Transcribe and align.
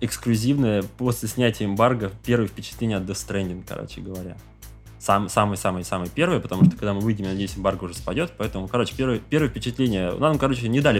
эксклюзивное 0.00 0.82
после 0.82 1.28
снятия 1.28 1.66
эмбарго 1.66 2.12
первое 2.24 2.48
впечатление 2.48 2.98
от 2.98 3.04
Death 3.04 3.26
Stranding, 3.28 3.64
короче 3.66 4.00
говоря. 4.00 4.36
Сам, 5.00 5.28
самый-самый-самый 5.28 6.10
первый, 6.12 6.40
потому 6.40 6.64
что 6.64 6.72
когда 6.72 6.92
мы 6.92 7.00
выйдем, 7.00 7.26
я 7.26 7.30
надеюсь, 7.30 7.56
эмбарго 7.56 7.84
уже 7.84 7.94
спадет. 7.94 8.32
Поэтому, 8.36 8.66
короче, 8.66 8.94
первое, 8.96 9.20
первое 9.20 9.48
впечатление... 9.48 10.12
Нам, 10.12 10.38
короче, 10.38 10.68
не 10.68 10.80
дали 10.80 10.98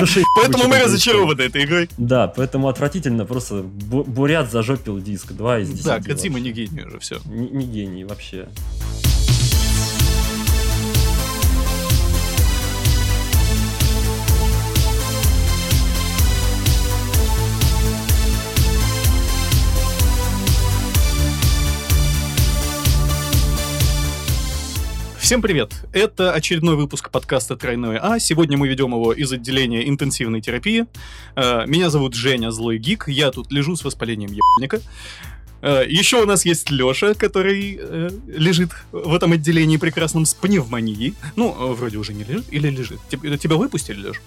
душе... 0.00 0.22
Поэтому 0.36 0.64
мы 0.66 0.80
разочарованы 0.80 1.40
этой 1.42 1.64
игрой. 1.64 1.88
Да, 1.96 2.26
поэтому 2.26 2.68
отвратительно. 2.68 3.24
Просто 3.24 3.62
Бурят 3.62 4.50
зажопил 4.50 4.98
диск. 4.98 5.32
Два 5.32 5.60
из 5.60 5.70
десяти. 5.70 5.84
Да, 5.84 6.00
Кадзима 6.00 6.40
не 6.40 6.50
гений 6.50 6.82
уже, 6.82 6.98
все. 6.98 7.20
Не 7.26 7.64
гений 7.64 8.04
вообще. 8.04 8.48
Всем 25.28 25.42
привет! 25.42 25.74
Это 25.92 26.32
очередной 26.32 26.74
выпуск 26.74 27.10
подкаста 27.10 27.54
«Тройное 27.54 28.00
А». 28.02 28.18
Сегодня 28.18 28.56
мы 28.56 28.66
ведем 28.66 28.92
его 28.92 29.12
из 29.12 29.30
отделения 29.30 29.86
интенсивной 29.86 30.40
терапии. 30.40 30.86
Э, 31.36 31.66
меня 31.66 31.90
зовут 31.90 32.14
Женя 32.14 32.50
Злой 32.50 32.78
Гик. 32.78 33.08
Я 33.08 33.30
тут 33.30 33.52
лежу 33.52 33.76
с 33.76 33.84
воспалением 33.84 34.30
ебальника. 34.30 34.80
Э, 35.60 35.84
Еще 35.86 36.22
у 36.22 36.24
нас 36.24 36.46
есть 36.46 36.70
Леша, 36.70 37.12
который 37.12 37.78
э, 37.78 38.08
лежит 38.26 38.70
в 38.90 39.14
этом 39.14 39.32
отделении 39.32 39.76
прекрасном 39.76 40.24
с 40.24 40.32
пневмонией. 40.32 41.14
Ну, 41.36 41.74
вроде 41.74 41.98
уже 41.98 42.14
не 42.14 42.24
лежит. 42.24 42.46
Или 42.50 42.70
лежит? 42.70 42.98
Тебя, 43.10 43.56
выпустили, 43.56 44.00
Леш? 44.00 44.22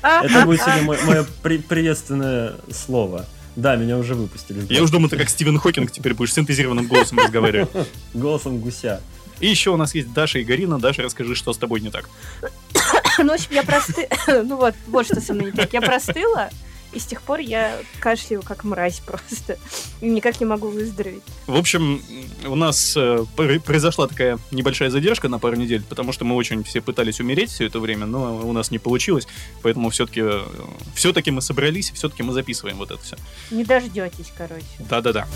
Это 0.00 0.46
будет 0.46 0.62
сегодня 0.62 1.04
мое 1.04 1.26
приветственное 1.68 2.54
слово. 2.72 3.26
Да, 3.56 3.74
меня 3.76 3.96
уже 3.96 4.14
выпустили. 4.14 4.64
Я 4.68 4.82
уже 4.82 4.92
думаю, 4.92 5.08
ты 5.08 5.16
как 5.16 5.30
Стивен 5.30 5.58
Хокинг 5.58 5.90
теперь 5.90 6.14
будешь 6.14 6.34
синтезированным 6.34 6.86
голосом 6.86 7.18
разговаривать. 7.18 7.70
Голосом 8.12 8.58
гуся. 8.58 9.00
И 9.40 9.48
еще 9.48 9.70
у 9.70 9.76
нас 9.76 9.94
есть 9.94 10.12
Даша 10.12 10.38
и 10.38 10.44
Гарина. 10.44 10.78
Даша, 10.78 11.02
расскажи, 11.02 11.34
что 11.34 11.52
с 11.52 11.58
тобой 11.58 11.80
не 11.80 11.90
так. 11.90 12.08
Ну, 13.18 13.28
в 13.28 13.34
общем, 13.34 13.48
я 13.50 13.62
простыла. 13.62 14.06
Ну 14.44 14.56
вот, 14.56 14.74
вот 14.88 15.06
что 15.06 15.20
со 15.20 15.32
мной 15.32 15.46
не 15.46 15.52
так. 15.52 15.72
Я 15.72 15.80
простыла, 15.80 16.50
и 16.96 16.98
с 16.98 17.04
тех 17.04 17.20
пор 17.20 17.40
я 17.40 17.78
кашляю 18.00 18.42
как 18.42 18.64
мразь 18.64 19.00
просто. 19.00 19.58
И 20.00 20.08
никак 20.08 20.40
не 20.40 20.46
могу 20.46 20.68
выздороветь. 20.68 21.22
В 21.46 21.56
общем, 21.56 22.00
у 22.46 22.54
нас 22.54 22.96
э, 22.96 23.24
произошла 23.36 24.08
такая 24.08 24.38
небольшая 24.50 24.88
задержка 24.88 25.28
на 25.28 25.38
пару 25.38 25.56
недель, 25.56 25.82
потому 25.86 26.12
что 26.12 26.24
мы 26.24 26.34
очень 26.34 26.64
все 26.64 26.80
пытались 26.80 27.20
умереть 27.20 27.50
все 27.50 27.66
это 27.66 27.80
время, 27.80 28.06
но 28.06 28.38
у 28.38 28.52
нас 28.52 28.70
не 28.70 28.78
получилось. 28.78 29.28
Поэтому 29.62 29.90
все-таки 29.90 30.22
э, 30.24 30.42
все-таки 30.94 31.30
мы 31.30 31.42
собрались, 31.42 31.90
все-таки 31.90 32.22
мы 32.22 32.32
записываем 32.32 32.78
вот 32.78 32.90
это 32.90 33.02
все. 33.02 33.16
Не 33.50 33.64
дождетесь, 33.64 34.32
короче. 34.36 34.64
Да-да-да. 34.78 35.26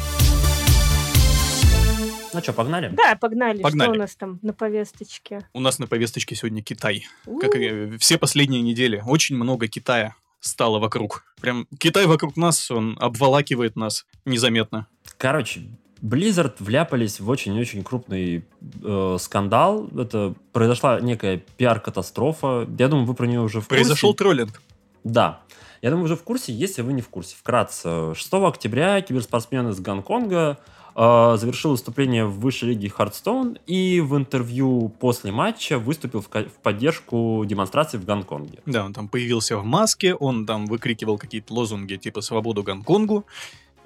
Ну 2.33 2.41
что, 2.41 2.53
погнали? 2.55 2.89
Да, 2.89 3.17
погнали. 3.17 3.61
погнали. 3.61 3.89
Что 3.91 3.99
у 3.99 4.01
нас 4.01 4.17
там 4.17 4.39
на 4.41 4.55
повесточке? 4.55 5.47
У 5.53 5.61
нас 5.61 5.79
на 5.79 5.87
повесточке 5.87 6.37
сегодня 6.37 6.63
Китай. 6.63 7.07
У-у-у. 7.27 7.41
Как 7.41 7.55
и 7.57 7.99
все 7.99 8.19
последние 8.19 8.63
недели. 8.63 9.03
Очень 9.05 9.37
много 9.37 9.67
Китая 9.67 10.15
стало 10.41 10.79
вокруг. 10.79 11.25
Прям 11.41 11.67
Китай 11.79 12.07
вокруг 12.07 12.37
нас, 12.37 12.71
он 12.71 12.97
обволакивает 13.01 13.77
нас 13.77 14.07
незаметно. 14.25 14.87
Короче, 15.19 15.63
Blizzard 16.03 16.55
вляпались 16.59 17.21
в 17.21 17.29
очень-очень 17.29 17.85
крупный 17.85 18.45
э, 18.83 19.17
скандал. 19.21 19.89
Это 19.97 20.35
произошла 20.53 21.01
некая 21.01 21.43
пиар-катастрофа. 21.57 22.67
Я 22.79 22.89
думаю, 22.89 23.07
вы 23.07 23.15
про 23.15 23.27
нее 23.27 23.41
уже 23.41 23.61
в 23.61 23.69
курсе. 23.69 23.83
Произошел 23.83 24.15
троллинг. 24.15 24.63
Да. 25.05 25.41
Я 25.83 25.91
думаю, 25.91 26.05
уже 26.05 26.17
в 26.17 26.23
курсе, 26.23 26.53
если 26.53 26.83
вы 26.83 26.93
не 26.93 27.03
в 27.03 27.09
курсе. 27.09 27.37
Вкратце. 27.39 28.15
6 28.15 28.33
октября 28.33 29.01
киберспортсмен 29.01 29.69
из 29.69 29.81
Гонконга 29.81 30.59
завершил 30.95 31.73
выступление 31.73 32.27
в 32.27 32.41
высшей 32.41 32.71
лиге 32.71 32.89
Хардстоун 32.89 33.59
и 33.67 34.01
в 34.01 34.17
интервью 34.17 34.93
после 35.01 35.33
матча 35.33 35.79
выступил 35.79 36.21
в, 36.21 36.29
в 36.29 36.63
поддержку 36.63 37.45
демонстрации 37.47 37.99
в 37.99 38.05
Гонконге. 38.05 38.61
Да, 38.67 38.85
он 38.85 38.93
там 38.93 39.09
появился 39.09 39.57
в 39.57 39.65
маске, 39.65 40.15
он 40.15 40.47
там 40.47 40.67
выкрикивал 40.67 41.19
какие-то 41.19 41.55
лозунги 41.55 41.97
типа 41.97 42.21
«Свободу 42.21 42.63
Гонконгу». 42.63 43.25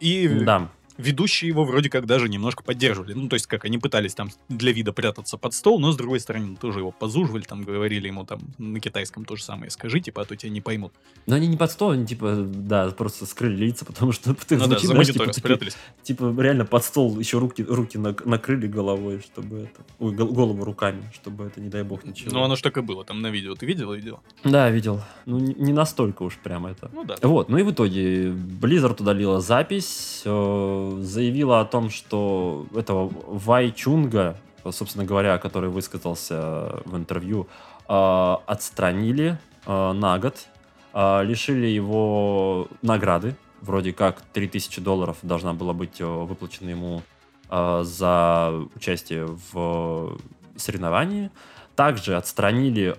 И 0.00 0.28
да 0.28 0.69
ведущие 0.97 1.49
его 1.49 1.65
вроде 1.65 1.91
как 1.91 2.06
даже 2.06 2.28
немножко 2.28 2.62
поддерживали. 2.62 3.12
Ну, 3.15 3.28
то 3.28 3.34
есть, 3.34 3.47
как 3.47 3.65
они 3.65 3.78
пытались 3.78 4.15
там 4.15 4.31
для 4.49 4.72
вида 4.72 4.93
прятаться 4.93 5.37
под 5.37 5.55
стол, 5.55 5.81
но 5.81 5.93
с 5.93 5.97
другой 5.97 6.21
стороны 6.21 6.56
тоже 6.56 6.81
его 6.81 6.91
позуживали, 6.91 7.43
там 7.43 7.62
говорили 7.62 8.06
ему 8.06 8.25
там 8.25 8.41
на 8.59 8.81
китайском 8.81 9.25
то 9.25 9.37
же 9.37 9.43
самое 9.43 9.71
скажи, 9.71 10.00
типа, 10.00 10.22
а 10.22 10.25
то 10.25 10.37
тебя 10.37 10.50
не 10.50 10.60
поймут. 10.60 10.93
Но 11.27 11.37
они 11.37 11.47
не 11.47 11.56
под 11.56 11.71
стол, 11.71 11.91
они 11.91 12.06
типа, 12.06 12.34
да, 12.37 12.91
просто 12.91 13.27
скрыли 13.27 13.56
лица, 13.56 13.84
потому 13.84 14.12
что 14.12 14.34
ты 14.49 14.56
ну, 14.56 14.65
звучит, 14.65 14.88
да, 14.88 14.94
знаешь, 14.94 15.12
типа, 15.12 15.32
спрятались. 15.32 15.77
Типа, 16.03 16.31
типа, 16.31 16.41
реально 16.41 16.65
под 16.65 16.84
стол 16.84 17.19
еще 17.19 17.38
руки, 17.38 17.62
руки 17.62 17.99
накрыли 17.99 18.66
головой, 18.66 19.21
чтобы 19.21 19.59
это... 19.61 19.84
Ой, 19.99 20.15
голову 20.15 20.65
руками, 20.65 21.11
чтобы 21.15 21.44
это, 21.44 21.61
не 21.61 21.69
дай 21.69 21.82
бог, 21.82 22.05
ничего. 22.05 22.31
Ну, 22.32 22.43
оно 22.43 22.56
ж 22.56 22.62
так 22.62 22.76
и 22.76 22.81
было, 22.81 23.05
там 23.05 23.22
на 23.22 23.28
видео. 23.28 23.55
Ты 23.55 23.66
видел 23.66 23.93
видео? 23.93 24.21
Да, 24.44 24.71
видел. 24.71 25.00
Ну, 25.26 25.38
не 25.38 25.72
настолько 25.72 26.22
уж 26.22 26.37
прямо 26.37 26.71
это. 26.71 26.91
Ну, 26.93 27.05
да. 27.05 27.16
Вот, 27.22 27.49
ну 27.49 27.59
и 27.59 27.62
в 27.62 27.71
итоге 27.71 28.28
Blizzard 28.28 29.00
удалила 29.00 29.41
запись, 29.41 30.22
э, 30.25 30.84
заявила 31.00 31.61
о 31.61 31.65
том, 31.65 31.91
что 31.91 32.67
этого 32.75 33.11
Вай 33.27 33.72
Чунга, 33.72 34.37
собственно 34.71 35.05
говоря, 35.05 35.39
который 35.39 35.71
высказался 35.71 36.83
в 36.84 36.97
интервью, 36.97 37.47
э, 37.89 38.37
отстранили 38.47 39.39
э, 39.67 39.93
на 39.93 40.19
год, 40.19 40.47
э, 40.93 41.25
лишили 41.25 41.67
его 41.67 42.69
награды, 42.83 43.37
вроде 43.61 43.93
как 43.93 44.23
3000 44.33 44.81
долларов 44.81 45.19
должна 45.23 45.55
была 45.55 45.73
быть 45.73 46.00
выплачена 46.00 46.71
ему 46.71 47.03
за 47.50 48.53
участие 48.75 49.27
в 49.53 50.19
соревновании. 50.56 51.31
Также 51.77 52.17
отстранили 52.17 52.97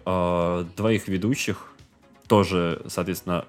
двоих 0.75 1.07
ведущих, 1.07 1.74
тоже, 2.28 2.81
соответственно, 2.88 3.45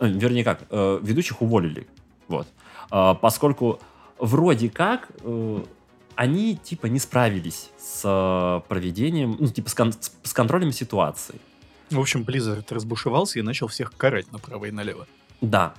вернее 0.00 0.44
как, 0.44 0.62
ведущих 0.70 1.42
уволили. 1.42 1.86
Вот. 2.28 2.46
А, 2.46 2.58
поскольку 2.90 3.80
вроде 4.18 4.68
как 4.70 5.10
э, 5.22 5.62
они 6.14 6.56
типа 6.56 6.86
не 6.86 6.98
справились 6.98 7.70
с 7.78 8.62
проведением, 8.68 9.36
ну 9.38 9.46
типа 9.48 9.70
с, 9.70 9.74
кон- 9.74 9.92
с 9.92 10.32
контролем 10.32 10.72
ситуации. 10.72 11.40
В 11.90 12.00
общем, 12.00 12.22
Blizzard 12.22 12.66
разбушевался 12.70 13.38
и 13.38 13.42
начал 13.42 13.68
всех 13.68 13.92
карать 13.96 14.30
направо 14.32 14.66
и 14.66 14.70
налево. 14.70 15.06
Да. 15.40 15.74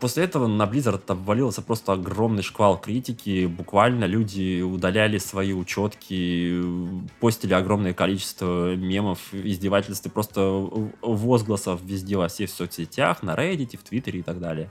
После 0.00 0.24
этого 0.24 0.48
на 0.48 0.64
Blizzard 0.64 1.02
обвалился 1.06 1.62
просто 1.62 1.92
огромный 1.92 2.42
шквал 2.42 2.80
критики. 2.80 3.46
Буквально 3.46 4.04
люди 4.04 4.62
удаляли 4.62 5.18
свои 5.18 5.52
учетки, 5.52 6.60
постили 7.20 7.54
огромное 7.54 7.94
количество 7.94 8.74
мемов, 8.74 9.32
издевательств 9.32 10.06
и 10.06 10.08
просто 10.08 10.40
возгласов 11.02 11.80
везде 11.82 12.16
во 12.16 12.26
всех 12.26 12.50
соцсетях, 12.50 13.22
на 13.22 13.34
Reddit, 13.34 13.78
в 13.78 13.82
Твиттере 13.82 14.20
и 14.20 14.22
так 14.22 14.40
далее. 14.40 14.70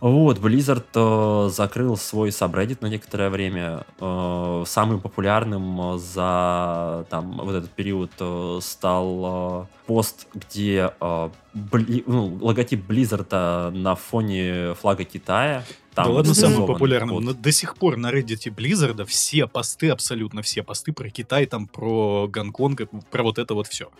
Вот, 0.00 0.38
Blizzard 0.38 0.84
э, 0.94 1.48
закрыл 1.50 1.96
свой 1.96 2.30
сабреддит 2.30 2.82
на 2.82 2.88
некоторое 2.88 3.30
время. 3.30 3.86
Э, 4.00 4.64
самым 4.66 5.00
популярным 5.00 5.98
за 5.98 7.06
там, 7.08 7.38
вот 7.38 7.54
этот 7.54 7.70
период 7.70 8.10
э, 8.18 8.58
стал 8.60 9.62
э, 9.62 9.86
пост, 9.86 10.26
где 10.34 10.92
э, 11.00 11.30
бли, 11.54 12.04
ну, 12.06 12.38
логотип 12.40 12.84
Blizzard 12.86 13.70
на 13.70 13.94
фоне 13.94 14.74
флага 14.74 15.04
Китая. 15.04 15.64
Там 15.94 16.06
да 16.06 16.12
ладно, 16.12 16.34
самым 16.34 16.66
популярным. 16.66 17.24
Но 17.24 17.32
до 17.32 17.52
сих 17.52 17.76
пор 17.76 17.96
на 17.96 18.12
Reddit 18.12 18.52
Blizzard 18.54 19.04
все 19.06 19.46
посты, 19.46 19.90
абсолютно 19.90 20.42
все 20.42 20.62
посты 20.62 20.92
про 20.92 21.08
Китай, 21.08 21.46
там 21.46 21.66
про 21.66 22.28
Гонконг, 22.28 22.82
про 23.10 23.22
вот 23.22 23.38
это 23.38 23.54
вот 23.54 23.68
все. 23.68 23.90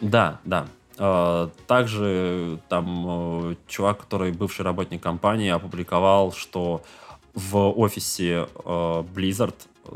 Да, 0.00 0.40
да. 0.44 0.68
А, 0.98 1.50
также 1.66 2.58
там 2.68 3.06
э, 3.52 3.54
чувак, 3.68 4.00
который 4.00 4.32
бывший 4.32 4.62
работник 4.62 5.02
компании, 5.02 5.50
опубликовал, 5.50 6.32
что 6.32 6.82
в 7.34 7.56
офисе 7.56 8.48
э, 8.64 9.04
Blizzard 9.14 9.54
э, 9.84 9.90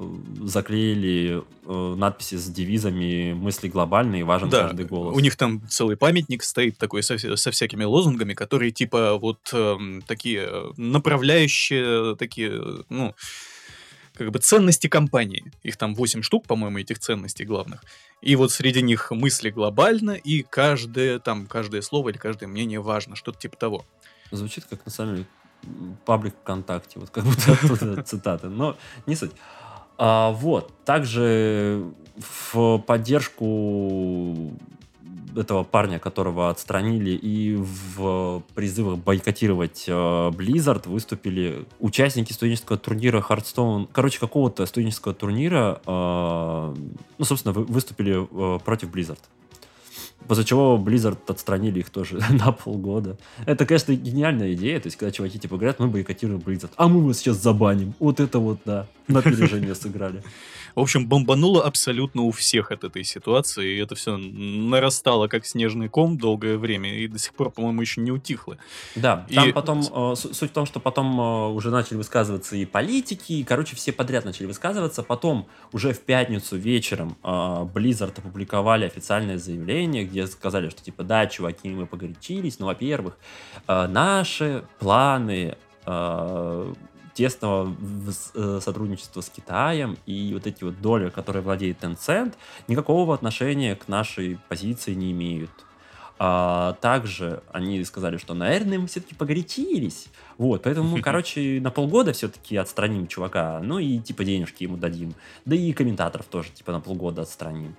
заклеили 0.45 1.43
надписи 1.67 2.35
с 2.37 2.47
девизами 2.47 3.33
«Мысли 3.33 3.69
глобальные, 3.69 4.25
важен 4.25 4.51
да, 4.51 4.65
каждый 4.65 4.85
голос». 4.85 5.17
у 5.17 5.21
них 5.21 5.37
там 5.37 5.67
целый 5.69 5.97
памятник 5.97 6.43
стоит 6.43 6.77
такой 6.79 7.03
со, 7.03 7.19
со 7.19 7.51
всякими 7.51 7.85
лозунгами, 7.85 8.35
которые 8.35 8.71
типа 8.71 9.17
вот 9.19 9.51
э, 9.53 9.77
такие 10.07 10.49
направляющие, 10.77 12.17
такие, 12.17 12.85
ну, 12.89 13.15
как 14.15 14.31
бы 14.31 14.39
ценности 14.39 14.87
компании. 14.87 15.53
Их 15.63 15.77
там 15.77 15.95
8 15.95 16.23
штук, 16.23 16.47
по-моему, 16.47 16.79
этих 16.79 16.99
ценностей 16.99 17.45
главных. 17.45 17.85
И 18.23 18.37
вот 18.37 18.53
среди 18.53 18.81
них 18.83 19.11
мысли 19.11 19.51
глобально, 19.51 20.13
и 20.13 20.43
каждое, 20.43 21.19
там, 21.19 21.47
каждое 21.47 21.83
слово 21.83 22.11
или 22.11 22.17
каждое 22.17 22.47
мнение 22.47 22.81
важно, 22.81 23.17
что-то 23.17 23.39
типа 23.39 23.57
того. 23.57 23.85
Звучит 24.31 24.65
как, 24.65 24.85
на 24.87 24.93
самом 24.93 25.17
деле, 25.17 25.27
паблик 26.05 26.35
ВКонтакте, 26.43 27.01
вот 27.01 27.11
как 27.11 27.25
будто 27.25 28.03
цитаты, 28.07 28.49
но 28.49 28.77
не 29.07 29.17
суть. 29.17 29.33
А, 29.99 30.31
вот. 30.31 30.73
Также 30.85 31.93
в 32.17 32.79
поддержку 32.79 34.53
этого 35.37 35.65
парня, 35.65 35.99
которого 35.99 36.51
отстранили, 36.51 37.11
и 37.11 37.57
в 37.57 38.43
призывах 38.55 38.99
бойкотировать 38.99 39.85
э, 39.87 39.93
Blizzard 39.93 40.89
выступили 40.89 41.67
участники 41.81 42.33
студенческого 42.33 42.79
турнира 42.79 43.21
Hearthstone, 43.21 43.89
короче, 43.93 44.21
какого-то 44.21 44.67
студенческого 44.67 45.15
турнира, 45.15 45.81
э, 45.87 46.75
ну, 47.19 47.25
собственно, 47.25 47.53
вы, 47.53 47.65
выступили 47.65 48.27
э, 48.31 48.59
против 48.61 48.91
Blizzard. 48.91 49.21
После 50.27 50.45
чего 50.45 50.83
Blizzard 50.83 51.19
отстранили 51.27 51.81
их 51.81 51.91
тоже 51.91 52.19
на 52.31 52.53
полгода. 52.53 53.17
Это, 53.47 53.67
конечно, 53.67 53.93
гениальная 53.95 54.55
идея. 54.55 54.81
То 54.81 54.87
есть, 54.87 54.97
когда 54.97 55.13
чуваки 55.13 55.39
типа 55.39 55.57
говорят, 55.57 55.79
мы 55.79 55.89
бойкотируем 55.89 56.41
Blizzard, 56.41 56.71
а 56.77 56.89
мы 56.89 57.07
вас 57.07 57.19
сейчас 57.19 57.37
забаним. 57.37 57.95
Вот 57.99 58.21
это 58.21 58.39
вот, 58.39 58.61
да, 58.65 58.87
на 59.09 59.19
опережение 59.21 59.75
сыграли. 59.75 60.23
В 60.75 60.81
общем, 60.81 61.07
бомбануло 61.07 61.65
абсолютно 61.65 62.23
у 62.23 62.31
всех 62.31 62.73
от 62.73 62.85
этой 62.85 63.05
ситуации, 63.05 63.77
и 63.77 63.79
это 63.79 63.95
все 63.95 64.17
нарастало 64.17 65.29
как 65.29 65.47
снежный 65.47 65.89
ком 65.89 66.19
долгое 66.19 66.57
время, 66.57 66.99
и 66.99 67.07
до 67.07 67.19
сих 67.19 67.33
пор, 67.35 67.51
по-моему, 67.51 67.81
еще 67.81 68.01
не 68.01 68.11
утихло. 68.11 68.59
Да, 68.97 69.27
там 69.33 69.49
и... 69.49 69.53
потом, 69.53 69.81
э, 69.81 70.15
суть 70.17 70.51
в 70.51 70.53
том, 70.53 70.67
что 70.67 70.81
потом 70.81 71.21
э, 71.21 71.49
уже 71.51 71.71
начали 71.71 71.97
высказываться 71.97 72.57
и 72.57 72.65
политики, 72.65 73.33
и, 73.35 73.45
короче, 73.45 73.77
все 73.77 73.93
подряд 73.93 74.25
начали 74.25 74.47
высказываться. 74.47 75.03
Потом 75.03 75.47
уже 75.73 75.93
в 75.93 76.01
пятницу 76.01 76.57
вечером 76.57 77.17
э, 77.23 77.29
Blizzard 77.29 78.19
опубликовали 78.19 78.85
официальное 78.87 79.39
заявление, 79.39 80.05
где 80.05 80.27
сказали, 80.27 80.69
что 80.71 80.83
типа, 80.83 81.05
да, 81.05 81.27
чуваки, 81.27 81.69
мы 81.69 81.87
погорячились, 81.87 82.59
но, 82.59 82.67
во-первых, 82.67 83.17
э, 83.69 83.87
наши 83.87 84.65
планы 84.79 85.57
э, 85.87 86.75
тесного 87.15 87.75
э, 88.35 88.61
сотрудничества 88.61 89.21
с 89.21 89.31
Китаем 89.31 89.97
и 90.05 90.33
вот 90.35 90.47
эти 90.47 90.65
вот 90.65 90.81
доли, 90.81 91.09
которые 91.09 91.43
владеет 91.43 91.83
Tencent, 91.83 92.35
никакого 92.69 93.15
отношения 93.15 93.77
к 93.77 93.89
нашей 93.89 94.39
позиции 94.49 94.95
не 94.95 95.13
имеют. 95.13 95.51
А, 96.19 96.75
также 96.81 97.43
они 97.53 97.83
сказали, 97.85 98.19
что, 98.19 98.35
наверное, 98.35 98.79
мы 98.79 98.87
все-таки 98.87 99.15
погорячились. 99.15 100.07
Вот, 100.39 100.63
поэтому 100.63 100.89
мы, 100.89 101.01
короче, 101.03 101.61
на 101.61 101.71
полгода 101.71 102.13
все-таки 102.13 102.57
отстраним 102.57 103.07
чувака, 103.07 103.61
ну 103.63 103.79
и 103.79 103.99
типа 103.99 104.25
денежки 104.25 104.65
ему 104.65 104.77
дадим. 104.77 105.15
Да 105.45 105.57
и 105.57 105.73
комментаторов 105.73 106.27
тоже 106.27 106.51
типа 106.51 106.73
на 106.73 106.81
полгода 106.81 107.23
отстраним. 107.23 107.77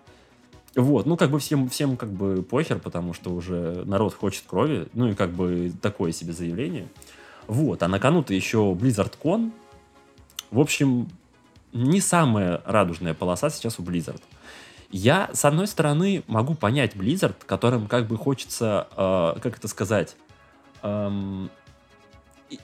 Вот, 0.75 1.05
ну 1.05 1.15
как 1.15 1.31
бы 1.31 1.39
всем, 1.39 1.69
всем 1.69 1.95
как 1.95 2.11
бы 2.11 2.43
похер, 2.43 2.79
потому 2.79 3.13
что 3.13 3.29
уже 3.29 3.83
народ 3.85 4.13
хочет 4.13 4.43
крови, 4.45 4.87
ну 4.93 5.07
и 5.07 5.13
как 5.13 5.31
бы 5.31 5.71
такое 5.81 6.11
себе 6.11 6.33
заявление. 6.33 6.87
Вот, 7.47 7.83
а 7.83 7.87
на 7.87 7.99
кону-то 7.99 8.33
еще 8.33 8.75
BlizzardCon. 8.79 9.51
В 10.51 10.59
общем, 10.59 11.09
не 11.73 12.01
самая 12.01 12.61
радужная 12.65 13.13
полоса 13.13 13.49
сейчас 13.49 13.79
у 13.79 13.83
Blizzard. 13.83 14.21
Я, 14.91 15.29
с 15.33 15.43
одной 15.45 15.67
стороны, 15.67 16.23
могу 16.27 16.55
понять 16.55 16.95
Blizzard, 16.95 17.35
которым 17.45 17.87
как 17.87 18.07
бы 18.07 18.17
хочется, 18.17 18.87
э, 18.95 19.39
как 19.41 19.57
это 19.57 19.67
сказать, 19.67 20.15
эм, 20.83 21.49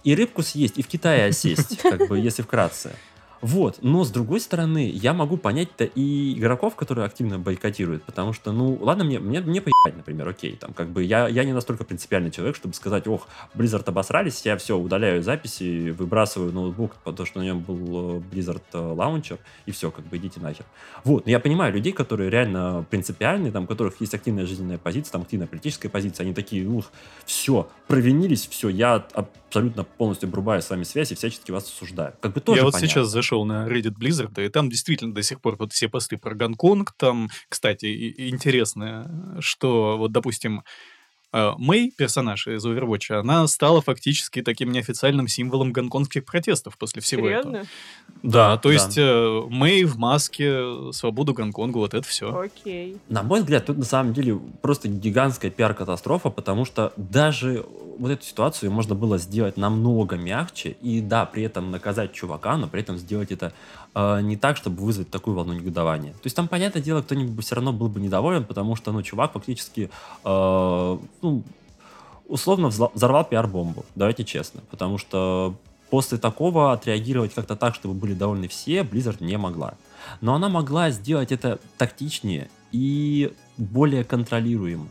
и 0.04 0.16
рыбку 0.16 0.44
съесть, 0.44 0.78
и 0.78 0.84
в 0.84 0.88
Китае 0.88 1.26
осесть, 1.26 1.78
как 1.82 2.08
бы, 2.08 2.20
если 2.20 2.42
вкратце. 2.42 2.96
Вот, 3.42 3.80
но 3.82 4.04
с 4.04 4.12
другой 4.12 4.40
стороны, 4.40 4.90
я 4.94 5.14
могу 5.14 5.36
понять-то 5.36 5.84
и 5.84 6.34
игроков, 6.38 6.76
которые 6.76 7.06
активно 7.06 7.40
бойкотируют, 7.40 8.04
потому 8.04 8.34
что, 8.34 8.52
ну, 8.52 8.78
ладно, 8.80 9.04
мне, 9.04 9.20
мне, 9.20 9.42
мне 9.42 9.62
поебать, 9.62 9.98
например, 9.98 10.28
окей, 10.28 10.56
там, 10.56 10.74
как 10.74 10.90
бы, 10.90 11.04
я, 11.04 11.28
я 11.28 11.44
не 11.44 11.52
настолько 11.52 11.84
принципиальный 11.84 12.30
человек, 12.30 12.56
чтобы 12.56 12.76
сказать, 12.76 13.08
ох, 13.08 13.28
Blizzard 13.56 13.84
обосрались, 13.88 14.46
я 14.46 14.58
все, 14.58 14.78
удаляю 14.78 15.24
записи, 15.24 15.90
выбрасываю 15.90 16.54
ноутбук, 16.54 16.96
потому 17.04 17.26
что 17.26 17.40
на 17.40 17.44
нем 17.44 17.62
был 17.62 18.18
э, 18.18 18.22
Blizzard 18.32 18.62
лаунчер, 18.74 19.40
и 19.66 19.72
все, 19.72 19.90
как 19.90 20.06
бы, 20.06 20.18
идите 20.18 20.40
нахер. 20.40 20.66
Вот, 21.04 21.26
но 21.26 21.32
я 21.32 21.40
понимаю 21.40 21.74
людей, 21.74 21.94
которые 21.94 22.30
реально 22.30 22.86
принципиальные, 22.92 23.52
там, 23.52 23.64
у 23.64 23.68
которых 23.68 24.00
есть 24.02 24.14
активная 24.14 24.46
жизненная 24.46 24.78
позиция, 24.78 25.14
там, 25.14 25.24
активная 25.24 25.48
политическая 25.48 25.90
позиция, 25.90 26.26
они 26.26 26.36
такие, 26.36 26.68
ух, 26.68 26.92
все, 27.26 27.68
провинились, 27.88 28.48
все, 28.48 28.70
я 28.70 29.04
абсолютно 29.52 29.84
полностью 29.84 30.30
обрубаю 30.30 30.62
с 30.62 30.70
вами 30.70 30.84
связь 30.84 31.12
и 31.12 31.16
всячески 31.16 31.52
вас 31.52 31.66
осуждаю. 31.66 32.14
Как 32.22 32.34
бы 32.34 32.40
тоже 32.40 32.60
Я 32.60 32.64
вот 32.64 32.72
понятно. 32.72 32.88
сейчас 32.88 33.10
зашел 33.10 33.44
на 33.44 33.68
Reddit 33.68 33.96
Blizzard, 34.00 34.44
и 34.44 34.48
там 34.48 34.70
действительно 34.70 35.14
до 35.14 35.22
сих 35.24 35.42
пор 35.42 35.58
вот 35.58 35.74
все 35.74 35.90
посты 35.90 36.18
про 36.18 36.34
Гонконг, 36.34 36.94
там, 36.94 37.30
кстати, 37.50 38.30
интересно, 38.30 39.36
что 39.42 39.98
вот, 39.98 40.14
допустим, 40.14 40.64
Мэй, 41.34 41.94
персонаж 41.96 42.48
из 42.48 42.66
Overwatch, 42.66 43.14
она 43.14 43.48
стала 43.48 43.82
фактически 43.82 44.42
таким 44.42 44.72
неофициальным 44.72 45.28
символом 45.28 45.72
гонконгских 45.72 46.26
протестов 46.26 46.78
после 46.78 47.02
всего 47.02 47.28
Серьезно? 47.28 47.50
этого. 47.50 47.68
Да, 48.24 48.58
то 48.58 48.70
да. 48.70 48.74
есть 48.74 48.98
э, 48.98 49.42
Мэй 49.50 49.86
в 49.86 49.98
маске, 49.98 50.92
свободу 50.92 51.34
Гонконгу, 51.34 51.80
вот 51.80 51.94
это 51.94 52.08
все. 52.08 52.38
Окей. 52.38 52.98
На 53.10 53.24
мой 53.24 53.40
взгляд, 53.40 53.66
тут 53.66 53.78
на 53.78 53.86
самом 53.86 54.14
деле 54.14 54.40
просто 54.62 54.90
гигантская 54.90 55.50
пиар-катастрофа, 55.50 56.30
потому 56.30 56.66
что 56.66 56.94
даже 56.98 57.66
вот 57.98 58.12
эту 58.12 58.24
ситуацию 58.24 58.72
можно 58.72 58.96
было 58.96 59.18
сделать 59.18 59.58
намного 59.58 60.18
мягче 60.18 60.76
и, 60.82 61.02
да, 61.02 61.26
при 61.26 61.44
этом 61.44 61.72
наказать 61.72 62.14
чувака, 62.14 62.58
но 62.58 62.68
при 62.68 62.82
этом 62.82 62.98
сделать 62.98 63.32
это 63.32 63.54
э, 63.94 64.22
не 64.22 64.38
так, 64.38 64.58
чтобы 64.58 64.82
вызвать 64.82 65.10
такую 65.10 65.36
волну 65.36 65.54
негодования. 65.54 66.14
То 66.14 66.26
есть 66.26 66.36
там, 66.36 66.48
понятное 66.48 66.82
дело, 66.82 67.02
кто-нибудь 67.02 67.32
бы 67.32 67.42
все 67.42 67.56
равно 67.56 67.74
был 67.74 67.90
бы 67.90 68.00
недоволен, 68.00 68.44
потому 68.44 68.76
что, 68.76 68.92
ну, 68.92 69.04
чувак 69.04 69.34
фактически 69.34 69.90
э, 70.24 70.98
ну, 71.22 71.44
условно 72.28 72.70
взорвал 72.70 73.24
пиар-бомбу, 73.24 73.86
давайте 73.96 74.24
честно, 74.24 74.62
потому 74.70 74.98
что 74.98 75.56
после 75.90 76.18
такого 76.18 76.72
отреагировать 76.72 77.34
как-то 77.34 77.56
так, 77.56 77.76
чтобы 77.76 77.94
были 77.94 78.14
довольны 78.14 78.48
все, 78.48 78.82
Blizzard 78.82 79.24
не 79.24 79.38
могла. 79.38 79.76
Но 80.22 80.34
она 80.34 80.50
могла 80.50 80.90
сделать 80.92 81.32
это 81.32 81.60
тактичнее 81.78 82.50
и 82.72 83.34
более 83.58 84.04
контролируемо 84.04 84.88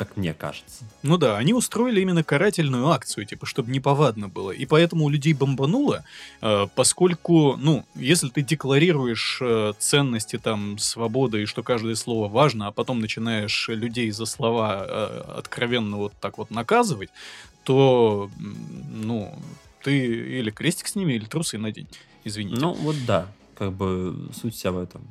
как 0.00 0.16
мне 0.16 0.32
кажется. 0.32 0.84
Ну 1.02 1.18
да, 1.18 1.36
они 1.36 1.52
устроили 1.52 2.00
именно 2.00 2.24
карательную 2.24 2.88
акцию, 2.88 3.26
типа, 3.26 3.44
чтобы 3.44 3.70
неповадно 3.70 4.28
было. 4.28 4.50
И 4.50 4.64
поэтому 4.64 5.04
у 5.04 5.10
людей 5.10 5.34
бомбануло, 5.34 6.04
э, 6.40 6.66
поскольку, 6.74 7.56
ну, 7.58 7.84
если 7.94 8.30
ты 8.30 8.40
декларируешь 8.40 9.40
э, 9.42 9.74
ценности 9.78 10.38
там 10.38 10.78
свободы 10.78 11.42
и 11.42 11.44
что 11.44 11.62
каждое 11.62 11.96
слово 11.96 12.28
важно, 12.28 12.66
а 12.66 12.70
потом 12.70 13.00
начинаешь 13.00 13.68
людей 13.68 14.10
за 14.10 14.24
слова 14.24 14.86
э, 14.88 15.34
откровенно 15.36 15.98
вот 15.98 16.14
так 16.18 16.38
вот 16.38 16.50
наказывать, 16.50 17.10
то, 17.64 18.30
ну, 18.38 19.38
ты 19.82 19.98
или 19.98 20.50
крестик 20.50 20.86
с 20.86 20.94
ними, 20.94 21.12
или 21.12 21.26
трусы 21.26 21.58
надень. 21.58 21.88
Извините. 22.24 22.58
Ну 22.58 22.72
вот 22.72 22.96
да, 23.06 23.28
как 23.54 23.74
бы 23.74 24.30
суть 24.32 24.54
вся 24.54 24.72
в 24.72 24.78
этом. 24.78 25.02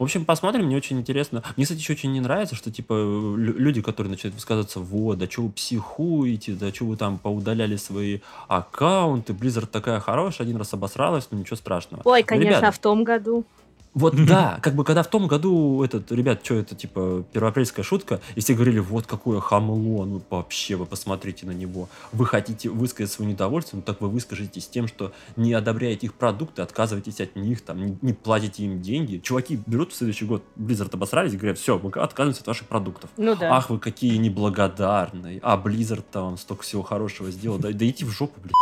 В 0.00 0.02
общем, 0.02 0.24
посмотрим, 0.24 0.64
мне 0.64 0.78
очень 0.78 0.98
интересно. 0.98 1.42
Мне, 1.58 1.66
кстати, 1.66 1.80
еще 1.80 1.92
очень 1.92 2.10
не 2.10 2.20
нравится, 2.20 2.54
что, 2.54 2.72
типа, 2.72 2.94
люди, 3.36 3.82
которые 3.82 4.10
начинают 4.10 4.34
высказываться, 4.34 4.80
вот, 4.80 5.18
да 5.18 5.26
что 5.28 5.42
вы 5.42 5.50
психуете, 5.50 6.52
да 6.52 6.72
что 6.72 6.86
вы 6.86 6.96
там 6.96 7.18
поудаляли 7.18 7.76
свои 7.76 8.20
аккаунты, 8.48 9.34
Blizzard 9.34 9.66
такая 9.66 10.00
хорошая, 10.00 10.46
один 10.46 10.56
раз 10.56 10.72
обосралась, 10.72 11.28
ну 11.30 11.38
ничего 11.38 11.56
страшного. 11.56 12.00
Ой, 12.06 12.22
конечно, 12.22 12.48
Ребята, 12.48 12.72
в 12.72 12.78
том 12.78 13.04
году. 13.04 13.44
Вот 13.94 14.14
да, 14.24 14.58
как 14.62 14.74
бы 14.74 14.84
когда 14.84 15.02
в 15.02 15.08
том 15.08 15.26
году 15.26 15.82
этот, 15.82 16.12
ребят, 16.12 16.40
что 16.44 16.54
это, 16.54 16.74
типа, 16.74 17.24
первоапрельская 17.32 17.84
шутка, 17.84 18.20
и 18.36 18.40
все 18.40 18.54
говорили, 18.54 18.78
вот 18.78 19.06
какое 19.06 19.40
хамло, 19.40 20.04
ну 20.04 20.22
вообще, 20.30 20.76
вы 20.76 20.86
посмотрите 20.86 21.44
на 21.46 21.50
него. 21.50 21.88
Вы 22.12 22.26
хотите 22.26 22.68
высказать 22.68 23.12
свое 23.12 23.32
недовольство, 23.32 23.76
ну 23.76 23.82
так 23.82 24.00
вы 24.00 24.08
выскажитесь 24.08 24.68
тем, 24.68 24.86
что 24.86 25.12
не 25.36 25.52
одобряете 25.52 26.06
их 26.06 26.14
продукты, 26.14 26.62
отказываетесь 26.62 27.20
от 27.20 27.34
них, 27.34 27.62
там, 27.62 27.84
не, 27.84 27.98
не 28.00 28.12
платите 28.12 28.64
им 28.64 28.80
деньги. 28.80 29.18
Чуваки 29.18 29.58
берут 29.66 29.92
в 29.92 29.96
следующий 29.96 30.24
год, 30.24 30.44
Blizzard 30.56 30.90
обосрались 30.92 31.34
и 31.34 31.36
говорят, 31.36 31.58
все, 31.58 31.78
мы 31.78 31.90
отказываемся 31.90 32.42
от 32.42 32.46
ваших 32.46 32.68
продуктов. 32.68 33.10
Ну 33.16 33.34
да. 33.34 33.56
Ах, 33.56 33.70
вы 33.70 33.78
какие 33.78 34.16
неблагодарные, 34.18 35.40
а 35.42 35.56
Blizzard-то 35.56 36.22
вам 36.22 36.38
столько 36.38 36.62
всего 36.62 36.82
хорошего 36.82 37.30
сделал, 37.30 37.58
да, 37.58 37.70
да 37.72 37.84
идите 37.84 38.04
в 38.04 38.10
жопу, 38.10 38.40
блядь. 38.40 38.52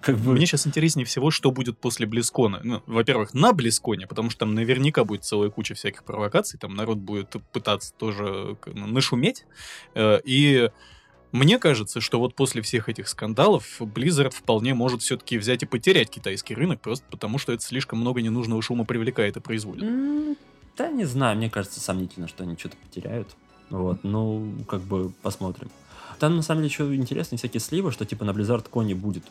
Как 0.00 0.16
бы... 0.16 0.32
Мне 0.32 0.46
сейчас 0.46 0.66
интереснее 0.66 1.04
всего, 1.04 1.30
что 1.30 1.50
будет 1.50 1.78
после 1.78 2.06
Близкона. 2.06 2.60
Ну, 2.62 2.82
во-первых, 2.86 3.34
на 3.34 3.52
Близконе, 3.52 4.06
потому 4.06 4.30
что 4.30 4.40
там 4.40 4.54
наверняка 4.74 5.04
будет 5.04 5.24
целая 5.24 5.50
куча 5.50 5.74
всяких 5.74 6.04
провокаций, 6.04 6.58
там 6.58 6.74
народ 6.74 6.98
будет 6.98 7.36
пытаться 7.52 7.92
тоже 7.94 8.56
нашуметь. 8.66 9.46
Э, 9.94 10.20
и 10.24 10.70
мне 11.32 11.58
кажется, 11.58 12.00
что 12.00 12.18
вот 12.18 12.34
после 12.34 12.62
всех 12.62 12.88
этих 12.88 13.08
скандалов 13.08 13.80
Blizzard 13.80 14.32
вполне 14.32 14.74
может 14.74 15.02
все-таки 15.02 15.38
взять 15.38 15.62
и 15.62 15.66
потерять 15.66 16.10
китайский 16.10 16.54
рынок, 16.54 16.80
просто 16.80 17.04
потому 17.10 17.38
что 17.38 17.52
это 17.52 17.62
слишком 17.62 18.00
много 18.00 18.20
ненужного 18.20 18.60
шума 18.62 18.84
привлекает 18.84 19.36
и 19.36 19.40
производит. 19.40 20.36
Да, 20.76 20.90
не 20.90 21.04
знаю, 21.04 21.36
мне 21.36 21.50
кажется 21.50 21.80
сомнительно, 21.80 22.26
что 22.26 22.42
они 22.42 22.56
что-то 22.56 22.76
потеряют. 22.76 23.36
Вот, 23.70 24.00
ну, 24.02 24.54
как 24.68 24.82
бы 24.82 25.10
посмотрим. 25.22 25.70
Там, 26.18 26.36
на 26.36 26.42
самом 26.42 26.62
деле, 26.62 26.72
еще 26.72 26.94
интересные 26.94 27.38
всякие 27.38 27.60
сливы, 27.60 27.92
что, 27.92 28.04
типа, 28.04 28.24
на 28.24 28.30
Blizzard 28.30 28.68
Коне 28.70 28.94
будет 28.94 29.24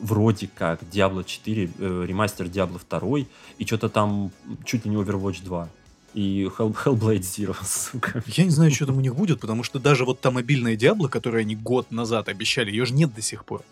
вроде 0.00 0.48
как 0.54 0.82
Diablo 0.82 1.24
4, 1.24 1.70
э, 1.78 2.04
ремастер 2.06 2.46
Diablo 2.46 2.80
2, 2.88 3.26
и 3.58 3.66
что-то 3.66 3.88
там 3.88 4.30
чуть 4.64 4.84
ли 4.84 4.90
не 4.90 4.96
Overwatch 4.96 5.44
2 5.44 5.68
и 6.14 6.48
Hell, 6.58 6.74
Hellblade 6.84 7.20
Zero, 7.20 7.56
сука. 7.64 8.22
Я 8.26 8.44
не 8.44 8.50
знаю, 8.50 8.70
что 8.70 8.86
там 8.86 8.96
у 8.96 9.00
них 9.00 9.14
будет, 9.14 9.40
потому 9.40 9.62
что 9.62 9.78
даже 9.78 10.04
вот 10.04 10.20
та 10.20 10.30
мобильная 10.30 10.76
Diablo, 10.76 11.08
которую 11.08 11.40
они 11.42 11.54
год 11.54 11.90
назад 11.90 12.28
обещали, 12.28 12.70
ее 12.70 12.86
же 12.86 12.94
нет 12.94 13.14
до 13.14 13.22
сих 13.22 13.44
пор. 13.44 13.62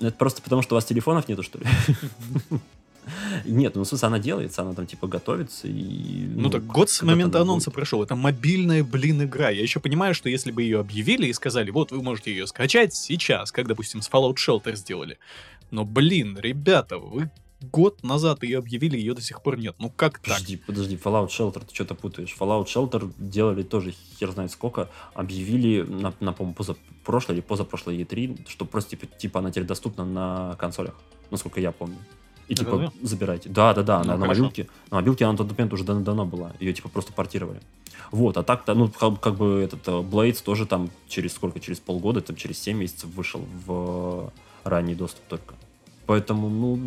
Это 0.00 0.12
просто 0.12 0.42
потому, 0.42 0.62
что 0.62 0.74
у 0.74 0.76
вас 0.76 0.84
телефонов 0.84 1.28
нету, 1.28 1.42
что 1.42 1.58
ли? 1.58 1.66
Нет, 3.44 3.74
ну, 3.74 3.82
в 3.82 3.88
смысле, 3.88 4.06
она 4.06 4.18
делается, 4.18 4.62
она 4.62 4.74
там, 4.74 4.86
типа, 4.86 5.08
готовится 5.08 5.66
и... 5.66 6.26
Ну, 6.36 6.50
так 6.50 6.64
год 6.64 6.88
с 6.88 7.02
момента 7.02 7.40
анонса 7.40 7.70
будет. 7.70 7.74
прошел. 7.74 8.02
Это 8.02 8.14
мобильная, 8.14 8.84
блин, 8.84 9.22
игра. 9.24 9.50
Я 9.50 9.62
еще 9.62 9.80
понимаю, 9.80 10.14
что 10.14 10.28
если 10.28 10.52
бы 10.52 10.62
ее 10.62 10.78
объявили 10.78 11.26
и 11.26 11.32
сказали, 11.32 11.70
вот 11.70 11.90
вы 11.90 12.02
можете 12.02 12.30
ее 12.30 12.46
скачать 12.46 12.94
сейчас, 12.94 13.50
как, 13.50 13.66
допустим, 13.66 14.02
с 14.02 14.08
Fallout 14.08 14.36
Shelter 14.36 14.76
сделали. 14.76 15.18
Но, 15.72 15.84
блин, 15.84 16.38
ребята, 16.38 16.98
вы 16.98 17.30
год 17.62 18.02
назад 18.02 18.42
ее 18.42 18.58
объявили, 18.58 18.98
ее 18.98 19.14
до 19.14 19.22
сих 19.22 19.42
пор 19.42 19.58
нет. 19.58 19.74
Ну 19.78 19.90
как 19.90 20.18
так? 20.18 20.34
Подожди, 20.34 20.56
подожди, 20.56 20.96
Fallout 21.02 21.28
Shelter, 21.28 21.64
ты 21.64 21.74
что-то 21.74 21.94
путаешь. 21.94 22.36
Fallout 22.38 22.66
Shelter 22.66 23.10
делали 23.18 23.62
тоже 23.62 23.94
хер 24.18 24.32
знает 24.32 24.50
сколько. 24.50 24.90
Объявили 25.14 25.82
на, 25.82 26.12
на 26.20 26.32
по-моему, 26.34 26.54
позапрошлой 26.54 27.36
или 27.36 27.40
позапрошлой 27.40 27.96
E3, 28.02 28.48
что 28.48 28.66
просто 28.66 28.90
типа, 28.90 29.06
типа 29.06 29.40
она 29.40 29.50
теперь 29.50 29.64
доступна 29.64 30.04
на 30.04 30.56
консолях, 30.58 30.94
насколько 31.30 31.58
я 31.58 31.72
помню. 31.72 31.96
И 32.48 32.54
типа 32.54 32.72
Разве? 32.72 32.90
забирайте. 33.00 33.48
Да, 33.48 33.72
да, 33.72 33.82
да, 33.82 33.98
Ну, 34.00 34.04
на, 34.04 34.16
на 34.18 34.26
мобилке. 34.26 34.68
На 34.90 34.98
мобилке 34.98 35.24
она 35.24 35.32
на 35.32 35.38
тот 35.38 35.50
момент 35.52 35.72
уже 35.72 35.84
давно, 35.84 36.26
была. 36.26 36.52
Ее 36.60 36.74
типа 36.74 36.90
просто 36.90 37.14
портировали. 37.14 37.62
Вот, 38.10 38.36
а 38.36 38.42
так-то, 38.42 38.74
ну, 38.74 38.88
как, 38.88 39.20
как 39.20 39.36
бы 39.36 39.62
этот 39.62 39.88
э, 39.88 39.92
Blades 39.92 40.42
тоже 40.44 40.66
там 40.66 40.90
через 41.08 41.32
сколько? 41.32 41.60
Через 41.60 41.80
полгода, 41.80 42.20
там 42.20 42.36
через 42.36 42.58
7 42.58 42.76
месяцев 42.76 43.08
вышел 43.14 43.42
в 43.64 44.32
ранний 44.64 44.94
доступ 44.94 45.24
только. 45.28 45.54
Поэтому, 46.06 46.48
ну, 46.48 46.80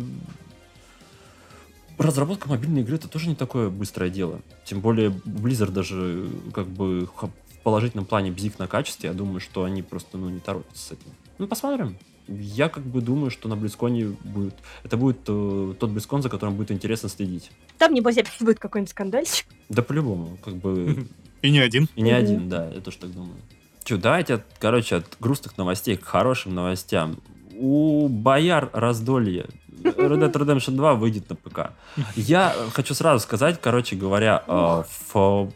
разработка 1.98 2.48
мобильной 2.48 2.82
игры 2.82 2.96
это 2.96 3.08
тоже 3.08 3.28
не 3.28 3.34
такое 3.34 3.70
быстрое 3.70 4.10
дело. 4.10 4.40
Тем 4.64 4.80
более 4.80 5.10
Blizzard 5.10 5.70
даже 5.70 6.28
как 6.52 6.66
бы 6.66 7.06
в 7.06 7.30
положительном 7.62 8.04
плане 8.04 8.30
бзик 8.30 8.58
на 8.58 8.66
качестве, 8.66 9.08
я 9.08 9.14
думаю, 9.14 9.40
что 9.40 9.64
они 9.64 9.82
просто 9.82 10.18
ну, 10.18 10.28
не 10.28 10.40
торопятся 10.40 10.82
с 10.82 10.92
этим. 10.92 11.10
Ну, 11.38 11.46
посмотрим. 11.46 11.96
Я 12.28 12.68
как 12.68 12.82
бы 12.82 13.00
думаю, 13.00 13.30
что 13.30 13.48
на 13.48 13.56
Близконе 13.56 14.16
будет... 14.24 14.54
Это 14.82 14.96
будет 14.96 15.18
э, 15.28 15.74
тот 15.78 15.90
Близкон, 15.90 16.22
за 16.22 16.28
которым 16.28 16.56
будет 16.56 16.72
интересно 16.72 17.08
следить. 17.08 17.52
Там, 17.78 17.94
небось, 17.94 18.18
опять 18.18 18.34
будет 18.40 18.58
какой-нибудь 18.58 18.90
скандальчик. 18.90 19.46
Да 19.68 19.82
по-любому, 19.82 20.36
как 20.44 20.56
бы... 20.56 21.06
И 21.42 21.50
не 21.50 21.60
один. 21.60 21.88
И 21.94 22.02
не 22.02 22.10
один, 22.10 22.48
да, 22.48 22.68
я 22.68 22.80
тоже 22.80 22.98
так 22.98 23.12
думаю. 23.12 23.36
Че, 23.84 23.98
давайте, 23.98 24.42
короче, 24.58 24.96
от 24.96 25.16
грустных 25.20 25.56
новостей 25.56 25.96
к 25.96 26.04
хорошим 26.04 26.54
новостям. 26.56 27.18
У 27.58 28.08
Бояр 28.08 28.70
раздолье. 28.72 29.46
Red 29.82 30.18
Dead 30.18 30.32
Redemption 30.32 30.72
2 30.72 30.94
выйдет 30.94 31.28
на 31.30 31.36
ПК. 31.36 31.70
Я 32.16 32.52
э, 32.56 32.68
хочу 32.72 32.94
сразу 32.94 33.20
сказать, 33.22 33.58
короче 33.60 33.94
говоря, 33.96 34.42
э, 34.46 34.82
в, 35.12 35.50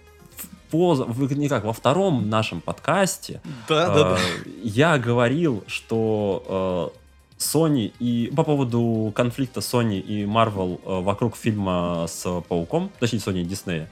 в- 0.73 1.37
никак, 1.37 1.65
во 1.65 1.73
втором 1.73 2.29
нашем 2.29 2.61
подкасте 2.61 3.41
Да, 3.69 3.89
да, 3.89 3.95
да. 4.11 4.17
э, 4.19 4.49
я 4.63 4.99
говорил, 4.99 5.65
что 5.67 6.93
э, 6.95 7.41
Sony 7.41 7.93
и 7.99 8.33
по 8.37 8.45
поводу 8.45 9.11
конфликта 9.15 9.61
Sony 9.61 10.01
и 10.01 10.25
Marvel 10.25 10.81
э, 10.85 11.03
вокруг 11.03 11.37
фильма 11.37 12.07
с 12.09 12.23
Пауком, 12.49 12.91
точнее 13.01 13.19
Sony 13.19 13.41
и 13.43 13.45
Disney, 13.45 13.87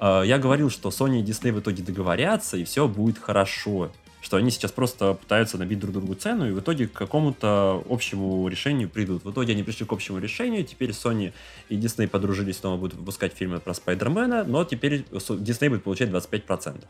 э, 0.00 0.22
я 0.26 0.38
говорил, 0.38 0.70
что 0.70 0.88
Sony 0.88 1.20
и 1.20 1.22
Disney 1.22 1.52
в 1.52 1.60
итоге 1.60 1.82
договорятся 1.82 2.56
и 2.56 2.64
все 2.64 2.88
будет 2.88 3.18
хорошо. 3.18 3.90
Что 4.22 4.36
они 4.36 4.50
сейчас 4.50 4.72
просто 4.72 5.14
пытаются 5.14 5.58
набить 5.58 5.80
друг 5.80 5.92
другу 5.92 6.14
цену 6.14 6.48
и 6.48 6.52
в 6.52 6.60
итоге 6.60 6.86
к 6.86 6.92
какому-то 6.92 7.84
общему 7.90 8.48
решению 8.48 8.88
придут. 8.88 9.24
В 9.24 9.30
итоге 9.32 9.52
они 9.52 9.64
пришли 9.64 9.84
к 9.84 9.92
общему 9.92 10.18
решению, 10.18 10.64
теперь 10.64 10.90
Sony 10.90 11.32
и 11.68 11.76
Disney 11.76 12.06
подружились, 12.06 12.58
снова 12.58 12.76
будут 12.78 12.96
выпускать 12.98 13.34
фильмы 13.34 13.58
про 13.58 13.74
Спайдермена, 13.74 14.44
но 14.44 14.64
теперь 14.64 15.04
Disney 15.10 15.68
будет 15.68 15.82
получать 15.82 16.08
25%. 16.10 16.84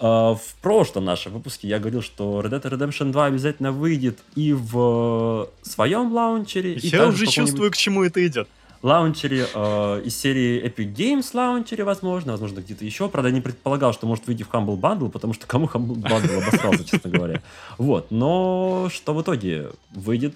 А, 0.00 0.34
В 0.34 0.54
прошлом 0.62 1.06
нашем 1.06 1.32
выпуске 1.32 1.68
я 1.68 1.78
говорил, 1.78 2.02
что 2.02 2.40
Red 2.40 2.50
Dead 2.50 2.62
Redemption 2.62 3.12
2 3.12 3.26
обязательно 3.26 3.72
выйдет 3.72 4.18
и 4.34 4.52
в 4.52 5.50
своем 5.62 6.12
лаунчере, 6.12 6.74
и 6.74 6.86
Я 6.88 6.98
также 6.98 7.24
уже 7.24 7.32
чувствую, 7.32 7.70
к 7.70 7.76
чему 7.76 8.04
это 8.04 8.26
идет. 8.26 8.48
Лаунчере 8.82 9.46
э, 9.52 10.02
из 10.04 10.16
серии 10.16 10.64
Epic 10.64 10.94
Games 10.94 11.26
лаунчере, 11.34 11.84
возможно, 11.84 12.32
возможно, 12.32 12.60
где-то 12.60 12.84
еще. 12.84 13.08
Правда, 13.08 13.28
я 13.28 13.34
не 13.34 13.40
предполагал, 13.40 13.92
что 13.92 14.06
может 14.06 14.26
выйти 14.26 14.42
в 14.42 14.50
Humble 14.50 14.78
Bundle, 14.78 15.10
потому 15.10 15.34
что 15.34 15.46
кому 15.46 15.66
Humble 15.66 15.96
Bundle 15.96 16.42
обосрался, 16.42 16.84
честно 16.84 17.10
говоря. 17.10 17.42
Вот, 17.78 18.10
но 18.10 18.88
что 18.90 19.14
в 19.14 19.22
итоге 19.22 19.68
выйдет 19.90 20.34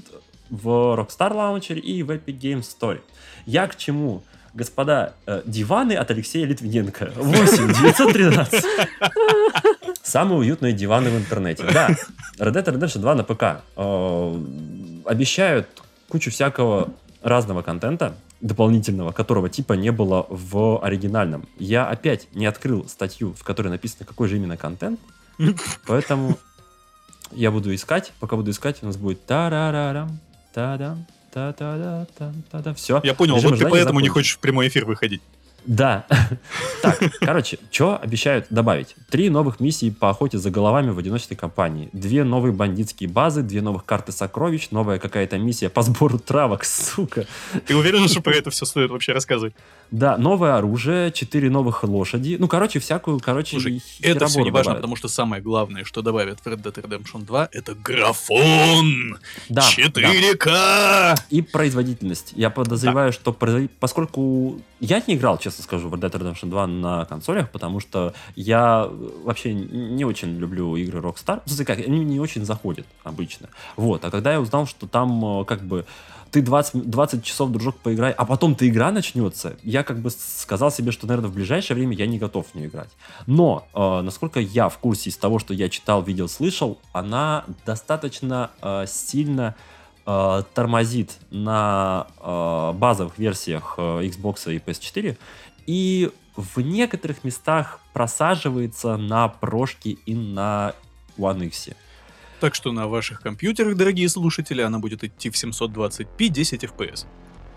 в 0.51 0.69
Rockstar 0.69 1.33
лаунчере 1.33 1.81
и 1.81 2.03
в 2.03 2.11
Epic 2.11 2.39
Games 2.39 2.65
Store. 2.65 3.01
Я 3.47 3.67
к 3.67 3.77
чему? 3.77 4.23
Господа, 4.53 5.15
э, 5.27 5.43
диваны 5.47 5.95
от 5.95 6.11
Алексея 6.11 6.47
Литвиненко. 6.47 7.13
8 7.17 7.73
913. 7.75 8.65
Самые 10.03 10.39
уютные 10.39 10.73
диваны 10.73 11.11
в 11.11 11.17
интернете. 11.17 11.65
Да, 11.73 11.89
Red 12.39 12.53
Dead 12.53 12.65
Redemption 12.65 13.01
2 13.01 13.15
на 13.15 13.25
ПК. 13.25 13.65
Э, 13.77 14.41
Обещают 15.07 15.67
кучу 16.09 16.31
всякого 16.31 16.91
разного 17.23 17.63
контента 17.63 18.15
дополнительного, 18.41 19.13
которого 19.13 19.49
типа 19.49 19.75
не 19.75 19.91
было 19.91 20.27
в 20.29 20.79
оригинальном. 20.83 21.47
Я 21.59 21.87
опять 21.87 22.29
не 22.35 22.47
открыл 22.47 22.87
статью, 22.89 23.33
в 23.33 23.45
которой 23.45 23.69
написано, 23.69 24.05
какой 24.05 24.29
же 24.29 24.37
именно 24.37 24.57
контент, 24.57 25.01
поэтому 25.87 26.39
я 27.33 27.51
буду 27.51 27.75
искать. 27.75 28.13
Пока 28.21 28.37
буду 28.37 28.51
искать, 28.51 28.83
у 28.83 28.87
нас 28.87 28.97
будет 28.97 29.25
та-ра-ра-рам, 29.27 30.19
та-дам, 30.53 31.07
та-та-да-там, 31.33 32.43
та-да. 32.51 32.75
Все. 32.75 33.01
Я 33.03 33.15
понял, 33.15 33.37
Режим 33.37 33.51
вот 33.51 33.59
ты 33.59 33.69
поэтому 33.69 34.01
не 34.01 34.09
хочешь 34.09 34.37
в 34.37 34.39
прямой 34.39 34.69
эфир 34.69 34.85
выходить. 34.85 35.23
Да. 35.67 36.07
Так, 36.83 37.01
короче, 37.21 37.59
что 37.71 37.99
обещают 37.99 38.49
добавить? 38.51 38.95
Три 39.09 39.31
новых 39.31 39.59
миссии 39.59 39.89
по 39.89 40.11
охоте 40.11 40.37
за 40.37 40.51
головами 40.51 40.91
в 40.91 40.99
одиночной 40.99 41.35
кампании. 41.35 41.89
Две 41.95 42.23
новые 42.23 42.53
бандитские 42.53 43.09
базы, 43.09 43.43
две 43.43 43.63
новых 43.63 43.87
карты 43.87 44.13
сокровищ, 44.13 44.69
новая 44.71 44.99
какая-то 44.99 45.39
миссия 45.39 45.71
по 45.71 45.81
сбору 45.81 46.19
травок, 46.19 46.65
сука. 46.67 47.27
Ты 47.67 47.75
уверен, 47.75 48.07
что 48.07 48.21
про 48.21 48.35
это 48.35 48.51
все 48.51 48.67
стоит 48.67 48.91
вообще 48.91 49.13
рассказывать? 49.13 49.55
Да, 49.91 50.17
новое 50.19 50.57
оружие, 50.57 51.13
четыре 51.13 51.51
новых 51.51 51.85
лошади. 51.85 52.37
Ну, 52.39 52.49
короче, 52.49 52.79
всякую, 52.81 53.21
короче, 53.21 53.53
Слушай, 53.53 53.81
Это 54.01 54.27
все 54.27 54.41
не 54.41 54.51
важно, 54.51 54.65
добавят. 54.73 54.79
потому 54.79 54.97
что 54.97 55.09
самое 55.09 55.41
главное, 55.43 55.85
что 55.85 56.03
добавят 56.03 56.41
в 56.41 56.47
Red 56.47 56.63
Dead 56.63 56.75
Redemption 56.75 57.25
2, 57.25 57.49
это 57.53 57.75
графон! 57.75 59.19
Да, 59.49 59.63
да. 59.63 60.13
4К! 60.13 61.17
И 61.31 61.43
производительность. 61.43 62.33
Я 62.35 62.51
подозреваю, 62.51 63.13
что 63.13 63.33
производ- 63.33 63.71
поскольку 63.81 64.61
я 64.81 65.03
не 65.07 65.15
играл, 65.15 65.39
честно 65.39 65.63
скажу, 65.65 65.89
в 65.89 65.95
Red 65.95 66.01
Dead 66.11 66.13
Redemption 66.21 66.49
2 66.51 66.67
на 66.67 67.05
консолях, 67.05 67.51
потому 67.51 67.81
что 67.81 68.15
я 68.35 68.87
э, 68.89 69.11
вообще 69.25 69.55
не 69.55 70.05
очень 70.05 70.37
люблю 70.39 70.77
игры 70.77 71.01
Rockstar. 71.01 71.41
В 71.45 71.49
смысле, 71.49 71.65
как, 71.65 71.79
они 71.79 72.05
не 72.05 72.21
очень 72.21 72.45
заходят 72.45 72.87
обычно. 73.05 73.49
Вот, 73.77 74.05
а 74.05 74.11
когда 74.11 74.33
я 74.33 74.41
узнал, 74.41 74.67
что 74.67 74.87
там 74.87 75.41
э, 75.41 75.45
как 75.45 75.63
бы 75.63 75.85
ты 76.35 76.43
20, 76.43 76.91
20 76.91 77.23
часов, 77.23 77.53
дружок, 77.53 77.77
поиграй, 77.77 78.11
а 78.11 78.25
потом 78.25 78.57
ты 78.57 78.67
игра 78.67 78.91
начнется, 78.91 79.57
я 79.63 79.85
как 79.85 80.01
бы 80.01 80.11
сказал 80.11 80.73
себе, 80.73 80.91
что, 80.91 81.07
наверное, 81.07 81.31
в 81.31 81.35
ближайшее 81.35 81.77
время 81.77 81.95
я 81.95 82.09
не 82.09 82.19
готов 82.19 82.49
в 82.49 82.55
нее 82.57 82.67
играть. 82.67 82.91
Но, 83.29 83.69
э, 83.73 84.01
насколько 84.01 84.41
я 84.41 84.69
в 84.69 84.79
курсе 84.79 85.11
из 85.11 85.17
того, 85.17 85.39
что 85.39 85.55
я 85.55 85.69
читал, 85.69 86.03
видел, 86.03 86.29
слышал, 86.29 86.81
она 86.93 87.45
достаточно 87.65 88.51
э, 88.61 88.87
сильно 88.89 89.55
э, 90.07 90.43
тормозит 90.55 91.13
на 91.31 92.09
э, 92.19 92.73
базовых 92.75 93.17
версиях 93.17 93.75
э, 93.79 94.03
Xbox 94.03 94.53
и 94.53 94.59
PS4 94.59 95.17
и 95.69 96.11
в 96.35 96.61
некоторых 96.61 97.23
местах 97.23 97.79
просаживается 97.93 98.97
на 98.97 99.29
прошке 99.29 99.91
и 100.05 100.17
на 100.17 100.75
One 101.17 101.47
X. 101.47 101.69
Так 102.41 102.55
что 102.55 102.73
на 102.73 102.89
ваших 102.89 103.21
компьютерах, 103.21 103.77
дорогие 103.77 104.09
слушатели, 104.09 104.63
она 104.63 104.79
будет 104.79 105.05
идти 105.05 105.31
в 105.31 105.35
720p 105.35 106.29
10 106.29 106.65
FPS. 106.65 107.07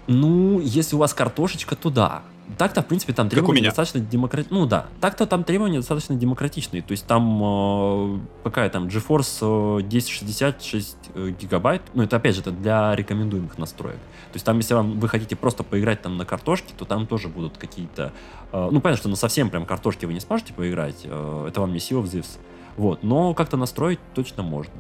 Ну, 0.08 0.60
если 0.62 0.96
у 0.96 1.00
вас 1.00 1.14
картошечка, 1.14 1.76
то 1.76 1.90
да. 1.90 2.24
Так-то, 2.58 2.82
в 2.82 2.86
принципе, 2.86 3.12
там 3.12 3.28
требования 3.28 3.62
достаточно 3.64 4.00
демократичные. 4.00 4.62
Ну 4.62 4.66
да, 4.66 4.86
так-то 5.02 5.28
там 5.28 5.44
требования 5.44 5.80
достаточно 5.80 6.16
демократичные. 6.16 6.82
То 6.82 6.94
есть 6.94 7.06
там 7.06 7.42
э, 7.44 8.20
какая 8.46 8.70
там 8.70 8.88
GeForce 8.88 9.80
э, 9.82 9.86
1066 9.86 10.98
э, 11.14 11.34
гигабайт. 11.38 11.82
Ну, 11.94 12.04
это 12.04 12.16
опять 12.16 12.36
же 12.36 12.42
это 12.42 12.52
для 12.52 12.96
рекомендуемых 12.96 13.58
настроек. 13.58 13.98
То 13.98 14.36
есть 14.36 14.46
там, 14.46 14.56
если 14.58 14.76
вам, 14.76 14.98
вы 14.98 15.10
хотите 15.10 15.36
просто 15.36 15.64
поиграть 15.64 16.02
там 16.02 16.16
на 16.16 16.24
картошке, 16.24 16.74
то 16.78 16.86
там 16.86 17.06
тоже 17.06 17.28
будут 17.28 17.58
какие-то... 17.58 18.14
э, 18.54 18.70
ну, 18.72 18.80
понятно, 18.80 19.02
что 19.02 19.10
на 19.10 19.18
совсем 19.18 19.50
прям 19.50 19.66
картошке 19.66 20.08
вы 20.08 20.14
не 20.14 20.22
сможете 20.22 20.54
поиграть. 20.54 21.02
э, 21.04 21.46
это 21.50 21.60
вам 21.60 21.74
не 21.74 21.80
Sea 21.80 22.02
of 22.02 22.06
Thieves. 22.06 22.38
Вот, 22.78 23.04
но 23.04 23.34
как-то 23.34 23.58
настроить 23.58 24.00
точно 24.16 24.44
можно. 24.44 24.74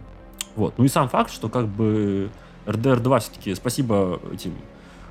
Вот. 0.55 0.75
Ну 0.77 0.85
и 0.85 0.87
сам 0.87 1.09
факт, 1.09 1.31
что 1.31 1.49
как 1.49 1.67
бы 1.67 2.29
RDR 2.65 2.99
2 2.99 3.19
все-таки 3.19 3.53
спасибо 3.55 4.19
этим 4.33 4.53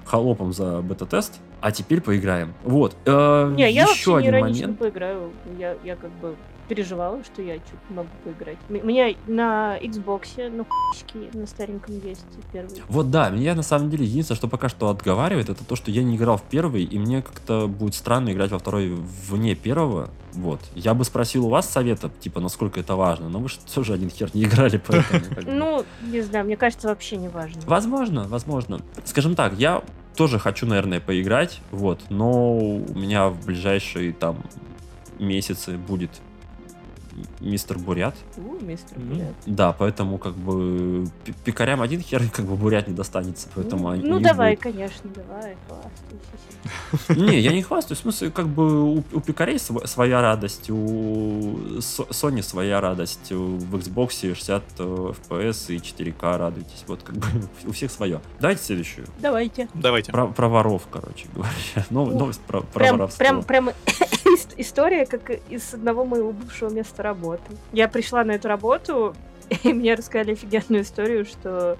холопам 0.04 0.52
за 0.52 0.80
бета-тест, 0.82 1.40
а 1.60 1.72
теперь 1.72 2.00
поиграем. 2.00 2.54
Вот. 2.64 2.96
Э, 3.06 3.52
Не, 3.56 3.62
я 3.72 3.82
еще 3.82 3.86
вообще 3.86 4.10
не 4.10 4.16
один 4.28 4.34
иронично 4.40 4.62
момент. 4.68 4.78
поиграю. 4.78 5.30
Я, 5.58 5.74
я 5.84 5.96
как 5.96 6.10
бы 6.12 6.36
переживала, 6.68 7.22
что 7.24 7.42
я 7.42 7.56
что-то 7.56 7.92
могу 7.94 8.08
поиграть. 8.24 8.58
У 8.68 8.72
меня 8.72 9.14
на 9.26 9.78
Xbox, 9.80 10.50
на 10.50 10.64
хуйчике, 10.64 11.36
на 11.36 11.46
стареньком 11.46 11.98
есть 12.00 12.26
первый. 12.52 12.82
Вот 12.88 13.10
да, 13.10 13.30
меня 13.30 13.54
на 13.54 13.62
самом 13.62 13.90
деле 13.90 14.04
единственное, 14.04 14.36
что 14.36 14.48
пока 14.48 14.68
что 14.68 14.88
отговаривает, 14.88 15.48
это 15.48 15.64
то, 15.64 15.76
что 15.76 15.90
я 15.90 16.02
не 16.02 16.16
играл 16.16 16.36
в 16.36 16.42
первый, 16.42 16.84
и 16.84 16.98
мне 16.98 17.22
как-то 17.22 17.66
будет 17.66 17.94
странно 17.94 18.32
играть 18.32 18.50
во 18.50 18.58
второй 18.58 18.88
вне 18.90 19.54
первого. 19.54 20.10
Вот. 20.32 20.60
Я 20.74 20.92
бы 20.92 21.04
спросил 21.04 21.46
у 21.46 21.48
вас 21.48 21.68
совета, 21.68 22.10
типа, 22.20 22.40
насколько 22.40 22.78
это 22.78 22.94
важно, 22.94 23.28
но 23.28 23.38
вы 23.38 23.48
же 23.48 23.56
тоже 23.74 23.94
один 23.94 24.10
хер 24.10 24.30
не 24.34 24.44
играли, 24.44 24.80
поэтому... 24.84 25.22
Ну, 25.46 25.84
не 26.02 26.20
знаю, 26.20 26.44
мне 26.44 26.56
кажется, 26.56 26.88
вообще 26.88 27.16
не 27.16 27.28
важно. 27.28 27.62
Возможно, 27.66 28.24
возможно. 28.28 28.80
Скажем 29.04 29.34
так, 29.34 29.54
я 29.54 29.82
тоже 30.14 30.38
хочу, 30.38 30.66
наверное, 30.66 31.00
поиграть, 31.00 31.60
вот, 31.70 32.00
но 32.10 32.56
у 32.58 32.94
меня 32.94 33.28
в 33.28 33.46
ближайшие 33.46 34.12
там 34.12 34.42
месяцы 35.18 35.78
будет 35.78 36.10
мистер 37.40 37.78
Бурят. 37.78 38.14
У, 38.36 38.62
мистер. 38.64 38.98
Бурят. 38.98 39.34
Да, 39.46 39.72
поэтому 39.72 40.18
как 40.18 40.34
бы 40.34 41.06
пикарям 41.44 41.80
один 41.82 42.00
хер 42.00 42.22
как 42.32 42.44
бы 42.46 42.56
Бурят 42.56 42.88
не 42.88 42.94
достанется, 42.94 43.48
поэтому 43.54 43.88
они 43.88 44.02
Ну 44.08 44.18
их 44.18 44.22
давай, 44.24 44.56
будут- 44.56 44.62
конечно, 44.62 45.10
давай, 45.14 45.56
хвастайся. 45.68 47.20
Не, 47.20 47.38
я 47.40 47.52
не 47.52 47.62
хвастаюсь, 47.62 47.98
в 48.00 48.02
смысле, 48.02 48.30
как 48.30 48.48
бы 48.48 48.82
у, 48.96 49.04
у 49.12 49.20
пикарей 49.20 49.58
св- 49.58 49.86
своя 49.88 50.20
радость, 50.20 50.68
у 50.70 50.74
Sony 51.78 52.42
своя 52.42 52.80
радость, 52.80 53.30
в 53.30 53.76
Xbox 53.76 54.20
60 54.34 54.62
э, 54.78 54.82
FPS 55.28 55.74
и 55.74 55.76
4К 55.78 56.36
радуйтесь, 56.38 56.84
вот 56.86 57.02
как 57.02 57.16
бы 57.16 57.26
у 57.66 57.72
всех 57.72 57.90
свое. 57.90 58.20
Давайте 58.40 58.62
следующую. 58.64 59.06
Давайте. 59.20 59.68
Давайте. 59.74 60.10
Про, 60.12 60.26
про 60.28 60.48
воров, 60.48 60.82
короче 60.90 61.26
говоря. 61.34 61.50
Нов- 61.90 62.12
новость 62.12 62.40
про, 62.40 62.60
про 62.62 62.80
Прям, 62.80 62.96
воровство. 62.96 63.18
прям, 63.18 63.42
прям 63.44 63.70
ис- 64.36 64.54
история, 64.56 65.06
как 65.06 65.30
из 65.48 65.74
одного 65.74 66.04
моего 66.04 66.32
бывшего 66.32 66.70
места 66.70 67.02
работы. 67.02 67.42
Я 67.72 67.88
пришла 67.88 68.24
на 68.24 68.32
эту 68.32 68.48
работу, 68.48 69.14
и 69.64 69.72
мне 69.72 69.94
рассказали 69.94 70.32
офигенную 70.32 70.82
историю, 70.82 71.24
что, 71.24 71.76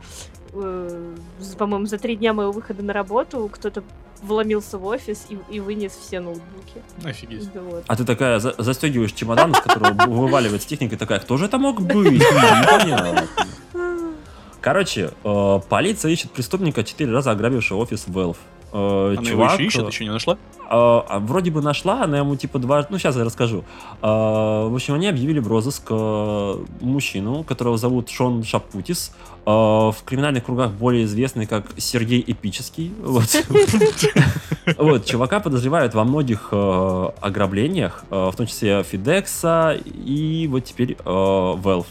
э, 0.52 1.14
по-моему, 1.58 1.86
за 1.86 1.98
три 1.98 2.16
дня 2.16 2.32
моего 2.32 2.52
выхода 2.52 2.82
на 2.82 2.92
работу 2.92 3.48
кто-то 3.52 3.82
вломился 4.22 4.78
в 4.78 4.86
офис 4.86 5.26
и, 5.28 5.38
и 5.54 5.60
вынес 5.60 5.92
все 5.92 6.20
ноутбуки. 6.20 6.82
Офигеть. 7.04 7.52
Да 7.52 7.60
вот. 7.60 7.84
А 7.86 7.96
ты 7.96 8.04
такая 8.04 8.38
за- 8.38 8.54
застегиваешь 8.58 9.12
чемодан, 9.12 9.52
из 9.52 9.60
которого 9.60 9.92
вываливается 10.08 10.66
техника, 10.66 10.94
и 10.94 10.98
такая, 10.98 11.20
кто 11.20 11.36
же 11.36 11.44
это 11.44 11.58
мог 11.58 11.80
быть? 11.82 12.12
Непонятно. 12.20 13.26
Короче, 14.62 15.10
э, 15.22 15.60
полиция 15.68 16.10
ищет 16.10 16.30
преступника, 16.32 16.82
четыре 16.82 17.12
раза 17.12 17.30
ограбившего 17.30 17.78
офис 17.78 18.06
Valve. 18.08 18.38
Э, 18.72 19.14
Она 19.16 19.30
его 19.30 19.42
чувак, 19.42 19.52
еще 19.54 19.64
ищет, 19.66 19.88
еще 19.88 20.04
не 20.04 20.10
нашла? 20.10 20.36
А, 20.68 21.04
а 21.08 21.18
вроде 21.20 21.50
бы 21.50 21.62
нашла, 21.62 22.02
она 22.02 22.18
ему 22.18 22.36
типа 22.36 22.58
два... 22.58 22.84
Ну, 22.90 22.98
сейчас 22.98 23.16
я 23.16 23.24
расскажу. 23.24 23.64
А, 24.02 24.68
в 24.68 24.74
общем, 24.74 24.94
они 24.94 25.06
объявили 25.08 25.38
в 25.38 25.48
розыск 25.48 25.84
а, 25.90 26.62
мужчину, 26.80 27.44
которого 27.44 27.78
зовут 27.78 28.10
Шон 28.10 28.42
Шапутис, 28.42 29.12
а, 29.44 29.92
в 29.92 30.02
криминальных 30.04 30.44
кругах 30.44 30.72
более 30.72 31.04
известный 31.04 31.46
как 31.46 31.66
Сергей 31.76 32.22
Эпический. 32.26 32.92
Вот. 33.00 33.28
Чувака 35.06 35.40
подозревают 35.40 35.94
во 35.94 36.04
многих 36.04 36.48
а, 36.50 37.14
ограблениях, 37.20 38.04
а, 38.10 38.30
в 38.30 38.36
том 38.36 38.46
числе 38.46 38.82
Фидекса 38.82 39.78
и 39.84 40.48
вот 40.50 40.64
теперь 40.64 40.96
Valve. 41.04 41.86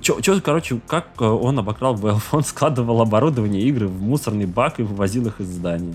Чё, 0.00 0.20
чё, 0.20 0.40
короче, 0.40 0.80
как 0.86 1.08
э, 1.20 1.24
он 1.24 1.58
обокрал 1.58 1.94
Valve? 1.94 2.22
Он 2.32 2.42
складывал 2.42 3.00
оборудование 3.02 3.62
игры 3.62 3.86
в 3.88 4.00
мусорный 4.02 4.46
бак 4.46 4.80
и 4.80 4.82
вывозил 4.82 5.26
их 5.26 5.40
из 5.40 5.48
здания. 5.48 5.94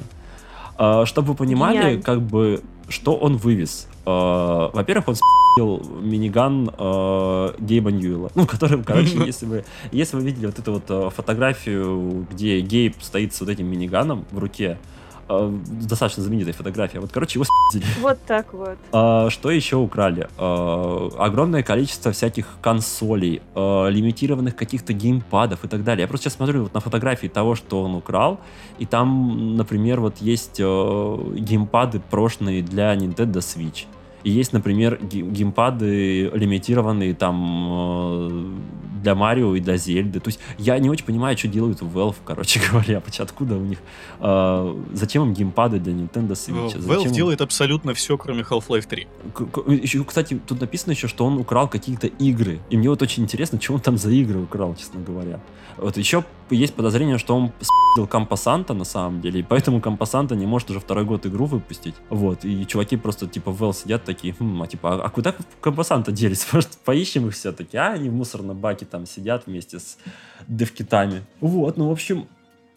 А, 0.77 1.05
Чтобы 1.05 1.29
вы 1.29 1.35
понимали, 1.35 1.77
Гениально. 1.77 2.01
как 2.03 2.21
бы, 2.21 2.62
что 2.89 3.15
он 3.15 3.38
вывез. 3.38 3.88
А, 4.05 4.69
Во-первых, 4.74 5.07
он 5.07 5.15
спил 5.15 5.81
миниган 6.01 6.69
а, 6.77 7.55
Гейба 7.59 7.91
Ньюэлла. 7.91 8.29
Ну, 8.35 8.45
который, 8.45 8.83
короче, 8.83 9.17
если 9.25 9.45
вы, 9.45 9.65
если 9.91 10.17
вы 10.17 10.24
видели 10.24 10.45
вот 10.47 10.59
эту 10.59 10.74
вот 10.74 10.83
а, 10.89 11.09
фотографию, 11.09 12.27
где 12.29 12.59
Гейб 12.59 12.95
стоит 13.01 13.33
с 13.33 13.39
вот 13.39 13.50
этим 13.50 13.67
миниганом 13.67 14.25
в 14.31 14.38
руке, 14.38 14.77
а, 15.27 15.51
достаточно 15.82 16.24
знаменитая 16.24 16.53
фотография. 16.53 17.00
Вот, 17.00 17.12
короче, 17.12 17.39
его 17.39 17.46
спили. 17.70 17.86
Вот 18.01 18.17
так 18.27 18.53
вот. 18.53 18.77
А, 18.91 19.29
Что 19.29 19.51
еще 19.51 19.77
украли? 19.77 20.27
А, 20.38 21.10
Огромное 21.17 21.63
количество 21.63 22.12
всяких 22.12 22.48
консолей, 22.62 23.41
а, 23.55 23.88
лимитированных 23.88 24.55
каких-то 24.55 24.94
геймпадов 24.94 25.63
и 25.65 25.67
так 25.67 25.84
далее. 25.84 26.03
Я 26.03 26.08
просто 26.08 26.25
сейчас 26.25 26.36
смотрю 26.36 26.63
вот 26.63 26.74
на 26.74 26.79
фотографии 26.79 27.27
того, 27.27 27.55
что 27.55 27.82
он 27.82 27.96
украл, 27.96 28.39
и 28.77 28.86
там, 28.86 29.55
например, 29.58 30.01
вот 30.01 30.17
есть 30.17 30.60
э, 30.60 30.63
геймпады 31.36 32.00
прошлые 32.00 32.62
для 32.62 32.94
Nintendo 32.96 33.39
Switch. 33.39 33.86
И 34.25 34.32
есть, 34.32 34.53
например, 34.53 35.00
ге- 35.01 35.22
геймпады 35.22 36.29
лимитированные 36.34 37.13
там 37.13 37.67
э, 37.72 38.51
для 39.03 39.13
Марио 39.15 39.55
и 39.55 39.60
для 39.60 39.77
Зельды. 39.77 40.20
То 40.20 40.29
есть 40.29 40.40
я 40.57 40.79
не 40.79 40.90
очень 40.90 41.05
понимаю, 41.05 41.38
что 41.38 41.48
делают 41.48 41.81
Valve, 41.81 42.16
короче 42.25 42.59
говоря, 42.72 43.01
откуда 43.20 43.55
у 43.55 43.61
них... 43.61 43.77
э, 44.20 44.75
зачем 44.94 45.24
им 45.24 45.33
геймпады 45.33 45.79
для 45.79 45.94
Nintendo 45.94 46.31
Switch? 46.33 46.72
Зачем 46.77 46.81
Valve 46.81 47.05
им- 47.05 47.11
делает 47.14 47.42
абсолютно 47.42 47.94
все, 47.94 48.18
кроме 48.18 48.42
Half-Life 48.42 48.88
3. 48.88 49.07
к- 49.33 49.72
еще, 49.72 50.03
кстати, 50.03 50.40
тут 50.48 50.59
написано 50.61 50.94
еще, 50.94 51.07
что 51.07 51.25
он 51.25 51.38
украл 51.38 51.68
какие-то 51.70 52.07
игры. 52.07 52.59
И 52.72 52.77
мне 52.77 52.90
вот 52.90 53.01
очень 53.01 53.24
интересно, 53.24 53.61
что 53.61 53.74
он 53.75 53.79
там 53.79 53.98
за 53.98 54.09
игры 54.11 54.40
украл, 54.42 54.75
честно 54.75 55.01
говоря. 55.01 55.40
Вот 55.77 55.98
еще 55.98 56.24
есть 56.50 56.74
подозрение, 56.74 57.18
что 57.18 57.35
он 57.35 57.51
спил 57.59 58.07
Компасанта 58.09 58.74
на 58.74 58.85
самом 58.85 59.20
деле, 59.22 59.42
и 59.42 59.44
поэтому 59.44 59.81
Компасанта 59.81 60.33
не 60.35 60.46
может 60.46 60.70
уже 60.70 60.79
второй 60.79 61.03
год 61.03 61.25
игру 61.25 61.46
выпустить. 61.46 61.96
Вот, 62.09 62.46
и 62.46 62.66
чуваки 62.66 62.96
просто 62.98 63.27
типа 63.27 63.50
Valve 63.50 63.74
сидят 63.75 64.03
такие, 64.05 64.14
«Хм, 64.23 64.61
а 64.61 64.67
типа, 64.67 64.95
а, 64.95 65.05
а 65.05 65.09
куда 65.09 65.35
Компасанта 65.61 66.11
делись? 66.11 66.47
Может, 66.53 66.71
поищем 66.83 67.27
их 67.27 67.33
все-таки? 67.33 67.77
А, 67.77 67.93
они 67.93 68.09
в 68.09 68.13
мусорном 68.13 68.57
баке 68.57 68.85
там 68.85 69.05
сидят 69.05 69.47
вместе 69.47 69.79
с 69.79 69.97
девкитами. 70.47 71.23
Вот, 71.41 71.77
ну, 71.77 71.89
в 71.89 71.91
общем, 71.91 72.27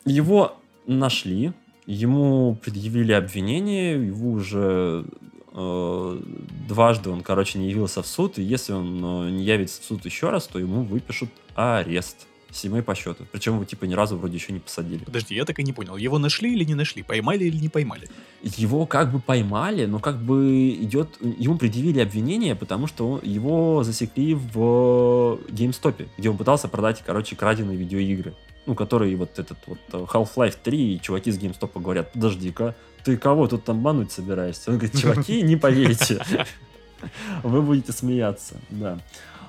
его 0.04 0.56
нашли, 0.86 1.52
ему 1.86 2.56
предъявили 2.62 3.12
обвинение, 3.12 4.06
его 4.06 4.30
уже 4.30 5.04
э, 5.52 6.20
дважды 6.68 7.10
он, 7.10 7.22
короче, 7.22 7.58
не 7.58 7.70
явился 7.70 8.02
в 8.02 8.06
суд, 8.06 8.38
и 8.38 8.42
если 8.42 8.72
он 8.72 9.04
э, 9.04 9.30
не 9.30 9.44
явится 9.44 9.80
в 9.80 9.84
суд 9.84 10.04
еще 10.04 10.30
раз, 10.30 10.46
то 10.46 10.58
ему 10.58 10.82
выпишут 10.82 11.30
арест. 11.54 12.26
Седьмой 12.50 12.82
по 12.82 12.94
счету. 12.94 13.26
Причем 13.30 13.54
его, 13.54 13.64
типа, 13.64 13.84
ни 13.84 13.94
разу 13.94 14.16
вроде 14.16 14.36
еще 14.36 14.52
не 14.52 14.60
посадили. 14.60 15.04
Подожди, 15.04 15.34
я 15.34 15.44
так 15.44 15.58
и 15.58 15.62
не 15.62 15.72
понял, 15.72 15.96
его 15.96 16.18
нашли 16.18 16.52
или 16.54 16.64
не 16.64 16.74
нашли? 16.74 17.02
Поймали 17.02 17.44
или 17.44 17.58
не 17.58 17.68
поймали? 17.68 18.08
Его 18.42 18.86
как 18.86 19.12
бы 19.12 19.20
поймали, 19.20 19.84
но 19.86 19.98
как 19.98 20.18
бы 20.18 20.70
идет... 20.70 21.18
Ему 21.20 21.58
предъявили 21.58 22.00
обвинение, 22.00 22.54
потому 22.54 22.86
что 22.86 23.20
его 23.22 23.84
засекли 23.84 24.34
в 24.34 25.38
GameStop, 25.48 26.08
где 26.16 26.30
он 26.30 26.38
пытался 26.38 26.68
продать, 26.68 27.02
короче, 27.04 27.36
краденые 27.36 27.76
видеоигры. 27.76 28.34
Ну, 28.64 28.74
которые 28.74 29.16
вот 29.16 29.38
этот 29.38 29.58
вот 29.66 29.78
э, 29.92 30.06
Half-Life 30.12 30.56
3, 30.62 30.94
и 30.94 31.00
чуваки 31.00 31.30
с 31.30 31.38
GameStop 31.38 31.80
говорят, 31.80 32.12
подожди-ка, 32.12 32.74
ты 33.02 33.16
кого 33.16 33.46
тут 33.46 33.64
там 33.64 33.82
бануть 33.82 34.12
собираешься? 34.12 34.70
Он 34.70 34.78
говорит, 34.78 35.00
чуваки, 35.00 35.40
не 35.42 35.56
поверите. 35.56 36.22
Вы 37.42 37.62
будете 37.62 37.92
смеяться, 37.92 38.56
да. 38.70 38.98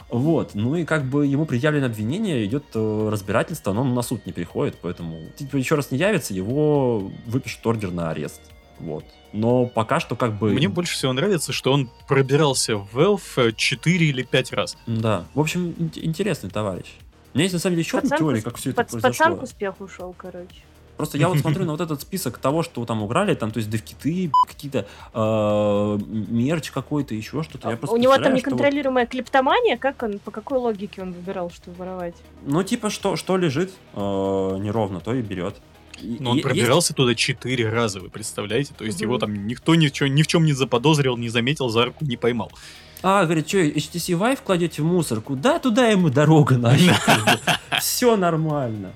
Вот, 0.09 0.55
ну 0.55 0.75
и 0.75 0.85
как 0.85 1.05
бы 1.05 1.25
ему 1.27 1.45
предъявлено 1.45 1.85
обвинение, 1.85 2.43
идет 2.45 2.63
э, 2.73 3.09
разбирательство, 3.11 3.73
но 3.73 3.81
он 3.81 3.93
на 3.93 4.01
суд 4.01 4.25
не 4.25 4.31
приходит, 4.33 4.77
поэтому 4.81 5.19
типа 5.37 5.55
еще 5.57 5.75
раз 5.75 5.91
не 5.91 5.97
явится, 5.99 6.33
его 6.33 7.11
выпишут 7.27 7.65
ордер 7.67 7.91
на 7.91 8.09
арест. 8.09 8.41
Вот. 8.79 9.05
Но 9.33 9.65
пока 9.67 9.99
что 9.99 10.15
как 10.15 10.39
бы... 10.39 10.51
Мне 10.51 10.67
больше 10.69 10.93
всего 10.95 11.13
нравится, 11.13 11.53
что 11.53 11.71
он 11.73 11.91
пробирался 12.07 12.77
в 12.77 12.97
Valve 12.97 13.53
4 13.55 14.05
или 14.07 14.23
5 14.23 14.53
раз. 14.53 14.77
Да. 14.87 15.25
В 15.35 15.39
общем, 15.41 15.75
ин- 15.77 15.91
интересный 15.95 16.49
товарищ. 16.49 16.87
У 17.33 17.37
меня 17.37 17.43
есть 17.43 17.53
на 17.53 17.59
самом 17.59 17.75
деле 17.75 17.83
еще 17.83 17.97
одна 17.99 18.09
Пацан 18.09 18.17
теория, 18.25 18.41
к- 18.41 18.45
как 18.45 18.55
все 18.57 18.69
это 18.71 18.81
Пац- 18.81 18.91
произошло. 18.91 19.25
Пацан 19.25 19.37
к 19.37 19.43
успеху 19.43 19.83
ушел, 19.83 20.15
короче. 20.17 20.61
Просто 20.99 21.17
я 21.17 21.29
вот 21.29 21.39
смотрю 21.45 21.63
на 21.63 21.71
вот 21.71 21.79
этот 21.79 22.01
список 22.01 22.39
того, 22.39 22.61
что 22.61 22.83
там 22.83 23.01
украли, 23.01 23.33
там, 23.33 23.51
то 23.51 23.59
есть 23.59 23.69
девкиты, 23.69 24.29
какие-то 24.49 24.85
э, 25.13 25.99
мерч 26.27 26.71
какой-то, 26.71 27.15
еще 27.15 27.41
что-то. 27.43 27.69
А 27.69 27.77
У 27.91 27.95
него 27.95 28.13
там 28.15 28.23
что 28.23 28.29
вот- 28.31 28.37
неконтролируемая 28.37 29.05
клептомания, 29.05 29.77
как 29.77 30.03
он, 30.03 30.19
по 30.19 30.29
какой 30.31 30.57
логике 30.57 31.01
он 31.01 31.13
выбирал, 31.13 31.51
что 31.51 31.71
воровать? 31.71 32.15
Ну, 32.45 32.61
типа, 32.63 32.89
что, 32.89 33.15
что 33.15 33.37
лежит 33.37 33.71
э, 33.93 33.97
неровно, 33.97 34.99
то 34.99 35.13
и 35.13 35.21
берет. 35.21 35.55
И- 36.01 36.17
Но 36.19 36.31
он 36.31 36.37
и- 36.39 36.41
пробирался 36.41 36.93
туда 36.93 37.15
4 37.15 37.69
раза, 37.69 38.01
вы 38.01 38.09
представляете? 38.09 38.73
То 38.77 38.83
есть 38.83 38.99
Мгм. 38.99 39.09
его 39.09 39.17
там 39.19 39.47
никто 39.47 39.75
ни 39.75 39.87
в, 39.87 39.93
чё- 39.93 40.07
ни 40.07 40.21
в 40.21 40.27
чем 40.27 40.43
не 40.43 40.51
заподозрил, 40.51 41.15
не 41.15 41.29
заметил, 41.29 41.69
за 41.69 41.85
руку 41.85 42.03
не 42.03 42.17
поймал. 42.17 42.51
А, 43.03 43.23
говорит, 43.23 43.47
что, 43.47 43.59
HTC 43.59 44.17
Vive 44.19 44.39
кладете 44.43 44.81
в 44.81 44.85
мусорку? 44.85 45.37
Да, 45.37 45.59
туда 45.59 45.87
ему 45.87 46.09
дорога 46.09 46.57
нафиг. 46.57 46.93
Все 47.79 48.17
нормально. 48.17 48.91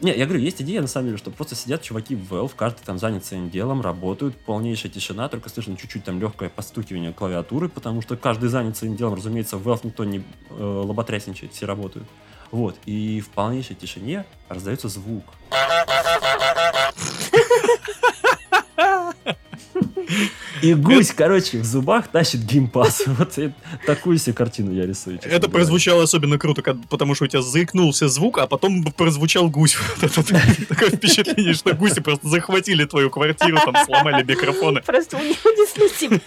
Не, 0.00 0.16
я 0.16 0.26
говорю, 0.26 0.42
есть 0.42 0.60
идея, 0.62 0.80
на 0.80 0.86
самом 0.86 1.08
деле, 1.08 1.18
что 1.18 1.30
просто 1.30 1.54
сидят 1.54 1.82
чуваки 1.82 2.14
в 2.14 2.32
Valve, 2.32 2.52
каждый 2.56 2.84
там 2.84 2.98
занят 2.98 3.24
своим 3.24 3.50
делом, 3.50 3.80
работают, 3.80 4.36
полнейшая 4.36 4.90
тишина, 4.90 5.28
только 5.28 5.48
слышно 5.48 5.76
чуть-чуть 5.76 6.04
там 6.04 6.20
легкое 6.20 6.48
постукивание 6.48 7.12
клавиатуры, 7.12 7.68
потому 7.68 8.02
что 8.02 8.16
каждый 8.16 8.48
занят 8.48 8.76
своим 8.76 8.96
делом, 8.96 9.14
разумеется, 9.14 9.56
в 9.56 9.66
Valve 9.66 9.80
никто 9.84 10.04
не 10.04 10.22
э, 10.50 10.62
лоботрясничает, 10.62 11.52
все 11.52 11.66
работают. 11.66 12.08
Вот, 12.50 12.76
и 12.84 13.20
в 13.20 13.30
полнейшей 13.30 13.76
тишине 13.76 14.26
раздается 14.48 14.88
звук. 14.88 15.24
И 20.62 20.74
гусь, 20.74 21.12
короче, 21.12 21.58
в 21.58 21.64
зубах 21.64 22.08
тащит 22.08 22.40
геймпас. 22.44 23.02
Вот 23.22 23.36
такую 23.84 24.18
себе 24.18 24.32
картину 24.32 24.72
я 24.72 24.86
рисую. 24.86 25.16
Это 25.18 25.28
говоря. 25.28 25.48
прозвучало 25.48 26.04
особенно 26.04 26.38
круто, 26.38 26.62
потому 26.88 27.14
что 27.14 27.24
у 27.24 27.28
тебя 27.28 27.42
заикнулся 27.42 28.08
звук, 28.08 28.38
а 28.38 28.46
потом 28.46 28.84
прозвучал 28.84 29.50
гусь. 29.50 29.76
Такое 30.00 30.90
впечатление, 30.90 31.54
что 31.54 31.74
гуси 31.74 32.00
просто 32.00 32.28
захватили 32.28 32.84
твою 32.84 33.10
квартиру, 33.10 33.58
там 33.64 33.74
сломали 33.84 34.22
микрофоны. 34.22 34.80
Просто 34.82 35.16
у 35.16 35.20
него 35.20 35.36
унесли 35.44 36.08
тебя. 36.08 36.20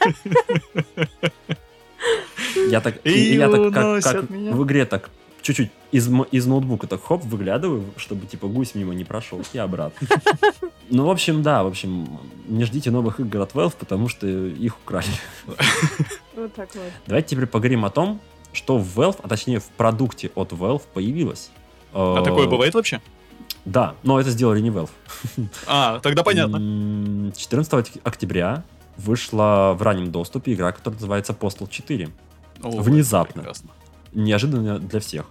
Я 2.69 2.81
так, 2.81 2.99
И 3.05 3.35
я 3.35 3.49
так 3.49 3.73
как, 3.73 4.03
как 4.03 4.29
в 4.29 4.63
игре 4.63 4.85
так 4.85 5.09
чуть-чуть 5.41 5.69
из, 5.91 6.09
из 6.31 6.45
ноутбука 6.45 6.87
так 6.87 7.03
хоп 7.03 7.23
выглядываю, 7.23 7.85
чтобы 7.97 8.25
типа 8.25 8.47
гусь 8.47 8.73
мимо 8.73 8.93
не 8.93 9.03
прошел 9.03 9.41
и 9.53 9.57
обратно. 9.57 10.07
Ну, 10.89 11.05
в 11.05 11.09
общем, 11.09 11.41
да, 11.41 11.63
в 11.63 11.67
общем, 11.67 12.19
не 12.47 12.63
ждите 12.63 12.91
новых 12.91 13.19
игр 13.19 13.41
от 13.41 13.53
Valve, 13.53 13.73
потому 13.77 14.07
что 14.07 14.27
их 14.27 14.77
украли. 14.79 15.07
Вот 16.35 16.53
так 16.53 16.73
вот. 16.75 16.83
Давайте 17.07 17.29
теперь 17.29 17.47
поговорим 17.47 17.85
о 17.85 17.89
том, 17.89 18.19
что 18.53 18.77
в 18.77 18.99
Valve, 18.99 19.19
а 19.23 19.27
точнее 19.27 19.59
в 19.59 19.65
продукте 19.69 20.31
от 20.35 20.51
Valve 20.51 20.81
появилось. 20.93 21.49
А 21.93 22.19
Э, 22.19 22.23
такое 22.23 22.47
бывает 22.47 22.73
вообще? 22.73 23.01
Да, 23.63 23.95
но 24.03 24.19
это 24.19 24.29
сделали 24.29 24.59
не 24.59 24.69
Valve. 24.69 24.89
А, 25.65 25.99
тогда 25.99 26.23
понятно. 26.23 26.57
М, 26.57 27.33
14 27.35 27.99
октября 28.03 28.63
вышла 28.97 29.75
в 29.77 29.81
раннем 29.81 30.11
доступе 30.11 30.53
игра, 30.53 30.71
которая 30.71 30.95
называется 30.99 31.33
Postal 31.33 31.69
4. 31.69 32.09
О, 32.61 32.69
внезапно. 32.81 33.41
прекрасно. 33.41 33.69
Неожиданно 34.13 34.79
для 34.79 34.99
всех. 34.99 35.25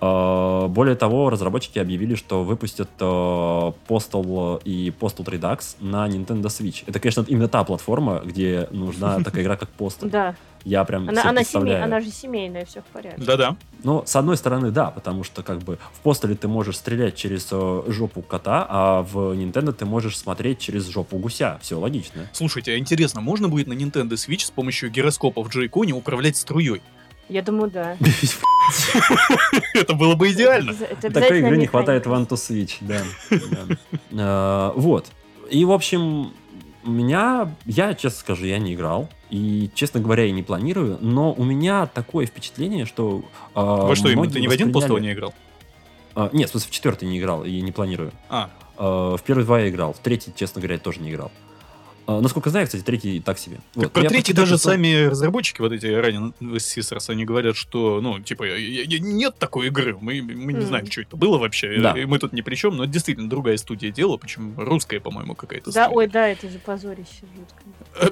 Э, 0.00 0.66
Более 0.68 0.94
того, 0.96 1.30
разработчики 1.30 1.78
объявили, 1.78 2.14
что 2.14 2.42
выпустят 2.44 2.88
э, 2.98 3.04
Postal 3.04 4.60
и 4.64 4.90
Postal 4.98 5.24
Redux 5.24 5.76
на 5.80 6.08
Nintendo 6.08 6.44
Switch. 6.46 6.84
Это, 6.86 7.00
конечно, 7.00 7.24
именно 7.28 7.48
та 7.48 7.64
платформа, 7.64 8.22
где 8.24 8.68
нужна 8.70 9.20
такая 9.24 9.42
игра, 9.42 9.56
как 9.56 9.68
Postal. 9.78 10.08
Да. 10.10 10.34
Я 10.62 10.84
прям 10.84 11.08
Она, 11.08 11.22
она, 11.24 11.42
семей- 11.42 11.82
она 11.82 12.00
же 12.00 12.10
семейная, 12.10 12.66
все 12.66 12.82
в 12.82 12.84
порядке. 12.84 13.22
Да-да. 13.24 13.56
Ну, 13.82 14.02
с 14.04 14.14
одной 14.14 14.36
стороны, 14.36 14.70
да, 14.70 14.90
потому 14.90 15.24
что 15.24 15.42
как 15.42 15.60
бы 15.60 15.78
в 15.94 16.00
постеле 16.00 16.34
ты 16.34 16.48
можешь 16.48 16.76
стрелять 16.76 17.16
через 17.16 17.48
э, 17.50 17.82
жопу 17.88 18.20
кота, 18.20 18.66
а 18.68 19.02
в 19.02 19.32
Nintendo 19.34 19.72
ты 19.72 19.86
можешь 19.86 20.18
смотреть 20.18 20.58
через 20.58 20.86
жопу 20.88 21.16
гуся. 21.16 21.58
Все 21.62 21.78
логично. 21.78 22.28
Слушайте, 22.32 22.72
а 22.72 22.78
интересно, 22.78 23.22
можно 23.22 23.48
будет 23.48 23.68
на 23.68 23.72
Nintendo 23.72 24.10
Switch 24.12 24.40
с 24.44 24.50
помощью 24.50 24.90
гироскопа 24.90 25.42
в 25.42 25.48
джейконе 25.48 25.94
управлять 25.94 26.36
струей? 26.36 26.82
Я 27.30 27.42
думаю, 27.42 27.70
да. 27.70 27.96
Это 29.74 29.94
было 29.94 30.14
бы 30.16 30.30
идеально. 30.32 30.74
Такой 31.00 31.38
игры 31.38 31.56
не 31.56 31.66
хватает 31.66 32.06
в 32.06 32.12
One 32.12 32.26
to 32.28 32.34
Switch, 32.36 32.76
да. 32.80 33.02
Э, 34.10 34.72
Вот. 34.76 35.06
И, 35.50 35.64
в 35.64 35.72
общем, 35.72 36.32
у 36.84 36.90
меня, 36.90 37.54
я, 37.66 37.94
честно 37.94 38.18
скажу, 38.20 38.46
я 38.46 38.58
не 38.58 38.74
играл. 38.74 39.08
И, 39.30 39.70
честно 39.74 40.00
говоря, 40.00 40.24
и 40.24 40.32
не 40.32 40.42
планирую. 40.42 40.98
Но 41.00 41.32
у 41.32 41.44
меня 41.44 41.86
такое 41.86 42.26
впечатление, 42.26 42.84
что... 42.84 43.22
э, 43.54 43.60
Во 43.60 43.94
что 43.94 44.08
именно? 44.10 44.28
Ты 44.30 44.40
ни 44.40 44.48
в 44.48 44.50
один 44.50 44.72
постел 44.72 44.98
не 44.98 45.12
играл? 45.12 45.32
Э, 46.16 46.28
Нет, 46.32 46.48
в 46.48 46.52
смысле, 46.52 46.68
в 46.68 46.72
четвертый 46.72 47.08
не 47.08 47.18
играл 47.20 47.44
и 47.44 47.60
не 47.60 47.72
планирую. 47.72 48.12
А, 48.28 48.50
Э, 48.76 49.16
В 49.16 49.22
первые 49.24 49.44
два 49.44 49.60
я 49.60 49.68
играл, 49.68 49.92
в 49.92 49.98
третий, 49.98 50.32
честно 50.34 50.60
говоря, 50.60 50.78
тоже 50.78 51.00
не 51.00 51.10
играл. 51.10 51.30
Э, 51.30 51.49
Насколько 52.06 52.50
знаю, 52.50 52.66
кстати, 52.66 52.82
третий 52.82 53.20
так 53.20 53.38
себе. 53.38 53.56
так 53.74 53.84
Вот, 53.84 53.92
про 53.92 54.02
я 54.02 54.08
третий 54.08 54.32
даже 54.32 54.56
что- 54.58 54.70
сами 54.70 55.04
разработчики, 55.06 55.60
вот 55.60 55.72
эти 55.72 55.86
ранее 55.86 56.32
Sisters, 56.40 57.04
они 57.08 57.24
говорят, 57.24 57.56
что, 57.56 58.00
ну, 58.00 58.18
типа, 58.18 58.44
нет 58.48 59.36
такой 59.38 59.68
игры, 59.68 59.96
мы, 60.00 60.20
мы 60.20 60.52
не 60.52 60.58
Мгм. 60.58 60.62
знаем, 60.66 60.90
что 60.90 61.02
это 61.02 61.16
было 61.16 61.38
вообще, 61.38 61.78
Да. 61.80 61.92
и 61.92 62.04
мы 62.06 62.18
тут 62.18 62.32
ни 62.32 62.40
при 62.40 62.56
чем, 62.56 62.76
но 62.76 62.84
это 62.84 62.92
действительно 62.92 63.28
другая 63.30 63.56
студия 63.58 63.90
делала, 63.92 64.16
причем 64.16 64.54
русская, 64.56 64.98
по-моему, 65.00 65.34
какая-то 65.34 65.66
Да, 65.72 65.84
студия. 65.84 65.96
ой, 65.96 66.06
да, 66.08 66.26
это 66.28 66.48
же 66.50 66.58
позорище. 66.58 67.22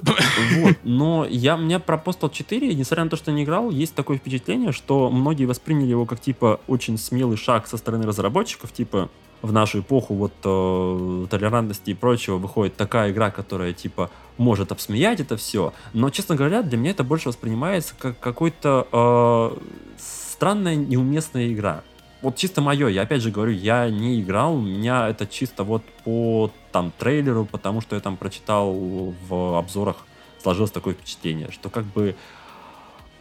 Вот. 0.59 0.77
Но 0.85 1.27
я, 1.29 1.57
у 1.57 1.59
меня 1.59 1.79
про 1.79 1.97
Postal 1.97 2.31
4, 2.33 2.75
несмотря 2.75 3.05
на 3.05 3.11
то, 3.11 3.17
что 3.17 3.33
не 3.33 3.45
играл, 3.45 3.71
есть 3.71 3.95
такое 3.95 4.19
впечатление, 4.19 4.73
что 4.73 5.11
многие 5.11 5.45
восприняли 5.45 5.91
его 5.91 6.07
как, 6.07 6.21
типа, 6.21 6.61
очень 6.67 6.99
смелый 6.99 7.37
шаг 7.37 7.67
со 7.67 7.77
стороны 7.77 8.07
разработчиков, 8.07 8.73
типа, 8.73 9.09
в 9.43 9.53
нашу 9.53 9.81
эпоху 9.81 10.15
вот 10.15 10.33
э, 10.45 11.27
толерантности 11.31 11.91
и 11.91 11.95
прочего 11.95 12.37
выходит 12.39 12.77
такая 12.77 13.11
игра, 13.11 13.31
которая, 13.31 13.73
типа, 13.73 14.11
может 14.37 14.73
обсмеять 14.73 15.21
это 15.21 15.37
все. 15.37 15.73
Но, 15.93 16.11
честно 16.11 16.35
говоря, 16.35 16.63
для 16.63 16.79
меня 16.79 16.91
это 16.91 17.05
больше 17.05 17.29
воспринимается 17.29 17.95
как 17.99 18.19
какой-то 18.19 18.87
э, 18.91 19.59
странная, 19.99 20.77
неуместная 20.77 21.53
игра. 21.53 21.83
Вот 22.21 22.37
чисто 22.37 22.61
мое, 22.61 22.89
я 22.89 23.03
опять 23.03 23.23
же 23.23 23.31
говорю, 23.31 23.53
я 23.53 23.89
не 23.89 24.21
играл, 24.21 24.57
у 24.57 24.61
меня 24.61 25.09
это 25.09 25.25
чисто 25.27 25.63
вот 25.63 25.85
по 26.05 26.51
там 26.73 26.93
трейлеру, 26.99 27.45
потому 27.45 27.81
что 27.81 27.95
я 27.95 28.01
там 28.03 28.17
прочитал 28.17 28.73
в 28.73 29.59
обзорах, 29.59 29.99
сложилось 30.43 30.73
такое 30.73 30.95
впечатление, 30.95 31.53
что 31.53 31.71
как 31.71 31.85
бы 31.85 32.17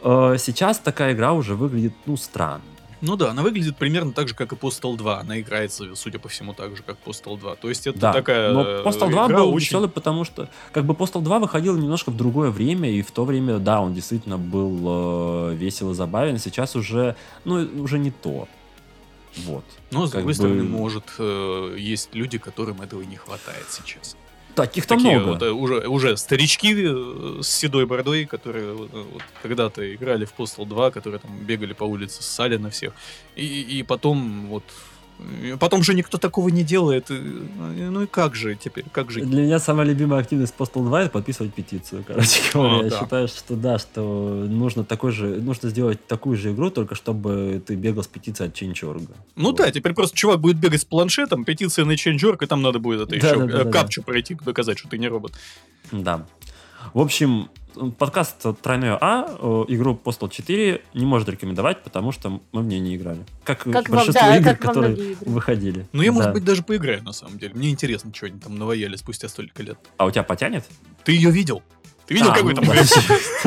э, 0.02 0.36
сейчас 0.40 0.80
такая 0.80 1.14
игра 1.14 1.34
уже 1.34 1.54
выглядит, 1.54 1.94
ну, 2.08 2.18
странно. 2.18 2.64
Ну 3.02 3.16
да, 3.16 3.32
она 3.32 3.44
выглядит 3.44 3.78
примерно 3.78 4.12
так 4.12 4.28
же, 4.28 4.34
как 4.36 4.54
и 4.54 4.56
Postal 4.56 4.98
2. 4.98 5.20
Она 5.20 5.40
играется, 5.40 5.96
судя 5.96 6.20
по 6.20 6.30
всему, 6.30 6.54
так 6.54 6.76
же, 6.76 6.84
как 6.84 6.98
Postal 7.06 7.38
2. 7.40 7.56
То 7.56 7.70
есть 7.70 7.86
это 7.86 8.00
Да, 8.00 8.14
такая 8.14 8.52
но 8.52 8.64
э, 8.64 8.84
Postal 8.84 9.10
2 9.10 9.28
игра 9.28 9.28
был 9.38 9.54
очень... 9.54 9.68
веселый, 9.68 9.90
потому 9.90 10.24
что 10.24 10.50
как 10.72 10.86
бы 10.86 10.94
Postal 10.94 11.22
2 11.22 11.40
выходил 11.40 11.78
немножко 11.78 12.10
в 12.10 12.18
другое 12.18 12.50
время, 12.50 12.90
и 12.90 13.02
в 13.02 13.12
то 13.12 13.24
время, 13.26 13.60
да, 13.60 13.82
он 13.82 13.94
действительно 13.94 14.38
был 14.38 15.52
э, 15.52 15.56
весел 15.56 15.92
и 15.92 15.94
забавен, 15.94 16.40
сейчас 16.40 16.76
уже, 16.76 17.16
ну, 17.46 17.68
уже 17.82 18.00
не 18.00 18.12
то. 18.12 18.48
Вот. 19.46 19.64
Но, 19.92 20.08
с 20.08 20.12
другой 20.12 20.32
бы- 20.32 20.34
стороны, 20.34 20.64
может, 20.64 21.04
э, 21.20 21.76
есть 21.78 22.10
люди, 22.14 22.38
которым 22.40 22.82
этого 22.82 23.04
не 23.04 23.16
хватает 23.16 23.68
сейчас. 23.70 24.16
Таких-то 24.58 24.96
Такие 24.96 25.20
много. 25.20 25.34
вот, 25.34 25.42
э, 25.44 25.52
уже, 25.52 25.88
уже 25.88 26.18
старички 26.18 26.74
э, 26.76 27.42
с 27.44 27.48
седой 27.48 27.86
бородой, 27.86 28.26
которые 28.26 28.74
вот, 28.74 28.90
э, 28.92 29.04
вот 29.14 29.22
когда-то 29.44 29.94
играли 29.94 30.26
в 30.26 30.34
Postal 30.36 30.66
2, 30.66 30.90
которые 30.90 31.20
там 31.20 31.30
бегали 31.46 31.74
по 31.74 31.84
улице, 31.84 32.24
ссали 32.24 32.58
на 32.58 32.72
всех. 32.72 32.94
И, 33.36 33.80
и 33.80 33.84
потом 33.84 34.48
вот... 34.48 34.64
и 35.44 35.56
Потом 35.60 35.84
же 35.84 35.94
никто 35.94 36.18
такого 36.18 36.50
не 36.50 36.64
делает. 36.64 37.10
и, 37.10 37.14
ну 37.16 38.04
и 38.04 38.06
как 38.08 38.36
же 38.36 38.56
теперь? 38.56 38.86
Как 38.92 39.10
же? 39.12 39.22
Для 39.22 39.44
меня 39.44 39.60
самая 39.60 39.86
любимая 39.86 40.20
активность 40.22 40.54
Postal 40.58 40.84
2 40.86 41.02
это 41.04 41.10
подписывать 41.12 41.54
петицию. 41.54 42.04
Короче 42.08 42.42
говоря, 42.54 42.80
А, 42.80 42.84
я 42.84 42.90
да. 42.90 43.00
считаю, 43.00 43.28
что 43.28 43.56
да, 43.56 43.80
что 43.80 44.02
нужно 44.48 44.84
такой 44.84 45.12
же, 45.12 45.28
нужно 45.42 45.70
сделать 45.70 46.06
такую 46.08 46.38
же 46.38 46.52
игру, 46.54 46.70
только 46.70 46.96
чтобы 46.96 47.62
ты 47.66 47.76
бегал 47.76 48.04
с 48.04 48.08
петицией 48.08 48.50
от 48.50 48.56
Change.org. 48.56 49.02
Ну 49.36 49.52
да, 49.54 49.72
теперь 49.72 49.94
просто 49.94 50.16
чувак 50.16 50.40
будет 50.40 50.58
бегать 50.58 50.82
с 50.82 50.86
планшетом, 50.86 51.46
петиция 51.46 51.86
на 51.86 51.94
Change.org, 51.94 52.44
и 52.44 52.46
там 52.46 52.62
надо 52.62 52.80
будет 52.80 53.02
это 53.02 53.20
Да, 53.20 53.28
еще 53.30 53.40
да, 53.40 53.46
да, 53.46 53.62
э, 53.62 53.64
да, 53.66 53.72
капчу 53.72 54.04
пройти, 54.04 54.36
доказать, 54.36 54.78
что 54.78 54.88
ты 54.90 54.98
не 54.98 55.08
робот. 55.08 55.34
Да. 55.92 56.26
В 56.94 57.00
общем, 57.00 57.50
подкаст 57.98 58.46
«Тройное 58.62 58.98
А», 59.00 59.26
э, 59.40 59.66
игру 59.70 60.00
Postal 60.04 60.30
4 60.30 60.82
не 60.94 61.06
может 61.06 61.30
рекомендовать, 61.30 61.84
потому 61.84 62.12
что 62.12 62.42
мы 62.52 62.62
в 62.62 62.66
нее 62.66 62.80
не 62.80 62.96
играли. 62.96 63.20
Как, 63.44 63.60
Как 63.64 63.90
во- 63.90 63.96
большинство 63.98 64.28
да, 64.28 64.38
игр, 64.38 64.50
как 64.50 64.60
которые 64.60 64.94
игры. 64.96 65.18
выходили. 65.22 65.86
Ну 65.94 66.02
я, 66.02 66.12
может 66.12 66.30
Да. 66.30 66.34
быть, 66.34 66.44
даже 66.46 66.64
поиграю, 66.64 67.04
на 67.04 67.14
самом 67.14 67.38
деле. 67.38 67.54
Мне 67.56 67.70
интересно, 67.70 68.12
что 68.14 68.26
они 68.28 68.40
там 68.40 68.58
наваяли 68.58 68.96
спустя 68.96 69.28
столько 69.30 69.64
лет. 69.64 69.78
А 69.98 70.06
у 70.06 70.12
тебя 70.12 70.24
потянет? 70.24 70.66
Ты 71.04 71.14
ее 71.14 71.32
видел? 71.32 71.62
Ты 72.06 72.14
видел, 72.14 72.32
А, 72.32 72.36
какой 72.36 72.54
ну 72.54 72.62
там 72.62 72.76
да, 72.76 72.84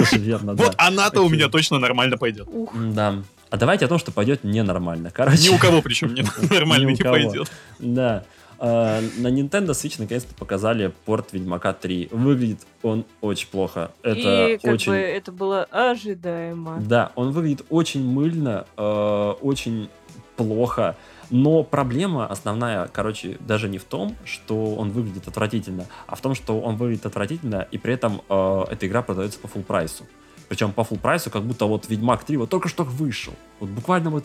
верно. 0.16 0.54
Вот 0.54 0.74
она-то 0.78 1.22
у 1.22 1.28
меня 1.28 1.48
точно 1.48 1.78
нормально 1.78 2.18
пойдет. 2.18 2.48
Да. 2.74 3.22
А 3.48 3.56
давайте 3.56 3.84
о 3.86 3.88
том, 3.88 3.98
что 3.98 4.12
пойдет 4.12 4.44
ненормально. 4.44 5.10
Короче, 5.10 5.50
Ни 5.50 5.54
у 5.54 5.58
кого 5.58 5.82
причем 5.82 6.14
не 6.14 6.22
нормально 6.54 6.88
не 6.90 6.96
пойдет. 7.02 7.50
Да. 7.78 8.24
А, 8.62 9.00
На 9.16 9.28
Nintendo 9.28 9.70
Switch 9.70 9.94
наконец-то 9.98 10.34
показали 10.34 10.92
порт 11.06 11.32
Ведьмака 11.32 11.72
3. 11.72 12.10
Выглядит 12.12 12.60
он 12.82 13.06
очень 13.22 13.48
плохо. 13.48 13.90
Это 14.02 14.48
и 14.48 14.58
как 14.58 14.74
очень... 14.74 14.92
бы 14.92 14.98
это 14.98 15.32
было 15.32 15.64
ожидаемо. 15.64 16.78
Да, 16.80 17.10
он 17.14 17.30
выглядит 17.30 17.64
очень 17.70 18.04
мыльно, 18.04 18.66
э, 18.76 19.34
очень 19.40 19.88
плохо. 20.36 20.96
Но 21.30 21.62
проблема 21.62 22.26
основная, 22.26 22.88
короче, 22.88 23.38
даже 23.40 23.68
не 23.68 23.78
в 23.78 23.84
том, 23.84 24.14
что 24.24 24.74
он 24.74 24.90
выглядит 24.90 25.26
отвратительно, 25.26 25.86
а 26.06 26.16
в 26.16 26.20
том, 26.20 26.34
что 26.34 26.60
он 26.60 26.76
выглядит 26.76 27.06
отвратительно, 27.06 27.66
и 27.70 27.78
при 27.78 27.94
этом 27.94 28.20
э, 28.28 28.64
эта 28.70 28.86
игра 28.86 29.00
продается 29.00 29.38
по 29.38 29.46
full 29.46 29.62
прайсу. 29.62 30.04
Причем 30.50 30.72
по 30.72 30.80
full 30.80 30.98
прайсу, 30.98 31.30
как 31.30 31.44
будто 31.44 31.64
вот 31.66 31.88
Ведьмак 31.88 32.24
3 32.24 32.36
вот 32.36 32.50
только 32.50 32.68
что 32.68 32.84
вышел. 32.84 33.32
Вот 33.60 33.70
буквально 33.70 34.10
вот 34.10 34.24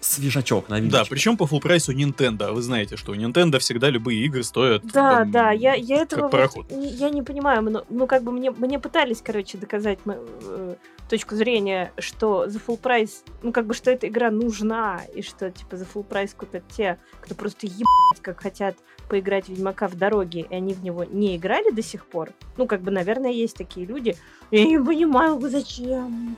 свежачок 0.00 0.68
на 0.68 0.80
Да, 0.80 1.04
причем 1.08 1.36
по 1.36 1.44
full 1.44 1.60
прайсу 1.60 1.92
Nintendo. 1.92 2.44
А 2.44 2.52
Вы 2.52 2.62
знаете, 2.62 2.96
что 2.96 3.12
у 3.12 3.14
Nintendo 3.14 3.58
всегда 3.58 3.90
любые 3.90 4.24
игры 4.24 4.42
стоят... 4.42 4.82
Да, 4.86 5.18
там, 5.18 5.30
да, 5.30 5.50
я, 5.50 5.74
я 5.74 6.02
этого 6.02 6.22
вот 6.22 6.30
пароход. 6.30 6.70
не- 6.70 6.88
я 6.92 7.10
не 7.10 7.22
понимаю, 7.22 7.62
но, 7.62 7.84
ну 7.88 8.06
как 8.06 8.22
бы 8.22 8.32
мне, 8.32 8.50
мне 8.50 8.78
пытались, 8.78 9.20
короче, 9.22 9.58
доказать 9.58 9.98
мо- 10.04 10.18
э, 10.42 10.74
точку 11.08 11.34
зрения, 11.34 11.92
что 11.98 12.48
за 12.48 12.58
full 12.58 12.76
прайс, 12.76 13.24
ну 13.42 13.52
как 13.52 13.66
бы, 13.66 13.74
что 13.74 13.90
эта 13.90 14.08
игра 14.08 14.30
нужна, 14.30 15.00
и 15.14 15.22
что, 15.22 15.50
типа, 15.50 15.76
за 15.76 15.84
full 15.84 16.04
прайс 16.04 16.34
купят 16.34 16.62
те, 16.68 16.98
кто 17.20 17.34
просто 17.34 17.66
ебать 17.66 18.22
как 18.22 18.40
хотят 18.40 18.76
поиграть 19.08 19.46
в 19.46 19.48
Ведьмака 19.48 19.88
в 19.88 19.96
дороге, 19.96 20.46
и 20.48 20.54
они 20.54 20.74
в 20.74 20.82
него 20.82 21.04
не 21.04 21.36
играли 21.36 21.70
до 21.70 21.82
сих 21.82 22.06
пор. 22.06 22.30
Ну, 22.56 22.66
как 22.66 22.82
бы, 22.82 22.90
наверное, 22.90 23.32
есть 23.32 23.56
такие 23.56 23.86
люди. 23.86 24.16
Я 24.50 24.64
не 24.64 24.78
понимаю, 24.78 25.38
зачем. 25.40 26.36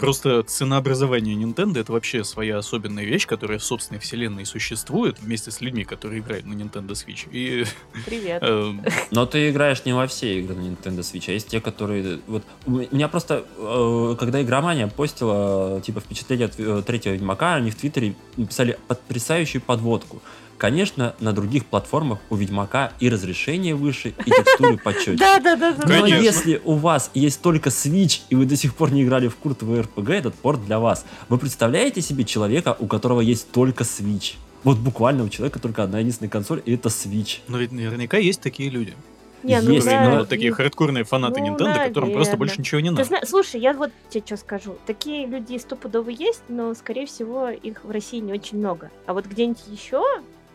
Просто 0.00 0.42
ценообразование 0.42 1.36
Nintendo 1.36 1.80
это 1.80 1.92
вообще 1.92 2.24
своя 2.24 2.58
особенная 2.58 3.04
вещь, 3.04 3.26
которая 3.26 3.58
в 3.58 3.64
собственной 3.64 4.00
вселенной 4.00 4.44
существует 4.44 5.20
вместе 5.20 5.50
с 5.50 5.60
людьми, 5.60 5.84
которые 5.84 6.20
играют 6.20 6.46
на 6.46 6.54
Nintendo 6.54 6.90
Switch. 6.90 7.28
И 7.30 7.64
Привет. 8.06 8.42
э, 8.42 8.72
Но 9.12 9.26
ты 9.26 9.50
играешь 9.50 9.84
не 9.84 9.92
во 9.92 10.06
все 10.08 10.40
игры 10.40 10.56
на 10.56 10.62
Nintendo 10.62 11.00
Switch, 11.00 11.24
а 11.28 11.32
есть 11.32 11.48
те, 11.48 11.60
которые... 11.60 12.18
Вот, 12.26 12.42
у 12.66 12.70
меня 12.72 13.08
просто, 13.08 13.44
э, 13.56 14.16
когда 14.18 14.42
игромания 14.42 14.88
постила, 14.88 15.80
типа, 15.80 16.00
впечатление 16.00 16.46
от 16.46 16.58
э, 16.58 16.82
третьего 16.84 17.12
Ведьмака, 17.12 17.54
они 17.54 17.70
в 17.70 17.76
Твиттере 17.76 18.14
написали 18.36 18.78
потрясающую 18.88 19.62
подводку. 19.62 20.20
Конечно, 20.58 21.14
на 21.20 21.32
других 21.32 21.66
платформах 21.66 22.18
у 22.30 22.36
Ведьмака 22.36 22.92
и 23.00 23.08
разрешение 23.08 23.74
выше, 23.74 24.14
и 24.24 24.30
текстуры 24.30 24.78
почетче. 24.78 25.16
Да, 25.18 25.38
да, 25.40 25.56
да, 25.56 25.72
да. 25.72 25.86
Но 25.86 26.06
если 26.06 26.60
у 26.64 26.74
вас 26.74 27.10
есть 27.14 27.40
только 27.40 27.70
Switch, 27.70 28.20
и 28.30 28.36
вы 28.36 28.46
до 28.46 28.56
сих 28.56 28.74
пор 28.74 28.92
не 28.92 29.02
играли 29.02 29.28
в 29.28 29.36
культовый 29.36 29.80
RPG, 29.80 30.12
этот 30.12 30.34
порт 30.34 30.64
для 30.64 30.78
вас. 30.78 31.04
Вы 31.28 31.38
представляете 31.38 32.00
себе 32.00 32.24
человека, 32.24 32.76
у 32.78 32.86
которого 32.86 33.20
есть 33.20 33.50
только 33.50 33.84
Switch? 33.84 34.34
Вот 34.62 34.78
буквально 34.78 35.24
у 35.24 35.28
человека 35.28 35.58
только 35.58 35.82
одна 35.82 35.98
единственная 35.98 36.30
консоль, 36.30 36.62
и 36.64 36.74
это 36.74 36.88
Switch. 36.88 37.40
Но 37.48 37.58
ведь 37.58 37.72
наверняка 37.72 38.16
есть 38.16 38.40
такие 38.40 38.70
люди. 38.70 38.94
Не, 39.42 39.60
ну, 39.60 39.72
Есть, 39.72 39.84
Которые 39.84 40.06
да, 40.06 40.12
но- 40.14 40.18
вот 40.20 40.28
такие 40.30 40.50
ну, 40.50 40.56
хардкорные 40.56 41.04
фанаты 41.04 41.40
ну, 41.40 41.54
Nintendo, 41.54 41.88
которым 41.88 42.12
просто 42.12 42.38
больше 42.38 42.60
ничего 42.60 42.80
не 42.80 42.88
Ты 42.88 42.94
надо. 42.94 43.04
зна- 43.04 43.20
Слушай, 43.26 43.60
я 43.60 43.74
вот 43.74 43.90
тебе 44.08 44.22
что 44.24 44.38
скажу. 44.38 44.78
Такие 44.86 45.26
люди 45.26 45.58
стопудово 45.58 46.08
есть, 46.08 46.42
но, 46.48 46.72
скорее 46.74 47.04
всего, 47.04 47.50
их 47.50 47.84
в 47.84 47.90
России 47.90 48.20
не 48.20 48.32
очень 48.32 48.56
много. 48.56 48.90
А 49.06 49.12
вот 49.12 49.26
где-нибудь 49.26 49.60
еще, 49.70 50.02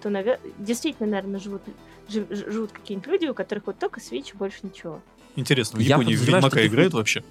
то, 0.02 0.10
навер- 0.10 0.40
действительно, 0.58 1.10
наверное, 1.10 1.40
живут, 1.40 1.62
жив- 2.08 2.28
живут 2.30 2.72
какие-нибудь 2.72 3.08
люди, 3.12 3.26
у 3.28 3.34
которых 3.34 3.68
вот 3.68 3.80
только 3.80 4.00
Switch 4.00 4.32
и 4.34 4.38
больше 4.38 4.60
ничего. 4.64 5.02
Интересно, 5.36 5.78
в 5.80 5.82
Я 5.82 5.96
Японии 5.96 6.16
в 6.16 6.22
Ведьмака 6.22 6.50
таких 6.50 6.72
играют 6.72 6.94
вообще? 6.94 7.24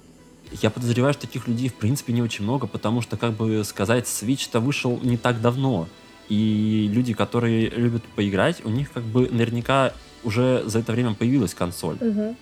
Я 0.63 0.71
подозреваю, 0.71 1.13
что 1.13 1.23
таких 1.27 1.47
людей 1.47 1.69
в 1.69 1.75
принципе 1.75 2.13
не 2.13 2.23
очень 2.23 2.45
много, 2.45 2.67
потому 2.67 3.03
что, 3.03 3.17
как 3.17 3.33
бы 3.33 3.63
сказать, 3.65 4.05
Switch-то 4.07 4.61
вышел 4.61 4.99
не 5.03 5.17
так 5.19 5.41
давно. 5.41 5.89
И 6.29 6.89
люди, 6.93 7.15
которые 7.15 7.69
любят 7.71 8.03
поиграть, 8.17 8.65
у 8.65 8.69
них 8.71 8.93
как 8.93 9.03
бы 9.03 9.29
наверняка 9.31 9.93
уже 10.25 10.63
за 10.67 10.81
это 10.81 10.93
время 10.93 11.15
появилась 11.15 11.55
консоль 11.55 11.97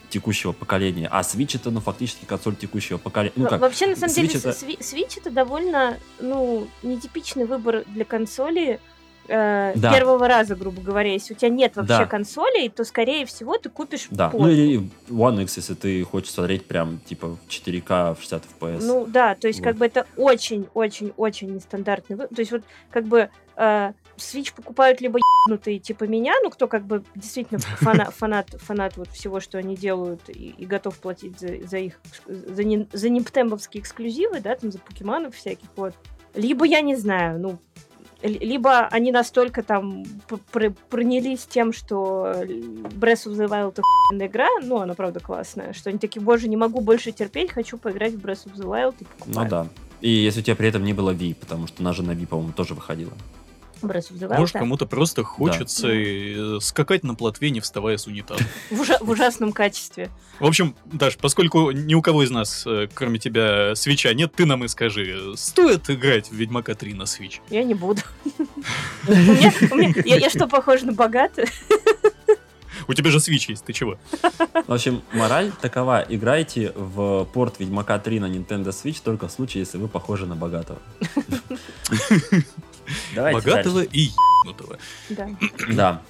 текущего 0.08 0.52
поколения. 0.52 1.08
А 1.10 1.20
Switch 1.22 1.56
это, 1.56 1.70
ну, 1.70 1.80
фактически 1.80 2.24
консоль 2.24 2.56
текущего 2.56 2.98
поколения. 2.98 3.34
Ну 3.36 3.48
как, 3.48 3.60
Вообще, 3.60 3.86
на 3.88 3.96
самом 3.96 4.14
деле, 4.14 4.28
Switch 4.28 4.38
это- 4.38 4.50
Сви- 4.50 4.78
Switch 4.80 5.18
это 5.18 5.30
довольно, 5.30 5.98
ну, 6.20 6.66
нетипичный 6.82 7.44
выбор 7.44 7.84
для 7.86 8.04
консоли 8.04 8.80
э, 9.28 9.72
Да. 9.76 9.92
первого 9.92 10.28
раза, 10.28 10.54
грубо 10.56 10.80
говоря. 10.80 11.12
Если 11.12 11.34
у 11.34 11.36
тебя 11.36 11.48
нет 11.50 11.76
вообще 11.76 11.98
Да. 11.98 12.06
консолей, 12.06 12.68
то, 12.68 12.84
скорее 12.84 13.26
всего, 13.26 13.56
ты 13.58 13.68
купишь 13.68 14.06
да. 14.10 14.30
Ну 14.32 14.48
или 14.48 14.88
One 15.08 15.42
X, 15.42 15.56
если 15.58 15.74
ты 15.74 16.02
хочешь 16.04 16.30
смотреть 16.32 16.66
прям, 16.66 16.98
типа, 17.06 17.28
в 17.28 17.38
4К 17.48 18.14
в 18.14 18.18
60 18.20 18.42
FPS. 18.60 18.78
Ну 18.82 19.06
да, 19.06 19.34
то 19.34 19.46
есть 19.48 19.60
Вот. 19.60 19.64
как 19.64 19.76
бы 19.76 19.86
это 19.86 20.06
очень-очень-очень 20.16 21.54
нестандартный. 21.54 22.16
То 22.16 22.26
есть 22.38 22.52
вот 22.52 22.62
как 22.90 23.04
бы 23.04 23.28
э, 23.56 23.92
Switch 24.16 24.54
покупают 24.54 25.00
либо 25.00 25.18
ебнутые 25.46 25.78
типа 25.78 26.04
меня, 26.04 26.32
ну 26.42 26.50
кто 26.50 26.68
как 26.68 26.84
бы 26.84 27.04
действительно 27.14 27.58
фана- 27.80 28.10
фанат, 28.10 28.48
фанат 28.60 28.96
вот 28.96 29.08
всего, 29.08 29.40
что 29.40 29.58
они 29.58 29.76
делают 29.76 30.28
и, 30.28 30.54
и 30.56 30.66
готов 30.66 30.98
платить 30.98 31.38
за, 31.38 31.48
за 31.66 31.78
их, 31.78 32.00
за, 32.26 32.62
нин- 32.64 32.88
за 32.92 33.08
нимптембовские 33.10 33.82
эксклюзивы, 33.82 34.40
да, 34.40 34.54
там 34.56 34.72
за 34.72 34.78
покемонов 34.78 35.34
всяких, 35.36 35.68
вот. 35.76 35.94
Либо, 36.34 36.66
я 36.66 36.80
не 36.82 36.96
знаю, 36.96 37.38
ну, 37.38 37.58
либо 38.22 38.86
они 38.86 39.12
настолько 39.12 39.62
там 39.62 40.04
пронялись 40.90 41.46
тем, 41.46 41.72
что 41.72 42.32
Breath 42.34 43.26
of 43.26 43.36
the 43.36 43.48
Wild 43.48 43.78
это 44.12 44.26
игра, 44.26 44.48
ну, 44.62 44.78
она 44.78 44.94
правда 44.94 45.20
классная, 45.20 45.72
что 45.72 45.90
они 45.90 45.98
такие, 45.98 46.22
боже, 46.22 46.48
не 46.48 46.56
могу 46.56 46.80
больше 46.80 47.12
терпеть, 47.12 47.50
хочу 47.50 47.78
поиграть 47.78 48.14
в 48.14 48.18
Breath 48.24 48.46
of 48.46 48.54
the 48.54 48.64
Wild 48.66 48.94
и 49.00 49.04
Ну 49.04 49.08
покупаю. 49.18 49.48
да. 49.48 49.66
И 50.00 50.10
если 50.10 50.40
у 50.40 50.42
тебя 50.42 50.56
при 50.56 50.68
этом 50.68 50.84
не 50.84 50.92
было 50.92 51.14
Wii, 51.14 51.34
потому 51.36 51.66
что 51.66 51.82
она 51.82 51.92
же 51.92 52.02
на 52.02 52.12
Wii, 52.12 52.26
по-моему, 52.26 52.52
тоже 52.52 52.74
выходила. 52.74 53.12
The 53.94 54.28
Wild, 54.28 54.38
Может, 54.38 54.54
да. 54.54 54.58
кому-то 54.60 54.86
просто 54.86 55.22
хочется 55.24 55.88
э, 55.88 56.58
скакать 56.60 57.02
на 57.02 57.14
плотве, 57.14 57.50
не 57.50 57.60
вставая 57.60 57.96
с 57.96 58.06
унитаза. 58.06 58.42
в, 58.70 58.80
ужа- 58.80 58.98
в 59.00 59.10
ужасном 59.10 59.52
качестве. 59.52 60.10
В 60.38 60.46
общем, 60.46 60.74
Даш, 60.86 61.16
поскольку 61.16 61.70
ни 61.70 61.94
у 61.94 62.02
кого 62.02 62.22
из 62.22 62.30
нас, 62.30 62.64
э, 62.66 62.88
кроме 62.92 63.18
тебя, 63.18 63.74
свеча 63.74 64.12
нет, 64.14 64.32
ты 64.34 64.46
нам 64.46 64.64
и 64.64 64.68
скажи, 64.68 65.32
стоит 65.36 65.88
играть 65.90 66.30
в 66.30 66.34
Ведьмака 66.34 66.74
3 66.74 66.94
на 66.94 67.02
Switch? 67.02 67.40
Я 67.50 67.64
не 67.64 67.74
буду. 67.74 68.02
Я 69.08 70.16
я 70.16 70.30
что, 70.30 70.46
похожа 70.46 70.86
на 70.86 70.92
богатую? 70.92 71.46
У 72.88 72.94
тебя 72.94 73.10
же 73.10 73.18
Switch 73.18 73.46
есть, 73.48 73.64
ты 73.64 73.72
чего? 73.72 73.98
В 74.66 74.72
общем, 74.72 75.02
мораль 75.12 75.50
такова. 75.60 76.04
Играйте 76.08 76.72
в 76.76 77.24
порт 77.32 77.58
Ведьмака 77.58 77.98
3 77.98 78.20
на 78.20 78.26
Nintendo 78.26 78.68
Switch 78.68 79.00
только 79.02 79.28
в 79.28 79.32
случае, 79.32 79.60
если 79.60 79.78
вы 79.78 79.88
похожи 79.88 80.26
на 80.26 80.36
богатого. 80.36 80.78
Давайте 83.16 83.40
Богатого 83.40 83.74
дальше. 83.80 83.90
и 83.92 84.10
ебнутого. 84.44 84.78
Да. 85.10 85.28
Да. 85.70 86.02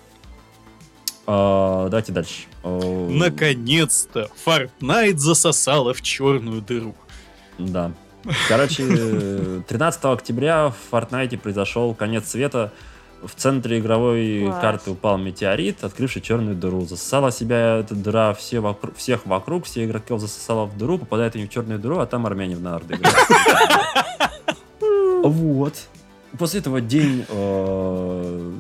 А, 1.27 1.89
Давайте 1.89 2.13
дальше. 2.13 2.43
А, 2.63 3.09
Наконец-то 3.11 4.31
Fortnite 4.45 5.17
засосала 5.17 5.95
в 5.95 6.03
черную 6.03 6.61
дыру. 6.61 6.95
Да. 7.59 7.93
Короче, 8.49 8.85
13 9.69 10.05
октября 10.05 10.69
в 10.71 10.75
Fortnite 10.95 11.39
произошел 11.39 11.95
конец 11.95 12.29
света. 12.29 12.73
В 13.23 13.35
центре 13.35 13.79
игровой 13.79 14.43
Класс. 14.45 14.61
карты 14.61 14.91
упал 14.91 15.17
метеорит, 15.17 15.83
открывший 15.85 16.21
черную 16.21 16.55
дыру. 16.55 16.83
Засосала 16.85 17.33
себя 17.33 17.79
эта 17.79 17.95
дыра 17.95 18.35
все 18.35 18.61
вокруг, 18.61 18.95
всех 18.97 19.25
вокруг, 19.27 19.65
все 19.65 19.85
игроков 19.87 20.21
засосала 20.21 20.67
в 20.67 20.77
дыру, 20.77 20.99
попадают 20.99 21.35
они 21.35 21.47
в 21.47 21.49
черную 21.49 21.79
дыру, 21.81 21.99
а 21.99 22.07
там 22.07 22.27
армяне 22.27 22.57
в 22.57 22.61
нарды 22.63 22.95
играют. 22.95 23.17
Вот. 25.25 25.75
После 26.39 26.61
этого 26.61 26.81
день 26.81 27.25
э, 27.29 28.53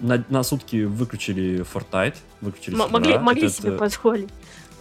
на, 0.00 0.24
на 0.28 0.42
сутки 0.42 0.84
выключили 0.84 1.60
Fortnite, 1.64 2.16
выключили 2.40 2.74
М- 2.80 2.90
Могли 2.90 3.18
могли 3.18 3.46
Это- 3.46 3.54
себе 3.54 3.68
это- 3.70 3.78
позволить. 3.78 4.28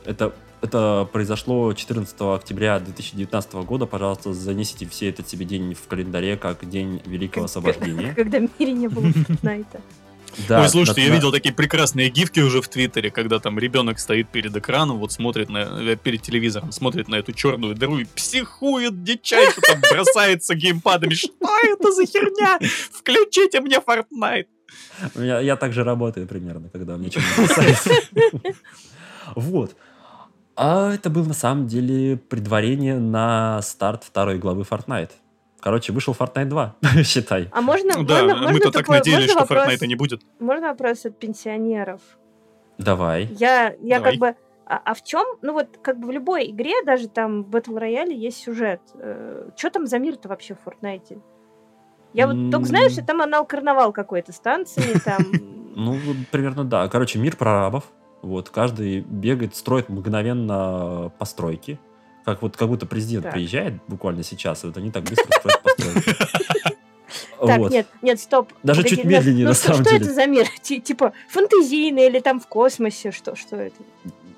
это, 0.06 0.34
это 0.62 1.08
произошло 1.12 1.71
14 1.73 2.15
октября 2.36 2.79
2019 2.79 3.53
года. 3.65 3.86
Пожалуйста, 3.86 4.34
занесите 4.34 4.86
все 4.88 5.10
этот 5.10 5.29
себе 5.29 5.45
день 5.45 5.73
в 5.75 5.88
календаре 5.88 6.36
как 6.36 6.67
день 6.69 7.01
Великого 7.06 7.45
Освобождения. 7.45 8.13
Когда 8.15 8.39
в 8.39 8.49
мире 8.60 8.73
не 8.73 8.88
было 8.88 9.06
Fortnite. 9.06 9.79
Да, 10.48 10.62
Ой, 10.62 10.69
слушайте, 10.69 11.02
на- 11.02 11.06
я 11.06 11.10
на- 11.12 11.15
видел 11.15 11.32
такие 11.32 11.54
прекрасные 11.54 12.10
гифки 12.10 12.39
уже 12.39 12.62
в 12.62 12.67
Твиттере, 12.67 13.12
когда 13.12 13.39
там 13.39 13.60
ребенок 13.60 14.00
стоит 14.00 14.30
перед 14.30 14.56
экраном, 14.56 14.98
вот 14.98 15.12
смотрит 15.12 15.50
на, 15.50 15.60
э, 15.60 15.96
перед 15.96 16.22
телевизором, 16.22 16.72
смотрит 16.72 17.08
на 17.08 17.15
эту 17.15 17.32
черную 17.34 17.76
дыру 17.76 18.00
и 18.00 18.06
психует 18.06 19.04
дичайше, 19.04 19.62
там 19.62 19.80
бросается 19.91 20.56
геймпадами. 20.56 21.13
Что 21.13 21.34
это 21.63 21.91
за 21.91 22.06
херня? 22.06 22.60
Включите 22.91 23.62
мне 23.62 23.78
Fortnite! 23.78 24.48
Я, 25.15 25.39
я 25.39 25.56
так 25.56 25.74
же 25.74 25.84
работаю 25.84 26.28
примерно, 26.28 26.69
когда 26.69 26.98
мне 26.98 27.12
что-то. 27.12 28.54
Вот. 29.36 29.76
А 30.56 30.93
это 30.93 31.10
было 31.10 31.24
на 31.26 31.34
самом 31.34 31.67
деле 31.67 32.17
предварение 32.17 32.98
на 33.00 33.62
старт 33.62 34.04
второй 34.04 34.38
главы 34.38 34.63
Fortnite. 34.69 35.12
Короче, 35.63 35.93
вышел 35.93 36.13
Fortnite 36.13 36.45
2, 36.45 36.76
считай. 37.04 37.47
А 37.54 37.62
можно, 37.62 37.93
Ну 37.95 38.04
да, 38.04 38.15
можно, 38.15 38.36
можно 38.36 38.52
мы-то 38.52 38.71
так 38.71 38.82
такой- 38.82 38.97
надеялись, 38.97 39.34
можно 39.34 39.45
что 39.45 39.56
вопрос- 39.56 39.67
Fortnite 39.82 39.88
не 39.88 39.95
будет. 39.95 40.21
Можно 40.39 40.67
вопрос 40.67 41.06
от 41.06 41.17
пенсионеров? 41.17 42.02
Давай. 42.78 43.30
Я, 43.39 43.73
я 43.82 43.99
Давай. 43.99 44.12
как 44.12 44.19
бы... 44.19 44.36
А, 44.65 44.82
а 44.84 44.93
в 44.93 45.04
чем? 45.04 45.26
Ну 45.41 45.54
вот, 45.54 45.67
как 45.82 45.99
бы 45.99 46.08
в 46.08 46.12
любой 46.12 46.52
игре, 46.52 46.84
даже 46.86 47.08
там 47.08 47.43
в 47.43 47.49
Battle 47.49 47.80
Royale 47.80 48.13
есть 48.13 48.43
сюжет. 48.43 48.82
что 49.56 49.69
там 49.69 49.88
за 49.88 49.99
мир-то 49.99 50.28
вообще 50.28 50.56
в 50.56 50.67
Fortnite? 50.67 51.21
Я 52.13 52.28
вот 52.28 52.52
только 52.52 52.67
знаю, 52.67 52.89
что 52.89 53.06
там 53.06 53.21
анал-карнавал 53.21 53.93
какой-то 53.93 54.34
с 54.34 54.39
танцами, 54.39 54.99
там... 54.99 55.21
Ну, 55.76 55.97
примерно 56.32 56.65
да. 56.65 56.88
Короче, 56.88 57.17
мир 57.17 57.36
прорабов. 57.36 57.86
Вот, 58.21 58.49
каждый 58.49 58.99
бегает, 58.99 59.56
строит 59.56 59.89
мгновенно 59.89 61.12
постройки. 61.17 61.80
Как 62.25 62.41
вот 62.41 62.55
как 62.57 62.67
будто 62.69 62.86
президент 62.86 63.23
Так. 63.25 63.33
приезжает 63.33 63.73
буквально 63.88 64.23
сейчас, 64.23 64.63
и 64.63 64.67
вот 64.67 64.77
они 64.77 64.91
так 64.91 65.03
быстро 65.03 65.25
постройки. 65.25 66.15
Так, 67.45 67.59
Вот. 67.59 67.71
нет, 67.71 67.88
нет, 68.01 68.19
стоп. 68.21 68.53
Даже 68.63 68.81
Погоди, 68.83 68.95
чуть 68.95 69.05
медленнее, 69.05 69.43
ну 69.43 69.49
на 69.49 69.53
что, 69.55 69.67
самом 69.67 69.81
что 69.83 69.91
деле. 69.91 70.05
это 70.05 70.13
за 70.13 70.25
мир? 70.27 70.47
Ти- 70.62 70.79
Типа 70.79 71.12
фантазийный 71.29 72.07
или 72.07 72.19
там 72.19 72.39
в 72.39 72.47
космосе? 72.47 73.12
Что, 73.12 73.36
что 73.36 73.57
это? 73.57 73.75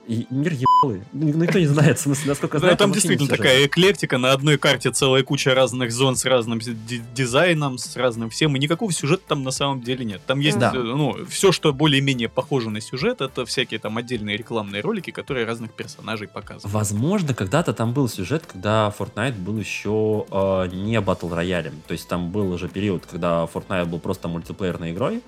И 0.07 0.27
мир 0.29 0.53
ебалый. 0.53 1.01
Ну, 1.13 1.27
Никто 1.33 1.57
не 1.57 1.65
знает, 1.65 1.97
в 1.97 2.01
смысле, 2.01 2.29
насколько 2.29 2.59
знает. 2.59 2.77
там 2.77 2.91
вообще 2.91 3.07
действительно 3.07 3.37
такая 3.37 3.65
эклектика, 3.65 4.17
на 4.17 4.31
одной 4.33 4.57
карте 4.57 4.91
целая 4.91 5.23
куча 5.23 5.55
разных 5.55 5.91
зон 5.91 6.15
с 6.15 6.25
разным 6.25 6.59
ди- 6.59 7.01
дизайном, 7.15 7.77
с 7.79 7.95
разным 7.95 8.29
всем, 8.29 8.55
и 8.55 8.59
никакого 8.59 8.91
сюжета 8.91 9.23
там 9.29 9.43
на 9.43 9.51
самом 9.51 9.81
деле 9.81 10.05
нет. 10.05 10.21
Там 10.27 10.39
есть, 10.39 10.57
э, 10.57 10.71
ну, 10.73 11.15
все, 11.27 11.51
что 11.51 11.73
более-менее 11.73 12.29
похоже 12.29 12.69
на 12.69 12.81
сюжет, 12.81 13.21
это 13.21 13.45
всякие 13.45 13.79
там 13.79 13.97
отдельные 13.97 14.37
рекламные 14.37 14.81
ролики, 14.81 15.09
которые 15.09 15.45
разных 15.45 15.73
персонажей 15.73 16.27
показывают. 16.27 16.71
Возможно, 16.71 17.33
когда-то 17.33 17.73
там 17.73 17.93
был 17.93 18.07
сюжет, 18.07 18.43
когда 18.45 18.93
Fortnite 18.97 19.35
был 19.39 19.57
еще 19.57 20.25
э, 20.29 20.69
не 20.71 21.01
батл 21.01 21.33
роялем. 21.33 21.81
То 21.87 21.93
есть 21.93 22.07
там 22.07 22.29
был 22.31 22.51
уже 22.51 22.67
период, 22.69 23.05
когда 23.05 23.45
Fortnite 23.51 23.85
был 23.85 23.99
просто 23.99 24.27
мультиплеерной 24.27 24.91
игрой, 24.91 25.17
э, 25.17 25.19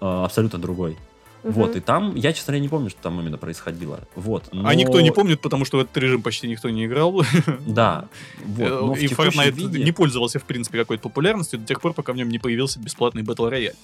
абсолютно 0.00 0.58
другой. 0.58 0.96
Вот, 1.42 1.70
Мгм. 1.70 1.78
и 1.78 1.80
там, 1.80 2.14
я, 2.14 2.32
честно 2.32 2.52
говоря, 2.52 2.62
не 2.62 2.68
помню, 2.68 2.90
что 2.90 3.02
там 3.02 3.18
именно 3.20 3.36
происходило. 3.36 4.00
Вот. 4.14 4.44
А 4.52 4.54
но- 4.56 4.72
никто 4.74 5.00
не 5.00 5.10
помнит, 5.10 5.40
потому 5.40 5.64
что 5.64 5.78
в 5.78 5.80
этот 5.80 5.96
режим 5.96 6.22
почти 6.22 6.46
никто 6.48 6.70
не 6.70 6.86
играл. 6.86 7.22
Да. 7.66 8.06
Вот, 8.44 8.96
в 8.96 9.00
и 9.00 9.06
Fortnite 9.08 9.50
виде- 9.52 9.82
не 9.84 9.92
пользовался, 9.92 10.38
в 10.38 10.44
принципе, 10.44 10.78
какой-то 10.78 11.02
популярностью 11.02 11.58
до 11.58 11.66
тех 11.66 11.80
пор, 11.80 11.94
пока 11.94 12.12
в 12.12 12.16
нем 12.16 12.28
не 12.28 12.38
появился 12.38 12.78
бесплатный 12.78 13.22
Battle 13.22 13.50
Royale. 13.50 13.74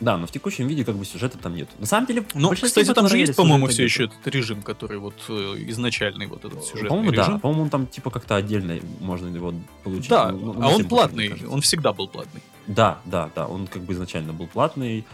Да, 0.00 0.16
но 0.16 0.28
в 0.28 0.30
текущем 0.30 0.68
виде 0.68 0.84
как 0.84 0.94
бы 0.94 1.04
сюжета 1.04 1.38
там 1.38 1.56
нет. 1.56 1.68
На 1.80 1.86
самом 1.86 2.06
деле, 2.06 2.24
Ну, 2.34 2.50
кстати, 2.50 2.92
там 2.94 3.08
же 3.08 3.18
есть, 3.18 3.34
по-моему, 3.34 3.66
все 3.66 3.82
еще 3.84 4.04
этот 4.04 4.24
режим, 4.28 4.62
который 4.62 4.98
вот 4.98 5.14
э, 5.28 5.54
изначальный 5.68 6.26
вот 6.26 6.44
этот 6.44 6.62
сюжетный 6.64 6.88
По-моему, 6.88 7.10
режим. 7.10 7.34
да. 7.34 7.38
По-моему, 7.40 7.62
он 7.64 7.68
там 7.70 7.86
типа 7.88 8.10
как-то 8.10 8.36
отдельно 8.36 8.78
можно 9.00 9.26
его 9.34 9.52
получить. 9.82 10.08
Да, 10.08 10.30
Ну, 10.30 10.52
ну, 10.52 10.62
а 10.62 10.68
он 10.68 10.84
платный, 10.84 11.34
он 11.48 11.60
всегда 11.62 11.92
был 11.92 12.06
платный. 12.06 12.42
Да, 12.68 12.98
да, 13.06 13.30
да. 13.34 13.46
Он 13.48 13.66
как 13.66 13.82
бы 13.82 13.92
изначально 13.94 14.32
был 14.32 14.46
платный. 14.46 15.04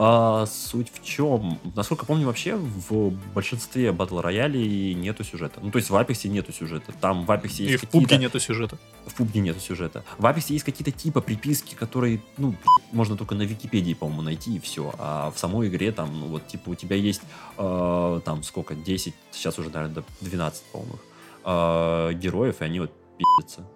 А, 0.00 0.46
суть 0.46 0.92
в 0.94 1.04
чем? 1.04 1.58
Насколько 1.74 2.06
помню, 2.06 2.26
вообще 2.26 2.54
в 2.54 3.10
большинстве 3.34 3.90
батл 3.90 4.20
роялей 4.20 4.94
нету 4.94 5.24
сюжета. 5.24 5.58
Ну, 5.60 5.72
то 5.72 5.78
есть 5.78 5.90
в 5.90 5.96
Апексе 5.96 6.28
нету 6.28 6.52
сюжета. 6.52 6.92
Там 7.00 7.24
в 7.24 7.32
Апексе 7.32 7.64
есть 7.64 7.82
И 7.82 7.86
в 7.86 7.90
пубге 7.90 8.16
нету 8.16 8.38
сюжета. 8.38 8.78
В 9.06 9.14
пубге 9.14 9.40
нету 9.40 9.58
сюжета. 9.58 10.04
В 10.18 10.26
Апексе 10.26 10.54
есть 10.54 10.64
какие-то 10.64 10.92
типа 10.92 11.20
приписки, 11.20 11.74
которые, 11.74 12.22
ну, 12.36 12.54
можно 12.92 13.16
только 13.16 13.34
на 13.34 13.42
Википедии, 13.42 13.94
по-моему, 13.94 14.22
найти 14.22 14.56
и 14.56 14.60
все. 14.60 14.94
А 14.98 15.32
в 15.32 15.38
самой 15.38 15.66
игре 15.68 15.90
там, 15.90 16.20
ну, 16.20 16.26
вот, 16.26 16.46
типа, 16.46 16.70
у 16.70 16.74
тебя 16.76 16.94
есть 16.94 17.22
э, 17.56 18.20
там 18.24 18.44
сколько, 18.44 18.76
10, 18.76 19.14
сейчас 19.32 19.58
уже, 19.58 19.70
наверное, 19.70 19.96
до 19.96 20.04
12, 20.20 20.62
по-моему, 20.72 20.98
э, 21.44 22.12
героев, 22.14 22.60
и 22.60 22.64
они 22.64 22.78
вот 22.78 22.92
пи***ятся. 23.18 23.66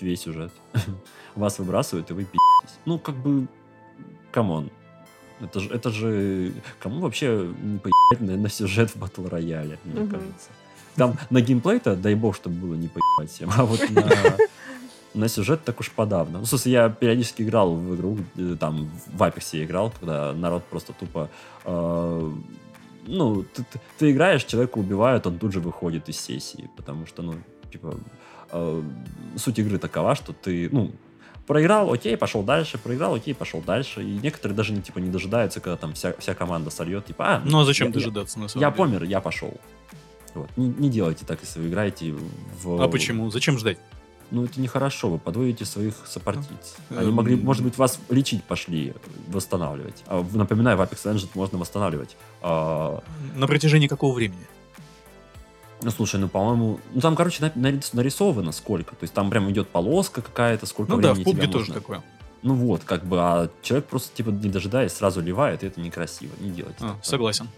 Весь 0.00 0.20
сюжет. 0.20 0.52
Вас 1.34 1.58
выбрасывают, 1.58 2.08
и 2.10 2.14
вы 2.14 2.24
пи***тесь. 2.24 2.76
Ну, 2.84 3.00
как 3.00 3.16
бы, 3.16 3.48
come 4.30 4.53
on. 4.53 4.70
Это 5.42 5.60
же, 5.60 5.68
это 5.70 5.90
же... 5.90 6.52
Кому 6.78 7.00
вообще 7.00 7.48
не 7.62 7.78
поебать 7.78 8.20
на, 8.20 8.36
сюжет 8.48 8.90
в 8.90 8.96
батл 8.96 9.26
рояле, 9.28 9.78
мне 9.84 10.00
Мгм. 10.00 10.10
кажется. 10.10 10.48
Там 10.96 11.16
на 11.30 11.40
геймплей-то, 11.40 11.96
дай 11.96 12.14
бог, 12.14 12.36
чтобы 12.36 12.56
было 12.56 12.74
не 12.74 12.88
поебать 12.88 13.30
всем. 13.34 13.50
А 13.56 13.64
вот 13.64 13.80
на, 13.90 14.36
на 15.14 15.28
сюжет 15.28 15.64
так 15.64 15.80
уж 15.80 15.90
подавно. 15.90 16.38
Ну, 16.40 16.44
смысле, 16.46 16.72
я 16.72 16.88
периодически 16.90 17.42
играл 17.42 17.74
в 17.74 17.94
игру, 17.96 18.18
там, 18.60 18.88
в 19.06 19.22
Апексе 19.22 19.64
играл, 19.64 19.92
когда 19.98 20.32
народ 20.32 20.64
просто 20.64 20.92
тупо... 20.92 21.28
э, 21.64 22.30
ну, 23.06 23.42
ты, 23.42 23.64
ты- 23.72 23.80
ты 23.98 24.10
играешь, 24.12 24.44
человека 24.44 24.78
убивают, 24.78 25.26
он 25.26 25.38
тут 25.38 25.52
же 25.52 25.60
выходит 25.60 26.08
из 26.08 26.20
сессии, 26.20 26.70
потому 26.76 27.06
что, 27.06 27.22
ну, 27.22 27.34
типа, 27.72 27.96
э, 28.52 28.82
суть 29.36 29.58
игры 29.58 29.78
такова, 29.78 30.14
что 30.14 30.32
ты, 30.32 30.68
ну, 30.70 30.92
проиграл, 31.46 31.92
окей, 31.92 32.16
пошел 32.16 32.42
дальше, 32.42 32.78
проиграл, 32.78 33.14
окей, 33.14 33.34
пошел 33.34 33.60
дальше. 33.60 34.02
И 34.02 34.18
некоторые 34.22 34.56
даже, 34.56 34.72
не, 34.72 34.82
типа, 34.82 34.98
не 34.98 35.10
дожидаются, 35.10 35.60
когда 35.60 35.76
там 35.76 35.94
вся, 35.94 36.14
вся 36.18 36.34
команда 36.34 36.70
сольет, 36.70 37.06
типа, 37.06 37.36
а, 37.36 37.42
Ну 37.44 37.60
а 37.60 37.64
зачем 37.64 37.88
я- 37.88 37.92
дожидаться 37.94 38.38
на 38.38 38.44
Я, 38.44 38.48
самом 38.48 38.60
я 38.62 38.70
деле? 38.70 38.76
помер, 38.84 39.02
я 39.04 39.20
пошел. 39.20 39.54
Вот. 40.34 40.48
Не, 40.56 40.68
не 40.68 40.88
делайте 40.88 41.24
так, 41.26 41.40
если 41.42 41.60
вы 41.60 41.68
играете 41.68 42.14
в... 42.62 42.82
А 42.82 42.88
почему? 42.88 43.30
Зачем 43.30 43.58
ждать? 43.58 43.78
Ну, 44.30 44.44
это 44.46 44.58
нехорошо, 44.62 45.10
вы 45.10 45.18
подводите 45.18 45.66
своих 45.66 45.92
сопартийц. 46.06 46.76
Ну, 46.88 46.98
Они 47.00 47.08
эм. 47.10 47.14
могли, 47.14 47.36
может 47.36 47.62
быть, 47.62 47.76
вас 47.76 48.00
лечить 48.08 48.42
пошли, 48.44 48.94
восстанавливать. 49.28 50.02
А, 50.06 50.24
напоминаю, 50.32 50.78
в 50.78 50.80
Apex 50.80 51.04
Legends 51.04 51.28
можно 51.34 51.58
восстанавливать. 51.58 52.16
А, 52.40 53.02
На 53.36 53.46
протяжении 53.46 53.88
какого 53.88 54.14
времени? 54.14 54.40
Ну, 55.82 55.90
слушай, 55.90 56.18
ну, 56.20 56.28
по-моему... 56.28 56.80
Ну, 56.94 57.00
там, 57.00 57.14
короче, 57.16 57.42
на- 57.42 57.50
нарис- 57.70 57.90
нарисовано 57.92 58.52
сколько. 58.52 58.92
То 58.96 59.02
есть 59.04 59.14
там 59.14 59.30
прям 59.30 59.50
идет 59.50 59.68
полоска 59.68 60.22
какая-то, 60.22 60.66
сколько 60.66 60.92
Ну 60.92 61.00
да, 61.00 61.08
времени 61.10 61.22
в 61.22 61.24
пубге 61.24 61.42
тебя 61.42 61.52
тоже 61.52 61.66
можно- 61.66 61.80
такое. 61.80 62.02
Ну 62.42 62.54
вот, 62.54 62.82
как 62.84 63.04
бы, 63.04 63.18
а 63.20 63.48
человек 63.62 63.86
просто, 63.86 64.16
типа, 64.16 64.30
не 64.30 64.48
дожидаясь, 64.48 64.92
сразу 64.92 65.20
ливает, 65.20 65.62
и 65.62 65.66
это 65.68 65.80
некрасиво. 65.80 66.32
Не 66.40 66.50
делайте 66.50 66.78
А, 66.80 66.94
так. 66.94 67.04
согласен. 67.04 67.48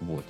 Вот. 0.00 0.24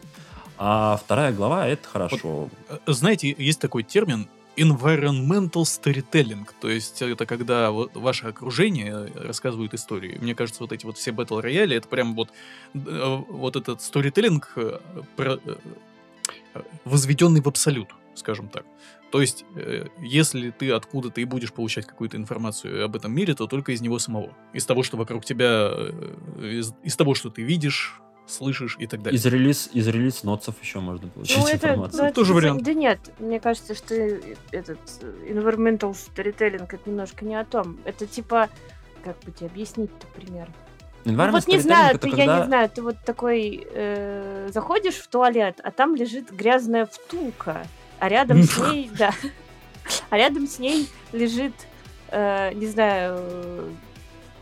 А 0.58 0.96
вторая 1.02 1.32
глава, 1.32 1.66
это 1.68 1.86
хорошо. 1.88 2.48
Э, 2.68 2.78
Знаете, 2.86 3.34
есть 3.38 3.60
такой 3.60 3.82
термин 3.84 4.28
environmental 4.56 5.62
storytelling, 5.62 6.46
то 6.60 6.68
есть 6.68 7.00
это 7.02 7.24
когда 7.24 7.70
вот 7.70 7.94
ваше 7.94 8.26
окружение 8.26 9.06
рассказывает 9.14 9.74
истории. 9.74 10.18
Мне 10.20 10.34
кажется, 10.34 10.62
вот 10.62 10.72
эти 10.72 10.84
вот 10.84 10.98
все 10.98 11.12
батл 11.12 11.38
рояли, 11.40 11.76
это 11.76 11.88
прям 11.88 12.14
вот 12.14 12.30
э, 12.74 13.22
вот 13.28 13.56
этот 13.56 13.80
э, 14.56 14.78
э, 15.18 15.38
возведенный 16.84 17.40
в 17.40 17.48
абсолют, 17.48 17.88
скажем 18.14 18.48
так. 18.48 18.64
То 19.10 19.20
есть, 19.20 19.44
э, 19.56 19.86
если 20.00 20.50
ты 20.50 20.70
откуда-то 20.72 21.20
и 21.20 21.24
будешь 21.24 21.52
получать 21.52 21.86
какую-то 21.86 22.16
информацию 22.16 22.84
об 22.84 22.94
этом 22.94 23.12
мире, 23.12 23.34
то 23.34 23.46
только 23.46 23.72
из 23.72 23.80
него 23.80 23.98
самого. 23.98 24.32
Из 24.52 24.64
того, 24.64 24.82
что 24.82 24.96
вокруг 24.96 25.24
тебя, 25.24 25.70
э, 25.72 26.58
из, 26.58 26.72
из 26.82 26.96
того, 26.96 27.14
что 27.14 27.28
ты 27.30 27.42
видишь, 27.42 28.00
слышишь 28.26 28.76
и 28.78 28.86
так 28.86 29.02
далее. 29.02 29.18
Из 29.18 29.26
релиз, 29.26 29.70
из 29.72 29.88
релиз 29.88 30.22
нотсов 30.22 30.54
еще 30.62 30.80
можно 30.80 31.08
получить 31.08 31.36
Ну, 31.36 31.46
это, 31.46 31.68
информацию. 31.68 32.02
ну, 32.02 32.08
это 32.08 32.14
Тоже 32.14 32.34
вариант. 32.34 32.62
Да 32.62 32.74
нет, 32.74 33.00
мне 33.18 33.40
кажется, 33.40 33.74
что 33.74 33.94
этот 33.94 34.78
environmental 35.28 35.92
storytelling 35.92 36.66
это 36.70 36.78
немножко 36.88 37.24
не 37.24 37.34
о 37.34 37.44
том. 37.44 37.78
Это 37.84 38.06
типа, 38.06 38.48
как 39.02 39.18
бы 39.20 39.32
тебе 39.32 39.48
объяснить-то 39.48 40.06
Ну, 41.04 41.12
Environment 41.12 41.30
вот 41.32 41.48
не 41.48 41.58
знаю, 41.58 41.90
это 41.94 41.98
ты, 41.98 42.08
я 42.10 42.16
когда- 42.16 42.38
не 42.40 42.44
знаю, 42.46 42.68
ты 42.68 42.82
вот 42.82 42.96
такой 43.04 43.66
э, 43.72 44.48
заходишь 44.52 44.96
в 44.96 45.08
туалет, 45.08 45.60
а 45.64 45.70
там 45.70 45.94
лежит 45.94 46.30
грязная 46.30 46.86
втулка, 46.86 47.66
а 47.98 48.08
рядом 48.08 48.42
с 48.42 48.56
ней, 48.70 48.90
да, 48.98 49.12
а 50.10 50.16
рядом 50.18 50.46
с 50.46 50.58
ней 50.58 50.88
лежит, 51.12 51.54
э, 52.08 52.52
не 52.54 52.66
знаю, 52.66 53.18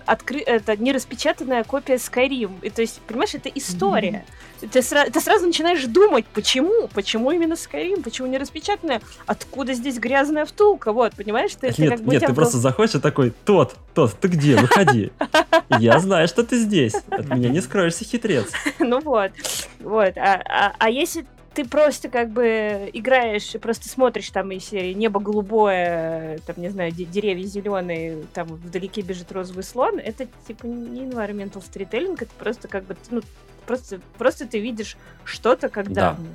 откры... 0.09 0.41
это 0.41 0.77
нераспечатанная 0.77 1.65
копия 1.65 1.95
Skyrim. 1.97 2.53
И 2.63 2.71
то 2.71 2.81
есть, 2.83 3.01
понимаешь, 3.03 3.35
это 3.35 3.49
история. 3.51 4.25
Ты, 4.61 4.81
сра- 4.81 5.11
ты 5.11 5.21
сразу 5.21 5.47
начинаешь 5.47 5.85
думать, 5.85 6.25
почему, 6.27 6.89
почему 6.89 7.31
именно 7.31 7.53
Skyrim, 7.53 8.03
почему 8.03 8.27
не 8.27 8.39
распечатанная, 8.39 9.01
откуда 9.27 9.75
здесь 9.75 9.99
грязная 9.99 10.47
втулка, 10.47 10.93
вот, 10.93 11.15
понимаешь, 11.15 11.55
ты, 11.55 11.73
ты 11.73 11.83
Нет, 11.83 11.91
как 11.93 12.01
бы 12.01 12.13
нет, 12.13 12.25
ты 12.25 12.33
в 12.33 12.35
просто 12.35 12.59
заходишь 12.59 12.95
и 12.97 12.99
такой, 13.01 13.33
тот, 13.45 13.77
тот, 13.95 14.19
ты 14.19 14.29
где, 14.29 14.57
выходи. 14.57 15.13
Я 15.79 16.01
знаю, 16.01 16.27
что 16.27 16.43
ты 16.43 16.57
здесь. 16.59 16.95
От 17.11 17.29
меня 17.29 17.51
не 17.51 17.61
скроешься, 17.61 18.05
хитрец. 18.05 18.47
Ну 18.81 19.01
вот, 19.01 19.33
вот. 19.81 20.17
А, 20.17 20.43
а- 20.45 20.75
а 20.79 20.91
если 20.91 21.27
ты 21.59 21.65
просто 21.65 22.09
как 22.09 22.31
бы 22.31 22.89
играешь 22.93 23.53
и 23.53 23.59
просто 23.59 23.89
смотришь 23.89 24.31
там 24.31 24.53
из 24.53 24.65
серии 24.65 24.93
небо 24.93 25.19
голубое, 25.19 26.39
там, 26.47 26.55
не 26.59 26.69
знаю, 26.69 26.93
де- 26.93 27.05
деревья 27.05 27.45
зеленые, 27.47 28.27
там 28.33 28.47
вдалеке 28.47 29.01
бежит 29.01 29.33
розовый 29.33 29.65
слон, 29.65 29.99
это 29.99 30.29
типа 30.47 30.67
не 30.67 31.01
environmental 31.01 31.61
storytelling, 31.61 32.15
это 32.15 32.31
просто 32.39 32.69
как 32.69 32.85
бы, 32.85 32.97
ну, 33.11 33.23
просто, 33.67 34.01
просто 34.19 34.47
ты 34.47 34.61
видишь 34.61 34.97
что-то 35.25 35.69
как 35.69 35.93
Да. 35.93 36.13
данное. 36.13 36.31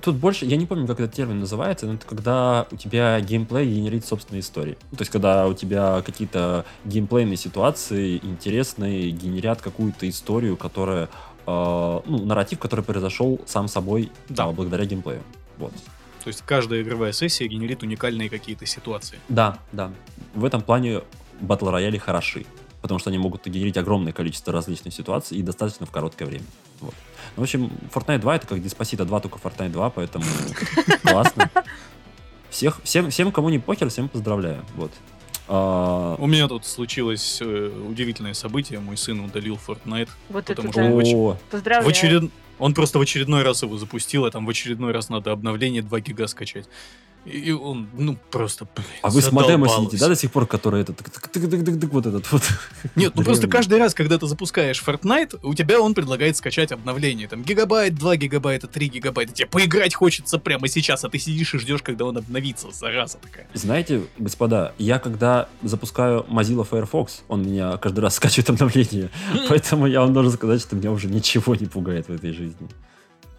Тут 0.00 0.16
больше, 0.16 0.46
я 0.46 0.56
не 0.56 0.66
помню, 0.66 0.86
как 0.86 1.00
этот 1.00 1.14
термин 1.14 1.40
называется, 1.40 1.86
но 1.86 1.94
это 1.94 2.06
когда 2.06 2.66
у 2.70 2.76
тебя 2.76 3.20
геймплей 3.20 3.66
генерит 3.66 4.04
собственные 4.04 4.40
истории. 4.40 4.76
Ну, 4.90 4.96
То 4.98 5.02
есть, 5.02 5.12
когда 5.12 5.46
у 5.48 5.54
тебя 5.54 6.00
какие-то 6.02 6.64
геймплейные 6.84 7.36
ситуации 7.36 8.18
интересные 8.22 9.10
генерят 9.10 9.60
какую-то 9.60 10.08
историю, 10.08 10.56
которая, 10.56 11.08
ну, 11.46 12.24
нарратив, 12.24 12.58
который 12.58 12.84
произошел 12.84 13.40
сам 13.46 13.68
собой 13.68 14.10
Да. 14.28 14.46
благодаря 14.48 14.84
геймплею. 14.84 15.22
Вот. 15.58 15.72
То 16.22 16.28
есть 16.28 16.42
каждая 16.46 16.82
игровая 16.82 17.12
сессия 17.12 17.46
генерит 17.48 17.82
уникальные 17.82 18.30
какие-то 18.30 18.64
ситуации. 18.66 19.18
Да, 19.28 19.58
да. 19.72 19.90
В 20.34 20.44
этом 20.44 20.62
плане 20.62 21.02
батл 21.40 21.68
рояли 21.68 21.98
хороши, 21.98 22.46
потому 22.80 23.00
что 23.00 23.10
они 23.10 23.18
могут 23.18 23.46
генерить 23.46 23.76
огромное 23.76 24.12
количество 24.12 24.52
различных 24.52 24.94
ситуаций 24.94 25.36
и 25.36 25.42
достаточно 25.42 25.84
в 25.84 25.90
короткое 25.90 26.26
время. 26.26 26.44
Вот. 26.80 26.94
Ну, 27.36 27.40
в 27.40 27.44
общем, 27.44 27.72
Fortnite 27.92 28.18
2 28.18 28.36
это 28.36 28.46
как 28.46 28.58
Despacito 28.58 29.04
2, 29.04 29.20
только 29.20 29.38
Fortnite 29.38 29.70
2, 29.70 29.90
поэтому 29.90 30.24
классно. 31.02 31.50
Всех, 32.50 32.80
всем, 32.84 33.10
всем, 33.10 33.32
кому 33.32 33.48
не 33.48 33.58
похер, 33.58 33.88
всем 33.88 34.08
поздравляю. 34.08 34.62
Вот. 34.76 34.92
А, 35.54 36.16
У 36.18 36.26
меня 36.26 36.48
тут 36.48 36.64
случилось 36.64 37.38
э, 37.42 37.70
удивительное 37.86 38.32
событие. 38.32 38.80
Мой 38.80 38.96
сын 38.96 39.20
удалил 39.20 39.56
Fortnite. 39.66 40.08
Вот 40.30 40.46
Потому 40.46 40.70
это 40.70 40.72
что 40.72 40.80
да. 40.80 40.86
он 40.86 40.92
очень- 40.94 41.16
о, 41.16 41.36
Поздравляю. 41.50 41.84
В 41.84 41.88
очеред... 41.88 42.30
Он 42.58 42.72
просто 42.72 42.98
в 42.98 43.02
очередной 43.02 43.42
раз 43.42 43.62
его 43.62 43.76
запустил, 43.76 44.24
а 44.24 44.30
там 44.30 44.46
в 44.46 44.48
очередной 44.48 44.92
раз 44.92 45.10
надо 45.10 45.30
обновление 45.30 45.82
2 45.82 46.00
гига 46.00 46.26
скачать. 46.26 46.66
И 47.24 47.52
он, 47.52 47.88
ну, 47.96 48.18
просто, 48.32 48.66
блин, 48.74 48.86
а 49.00 49.10
вы 49.10 49.22
с 49.22 49.30
модема 49.30 49.68
сидите, 49.68 49.96
да, 49.96 50.08
до 50.08 50.16
сих 50.16 50.32
пор, 50.32 50.44
который 50.46 50.82
этот, 50.82 51.00
вот 51.92 52.06
этот 52.06 52.32
вот. 52.32 52.42
Нет, 52.96 53.12
ну 53.14 53.22
просто 53.22 53.46
каждый 53.46 53.78
раз, 53.78 53.94
когда 53.94 54.18
ты 54.18 54.26
запускаешь 54.26 54.82
Fortnite, 54.84 55.38
у 55.44 55.54
тебя 55.54 55.80
он 55.80 55.94
предлагает 55.94 56.36
скачать 56.36 56.72
обновление. 56.72 57.28
Там 57.28 57.44
гигабайт, 57.44 57.94
2 57.94 58.16
гигабайта, 58.16 58.66
3 58.66 58.88
гигабайта. 58.88 59.32
Тебе 59.32 59.46
поиграть 59.46 59.94
хочется 59.94 60.38
прямо 60.38 60.66
сейчас, 60.66 61.04
а 61.04 61.08
ты 61.08 61.18
сидишь 61.18 61.54
и 61.54 61.58
ждешь, 61.58 61.82
когда 61.82 62.06
он 62.06 62.16
обновится, 62.18 62.72
зараза 62.72 63.18
такая. 63.18 63.46
Знаете, 63.54 64.02
господа, 64.18 64.74
я 64.78 64.98
когда 64.98 65.48
запускаю 65.62 66.26
Mozilla 66.28 66.66
Firefox, 66.68 67.22
он 67.28 67.42
меня 67.42 67.76
каждый 67.76 68.00
раз 68.00 68.16
скачивает 68.16 68.50
обновление, 68.50 69.10
поэтому 69.48 69.86
я 69.86 70.00
вам 70.00 70.12
должен 70.12 70.32
сказать, 70.32 70.60
что 70.60 70.74
меня 70.74 70.90
уже 70.90 71.06
ничего 71.06 71.54
не 71.54 71.66
пугает 71.66 72.08
в 72.08 72.12
этой 72.12 72.32
жизни. 72.32 72.68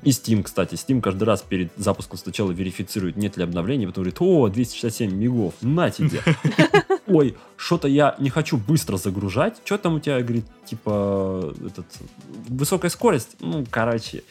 И 0.03 0.09
Steam, 0.09 0.43
кстати. 0.43 0.75
Steam 0.75 1.01
каждый 1.01 1.23
раз 1.23 1.41
перед 1.41 1.71
запуском 1.77 2.17
сначала 2.17 2.51
верифицирует, 2.51 3.15
нет 3.15 3.37
ли 3.37 3.43
обновления, 3.43 3.87
потом 3.87 4.03
говорит, 4.03 4.21
о, 4.21 4.49
267 4.49 5.13
мегов, 5.13 5.53
на 5.61 5.89
тебе. 5.89 6.21
Ой, 7.07 7.35
что-то 7.57 7.87
я 7.87 8.15
не 8.19 8.29
хочу 8.29 8.57
быстро 8.57 8.97
загружать. 8.97 9.61
Что 9.63 9.77
там 9.77 9.95
у 9.95 9.99
тебя, 9.99 10.21
говорит, 10.21 10.45
типа, 10.65 11.53
этот, 11.65 11.85
высокая 12.49 12.89
скорость? 12.89 13.35
Ну, 13.39 13.65
короче, 13.69 14.23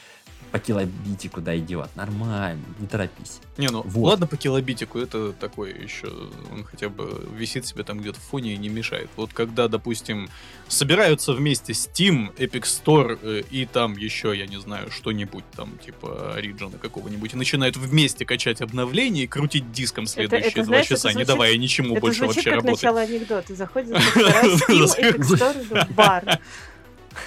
по 0.53 0.59
килобитику 0.59 1.41
дойдет. 1.41 1.89
Нормально, 1.97 2.63
не 2.79 2.87
торопись. 2.87 3.41
Не, 3.57 3.69
ну 3.69 3.83
Вот. 3.87 4.11
ладно 4.11 4.27
по 4.27 4.37
килобитику, 4.37 4.99
это 4.99 5.33
такое 5.33 5.73
еще, 5.75 6.13
он 6.53 6.63
хотя 6.65 6.89
бы 6.91 7.27
висит 7.35 7.67
себе 7.67 7.85
там 7.85 8.01
где-то 8.01 8.21
в 8.21 8.23
фоне 8.23 8.53
и 8.53 8.57
не 8.59 8.69
мешает. 8.69 9.09
Вот 9.17 9.33
когда, 9.33 9.67
допустим, 9.69 10.29
собираются 10.69 11.33
вместе 11.33 11.73
Steam, 11.73 12.35
Epic 12.37 12.63
Store 12.65 13.19
э, 13.23 13.43
и 13.51 13.65
там 13.65 13.97
еще, 13.97 14.37
я 14.37 14.47
не 14.47 14.61
знаю, 14.61 14.91
что-нибудь 14.91 15.45
там, 15.57 15.79
типа 15.79 16.35
Origin 16.39 16.79
какого-нибудь, 16.79 17.33
и 17.33 17.37
начинают 17.37 17.77
вместе 17.79 18.25
качать 18.27 18.61
обновления 18.61 19.25
и 19.25 19.27
крутить 19.27 19.73
диском 19.73 20.07
следующие 20.07 20.49
это, 20.51 20.57
два 20.57 20.65
знаешь, 20.67 20.87
это 20.87 20.95
часа, 20.97 21.09
не 21.09 21.13
звучит- 21.15 21.29
давая 21.29 21.57
ничему 21.57 21.93
Это 21.93 22.01
больше 22.03 22.19
звучит 22.19 22.37
вообще 22.37 22.51
как 22.51 22.57
работать. 22.65 22.83
начало 22.83 23.01
анекдота. 23.01 23.55
Заходит 23.55 23.97
в 23.99 24.17
Steam, 24.69 25.17
Epic 25.17 25.19
Store, 25.19 25.93
бар. 25.95 26.41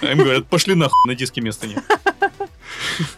А 0.01 0.11
им 0.11 0.17
говорят, 0.19 0.47
пошли 0.47 0.76
нахуй, 0.76 0.95
на 1.07 1.15
диске 1.15 1.41
места 1.41 1.67
нет. 1.67 1.84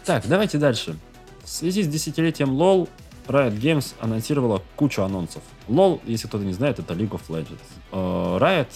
Так, 0.04 0.26
давайте 0.26 0.58
дальше. 0.58 0.96
В 1.44 1.48
связи 1.48 1.82
с 1.82 1.88
десятилетием 1.88 2.50
LoL, 2.50 2.88
Riot 3.26 3.58
Games 3.60 3.94
анонсировала 4.00 4.62
кучу 4.76 5.02
анонсов. 5.02 5.42
LoL, 5.68 6.00
если 6.04 6.26
кто-то 6.28 6.44
не 6.44 6.52
знает, 6.52 6.78
это 6.78 6.94
League 6.94 7.10
of 7.10 7.22
Legends. 7.28 7.60
Э, 7.92 8.38
Riot 8.40 8.68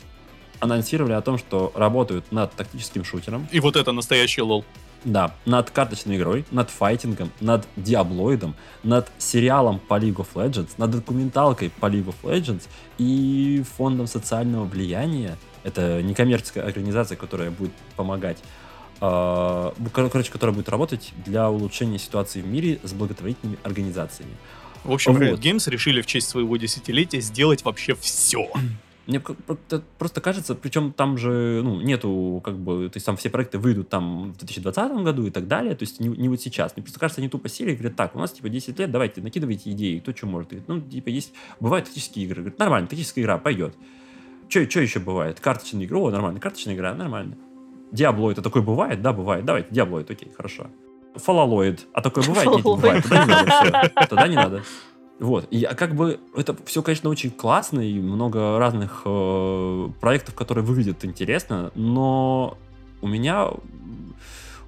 анонсировали 0.60 1.12
о 1.14 1.20
том, 1.22 1.38
что 1.38 1.72
работают 1.74 2.30
над 2.30 2.52
тактическим 2.52 3.04
шутером, 3.04 3.48
И 3.50 3.60
вот 3.60 3.76
это 3.76 3.92
настоящий 3.92 4.42
лол. 4.42 4.64
да, 5.04 5.34
над 5.44 5.70
карточной 5.70 6.16
игрой, 6.16 6.44
над 6.52 6.70
файтингом, 6.70 7.32
над 7.40 7.66
диаблоидом, 7.76 8.54
над 8.84 9.10
сериалом 9.18 9.80
по 9.80 9.94
League 9.98 10.16
of 10.16 10.28
Legends, 10.34 10.68
над 10.78 10.92
документалкой 10.92 11.70
по 11.70 11.86
League 11.86 12.06
of 12.06 12.14
Legends 12.22 12.62
и 12.98 13.64
фондом 13.76 14.06
социального 14.06 14.64
влияния. 14.64 15.36
Это 15.64 16.00
некоммерческая 16.02 16.64
организация, 16.64 17.16
которая 17.16 17.50
будет 17.50 17.72
помогать 17.96 18.38
короче, 19.92 20.30
которая 20.30 20.54
будет 20.54 20.68
работать 20.68 21.12
для 21.24 21.50
улучшения 21.50 21.98
ситуации 21.98 22.40
в 22.40 22.46
мире 22.46 22.78
с 22.84 22.92
благотворительными 22.92 23.58
организациями. 23.64 24.32
В 24.84 24.92
общем, 24.92 25.12
Вот. 25.12 25.22
Riot 25.22 25.40
Games 25.40 25.68
решили 25.68 26.02
в 26.02 26.06
честь 26.06 26.28
своего 26.28 26.56
десятилетия 26.56 27.20
сделать 27.20 27.64
вообще 27.64 27.94
все. 27.94 28.48
Мне 29.06 29.18
просто- 29.18 30.20
кажется, 30.20 30.54
причем 30.54 30.92
там 30.92 31.18
же, 31.18 31.60
ну, 31.64 31.80
нету, 31.80 32.40
как 32.44 32.56
бы, 32.56 32.88
то 32.88 32.96
есть 32.96 33.04
там 33.04 33.16
все 33.16 33.30
проекты 33.30 33.58
выйдут 33.58 33.88
там 33.88 34.32
в 34.32 34.38
2020 34.38 35.02
году 35.02 35.26
и 35.26 35.30
так 35.30 35.48
далее, 35.48 35.74
то 35.74 35.82
есть 35.82 35.98
не, 35.98 36.06
не 36.06 36.28
вот 36.28 36.40
сейчас. 36.40 36.76
Мне 36.76 36.84
просто 36.84 37.00
кажется, 37.00 37.20
они 37.20 37.28
тупо 37.28 37.48
сели 37.48 37.72
и 37.72 37.74
говорят, 37.74 37.96
так, 37.96 38.14
у 38.14 38.20
нас 38.20 38.30
типа 38.30 38.48
10 38.48 38.78
лет, 38.78 38.92
давайте, 38.92 39.20
накидывайте 39.20 39.72
идеи, 39.72 39.98
кто 39.98 40.14
что 40.14 40.26
может. 40.26 40.50
Говорит, 40.50 40.68
ну, 40.68 40.80
типа 40.80 41.08
есть, 41.08 41.32
бывают 41.58 41.86
тактические 41.86 42.26
игры. 42.26 42.42
Говорит, 42.42 42.60
нормально, 42.60 42.86
тактическая 42.86 43.24
игра, 43.24 43.38
пойдет. 43.38 43.74
Что 44.48 44.60
еще 44.60 45.00
бывает? 45.00 45.40
Карточная 45.40 45.84
игра, 45.84 45.98
о, 45.98 46.10
нормально, 46.10 46.38
карточная 46.38 46.74
игра, 46.76 46.94
нормально. 46.94 47.36
Диаблоид, 47.92 48.38
а 48.38 48.42
такое 48.42 48.62
бывает? 48.62 49.02
Да, 49.02 49.12
бывает. 49.12 49.44
Давайте, 49.44 49.68
Диаблоид, 49.70 50.10
окей, 50.10 50.32
хорошо. 50.36 50.66
Фалалоид, 51.14 51.86
а 51.92 52.00
такое 52.00 52.24
бывает? 52.24 52.48
Нет, 52.48 52.56
не 52.56 52.62
бывает. 52.62 53.04
Тогда 53.04 53.24
не 53.24 53.30
надо, 53.30 53.50
все. 53.50 54.06
Тогда 54.08 54.28
не 54.28 54.36
надо. 54.36 54.62
Вот. 55.18 55.46
И 55.50 55.58
я 55.58 55.74
как 55.74 55.94
бы 55.94 56.18
это 56.34 56.56
все, 56.64 56.82
конечно, 56.82 57.10
очень 57.10 57.30
классно 57.30 57.80
и 57.80 58.00
много 58.00 58.58
разных 58.58 59.02
э, 59.04 59.88
проектов, 60.00 60.34
которые 60.34 60.64
выглядят 60.64 61.04
интересно, 61.04 61.70
но 61.74 62.56
у 63.02 63.06
меня 63.06 63.50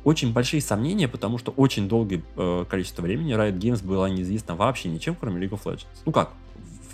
очень 0.04 0.32
большие 0.32 0.60
сомнения, 0.60 1.08
потому 1.08 1.38
что 1.38 1.50
очень 1.52 1.88
долгое 1.88 2.22
э, 2.36 2.66
количество 2.68 3.02
времени 3.02 3.34
Riot 3.34 3.58
Games 3.58 3.84
была 3.84 4.10
неизвестна 4.10 4.54
вообще 4.54 4.90
ничем, 4.90 5.16
кроме 5.18 5.44
League 5.44 5.58
of 5.58 5.64
Legends. 5.64 5.86
Ну 6.04 6.12
как? 6.12 6.34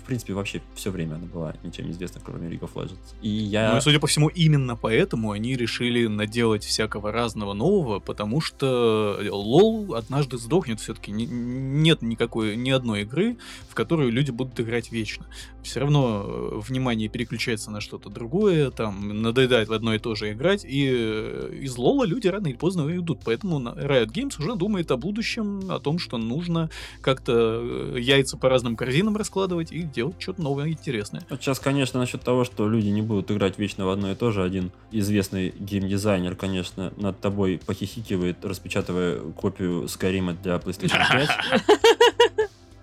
В 0.01 0.03
принципе, 0.03 0.33
вообще 0.33 0.61
все 0.75 0.89
время 0.89 1.15
она 1.15 1.25
была 1.25 1.53
ничем 1.63 1.85
не 1.85 1.91
известна, 1.91 2.21
кроме 2.23 2.49
League 2.49 2.61
of 2.61 2.73
Legends. 2.73 2.97
И 3.21 3.29
я... 3.29 3.71
Ну 3.71 3.77
и, 3.77 3.81
судя 3.81 3.99
по 3.99 4.07
всему, 4.07 4.29
именно 4.29 4.75
поэтому 4.75 5.31
они 5.31 5.55
решили 5.55 6.07
наделать 6.07 6.63
всякого 6.63 7.11
разного 7.11 7.53
нового, 7.53 7.99
потому 7.99 8.41
что 8.41 9.19
лол 9.29 9.93
однажды 9.95 10.37
сдохнет 10.37 10.79
все-таки. 10.79 11.11
нет 11.11 12.01
никакой, 12.01 12.55
ни 12.55 12.71
одной 12.71 13.03
игры, 13.03 13.37
в 13.69 13.75
которую 13.75 14.11
люди 14.11 14.31
будут 14.31 14.59
играть 14.59 14.91
вечно. 14.91 15.25
Все 15.63 15.79
равно 15.79 16.25
э, 16.25 16.59
внимание 16.67 17.07
переключается 17.07 17.69
на 17.71 17.81
что-то 17.81 18.09
другое, 18.09 18.71
там 18.71 19.21
надоедает 19.21 19.69
в 19.69 19.73
одно 19.73 19.93
и 19.93 19.99
то 19.99 20.15
же 20.15 20.31
играть, 20.31 20.65
и 20.65 20.89
э, 20.91 21.57
из 21.61 21.77
лола 21.77 22.03
люди 22.05 22.27
рано 22.27 22.47
или 22.47 22.55
поздно 22.55 22.85
уйдут. 22.85 23.19
Поэтому 23.23 23.59
Riot 23.59 24.11
Games 24.11 24.39
уже 24.39 24.55
думает 24.55 24.89
о 24.91 24.97
будущем, 24.97 25.69
о 25.69 25.79
том, 25.79 25.99
что 25.99 26.17
нужно 26.17 26.69
как-то 27.01 27.61
э, 27.61 27.99
яйца 27.99 28.37
по 28.37 28.49
разным 28.49 28.75
корзинам 28.75 29.15
раскладывать 29.15 29.71
и 29.71 29.83
делать 29.91 30.15
что-то 30.19 30.41
новое 30.41 30.67
и 30.67 30.71
интересное. 30.71 31.23
Вот 31.29 31.41
сейчас, 31.41 31.59
конечно, 31.59 31.99
насчет 31.99 32.21
того, 32.21 32.43
что 32.43 32.67
люди 32.67 32.87
не 32.87 33.01
будут 33.01 33.31
играть 33.31 33.57
вечно 33.57 33.85
в 33.85 33.89
одно 33.89 34.11
и 34.11 34.15
то 34.15 34.31
же, 34.31 34.43
один 34.43 34.71
известный 34.91 35.53
геймдизайнер, 35.57 36.35
конечно, 36.35 36.93
над 36.97 37.19
тобой 37.19 37.59
похихикивает, 37.65 38.43
распечатывая 38.43 39.19
копию 39.19 39.87
Скайрима 39.87 40.33
для 40.33 40.55
PlayStation 40.55 40.99
5. 41.11 41.29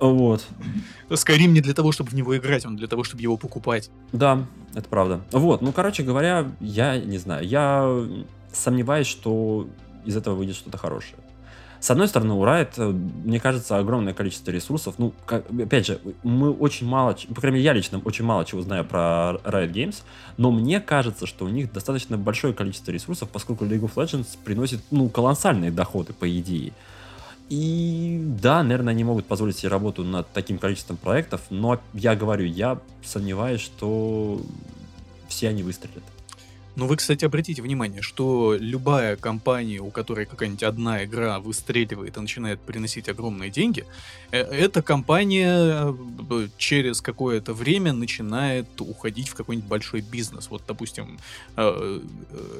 Вот. 0.01 0.47
Skyrim 1.09 1.49
не 1.49 1.61
для 1.61 1.75
того, 1.75 1.93
чтобы 1.93 2.11
в 2.11 2.15
него 2.15 2.37
играть, 2.37 2.65
он 2.65 2.77
для 2.77 2.87
того, 2.87 3.03
чтобы 3.03 3.23
его 3.23 3.37
покупать. 3.37 3.91
Да, 4.13 4.47
это 4.75 4.89
правда. 4.89 5.21
Вот, 5.33 5.61
ну, 5.61 5.73
короче 5.73 6.03
говоря, 6.03 6.53
я 6.61 6.99
не 6.99 7.19
знаю, 7.19 7.45
я 7.45 8.07
сомневаюсь, 8.53 9.07
что 9.07 9.69
из 10.05 10.17
этого 10.17 10.35
выйдет 10.37 10.57
что-то 10.57 10.79
хорошее. 10.79 11.17
С 11.81 11.91
одной 11.91 12.09
стороны, 12.09 12.35
у 12.35 12.45
Riot, 12.45 12.71
э, 12.77 12.89
мне 12.91 13.39
кажется, 13.39 13.79
огромное 13.79 14.13
количество 14.13 14.51
ресурсов. 14.51 14.97
Ну, 14.99 15.13
как- 15.27 15.45
опять 15.51 15.87
же, 15.87 16.01
мы 16.25 16.51
очень 16.51 16.87
мало, 16.89 17.17
по 17.35 17.41
крайней 17.41 17.59
мере, 17.59 17.65
я 17.67 17.73
лично 17.73 18.01
очень 18.05 18.25
мало 18.25 18.45
чего 18.45 18.63
знаю 18.63 18.85
про 18.85 19.39
Riot 19.45 19.73
Games, 19.73 20.03
но 20.37 20.51
мне 20.51 20.81
кажется, 20.81 21.27
что 21.27 21.45
у 21.45 21.49
них 21.49 21.73
достаточно 21.73 22.19
большое 22.19 22.53
количество 22.53 22.91
ресурсов, 22.91 23.29
поскольку 23.31 23.65
League 23.65 23.81
of 23.83 23.95
Legends 23.95 24.37
приносит, 24.45 24.81
ну, 24.91 25.09
колоссальные 25.09 25.71
доходы, 25.71 26.13
по 26.13 26.29
идее. 26.29 26.73
И 27.49 28.21
да, 28.43 28.63
наверное, 28.63 28.93
они 28.93 29.05
могут 29.05 29.27
позволить 29.27 29.57
себе 29.57 29.71
работу 29.71 30.05
над 30.05 30.29
таким 30.33 30.59
количеством 30.59 30.97
проектов, 30.97 31.43
но 31.49 31.81
я 31.95 32.15
говорю, 32.15 32.45
я 32.45 32.79
сомневаюсь, 33.05 33.61
что 33.61 34.41
все 35.29 35.49
они 35.49 35.63
выстрелят. 35.63 36.03
Но 36.79 36.87
вы, 36.87 36.95
кстати, 36.95 37.25
обратите 37.25 37.61
внимание, 37.61 38.03
что 38.03 38.57
любая 38.57 39.17
компания, 39.17 39.81
у 39.81 39.91
которой 39.91 40.27
какая-нибудь 40.27 40.63
одна 40.63 41.05
игра 41.05 41.41
выстреливает 41.41 42.17
и 42.17 42.21
начинает 42.21 42.61
приносить 42.61 43.09
огромные 43.09 43.51
деньги, 43.51 43.85
э, 44.31 44.39
эта 44.39 44.81
компания 44.81 45.93
э, 46.31 46.49
через 46.57 47.01
какое-то 47.01 47.53
время 47.53 47.93
начинает 47.93 48.69
уходить 48.81 49.29
в 49.29 49.35
какой-нибудь 49.35 49.69
большой 49.69 50.03
бизнес. 50.03 50.51
Вот, 50.51 50.63
допустим, 50.69 51.19
э, 51.57 52.01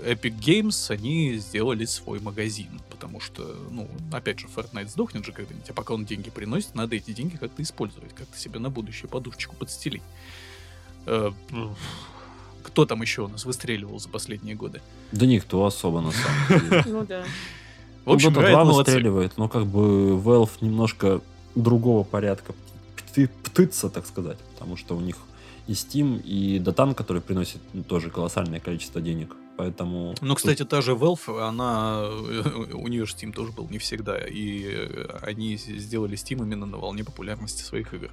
Epic 0.05 0.37
Games, 0.41 0.91
они 0.91 1.35
сделали 1.37 1.85
свой 1.85 2.19
магазин, 2.19 2.81
потому 2.91 3.21
что, 3.21 3.45
ну, 3.71 3.89
опять 4.11 4.41
же, 4.41 4.49
Fortnite 4.49 4.89
сдохнет 4.89 5.25
же 5.25 5.31
когда-нибудь, 5.31 5.71
а 5.71 5.73
пока 5.75 5.95
он 5.95 6.05
деньги 6.05 6.31
приносит, 6.31 6.75
надо 6.75 6.97
эти 6.97 7.13
деньги 7.13 7.37
как-то 7.37 7.63
использовать, 7.63 8.13
как-то 8.17 8.37
себе 8.37 8.59
на 8.59 8.69
будущее 8.69 9.09
подушечку 9.09 9.55
подстелить. 9.55 10.03
Э, 12.69 12.71
Кто 12.71 12.87
там 12.87 13.03
еще 13.03 13.23
у 13.23 13.29
нас 13.29 13.45
выстреливал 13.45 13.99
за 13.99 14.09
последние 14.09 14.55
годы? 14.55 14.81
Да 15.13 15.27
никто 15.27 15.65
особо, 15.65 16.01
на 16.01 16.13
самом 16.13 16.69
деле. 16.71 16.85
Ну 16.87 17.05
да. 17.07 17.25
В 18.05 18.13
общем, 18.13 18.31
Dota 18.31 18.43
Riot 18.45 18.51
2 18.53 18.65
молодцы. 18.65 18.93
выстреливает, 18.93 19.37
но 19.37 19.49
как 19.49 19.67
бы 19.67 20.17
Valve 20.17 20.51
немножко 20.61 21.21
другого 21.55 22.05
порядка 22.05 22.55
пты- 22.97 23.29
птыца, 23.45 23.91
так 23.91 24.07
сказать, 24.07 24.39
потому 24.55 24.77
что 24.77 24.97
у 24.97 25.01
них 25.01 25.17
и 25.67 25.73
Steam, 25.73 26.23
и 26.23 26.59
Dotан, 26.59 26.95
который 26.95 27.21
приносит 27.21 27.61
ну, 27.75 27.83
тоже 27.83 28.09
колоссальное 28.09 28.61
количество 28.61 29.03
денег, 29.03 29.37
поэтому... 29.59 30.15
Ну, 30.23 30.35
кстати, 30.35 30.65
та 30.65 30.81
же 30.81 30.93
Valve, 30.93 31.47
она... 31.47 32.09
У 32.73 32.89
нее 32.89 33.05
же 33.05 33.15
Steam 33.15 33.33
тоже 33.33 33.53
был 33.53 33.69
не 33.69 33.77
всегда, 33.77 34.17
и 34.17 34.65
э, 34.65 35.19
они 35.21 35.57
сделали 35.59 36.17
Steam 36.17 36.39
именно 36.43 36.65
на 36.65 36.79
волне 36.79 37.05
популярности 37.05 37.63
своих 37.63 37.93
игр. 37.93 38.11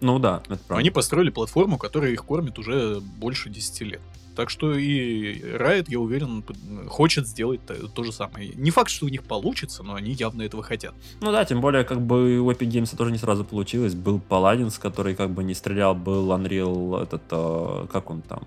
Ну 0.00 0.18
да, 0.18 0.42
это 0.46 0.58
правда. 0.66 0.80
Они 0.80 0.90
построили 0.90 1.30
платформу, 1.30 1.78
которая 1.78 2.12
их 2.12 2.24
кормит 2.24 2.58
уже 2.58 3.00
больше 3.00 3.50
10 3.50 3.80
лет. 3.82 4.00
Так 4.36 4.50
что 4.50 4.74
и 4.74 5.40
Riot, 5.40 5.86
я 5.88 6.00
уверен, 6.00 6.44
хочет 6.88 7.26
сделать 7.28 7.64
то, 7.66 7.74
то 7.88 8.02
же 8.02 8.12
самое. 8.12 8.48
Не 8.56 8.70
факт, 8.70 8.90
что 8.90 9.06
у 9.06 9.08
них 9.08 9.22
получится, 9.22 9.84
но 9.84 9.94
они 9.94 10.12
явно 10.12 10.42
этого 10.42 10.62
хотят. 10.62 10.94
Ну 11.20 11.30
да, 11.30 11.44
тем 11.44 11.60
более, 11.60 11.84
как 11.84 12.00
бы 12.00 12.40
у 12.40 12.50
Epic 12.50 12.68
Games 12.68 12.96
тоже 12.96 13.12
не 13.12 13.18
сразу 13.18 13.44
получилось. 13.44 13.94
Был 13.94 14.20
Paladins, 14.28 14.80
который 14.80 15.14
как 15.14 15.30
бы 15.30 15.44
не 15.44 15.54
стрелял, 15.54 15.94
был 15.94 16.32
Unreal, 16.32 17.00
этот, 17.00 17.22
э, 17.30 17.86
как 17.92 18.10
он 18.10 18.22
там, 18.22 18.42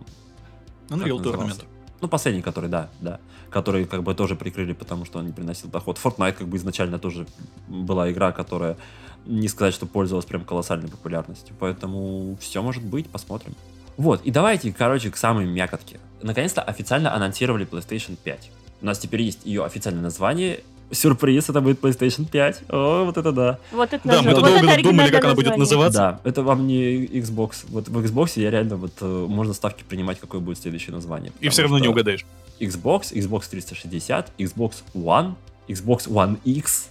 Unreal? 0.89 1.24
Tournament. 1.24 1.64
Ну, 2.02 2.08
последний, 2.08 2.41
который, 2.41 2.70
да, 2.70 2.89
да. 3.00 3.20
Который 3.50 3.86
как 3.86 4.04
бы 4.04 4.14
тоже 4.14 4.36
прикрыли, 4.36 4.74
потому 4.74 5.06
что 5.06 5.20
он 5.20 5.26
не 5.26 5.32
приносил 5.32 5.70
доход. 5.70 6.00
Fortnite 6.04 6.34
как 6.34 6.48
бы 6.48 6.58
изначально 6.58 7.00
тоже 7.00 7.26
была 7.68 8.12
игра, 8.12 8.32
которая 8.32 8.78
не 9.28 9.48
сказать, 9.48 9.74
что 9.74 9.86
пользовалась 9.86 10.26
прям 10.26 10.44
колоссальной 10.44 10.90
популярностью. 10.90 11.56
Поэтому 11.60 12.38
все 12.40 12.62
может 12.62 12.84
быть, 12.84 13.10
посмотрим. 13.10 13.56
Вот, 13.98 14.22
и 14.24 14.32
давайте, 14.32 14.72
короче, 14.72 15.10
к 15.10 15.18
самой 15.18 15.46
мякотке. 15.46 16.00
Наконец-то 16.22 16.62
официально 16.62 17.14
анонсировали 17.14 17.68
PlayStation 17.68 18.18
5. 18.24 18.52
У 18.82 18.86
нас 18.86 19.00
теперь 19.00 19.24
есть 19.24 19.40
ее 19.44 19.66
официальное 19.66 20.04
название. 20.04 20.60
Сюрприз, 20.92 21.50
это 21.50 21.60
будет 21.62 21.82
PlayStation 21.82 22.30
5. 22.30 22.64
О, 22.70 23.06
вот 23.06 23.18
это 23.18 23.32
да. 23.32 23.60
Вот 23.72 23.92
это 23.92 24.08
Да, 24.08 24.22
мы 24.22 24.34
вот 24.34 24.44
долго 24.44 24.72
это 24.72 24.84
думали, 24.84 25.12
как 25.12 25.26
она 25.26 25.34
будет 25.34 25.58
называться. 25.58 26.00
Да, 26.00 26.30
это 26.30 26.44
вам 26.44 26.68
не 26.68 27.06
Xbox. 27.06 27.66
Вот 27.70 27.90
в 27.90 27.98
Xbox 27.98 28.40
я 28.40 28.52
реально 28.52 28.78
вот 28.78 28.94
э, 29.02 29.26
можно 29.28 29.54
ставки 29.54 29.84
принимать, 29.84 30.20
какое 30.20 30.40
будет 30.40 30.60
следующее 30.60 30.94
название. 30.94 31.34
И 31.40 31.50
все 31.50 31.64
равно 31.64 31.80
не 31.80 31.88
угадаешь. 31.88 32.26
Xbox, 32.60 33.14
Xbox 33.14 33.50
360, 33.50 34.32
Xbox 34.38 34.76
One, 34.94 35.34
Xbox 35.68 36.08
One 36.08 36.38
X. 36.46 36.90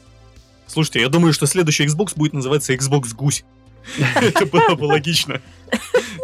Слушайте, 0.67 1.01
я 1.01 1.09
думаю, 1.09 1.33
что 1.33 1.47
следующий 1.47 1.85
Xbox 1.87 2.13
будет 2.17 2.33
называться 2.33 2.75
Xbox 2.75 3.15
Гусь. 3.15 3.45
Это 4.17 4.47
было 4.47 4.75
бы 4.75 4.85
логично. 4.85 5.41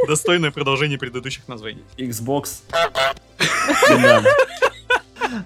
Достойное 0.07 0.51
продолжение 0.51 0.99
предыдущих 0.99 1.47
названий. 1.49 1.83
Xbox... 1.97 2.63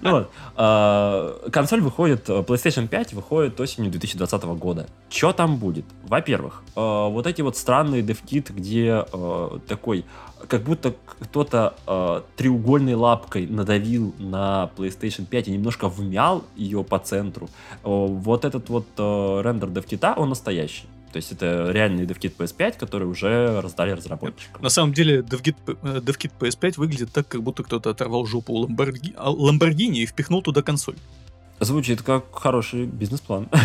Ну 0.01 0.11
вот, 0.11 0.31
а, 0.55 1.49
консоль 1.49 1.79
выходит, 1.81 2.29
э, 2.29 2.39
PlayStation 2.41 2.87
5 2.89 3.13
выходит 3.13 3.59
осенью 3.59 3.89
2020 3.89 4.43
года. 4.57 4.87
Что 5.09 5.31
там 5.31 5.57
будет? 5.57 5.85
Во-первых, 6.03 6.63
а, 6.75 7.07
вот 7.07 7.25
эти 7.25 7.41
вот 7.41 7.55
странные 7.55 8.01
девкит, 8.01 8.49
где 8.49 9.05
а, 9.11 9.59
такой, 9.67 10.03
как 10.47 10.63
будто 10.63 10.95
кто-то 11.19 11.75
а, 11.85 12.23
треугольной 12.35 12.93
лапкой 12.95 13.47
надавил 13.47 14.13
на 14.17 14.71
PlayStation 14.75 15.25
5 15.25 15.47
и 15.47 15.51
немножко 15.51 15.89
вмял 15.89 16.43
ее 16.55 16.83
по 16.83 16.99
центру. 16.99 17.49
А, 17.83 17.89
Вот 17.89 18.45
этот 18.45 18.69
вот 18.69 18.87
а, 18.97 19.41
рендер 19.41 19.69
девкита, 19.69 20.13
он 20.15 20.29
настоящий. 20.29 20.87
То 21.11 21.17
есть 21.17 21.31
это 21.31 21.71
реальный 21.71 22.05
DevKit 22.05 22.35
PS5, 22.37 22.77
который 22.77 23.07
уже 23.07 23.61
раздали 23.61 23.91
разработчикам. 23.91 24.61
На 24.61 24.69
самом 24.69 24.93
деле, 24.93 25.21
DevKit, 25.21 25.55
э, 25.65 25.99
DevKit 25.99 26.31
PS5 26.39 26.73
выглядит 26.77 27.11
так, 27.11 27.27
как 27.27 27.41
будто 27.41 27.63
кто-то 27.63 27.89
оторвал 27.89 28.25
жопу 28.25 28.53
у 28.53 28.67
а, 29.15 29.31
Ламборгини 29.31 30.01
и 30.01 30.05
впихнул 30.05 30.41
туда 30.41 30.61
консоль. 30.61 30.95
Звучит 31.59 32.01
как 32.01 32.25
хороший 32.33 32.85
бизнес-план. 32.85 33.49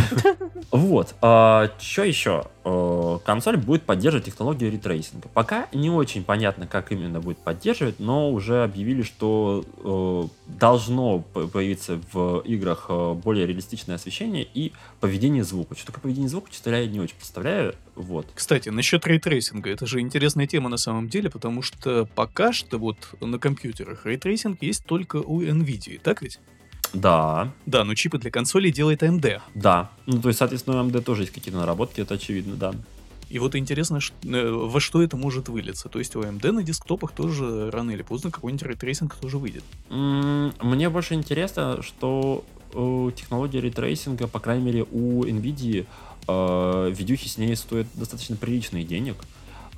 Вот. 0.70 1.09
Что 1.18 2.03
еще? 2.03 2.47
Э, 2.64 3.18
Консоль 3.24 3.59
будет 3.59 3.82
поддерживать 3.82 4.24
технологию 4.24 4.72
рейтрейсинга. 4.73 5.29
Пока 5.34 5.68
не 5.72 5.90
очень 5.90 6.24
понятно, 6.24 6.66
как 6.66 6.93
именно 6.93 7.20
будет 7.20 7.38
поддерживать, 7.38 8.01
но 8.01 8.30
уже 8.32 8.64
объявили, 8.64 9.03
что 9.03 9.64
э, 9.84 10.53
должно 10.59 11.20
появиться 11.20 12.01
в 12.12 12.38
играх 12.40 12.86
э, 12.88 13.14
более 13.14 13.47
реалистичное 13.47 13.97
освещение 13.97 14.47
и 14.55 14.72
поведение 15.01 15.45
звука. 15.45 15.76
Что 15.76 15.88
такое 15.88 16.03
поведение 16.03 16.30
звука, 16.30 16.51
честно 16.51 16.70
я 16.70 16.86
не 16.86 17.01
очень 17.01 17.16
представляю. 17.16 17.74
Вот. 17.95 18.26
Кстати, 18.34 18.70
насчет 18.70 19.07
рейтрейсинга, 19.07 19.68
это 19.70 19.84
же 19.86 20.01
интересная 20.01 20.47
тема 20.47 20.70
на 20.70 20.78
самом 20.78 21.09
деле, 21.09 21.28
потому 21.28 21.61
что 21.61 22.09
пока 22.14 22.53
что 22.53 22.78
вот 22.78 22.97
на 23.20 23.38
компьютерах 23.38 24.07
рейтрейсинг 24.07 24.62
есть 24.62 24.86
только 24.86 25.16
у 25.16 25.43
NVIDIA, 25.43 26.01
так 26.03 26.22
ведь? 26.22 26.38
Да, 26.93 27.53
Да, 27.66 27.84
но 27.84 27.95
чипы 27.95 28.18
для 28.18 28.30
консолей 28.30 28.72
делает 28.72 29.03
AMD. 29.03 29.40
да. 29.55 29.90
Ну, 30.07 30.20
то 30.20 30.28
есть, 30.28 30.38
соответственно, 30.38 30.82
у 30.82 30.86
AMD 30.86 31.01
тоже 31.03 31.22
есть 31.22 31.32
какие-то 31.32 31.59
наработки, 31.59 32.01
это 32.01 32.14
очевидно, 32.14 32.55
да. 32.57 32.74
И 33.30 33.38
вот 33.38 33.57
интересно, 33.57 33.99
э, 34.24 34.51
во 34.51 34.78
что 34.78 35.03
это 35.03 35.16
может 35.16 35.49
вылиться. 35.49 35.88
То 35.88 35.99
есть 35.99 36.14
у 36.16 36.20
AMD 36.20 36.53
на 36.53 36.62
десктопах 36.62 37.12
тоже 37.12 37.70
рано 37.70 37.90
или 37.93 38.03
поздно 38.03 38.30
какой-нибудь 38.30 38.66
рейтрейсинг 38.66 39.14
тоже 39.14 39.38
выйдет. 39.38 39.64
Мне 39.88 40.90
больше 40.90 41.14
интересно, 41.14 41.80
что 41.82 42.45
технология 42.72 43.61
рейтрейсинга, 43.61 44.27
по 44.28 44.38
крайней 44.38 44.64
мере, 44.64 44.82
у 44.90 45.24
NVIDIA 45.24 45.86
э, 46.28 46.93
видюхи 46.95 47.28
с 47.28 47.38
ней 47.38 47.57
стоят 47.57 47.86
достаточно 47.95 48.36
приличных 48.36 48.86
денег. 48.86 49.16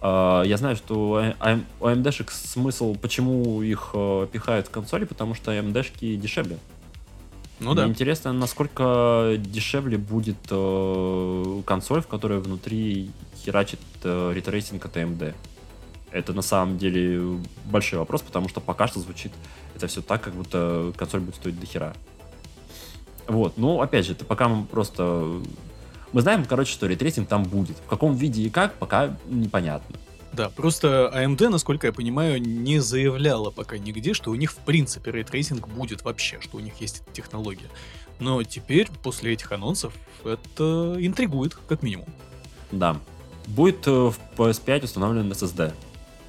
Э, 0.02 0.42
я 0.44 0.56
знаю, 0.56 0.74
что 0.74 1.10
у 1.10 1.16
AMD 1.16 1.64
у 1.80 1.86
AMD-шек 1.86 2.32
смысл, 2.32 2.96
почему 2.96 3.62
их 3.62 3.94
пихают 4.32 4.66
в 4.66 4.70
консоли, 4.70 5.04
потому 5.04 5.34
что 5.34 5.52
AMD-шки 5.52 6.16
дешевле. 6.16 6.58
Ну 7.64 7.72
Мне 7.72 7.82
да. 7.82 7.88
интересно, 7.88 8.32
насколько 8.32 9.36
дешевле 9.38 9.96
будет 9.96 10.36
э, 10.50 11.62
консоль, 11.64 12.02
в 12.02 12.06
которой 12.06 12.38
внутри 12.40 13.10
херачит 13.38 13.80
э, 14.02 14.32
рейтрейсинг 14.34 14.84
от 14.84 14.96
AMD. 14.96 15.34
Это 16.10 16.32
на 16.32 16.42
самом 16.42 16.78
деле 16.78 17.40
большой 17.64 17.98
вопрос, 17.98 18.22
потому 18.22 18.48
что 18.48 18.60
пока 18.60 18.86
что 18.86 19.00
звучит 19.00 19.32
это 19.74 19.86
все 19.86 20.02
так, 20.02 20.22
как 20.22 20.34
будто 20.34 20.92
консоль 20.96 21.20
будет 21.20 21.36
стоить 21.36 21.58
до 21.58 21.66
хера. 21.66 21.94
Вот, 23.26 23.56
ну, 23.56 23.80
опять 23.80 24.06
же, 24.06 24.12
это 24.12 24.24
пока 24.24 24.48
мы 24.48 24.64
просто... 24.64 25.40
Мы 26.12 26.20
знаем, 26.20 26.44
короче, 26.44 26.72
что 26.72 26.86
рейтрейсинг 26.86 27.28
там 27.28 27.42
будет. 27.42 27.76
В 27.78 27.86
каком 27.88 28.14
виде 28.14 28.42
и 28.42 28.50
как, 28.50 28.74
пока 28.74 29.16
непонятно. 29.26 29.96
Да, 30.35 30.49
просто 30.49 31.12
AMD, 31.14 31.49
насколько 31.49 31.87
я 31.87 31.93
понимаю, 31.93 32.43
не 32.43 32.80
заявляла 32.80 33.51
пока 33.51 33.78
нигде, 33.78 34.14
что 34.14 34.32
у 34.32 34.35
них 34.35 34.51
в 34.51 34.57
принципе 34.57 35.12
рейтрейсинг 35.12 35.68
будет 35.68 36.03
вообще, 36.03 36.41
что 36.41 36.57
у 36.57 36.61
них 36.61 36.74
есть 36.80 37.03
эта 37.03 37.12
технология. 37.12 37.68
Но 38.18 38.43
теперь, 38.43 38.89
после 39.03 39.35
этих 39.35 39.53
анонсов, 39.53 39.93
это 40.24 40.97
интригует, 40.99 41.55
как 41.68 41.85
минимум. 41.85 42.07
Да. 42.72 42.97
Будет 43.47 43.87
э, 43.87 43.91
в 43.91 44.16
PS5 44.37 44.85
установлен 44.85 45.30
SSD. 45.30 45.72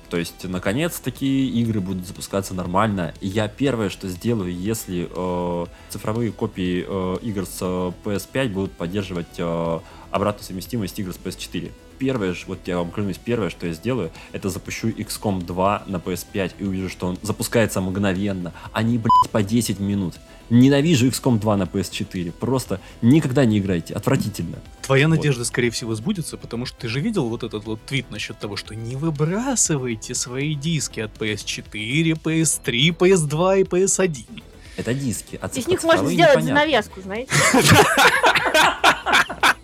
То 0.10 0.18
есть, 0.18 0.44
наконец-таки, 0.44 1.50
игры 1.62 1.82
будут 1.82 2.06
запускаться 2.06 2.54
нормально. 2.54 3.14
И 3.22 3.28
я 3.28 3.48
первое, 3.48 3.90
что 3.90 4.08
сделаю, 4.08 4.54
если 4.54 5.10
э, 5.10 5.66
цифровые 5.90 6.32
копии 6.32 6.86
э, 6.88 7.18
игр 7.24 7.46
с 7.48 7.58
э, 7.62 7.92
PS5 8.04 8.50
будут 8.50 8.72
поддерживать 8.74 9.40
э, 9.40 9.80
обратную 10.12 10.46
совместимость 10.46 11.00
игр 11.00 11.12
с 11.12 11.18
PS4. 11.18 11.72
Первое, 11.98 12.36
вот 12.48 12.60
я 12.66 12.78
вам 12.78 12.92
клянусь, 12.92 13.18
первое, 13.18 13.50
что 13.50 13.68
я 13.68 13.74
сделаю, 13.74 14.12
это 14.32 14.50
запущу 14.50 14.90
XCOM 14.90 15.44
2 15.44 15.84
на 15.88 15.98
PS5 15.98 16.54
и 16.60 16.64
увижу, 16.64 16.90
что 16.90 17.08
он 17.08 17.18
запускается 17.22 17.82
мгновенно, 17.82 18.54
а 18.74 18.84
не, 18.84 18.98
блядь, 18.98 19.30
по 19.32 19.44
10 19.44 19.80
минут. 19.80 20.16
Ненавижу 20.50 21.08
XCOM 21.08 21.40
2 21.40 21.58
на 21.58 21.64
PS4. 21.64 22.32
Просто 22.34 22.80
никогда 23.02 23.46
не 23.46 23.58
играйте. 23.58 23.96
Отвратительно. 23.96 24.58
Твоя 24.84 25.08
Вот. 25.08 25.16
надежда, 25.18 25.44
скорее 25.44 25.72
всего, 25.72 25.96
сбудется, 25.96 26.38
потому 26.38 26.68
что 26.68 26.78
ты 26.78 26.88
же 26.88 27.00
видел 27.00 27.30
вот 27.30 27.44
этот 27.44 27.66
вот 27.66 27.84
твит 27.86 28.12
насчет 28.12 28.38
того, 28.38 28.56
что 28.56 28.76
не 28.76 28.96
выбрасывайте 28.96 30.14
свои 30.14 30.54
диски 30.54 31.00
от 31.00 31.18
PS4, 31.18 32.22
PS3, 32.22 32.96
PS2 32.96 33.62
и 33.62 33.64
PS1. 33.64 34.44
Это 34.78 34.94
диски. 34.94 35.40
А 35.42 35.48
Из 35.48 35.68
них 35.68 35.82
можно 35.84 36.08
сделать 36.12 36.36
непонятно. 36.44 36.62
занавеску, 36.62 37.02
знаете? 37.02 37.32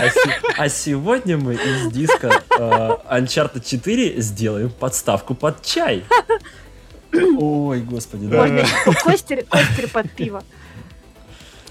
А, 0.00 0.08
се- 0.10 0.40
а 0.56 0.68
сегодня 0.68 1.36
мы 1.38 1.54
из 1.54 1.92
диска 1.92 2.42
э, 2.58 2.60
Uncharted 3.10 3.64
4 3.64 4.20
сделаем 4.20 4.70
подставку 4.70 5.34
под 5.34 5.62
чай. 5.62 6.04
Ой, 7.12 7.80
господи, 7.82 8.26
да. 8.26 8.46
Можно 8.46 8.64
костер, 9.04 9.44
костер 9.44 9.88
под 9.88 10.10
пиво. 10.12 10.42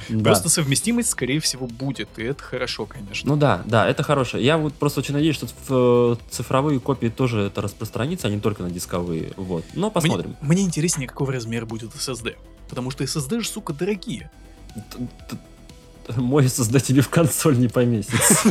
Да. 0.10 0.24
Просто 0.32 0.50
совместимость, 0.50 1.10
скорее 1.12 1.40
всего, 1.40 1.68
будет, 1.68 2.10
и 2.18 2.24
это 2.24 2.42
хорошо, 2.42 2.88
конечно. 2.88 3.30
Ну 3.32 3.38
да, 3.40 3.62
да, 3.66 3.88
это 3.88 4.02
хорошее. 4.02 4.44
Я 4.44 4.58
вот 4.58 4.74
просто 4.74 5.02
очень 5.02 5.14
надеюсь, 5.14 5.36
что 5.36 5.48
в 5.68 6.18
цифровые 6.32 6.80
копии 6.80 7.08
тоже 7.10 7.42
это 7.42 7.62
распространится, 7.62 8.28
а 8.28 8.32
не 8.32 8.40
только 8.40 8.64
на 8.64 8.72
дисковые. 8.72 9.34
Вот. 9.38 9.64
Но 9.76 9.88
Мне, 9.88 9.92
посмотрим. 9.92 10.36
мне 10.42 10.64
интереснее, 10.64 11.08
какого 11.08 11.32
размера 11.32 11.66
будет 11.68 11.94
SSD. 11.94 12.36
Потому 12.68 12.90
что 12.90 13.04
SSD 13.04 13.42
же, 13.42 13.48
сука, 13.48 13.72
дорогие. 13.74 14.32
Мой 16.16 16.48
тебе 16.48 17.02
в 17.02 17.10
консоль 17.10 17.58
не 17.58 17.68
поместится. 17.68 18.50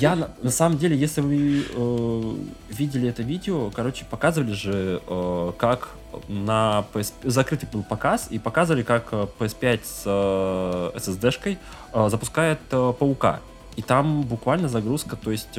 Я 0.00 0.16
на, 0.42 0.50
самом 0.50 0.78
деле, 0.78 0.96
если 0.96 1.20
вы 1.20 1.64
э, 1.68 2.34
видели 2.70 3.08
это 3.08 3.22
видео, 3.22 3.70
короче, 3.70 4.04
показывали 4.04 4.52
же, 4.52 5.00
э, 5.06 5.52
как 5.58 5.90
на 6.28 6.84
PS... 6.92 7.12
закрытый 7.24 7.68
был 7.72 7.82
показ, 7.82 8.28
и 8.30 8.38
показывали, 8.38 8.82
как 8.82 9.08
э, 9.12 9.26
PS5 9.38 9.80
с 9.84 10.02
э, 10.06 10.90
SSD-шкой 10.96 11.58
э, 11.92 12.08
запускает 12.08 12.58
паука. 12.68 13.40
И 13.76 13.82
там 13.82 14.22
буквально 14.22 14.68
загрузка, 14.68 15.16
то 15.16 15.30
есть 15.30 15.58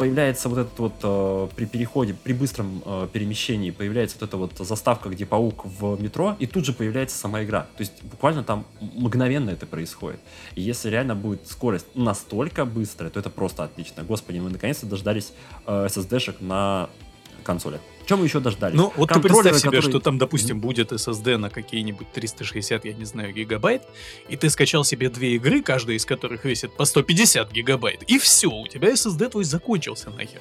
появляется 0.00 0.48
вот 0.48 0.58
этот 0.60 0.78
вот 0.78 0.94
э, 1.02 1.48
при 1.54 1.66
переходе, 1.66 2.14
при 2.14 2.32
быстром 2.32 2.82
э, 2.86 3.06
перемещении 3.12 3.70
появляется 3.70 4.16
вот 4.18 4.28
эта 4.30 4.36
вот 4.38 4.66
заставка, 4.66 5.10
где 5.10 5.26
паук 5.26 5.66
в 5.66 6.02
метро, 6.02 6.36
и 6.38 6.46
тут 6.46 6.64
же 6.64 6.72
появляется 6.72 7.18
сама 7.18 7.44
игра. 7.44 7.66
То 7.76 7.82
есть 7.82 8.02
буквально 8.04 8.42
там 8.42 8.64
мгновенно 8.80 9.50
это 9.50 9.66
происходит. 9.66 10.18
И 10.54 10.62
если 10.62 10.88
реально 10.88 11.14
будет 11.14 11.46
скорость 11.46 11.84
настолько 11.94 12.64
быстрая, 12.64 13.10
то 13.10 13.20
это 13.20 13.28
просто 13.28 13.64
отлично. 13.64 14.02
Господи, 14.02 14.38
мы 14.38 14.48
наконец-то 14.48 14.86
дождались 14.86 15.34
э, 15.66 15.86
SSD-шек 15.86 16.36
на 16.40 16.88
консолях. 17.52 17.80
Чем 18.06 18.18
мы 18.20 18.26
еще 18.26 18.40
дождались? 18.40 18.76
Ну, 18.76 18.92
вот 18.96 19.08
ты 19.08 19.14
Контроллеры, 19.14 19.42
представь 19.50 19.60
себе, 19.60 19.70
которые- 19.78 19.90
что 19.90 20.00
там, 20.00 20.18
допустим, 20.18 20.60
будет 20.60 20.92
SSD 20.92 21.36
на 21.36 21.50
какие-нибудь 21.50 22.12
360, 22.12 22.84
я 22.84 22.92
не 22.92 23.04
знаю, 23.04 23.32
гигабайт, 23.32 23.82
и 24.28 24.36
ты 24.36 24.48
скачал 24.50 24.84
себе 24.84 25.08
две 25.10 25.34
игры, 25.36 25.62
каждая 25.62 25.96
из 25.96 26.04
которых 26.04 26.44
весит 26.44 26.76
по 26.76 26.84
150 26.84 27.52
гигабайт, 27.52 28.02
и 28.04 28.18
все, 28.18 28.48
у 28.50 28.66
тебя 28.66 28.90
SSD 28.92 29.28
твой 29.30 29.44
закончился 29.44 30.10
нахер. 30.10 30.40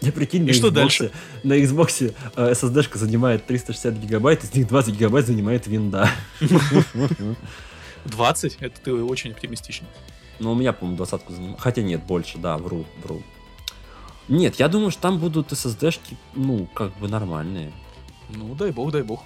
Я 0.00 0.12
прикинь, 0.12 0.44
И 0.44 0.48
на 0.48 0.52
что 0.52 0.68
Xbox, 0.68 0.72
дальше? 0.72 1.10
На 1.42 1.52
Xbox 1.58 2.14
э, 2.36 2.52
SSD-шка 2.52 2.98
занимает 2.98 3.46
360 3.46 3.94
гигабайт, 3.94 4.44
из 4.44 4.54
них 4.54 4.68
20 4.68 4.94
гигабайт 4.94 5.26
занимает 5.26 5.66
винда. 5.72 6.08
20? 8.04 8.56
Это 8.60 8.80
ты 8.80 8.92
очень 8.94 9.32
оптимистичен. 9.32 9.86
Ну, 10.38 10.52
у 10.52 10.54
меня, 10.54 10.72
по-моему, 10.72 10.96
двадцатку 10.96 11.32
занимает. 11.32 11.58
Хотя 11.60 11.82
нет, 11.82 12.04
больше, 12.04 12.38
да, 12.38 12.58
вру, 12.58 12.84
вру. 13.02 13.22
Нет, 14.28 14.56
я 14.56 14.68
думаю, 14.68 14.90
что 14.90 15.02
там 15.02 15.18
будут 15.18 15.52
SSD-шки, 15.52 16.16
ну, 16.34 16.66
как 16.74 16.96
бы 16.98 17.08
нормальные. 17.08 17.72
Ну, 18.28 18.54
дай 18.54 18.70
бог, 18.72 18.92
дай 18.92 19.02
бог. 19.02 19.22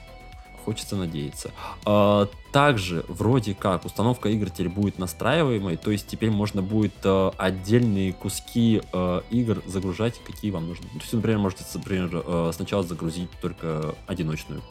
Хочется 0.65 0.95
надеяться. 0.95 1.51
А, 1.85 2.29
также, 2.53 3.05
вроде 3.09 3.53
как, 3.53 3.85
установка 3.85 4.29
игр 4.29 4.49
теперь 4.49 4.69
будет 4.69 5.01
настраиваемой, 5.01 5.77
то 5.77 5.91
есть 5.91 6.07
теперь 6.07 6.31
можно 6.31 6.63
будет 6.63 6.95
э, 7.03 7.31
отдельные 7.37 8.13
куски 8.13 8.81
э, 8.93 9.21
игр 9.31 9.61
загружать, 9.67 10.21
какие 10.25 10.53
вам 10.53 10.69
нужны. 10.69 10.87
То 10.87 11.01
есть, 11.01 11.13
например, 11.13 11.39
можете, 11.41 11.65
например, 11.75 12.23
э, 12.25 12.53
сначала 12.55 12.85
загрузить 12.85 13.31
только 13.41 13.97
одиночную 14.07 14.63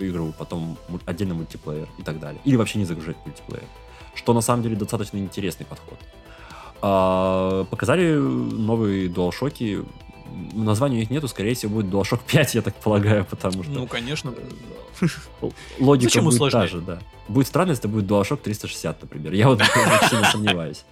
игру, 0.00 0.34
потом 0.36 0.78
отдельно 1.06 1.34
мультиплеер 1.34 1.88
и 1.96 2.02
так 2.02 2.18
далее. 2.18 2.40
Или 2.44 2.56
вообще 2.56 2.80
не 2.80 2.84
загружать 2.84 3.16
мультиплеер. 3.24 3.68
Что 4.16 4.34
на 4.34 4.40
самом 4.40 4.64
деле 4.64 4.74
достаточно 4.74 5.18
интересный 5.18 5.64
подход. 5.64 5.98
А, 6.82 7.64
показали 7.64 8.14
новые 8.14 9.08
DualShock. 9.08 9.86
названия 10.52 10.96
у 10.96 11.00
них 11.00 11.10
нету, 11.10 11.28
скорее 11.28 11.54
всего, 11.54 11.74
будет 11.74 11.92
DualShock 11.92 12.20
5, 12.26 12.54
я 12.54 12.62
так 12.62 12.74
полагаю, 12.76 13.24
потому 13.24 13.62
что... 13.62 13.72
Ну, 13.72 13.86
конечно. 13.86 14.32
Логика 15.78 16.08
Зачем 16.10 16.24
будет 16.24 16.34
усложнять? 16.34 16.70
та 16.70 16.76
же, 16.76 16.80
да. 16.82 16.98
Будет 17.28 17.46
странно, 17.46 17.70
если 17.70 17.82
это 17.82 17.88
будет 17.88 18.10
DualShock 18.10 18.38
360, 18.42 19.02
например. 19.02 19.32
Я 19.32 19.48
вот 19.48 19.62
сильно 20.10 20.24
сомневаюсь. 20.30 20.84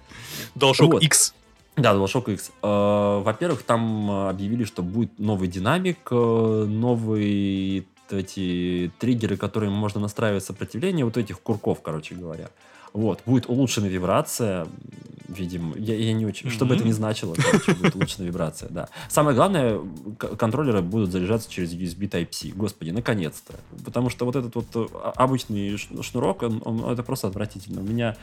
DualShock 0.55 0.91
Вот. 0.93 1.03
X. 1.03 1.33
Да, 1.75 1.93
DualShock 1.93 2.33
X. 2.33 2.51
Э, 2.61 3.21
Во-первых, 3.23 3.63
там 3.63 4.11
э, 4.11 4.29
объявили, 4.29 4.63
что 4.65 4.83
будет 4.83 5.17
новый 5.19 5.47
динамик, 5.47 5.99
э, 6.11 6.65
новые 6.67 7.85
эти 8.11 8.91
триггеры, 8.99 9.37
которые 9.37 9.69
можно 9.69 9.99
настраивать 10.01 10.43
сопротивление 10.43 11.05
вот 11.05 11.17
этих 11.17 11.39
курков, 11.41 11.81
короче 11.83 12.15
говоря. 12.15 12.49
Вот, 12.93 13.21
будет 13.25 13.47
улучшенная 13.49 13.89
вибрация, 13.89 14.67
видимо, 15.27 15.75
я, 15.77 15.95
я 15.95 16.13
не 16.13 16.25
очень, 16.25 16.49
что 16.49 16.65
бы 16.65 16.73
это 16.75 16.83
ни 16.83 16.91
значило, 16.91 17.35
короче, 17.35 17.73
будет 17.75 17.95
улучшенная 17.95 18.27
вибрация, 18.27 18.69
да. 18.69 18.89
Самое 19.09 19.35
главное, 19.35 19.79
контроллеры 20.17 20.81
будут 20.81 21.11
заряжаться 21.11 21.49
через 21.51 21.73
USB 21.73 22.09
Type-C, 22.09 22.49
господи, 22.55 22.89
наконец-то, 22.91 23.53
потому 23.85 24.09
что 24.09 24.25
вот 24.25 24.35
этот 24.35 24.55
вот 24.55 24.65
э, 24.75 24.87
а- 24.93 25.13
обычный 25.15 25.77
шнурок, 25.77 26.43
он, 26.43 26.61
он- 26.65 26.89
это 26.91 27.03
просто 27.03 27.27
отвратительно. 27.27 27.81
У 27.81 27.83
меня 27.83 28.17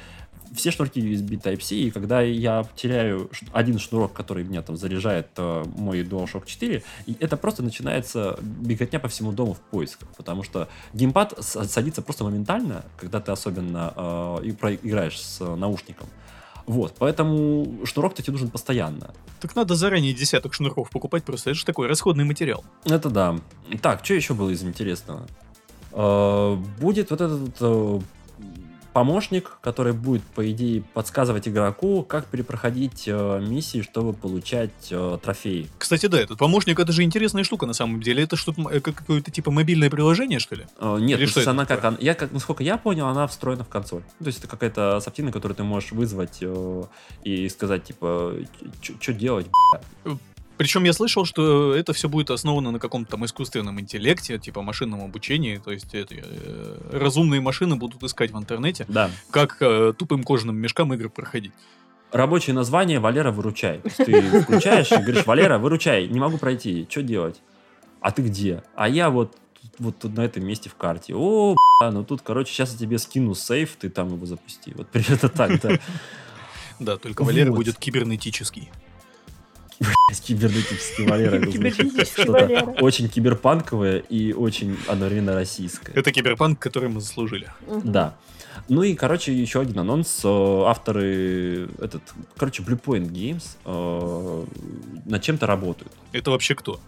все 0.54 0.70
шнурки 0.70 1.00
USB 1.00 1.40
Type-C, 1.40 1.74
и 1.76 1.90
когда 1.90 2.20
я 2.22 2.66
теряю 2.76 3.30
один 3.52 3.78
шнурок, 3.78 4.12
который 4.12 4.44
меня 4.44 4.62
там 4.62 4.76
заряжает 4.76 5.28
э, 5.36 5.64
мой 5.76 6.02
DualShock 6.02 6.44
4, 6.46 6.82
и 7.06 7.16
это 7.20 7.36
просто 7.36 7.62
начинается 7.62 8.38
беготня 8.42 8.98
по 9.00 9.08
всему 9.08 9.32
дому 9.32 9.54
в 9.54 9.60
поисках, 9.60 10.08
потому 10.16 10.42
что 10.42 10.68
геймпад 10.92 11.34
садится 11.40 12.02
просто 12.02 12.24
моментально, 12.24 12.84
когда 12.96 13.20
ты 13.20 13.32
особенно 13.32 13.92
э, 13.96 14.38
и 14.56 14.60
про- 14.60 14.74
играешь 14.74 15.20
с 15.20 15.40
э, 15.40 15.54
наушником. 15.54 16.06
Вот, 16.66 16.94
поэтому 16.98 17.78
шнурок-то 17.84 18.22
тебе 18.22 18.32
нужен 18.32 18.50
постоянно. 18.50 19.14
Так 19.40 19.54
надо 19.54 19.76
заранее 19.76 20.12
десяток 20.12 20.52
шнурков 20.54 20.90
покупать, 20.90 21.22
просто 21.22 21.50
это 21.50 21.58
же 21.58 21.64
такой 21.64 21.86
расходный 21.86 22.24
материал. 22.24 22.64
Это 22.84 23.08
да. 23.08 23.36
Так, 23.82 24.04
что 24.04 24.14
еще 24.14 24.34
было 24.34 24.50
из 24.50 24.64
интересного? 24.64 25.26
Э, 25.92 26.56
Будет 26.80 27.10
вот 27.10 27.20
этот 27.20 27.56
э, 27.60 28.00
помощник, 28.96 29.58
который 29.60 29.92
будет, 29.92 30.22
по 30.22 30.50
идее, 30.50 30.82
подсказывать 30.94 31.46
игроку, 31.46 32.02
как 32.02 32.24
перепроходить 32.28 33.04
э, 33.06 33.40
миссии, 33.46 33.82
чтобы 33.82 34.14
получать 34.14 34.70
э, 34.90 35.18
трофеи. 35.22 35.68
Кстати, 35.76 36.06
да, 36.06 36.18
этот 36.18 36.38
помощник, 36.38 36.80
это 36.80 36.92
же 36.92 37.02
интересная 37.02 37.44
штука 37.44 37.66
на 37.66 37.74
самом 37.74 38.00
деле. 38.00 38.22
Это 38.22 38.36
что-то 38.36 38.62
э, 38.70 38.80
как- 38.80 38.94
какое-то 38.94 39.30
типа 39.30 39.50
мобильное 39.50 39.90
приложение, 39.90 40.38
что 40.38 40.54
ли? 40.54 40.64
Э, 40.78 40.96
Нет, 40.98 41.18
Или 41.18 41.26
то 41.26 41.30
что 41.32 41.40
это 41.42 41.50
она 41.50 41.66
как, 41.66 41.76
такое? 41.82 41.88
она- 41.90 41.98
я 42.00 42.14
как, 42.14 42.32
насколько 42.32 42.62
я 42.64 42.78
понял, 42.78 43.06
она 43.08 43.26
встроена 43.26 43.64
в 43.64 43.68
консоль. 43.68 44.00
Ну, 44.18 44.24
То 44.24 44.28
есть 44.28 44.38
это 44.38 44.48
какая-то 44.48 44.98
софтина, 45.00 45.30
которую 45.30 45.56
ты 45.56 45.62
можешь 45.62 45.92
вызвать 45.92 46.38
э, 46.40 46.82
и 47.22 47.50
сказать, 47.50 47.84
типа, 47.84 48.32
что 48.80 49.12
делать, 49.12 49.46
бля?» 50.04 50.16
Причем 50.56 50.84
я 50.84 50.92
слышал, 50.92 51.24
что 51.24 51.74
это 51.74 51.92
все 51.92 52.08
будет 52.08 52.30
основано 52.30 52.70
на 52.70 52.78
каком-то 52.78 53.10
там 53.12 53.24
искусственном 53.24 53.78
интеллекте, 53.80 54.38
типа 54.38 54.62
машинном 54.62 55.02
обучении. 55.02 55.58
То 55.58 55.72
есть 55.72 55.94
это, 55.94 56.14
э, 56.16 56.78
разумные 56.92 57.40
машины 57.40 57.76
будут 57.76 58.02
искать 58.02 58.30
в 58.30 58.38
интернете, 58.38 58.86
Да. 58.88 59.10
как 59.30 59.58
э, 59.60 59.92
тупым 59.96 60.24
кожаным 60.24 60.56
мешкам 60.56 60.94
игры 60.94 61.08
проходить. 61.10 61.52
Рабочее 62.12 62.54
название 62.54 63.00
Валера, 63.00 63.32
выручай. 63.32 63.80
Ты 63.96 64.40
включаешь 64.42 64.90
и 64.92 64.96
говоришь, 64.96 65.26
Валера, 65.26 65.58
выручай, 65.58 66.08
не 66.08 66.20
могу 66.20 66.38
пройти, 66.38 66.86
что 66.88 67.02
делать? 67.02 67.42
А 68.00 68.10
ты 68.12 68.22
где? 68.22 68.62
А 68.74 68.88
я 68.88 69.10
вот 69.10 69.36
вот 69.78 69.98
тут 69.98 70.16
на 70.16 70.22
этом 70.24 70.46
месте 70.46 70.70
в 70.70 70.74
карте. 70.74 71.14
О, 71.14 71.54
бля, 71.80 71.90
ну 71.90 72.04
тут, 72.04 72.22
короче, 72.22 72.52
сейчас 72.52 72.72
я 72.72 72.78
тебе 72.78 72.98
скину 72.98 73.34
сейф, 73.34 73.76
ты 73.76 73.90
там 73.90 74.08
его 74.14 74.24
запусти. 74.24 74.72
Вот 74.74 74.88
примерно 74.88 75.28
так, 75.28 75.60
да. 75.60 75.78
Да, 76.78 76.98
только 76.98 77.24
Валера 77.24 77.52
будет 77.52 77.78
кибернетический. 77.78 78.70
Кибернетический 80.22 81.06
Валера. 81.06 81.40
что-то. 82.04 82.74
Очень 82.80 83.08
киберпанковое 83.08 83.98
и 83.98 84.32
очень 84.32 84.76
одновременно 84.88 85.34
российское. 85.34 85.92
Это 85.92 86.12
киберпанк, 86.12 86.58
который 86.58 86.88
мы 86.88 87.00
заслужили. 87.00 87.50
Да. 87.84 88.16
Ну 88.68 88.82
и, 88.82 88.94
короче, 88.94 89.32
еще 89.32 89.60
один 89.60 89.78
анонс. 89.78 90.22
Э, 90.24 90.62
Авторы, 90.66 91.68
этот, 91.78 92.02
короче, 92.36 92.62
Bluepoint 92.62 93.10
Games 93.10 93.44
э, 93.64 94.44
над 95.04 95.22
чем-то 95.22 95.46
работают. 95.46 95.92
Это 96.12 96.30
вообще 96.30 96.54
кто? 96.54 96.80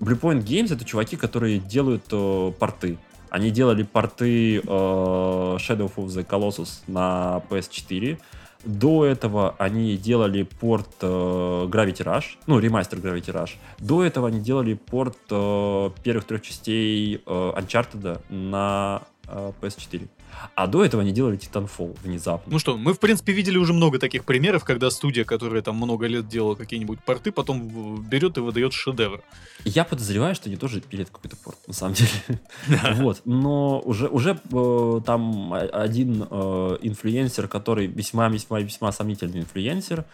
Bluepoint 0.00 0.44
Games 0.44 0.72
это 0.72 0.84
чуваки, 0.84 1.16
которые 1.16 1.58
делают 1.58 2.04
э, 2.10 2.52
порты. 2.58 2.98
Они 3.30 3.50
делали 3.50 3.82
порты 3.82 4.58
э, 4.58 4.60
Shadow 4.62 5.92
of 5.94 6.06
the 6.06 6.26
Colossus 6.26 6.80
на 6.86 7.42
PS4. 7.50 8.18
До 8.64 9.04
этого 9.04 9.54
они 9.58 9.96
делали 9.96 10.42
порт 10.42 10.88
э, 11.00 11.06
Gravity 11.06 12.04
Rush, 12.04 12.24
ну, 12.46 12.58
ремастер 12.58 12.98
Gravity 12.98 13.32
Rush. 13.32 13.52
До 13.78 14.02
этого 14.02 14.28
они 14.28 14.40
делали 14.40 14.74
порт 14.74 15.16
э, 15.30 15.90
первых 16.02 16.24
трех 16.24 16.42
частей 16.42 17.22
э, 17.24 17.52
Uncharted 17.56 18.20
на 18.28 19.02
э, 19.28 19.52
PS4. 19.60 20.08
А 20.54 20.66
до 20.66 20.84
этого 20.84 21.02
они 21.02 21.12
делали 21.12 21.38
Titanfall 21.38 21.96
внезапно. 22.02 22.52
Ну 22.52 22.58
что, 22.58 22.76
мы, 22.76 22.92
в 22.94 22.98
принципе, 22.98 23.32
видели 23.32 23.58
уже 23.58 23.72
много 23.72 23.98
таких 23.98 24.24
примеров, 24.24 24.64
когда 24.64 24.90
студия, 24.90 25.24
которая 25.24 25.62
там 25.62 25.76
много 25.76 26.06
лет 26.06 26.28
делала 26.28 26.54
какие-нибудь 26.54 27.00
порты, 27.00 27.32
потом 27.32 28.02
берет 28.02 28.38
и 28.38 28.40
выдает 28.40 28.72
шедевр. 28.72 29.22
Я 29.64 29.84
подозреваю, 29.84 30.34
что 30.34 30.48
они 30.48 30.56
тоже 30.56 30.80
пилят 30.80 31.10
какой-то 31.10 31.36
порт, 31.36 31.58
на 31.66 31.74
самом 31.74 31.94
деле. 31.94 32.10
Вот, 32.98 33.22
но 33.24 33.80
уже, 33.80 34.08
уже 34.08 34.38
э, 34.52 35.00
там 35.04 35.52
один 35.54 36.26
э, 36.28 36.78
инфлюенсер, 36.82 37.48
который 37.48 37.86
весьма-весьма-весьма 37.86 38.92
сомнительный 38.92 39.40
инфлюенсер, 39.40 40.04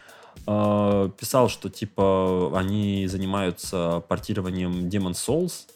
э, 0.46 1.10
писал, 1.18 1.48
что 1.48 1.70
типа 1.70 2.52
они 2.58 3.06
занимаются 3.06 4.02
портированием 4.08 4.88
Demon 4.88 5.12
Souls. 5.12 5.66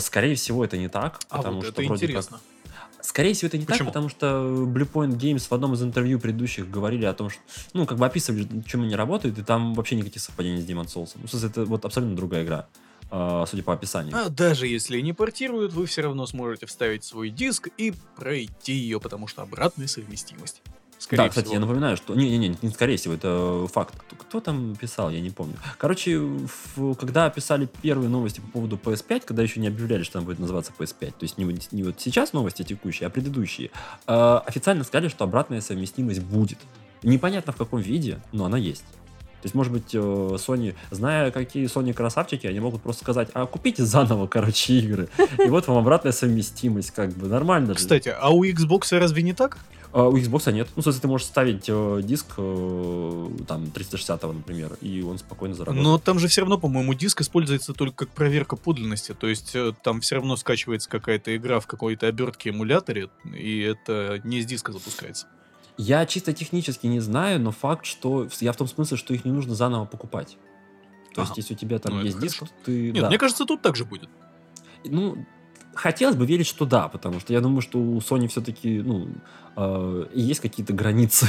Скорее 0.00 0.34
всего, 0.34 0.64
это 0.64 0.76
не 0.76 0.88
так, 0.88 1.20
А 1.28 1.38
потому 1.38 1.56
вот 1.56 1.66
что 1.66 1.80
это 1.80 1.88
вроде 1.88 2.08
как. 2.08 2.24
Скорее 3.02 3.34
всего, 3.34 3.48
это 3.48 3.58
не 3.58 3.64
Почему? 3.64 3.86
так, 3.86 3.86
потому 3.88 4.08
что 4.08 4.26
Bluepoint 4.66 5.16
Games 5.18 5.46
в 5.48 5.52
одном 5.52 5.74
из 5.74 5.82
интервью 5.82 6.18
предыдущих 6.18 6.70
говорили 6.70 7.04
о 7.04 7.12
том, 7.14 7.30
что, 7.30 7.40
ну, 7.72 7.86
как 7.86 7.98
бы 7.98 8.06
описывали, 8.06 8.46
чем 8.66 8.82
они 8.82 8.94
работают, 8.94 9.38
и 9.38 9.42
там 9.42 9.74
вообще 9.74 9.96
никаких 9.96 10.22
совпадений 10.22 10.60
с 10.60 10.66
Demon 10.66 10.86
Souls. 10.86 11.12
Ну, 11.16 11.26
в 11.26 11.30
смысле, 11.30 11.48
это 11.48 11.64
вот 11.64 11.84
абсолютно 11.84 12.16
другая 12.16 12.44
игра, 12.44 12.68
э, 13.10 13.44
судя 13.48 13.62
по 13.62 13.72
описанию. 13.72 14.16
А 14.16 14.28
даже 14.28 14.66
если 14.66 15.00
не 15.00 15.12
портируют, 15.12 15.72
вы 15.72 15.86
все 15.86 16.02
равно 16.02 16.26
сможете 16.26 16.66
вставить 16.66 17.04
свой 17.04 17.30
диск 17.30 17.68
и 17.76 17.94
пройти 18.16 18.72
ее, 18.72 19.00
потому 19.00 19.26
что 19.26 19.42
обратная 19.42 19.86
совместимость. 19.86 20.62
Скорее 20.98 21.22
да, 21.22 21.28
кстати, 21.30 21.46
всего. 21.46 21.54
я 21.54 21.60
напоминаю, 21.60 21.96
что... 21.96 22.14
Не-не-не, 22.14 22.58
не 22.60 22.70
скорее 22.70 22.98
всего, 22.98 23.14
это 23.14 23.66
факт. 23.72 23.94
Кто, 24.30 24.38
там 24.40 24.76
писал, 24.76 25.10
я 25.10 25.20
не 25.20 25.30
помню. 25.30 25.54
Короче, 25.76 26.16
в- 26.20 26.94
когда 26.94 27.28
писали 27.30 27.68
первые 27.82 28.08
новости 28.08 28.38
по 28.40 28.46
поводу 28.46 28.76
PS5, 28.76 29.22
когда 29.26 29.42
еще 29.42 29.58
не 29.58 29.66
объявляли, 29.66 30.04
что 30.04 30.18
она 30.20 30.26
будет 30.26 30.38
называться 30.38 30.70
PS5, 30.78 31.06
то 31.10 31.22
есть 31.22 31.36
не, 31.36 31.44
не 31.72 31.82
вот 31.82 31.96
сейчас 32.00 32.32
новости 32.32 32.62
текущие, 32.62 33.08
а 33.08 33.10
предыдущие, 33.10 33.72
э, 34.06 34.40
официально 34.46 34.84
сказали, 34.84 35.08
что 35.08 35.24
обратная 35.24 35.60
совместимость 35.60 36.22
будет. 36.22 36.58
Непонятно 37.02 37.52
в 37.52 37.56
каком 37.56 37.80
виде, 37.80 38.20
но 38.30 38.44
она 38.44 38.56
есть. 38.56 38.84
То 39.42 39.46
есть, 39.46 39.56
может 39.56 39.72
быть, 39.72 39.92
э, 39.94 39.98
Sony, 39.98 40.76
зная, 40.92 41.32
какие 41.32 41.64
Sony 41.66 41.92
красавчики, 41.92 42.46
они 42.46 42.60
могут 42.60 42.82
просто 42.82 43.02
сказать, 43.02 43.30
а 43.34 43.46
купите 43.46 43.84
заново, 43.84 44.28
короче, 44.28 44.74
игры. 44.74 45.08
И 45.44 45.48
вот 45.48 45.66
вам 45.66 45.78
обратная 45.78 46.12
совместимость, 46.12 46.92
как 46.92 47.10
бы, 47.14 47.26
нормально 47.26 47.68
же. 47.72 47.78
Кстати, 47.80 48.14
а 48.16 48.30
у 48.30 48.44
Xbox 48.44 48.96
разве 48.96 49.24
не 49.24 49.32
так? 49.32 49.58
А 49.92 50.08
у 50.08 50.16
Xbox 50.16 50.52
нет. 50.52 50.68
Ну, 50.76 50.82
смысле, 50.82 51.00
ты 51.00 51.08
можешь 51.08 51.26
ставить 51.26 51.64
э, 51.68 52.00
диск 52.04 52.26
э, 52.36 53.28
там 53.48 53.64
360-го, 53.64 54.32
например, 54.32 54.76
и 54.80 55.02
он 55.02 55.18
спокойно 55.18 55.54
заработает. 55.54 55.82
Но 55.84 55.98
там 55.98 56.18
же 56.20 56.28
все 56.28 56.42
равно, 56.42 56.58
по-моему, 56.58 56.94
диск 56.94 57.20
используется 57.22 57.72
только 57.74 58.06
как 58.06 58.14
проверка 58.14 58.54
подлинности. 58.56 59.14
То 59.14 59.26
есть 59.26 59.54
э, 59.54 59.72
там 59.82 60.00
все 60.00 60.16
равно 60.16 60.36
скачивается 60.36 60.88
какая-то 60.88 61.34
игра 61.36 61.58
в 61.58 61.66
какой-то 61.66 62.06
обертке 62.06 62.50
эмуляторе, 62.50 63.10
и 63.36 63.60
это 63.60 64.20
не 64.22 64.40
с 64.42 64.46
диска 64.46 64.72
запускается. 64.72 65.26
Я 65.76 66.06
чисто 66.06 66.32
технически 66.32 66.86
не 66.86 67.00
знаю, 67.00 67.40
но 67.40 67.50
факт, 67.50 67.84
что 67.86 68.28
я 68.40 68.52
в 68.52 68.56
том 68.56 68.68
смысле, 68.68 68.96
что 68.96 69.12
их 69.14 69.24
не 69.24 69.32
нужно 69.32 69.54
заново 69.54 69.86
покупать. 69.86 70.36
То 71.14 71.22
есть, 71.22 71.32
Ага. 71.32 71.40
если 71.40 71.54
у 71.54 71.56
тебя 71.56 71.78
там 71.80 71.94
Ну, 71.96 72.04
есть 72.04 72.20
диск, 72.20 72.38
хорошо. 72.40 72.54
ты. 72.64 72.92
Нет, 72.92 73.02
да. 73.02 73.08
мне 73.08 73.18
кажется, 73.18 73.44
тут 73.44 73.60
так 73.62 73.74
же 73.74 73.84
будет. 73.84 74.08
Ну, 74.84 75.26
хотелось 75.74 76.16
бы 76.16 76.26
верить, 76.26 76.46
что 76.46 76.64
да, 76.64 76.88
потому 76.88 77.20
что 77.20 77.32
я 77.32 77.40
думаю, 77.40 77.60
что 77.60 77.78
у 77.78 77.98
Sony 77.98 78.28
все-таки, 78.28 78.80
ну, 78.80 79.08
э, 79.56 80.06
есть 80.14 80.40
какие-то 80.40 80.72
границы. 80.72 81.26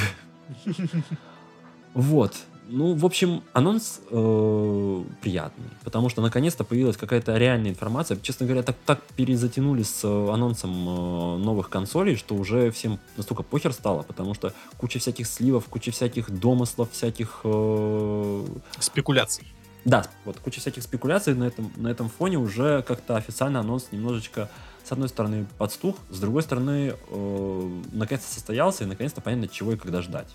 Вот. 1.94 2.36
Ну, 2.74 2.94
в 2.94 3.06
общем, 3.06 3.44
анонс 3.52 4.00
э, 4.10 5.04
приятный, 5.22 5.66
потому 5.84 6.08
что 6.08 6.22
наконец-то 6.22 6.64
появилась 6.64 6.96
какая-то 6.96 7.36
реальная 7.36 7.70
информация. 7.70 8.18
Честно 8.22 8.46
говоря, 8.46 8.64
так, 8.64 8.78
так 8.86 9.02
перезатянули 9.18 9.84
с 9.84 10.06
э, 10.06 10.32
анонсом 10.32 10.72
э, 10.72 11.38
новых 11.44 11.70
консолей, 11.70 12.16
что 12.16 12.34
уже 12.34 12.72
всем 12.72 12.98
настолько 13.18 13.44
похер 13.44 13.74
стало, 13.74 14.04
потому 14.04 14.34
что 14.34 14.54
куча 14.78 15.00
всяких 15.00 15.28
сливов, 15.28 15.66
куча 15.66 15.92
всяких 15.92 16.32
домыслов, 16.32 16.92
всяких... 16.94 17.42
э, 17.44 18.46
Спекуляций. 18.80 19.46
Да, 19.86 20.06
вот 20.26 20.40
куча 20.40 20.60
всяких 20.60 20.84
спекуляций 20.84 21.34
на 21.34 21.46
этом, 21.46 21.72
на 21.76 21.88
этом 21.88 22.10
фоне 22.10 22.38
уже 22.38 22.84
как-то 22.84 23.18
официально 23.18 23.60
анонс 23.62 23.88
немножечко, 23.92 24.50
с 24.84 24.92
одной 24.92 25.10
стороны, 25.10 25.46
подстух, 25.58 25.98
с 26.10 26.20
другой 26.20 26.44
стороны, 26.44 26.96
э, 27.10 27.80
наконец-то 27.92 28.32
состоялся, 28.34 28.84
и 28.84 28.88
наконец-то 28.88 29.22
понятно, 29.22 29.48
чего 29.48 29.74
и 29.74 29.78
когда 29.78 30.02
ждать. 30.02 30.28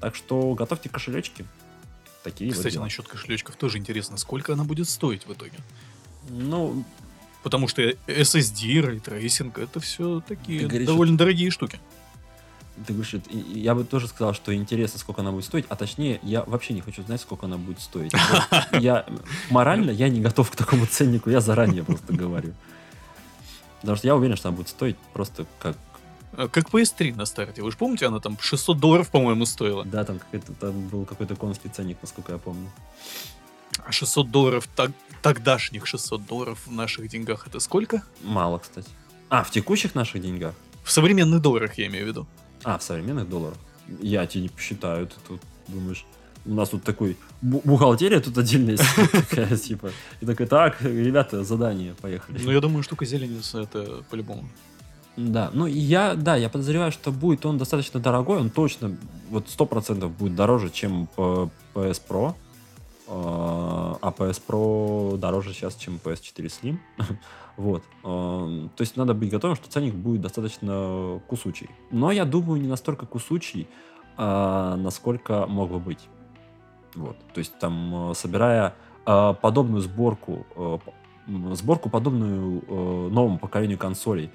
Так 0.00 0.14
что 0.14 0.54
готовьте 0.54 0.88
кошелечки. 0.88 1.44
такие 2.22 2.50
вот 2.50 2.56
Кстати, 2.56 2.74
дела. 2.74 2.84
насчет 2.84 3.06
кошелечков 3.06 3.56
тоже 3.56 3.78
интересно, 3.78 4.16
сколько 4.16 4.54
она 4.54 4.64
будет 4.64 4.88
стоить 4.88 5.26
в 5.26 5.32
итоге? 5.32 5.58
Ну, 6.30 6.84
Потому 7.44 7.68
что 7.68 7.82
SSD, 7.82 8.80
рейтрейсинг, 8.80 9.58
это 9.58 9.78
все 9.78 10.22
такие 10.26 10.66
говоришь, 10.66 10.86
довольно 10.86 11.18
дорогие 11.18 11.50
штуки. 11.50 11.78
Ты 12.86 12.92
говоришь, 12.92 13.14
я 13.30 13.74
бы 13.74 13.84
тоже 13.84 14.08
сказал, 14.08 14.34
что 14.34 14.54
интересно, 14.54 14.98
сколько 14.98 15.20
она 15.20 15.30
будет 15.30 15.44
стоить, 15.44 15.64
а 15.68 15.76
точнее, 15.76 16.18
я 16.22 16.42
вообще 16.44 16.74
не 16.74 16.80
хочу 16.80 17.02
знать, 17.02 17.20
сколько 17.20 17.46
она 17.46 17.56
будет 17.56 17.80
стоить. 17.80 18.12
Я 18.72 19.06
морально, 19.50 19.90
я 19.90 20.08
не 20.08 20.20
готов 20.20 20.50
к 20.50 20.56
такому 20.56 20.86
ценнику, 20.86 21.30
я 21.30 21.40
заранее 21.40 21.84
просто 21.84 22.12
говорю. 22.12 22.52
Потому 23.80 23.96
что 23.96 24.06
я 24.08 24.16
уверен, 24.16 24.36
что 24.36 24.48
она 24.48 24.56
будет 24.56 24.68
стоить 24.68 24.96
просто 25.12 25.46
как, 25.58 25.76
А 26.32 26.48
Как 26.48 26.70
PS3 26.70 27.14
на 27.14 27.26
старте. 27.26 27.62
Вы 27.62 27.70
же 27.70 27.76
помните, 27.76 28.06
она 28.06 28.18
там 28.18 28.38
600 28.40 28.78
долларов, 28.78 29.08
по-моему, 29.10 29.46
стоила. 29.46 29.84
да, 29.84 30.04
там 30.04 30.18
там 30.58 30.88
был 30.88 31.04
какой-то 31.04 31.36
конский 31.36 31.68
ценник, 31.68 31.98
насколько 32.02 32.32
я 32.32 32.38
помню. 32.38 32.70
А 33.86 33.92
600 33.92 34.30
долларов, 34.30 34.68
так- 34.74 34.92
тогдашних 35.22 35.86
600 35.86 36.26
долларов 36.26 36.58
в 36.66 36.72
наших 36.72 37.08
деньгах, 37.08 37.46
это 37.46 37.60
сколько? 37.60 38.02
Мало, 38.22 38.58
кстати. 38.58 38.88
А, 39.28 39.42
в 39.44 39.50
текущих 39.50 39.94
наших 39.94 40.22
деньгах? 40.22 40.54
В 40.82 40.90
современных 40.90 41.40
долларах, 41.42 41.78
я 41.78 41.86
имею 41.86 42.04
в 42.04 42.08
виду. 42.08 42.26
А, 42.64 42.78
в 42.78 42.82
современных 42.82 43.28
долларах? 43.28 43.58
Я 44.00 44.26
тебе 44.26 44.42
не 44.44 44.48
посчитаю, 44.48 45.06
ты 45.06 45.14
тут 45.28 45.40
думаешь... 45.68 46.04
У 46.46 46.52
нас 46.52 46.68
тут 46.68 46.82
такой 46.82 47.16
бу- 47.42 47.62
бухгалтерия 47.64 48.20
тут 48.20 48.36
отдельная 48.36 48.76
такая, 49.12 49.56
типа. 49.56 49.90
И 50.20 50.26
такой, 50.26 50.46
так, 50.46 50.82
ребята, 50.82 51.42
задание, 51.42 51.94
поехали. 52.02 52.38
Ну, 52.42 52.50
я 52.50 52.60
думаю, 52.60 52.82
штука 52.82 53.06
зеленец 53.06 53.54
это 53.54 54.02
по-любому. 54.10 54.46
Да, 55.16 55.50
ну 55.54 55.66
я, 55.66 56.14
да, 56.14 56.36
я 56.36 56.48
подозреваю, 56.48 56.90
что 56.90 57.12
будет 57.12 57.46
он 57.46 57.56
достаточно 57.56 58.00
дорогой, 58.00 58.40
он 58.40 58.50
точно, 58.50 58.96
вот 59.30 59.48
сто 59.48 59.64
процентов 59.64 60.10
будет 60.10 60.34
дороже, 60.34 60.70
чем 60.70 61.08
PS 61.16 62.02
Pro, 62.08 62.34
а 63.06 64.14
PS 64.16 64.42
Pro 64.46 65.16
дороже 65.16 65.52
сейчас, 65.52 65.74
чем 65.76 66.00
PS4 66.02 66.46
Slim, 66.46 66.78
вот, 67.56 67.82
Э, 68.04 68.68
то 68.76 68.80
есть 68.80 68.96
надо 68.96 69.14
быть 69.14 69.30
готовым, 69.30 69.56
что 69.56 69.68
ценник 69.68 69.94
будет 69.94 70.20
достаточно 70.20 71.20
кусучий, 71.26 71.70
но 71.90 72.12
я 72.12 72.24
думаю, 72.24 72.60
не 72.60 72.68
настолько 72.68 73.06
кусучий, 73.06 73.66
а 74.16 74.76
насколько 74.76 75.46
мог 75.46 75.70
бы 75.70 75.80
быть, 75.80 76.08
вот, 76.94 77.16
то 77.32 77.38
есть 77.38 77.58
там, 77.58 78.12
собирая 78.14 78.74
подобную 79.04 79.82
сборку, 79.82 80.46
сборку 81.26 81.90
подобную 81.90 83.10
новому 83.10 83.38
поколению 83.38 83.76
консолей, 83.76 84.30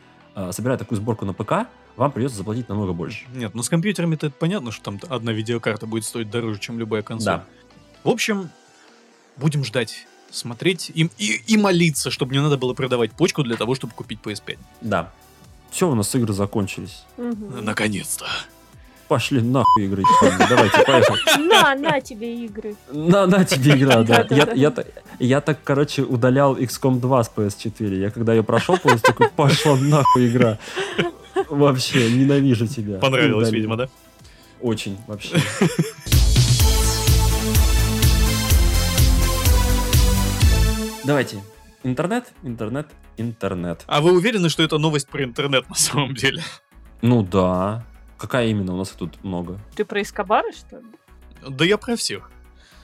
собирая 0.52 0.78
такую 0.78 0.98
сборку 0.98 1.26
на 1.26 1.34
ПК, 1.34 1.70
вам 1.96 2.12
придется 2.12 2.38
заплатить 2.38 2.70
намного 2.70 2.94
больше. 2.94 3.26
Нет, 3.34 3.56
ну 3.56 3.64
с 3.64 3.70
компьютерами-то 3.70 4.28
это 4.28 4.36
понятно, 4.38 4.72
что 4.72 4.84
там 4.84 5.00
одна 5.10 5.32
видеокарта 5.32 5.88
будет 5.88 6.04
стоить 6.06 6.30
дороже, 6.30 6.60
чем 6.60 6.80
любая 6.80 7.02
консоль. 7.02 7.26
Да. 7.26 7.46
В 8.04 8.10
общем, 8.10 8.50
будем 9.40 9.64
ждать, 9.64 10.06
смотреть 10.32 10.92
и, 10.94 11.10
и, 11.18 11.42
и 11.48 11.58
молиться, 11.58 12.12
чтобы 12.12 12.34
не 12.36 12.42
надо 12.42 12.58
было 12.58 12.74
продавать 12.74 13.12
почку 13.12 13.44
для 13.44 13.56
того, 13.56 13.76
чтобы 13.76 13.94
купить 13.94 14.20
PS5. 14.24 14.58
Да. 14.82 15.12
Все, 15.72 15.90
у 15.90 15.96
нас 15.96 16.14
игры 16.16 16.34
закончились. 16.34 17.04
Мгм. 17.18 17.64
Наконец-то. 17.64 18.26
Пошли 19.08 19.42
нахуй 19.42 19.86
игры. 19.86 20.04
ебаные. 20.04 20.48
Давайте, 20.48 20.84
поехали. 20.86 21.48
На, 21.48 21.74
на 21.76 22.00
тебе 22.00 22.46
игры. 22.46 22.76
На, 22.92 23.26
на 23.26 23.44
тебе 23.44 23.72
игра, 23.76 24.04
да. 24.04 24.28
Я, 24.30 24.52
я, 24.54 24.70
так- 24.72 24.88
я 25.18 25.42
так, 25.42 25.64
короче, 25.64 26.04
удалял 26.04 26.56
XCOM 26.56 27.00
2 27.00 27.24
с 27.24 27.32
PS4. 27.36 28.00
Я 28.00 28.12
когда 28.12 28.34
ее 28.34 28.44
прошел 28.44 28.78
полностью, 28.78 29.14
такой, 29.14 29.30
пошла 29.30 29.76
нахуй 29.78 30.28
игра. 30.28 30.60
Вообще, 31.50 32.12
ненавижу 32.12 32.68
тебя. 32.68 33.00
Понравилось, 33.00 33.50
видимо, 33.50 33.78
да? 33.78 33.90
Очень, 34.62 34.98
вообще. 35.08 35.42
Давайте. 41.10 41.42
Интернет, 41.82 42.32
интернет, 42.44 42.88
интернет. 43.18 43.84
А 43.88 44.00
вы 44.00 44.12
уверены, 44.12 44.48
что 44.48 44.62
это 44.62 44.78
новость 44.78 45.10
про 45.10 45.24
интернет 45.24 45.68
на 45.68 45.74
самом 45.74 46.14
деле? 46.14 46.44
Ну 47.02 47.24
да. 47.24 47.84
Какая 48.20 48.46
именно? 48.46 48.76
У 48.76 48.78
нас 48.78 48.92
их 48.92 48.98
тут 48.98 49.24
много. 49.24 49.60
Ты 49.76 49.86
про 49.86 50.04
Эскобара, 50.04 50.52
что 50.52 50.78
ли? 50.78 50.86
Да 51.50 51.66
я 51.66 51.80
про 51.80 51.96
всех. 51.96 52.30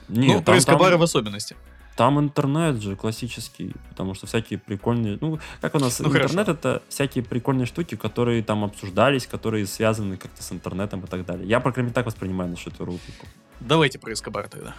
Нет, 0.08 0.26
ну, 0.26 0.34
там- 0.38 0.44
про 0.44 0.58
Эскобара 0.58 0.90
там- 0.90 1.00
в 1.00 1.02
особенности. 1.04 1.54
Там 1.94 2.18
интернет 2.18 2.82
же 2.82 2.96
классический, 2.96 3.76
потому 3.90 4.14
что 4.14 4.26
всякие 4.26 4.58
прикольные... 4.58 5.18
Ну, 5.20 5.38
как 5.60 5.76
у 5.76 5.78
нас 5.78 6.00
Ну, 6.00 6.08
интернет, 6.08 6.30
хорошо. 6.32 6.50
это 6.50 6.82
всякие 6.88 7.22
прикольные 7.22 7.66
штуки, 7.66 7.94
которые 7.94 8.42
там 8.42 8.64
обсуждались, 8.64 9.28
которые 9.28 9.66
связаны 9.68 10.16
как-то 10.16 10.42
с 10.42 10.50
интернетом 10.50 10.98
и 11.04 11.06
так 11.06 11.24
далее. 11.24 11.46
Я, 11.46 11.60
по 11.60 11.70
крайней 11.70 11.90
мере, 11.90 11.94
так 11.94 12.06
воспринимаю 12.06 12.50
нашу 12.50 12.70
эту 12.70 12.84
рубрику. 12.84 13.26
Давайте 13.60 14.00
про 14.00 14.12
Эскобар 14.12 14.48
тогда. 14.48 14.74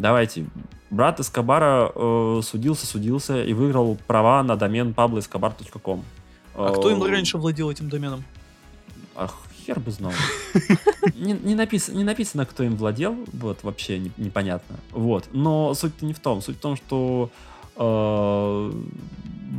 Давайте. 0.00 0.46
Брат 0.90 1.20
Эскобара 1.20 1.92
э, 1.94 2.40
судился, 2.42 2.86
судился 2.86 3.42
и 3.44 3.52
выиграл 3.52 3.96
права 4.06 4.42
на 4.42 4.56
домен 4.56 4.92
pabloescobar.com. 4.96 6.02
А 6.54 6.72
кто 6.72 6.90
им 6.90 7.02
Э, 7.02 7.08
раньше 7.08 7.38
владел 7.38 7.70
этим 7.70 7.88
доменом? 7.88 8.24
Ах, 9.14 9.36
хер 9.66 9.78
бы 9.78 9.90
знал. 9.90 10.12
Не, 11.14 11.32
не 11.34 11.54
написано, 11.54 11.96
не 11.98 12.04
написано, 12.04 12.46
кто 12.46 12.64
им 12.64 12.76
владел, 12.76 13.14
вот, 13.32 13.62
вообще 13.62 13.98
не- 13.98 14.12
непонятно. 14.16 14.76
Вот. 14.92 15.28
Но 15.32 15.74
суть 15.74 16.00
не 16.02 16.12
в 16.14 16.18
том. 16.18 16.40
Суть 16.42 16.56
в 16.56 16.60
том, 16.60 16.76
что 16.76 17.30
э, 17.76 18.72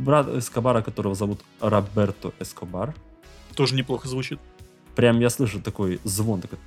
брат 0.04 0.28
Эскобара, 0.28 0.82
которого 0.82 1.14
зовут 1.14 1.40
Роберто 1.60 2.32
Эскобар, 2.40 2.94
Тоже 3.54 3.74
неплохо 3.74 4.08
звучит. 4.08 4.40
Прям 4.94 5.20
я 5.20 5.30
слышу 5.30 5.60
такой 5.60 6.00
звон, 6.04 6.40
такой 6.40 6.58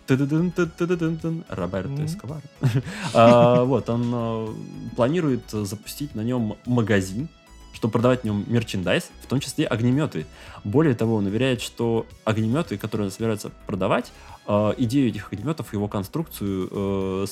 Роберто. 1.50 2.06
Эскобар. 2.06 2.42
А, 3.14 3.64
Вот, 3.64 3.90
он 3.90 4.12
э, 4.14 4.48
планирует 4.96 5.50
запустить 5.52 6.16
на 6.16 6.22
нем 6.22 6.56
магазин, 6.66 7.28
чтобы 7.74 7.92
продавать 7.94 8.22
в 8.22 8.24
нем 8.24 8.44
мерчендайз, 8.48 9.10
в 9.22 9.28
том 9.28 9.40
числе 9.40 9.66
огнеметы. 9.66 10.26
Более 10.64 10.96
того, 10.96 11.16
он 11.16 11.26
уверяет, 11.26 11.62
что 11.62 12.06
огнеметы, 12.24 12.78
которые 12.78 13.06
он 13.06 13.12
собирается 13.12 13.52
продавать, 13.68 14.12
э, 14.48 14.74
идею 14.78 15.10
этих 15.10 15.32
огнеметов, 15.32 15.74
его 15.74 15.88
конструкцию 15.88 16.70
э, 16.72 17.26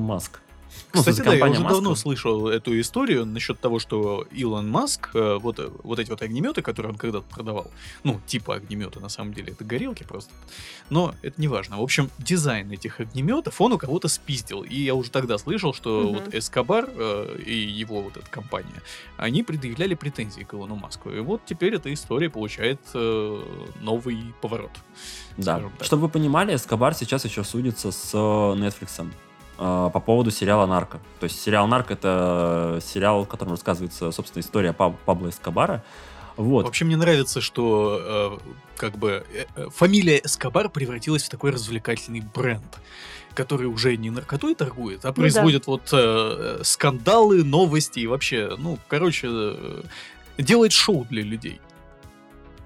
Маск. 0.00 0.40
Ну, 0.94 1.00
Кстати, 1.00 1.20
да, 1.20 1.34
я 1.34 1.44
уже 1.46 1.60
Маска. 1.60 1.74
давно 1.74 1.94
слышал 1.94 2.48
эту 2.48 2.78
историю 2.80 3.26
насчет 3.26 3.60
того, 3.60 3.78
что 3.78 4.26
Илон 4.32 4.70
Маск, 4.70 5.10
э, 5.14 5.38
вот, 5.40 5.58
э, 5.58 5.68
вот 5.82 5.98
эти 5.98 6.10
вот 6.10 6.22
огнеметы, 6.22 6.62
которые 6.62 6.92
он 6.92 6.98
когда-то 6.98 7.24
продавал, 7.28 7.70
ну, 8.04 8.20
типа 8.26 8.54
огнемета, 8.56 9.00
на 9.00 9.08
самом 9.08 9.34
деле, 9.34 9.52
это 9.52 9.64
горелки 9.64 10.04
просто, 10.04 10.32
но 10.90 11.14
это 11.22 11.40
не 11.40 11.48
важно. 11.48 11.78
В 11.78 11.82
общем, 11.82 12.10
дизайн 12.18 12.70
этих 12.70 13.00
огнеметов 13.00 13.60
он 13.60 13.72
у 13.72 13.78
кого-то 13.78 14.08
спиздил, 14.08 14.62
и 14.62 14.76
я 14.76 14.94
уже 14.94 15.10
тогда 15.10 15.38
слышал, 15.38 15.74
что 15.74 16.00
Мгм. 16.00 16.14
вот 16.14 16.34
Эскобар 16.34 16.88
э, 16.88 17.38
и 17.44 17.54
его 17.54 18.02
вот 18.02 18.16
эта 18.16 18.26
компания, 18.30 18.82
они 19.16 19.42
предъявляли 19.42 19.94
претензии 19.94 20.42
к 20.42 20.54
Илону 20.54 20.76
Маску, 20.76 21.10
и 21.10 21.20
вот 21.20 21.42
теперь 21.44 21.74
эта 21.74 21.92
история 21.92 22.30
получает 22.30 22.80
э, 22.94 23.42
новый 23.82 24.18
поворот. 24.40 24.70
Да. 25.36 25.62
Чтобы 25.82 26.02
вы 26.02 26.08
понимали, 26.08 26.54
Эскобар 26.54 26.94
сейчас 26.94 27.24
еще 27.24 27.44
судится 27.44 27.90
с 27.92 28.10
э, 28.14 28.16
Netflix 28.16 29.06
по 29.56 30.02
поводу 30.04 30.30
сериала 30.30 30.66
«Нарко». 30.66 31.00
То 31.20 31.24
есть 31.24 31.40
сериал 31.40 31.66
«Нарко»— 31.66 31.92
это 31.94 32.80
сериал, 32.82 33.24
в 33.24 33.28
котором 33.28 33.52
рассказывается, 33.52 34.12
собственно, 34.12 34.40
история 34.42 34.72
Паб- 34.72 34.98
Пабло 35.04 35.28
Эскобара. 35.28 35.82
Вот. 36.36 36.66
Вообще 36.66 36.84
мне 36.84 36.96
нравится, 36.96 37.40
что 37.40 38.38
э, 38.42 38.50
как 38.76 38.98
бы 38.98 39.24
э, 39.32 39.46
э, 39.56 39.68
фамилия 39.74 40.20
Эскобар 40.22 40.68
превратилась 40.68 41.22
в 41.22 41.30
такой 41.30 41.50
развлекательный 41.50 42.20
бренд, 42.20 42.78
который 43.34 43.66
уже 43.66 43.96
не 43.96 44.10
наркотой 44.10 44.54
торгует, 44.54 45.04
а 45.06 45.12
производит 45.12 45.66
вот 45.66 45.88
э, 45.92 45.96
э, 45.96 46.60
скандалы, 46.62 47.42
новости 47.42 48.00
и 48.00 48.06
вообще, 48.06 48.54
ну, 48.58 48.78
короче, 48.88 49.28
э, 49.30 49.82
делает 50.36 50.72
шоу 50.72 51.06
для 51.08 51.22
людей. 51.22 51.60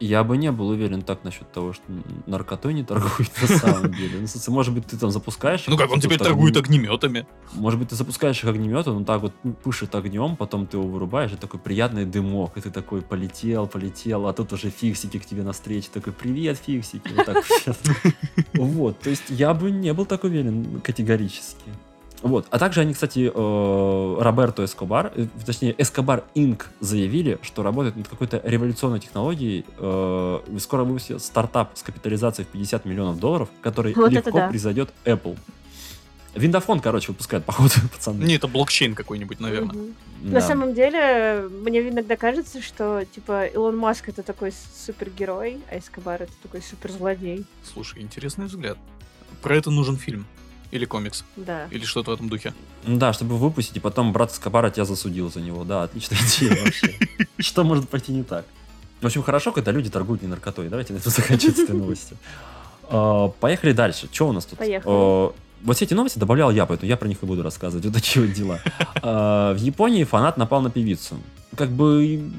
Я 0.00 0.24
бы 0.24 0.38
не 0.38 0.50
был 0.50 0.68
уверен 0.68 1.02
так 1.02 1.24
насчет 1.24 1.52
того, 1.52 1.74
что 1.74 1.82
наркотой 2.26 2.72
не 2.72 2.82
торгует 2.82 3.30
на 3.42 3.58
самом 3.58 3.92
деле. 3.96 4.18
Ну, 4.20 4.52
может 4.52 4.72
быть, 4.72 4.86
ты 4.86 4.96
там 4.96 5.10
запускаешь... 5.10 5.64
Ну 5.66 5.76
как, 5.76 5.92
он 5.92 6.00
теперь 6.00 6.18
торгует 6.18 6.56
огнеметами. 6.56 7.26
Может 7.52 7.78
быть, 7.78 7.90
ты 7.90 7.96
запускаешь 7.96 8.42
их 8.42 8.48
огнеметом, 8.48 8.96
он 8.96 9.04
так 9.04 9.20
вот 9.20 9.34
пышет 9.62 9.94
огнем, 9.94 10.36
потом 10.36 10.66
ты 10.66 10.78
его 10.78 10.88
вырубаешь, 10.88 11.32
и 11.32 11.36
такой 11.36 11.60
приятный 11.60 12.06
дымок, 12.06 12.56
и 12.56 12.62
ты 12.62 12.70
такой 12.70 13.02
полетел, 13.02 13.66
полетел, 13.66 14.26
а 14.26 14.32
тут 14.32 14.54
уже 14.54 14.70
фиксики 14.70 15.18
к 15.18 15.26
тебе 15.26 15.42
навстречу, 15.42 15.90
такой 15.92 16.14
привет, 16.14 16.58
фиксики, 16.58 17.12
вот 17.14 17.26
так 17.26 17.44
Вот, 18.54 18.98
то 19.00 19.10
есть 19.10 19.24
я 19.28 19.52
бы 19.52 19.70
не 19.70 19.92
был 19.92 20.06
так 20.06 20.24
уверен 20.24 20.80
категорически. 20.80 21.70
Вот. 22.22 22.46
А 22.50 22.58
также 22.58 22.80
они, 22.82 22.92
кстати, 22.92 23.30
э, 23.32 24.22
Роберто 24.22 24.64
Эскобар, 24.64 25.12
э, 25.14 25.26
точнее, 25.46 25.74
Эскобар 25.78 26.24
Инк 26.34 26.68
заявили, 26.80 27.38
что 27.42 27.62
работает 27.62 27.96
над 27.96 28.08
какой-то 28.08 28.40
революционной 28.44 29.00
технологией. 29.00 29.64
э, 29.78 30.58
скоро 30.58 30.84
выпустят 30.84 31.22
стартап 31.22 31.70
с 31.74 31.82
капитализацией 31.82 32.46
в 32.46 32.48
50 32.48 32.84
миллионов 32.84 33.18
долларов, 33.18 33.48
который 33.62 33.94
Вот 33.94 34.12
легко 34.12 34.30
да. 34.32 34.48
превзойдет 34.48 34.90
Apple. 35.04 35.36
Виндофон, 36.34 36.80
короче, 36.80 37.08
выпускают, 37.08 37.44
походу, 37.46 37.70
пацаны. 37.92 38.24
Не, 38.24 38.36
это 38.36 38.48
блокчейн 38.48 38.94
какой-нибудь, 38.94 39.40
наверное. 39.40 39.74
Мгм. 39.74 39.94
Да. 40.22 40.32
На 40.32 40.40
самом 40.42 40.74
деле, 40.74 41.48
мне 41.62 41.88
иногда 41.88 42.16
кажется, 42.16 42.60
что, 42.60 43.04
типа, 43.14 43.46
Илон 43.46 43.76
Маск 43.78 44.08
это 44.10 44.22
такой 44.22 44.52
супергерой, 44.84 45.60
а 45.70 45.78
Эскобар 45.78 46.22
это 46.22 46.32
такой 46.42 46.60
суперзлодей. 46.60 47.46
Слушай, 47.64 48.02
интересный 48.02 48.46
взгляд. 48.46 48.76
Про 49.40 49.56
это 49.56 49.70
нужен 49.70 49.96
фильм. 49.96 50.26
Или 50.70 50.84
комикс. 50.84 51.24
Да. 51.36 51.66
Или 51.70 51.84
что-то 51.84 52.12
в 52.12 52.14
этом 52.14 52.28
духе. 52.28 52.54
Да, 52.86 53.12
чтобы 53.12 53.36
выпустить, 53.38 53.76
и 53.76 53.80
потом 53.80 54.12
брат 54.12 54.32
Скобара 54.32 54.70
тебя 54.70 54.84
засудил 54.84 55.30
за 55.30 55.40
него. 55.40 55.64
Да, 55.64 55.82
отличная 55.84 56.18
идея 56.38 56.56
вообще. 56.64 56.94
Что 57.38 57.64
может 57.64 57.88
пойти 57.88 58.12
не 58.12 58.22
так? 58.22 58.44
В 59.00 59.06
общем, 59.06 59.22
хорошо, 59.22 59.50
когда 59.52 59.72
люди 59.72 59.90
торгуют 59.90 60.22
не 60.22 60.28
наркотой. 60.28 60.68
Давайте 60.68 60.92
на 60.92 60.98
этом 60.98 61.10
заканчивать 61.16 61.56
с 61.56 61.60
этой 61.60 61.74
новостью. 61.76 62.16
А, 62.88 63.28
Поехали 63.40 63.72
дальше. 63.72 64.08
Что 64.12 64.28
у 64.28 64.32
нас 64.32 64.44
тут? 64.44 64.58
Поехали. 64.58 64.92
А, 64.92 65.32
Вот 65.64 65.76
все 65.76 65.84
эти 65.86 65.94
новости 65.94 66.18
добавлял 66.18 66.50
я, 66.50 66.66
поэтому 66.66 66.88
я 66.88 66.96
про 66.96 67.08
них 67.08 67.18
и 67.22 67.26
буду 67.26 67.42
рассказывать. 67.42 67.84
Вот 67.84 67.94
такие 67.94 68.24
вот 68.24 68.34
дела. 68.34 68.60
А, 69.02 69.54
В 69.54 69.58
Японии 69.58 70.04
фанат 70.04 70.36
напал 70.36 70.60
на 70.62 70.70
певицу. 70.70 71.16
Как 71.56 71.70
бы 71.70 72.30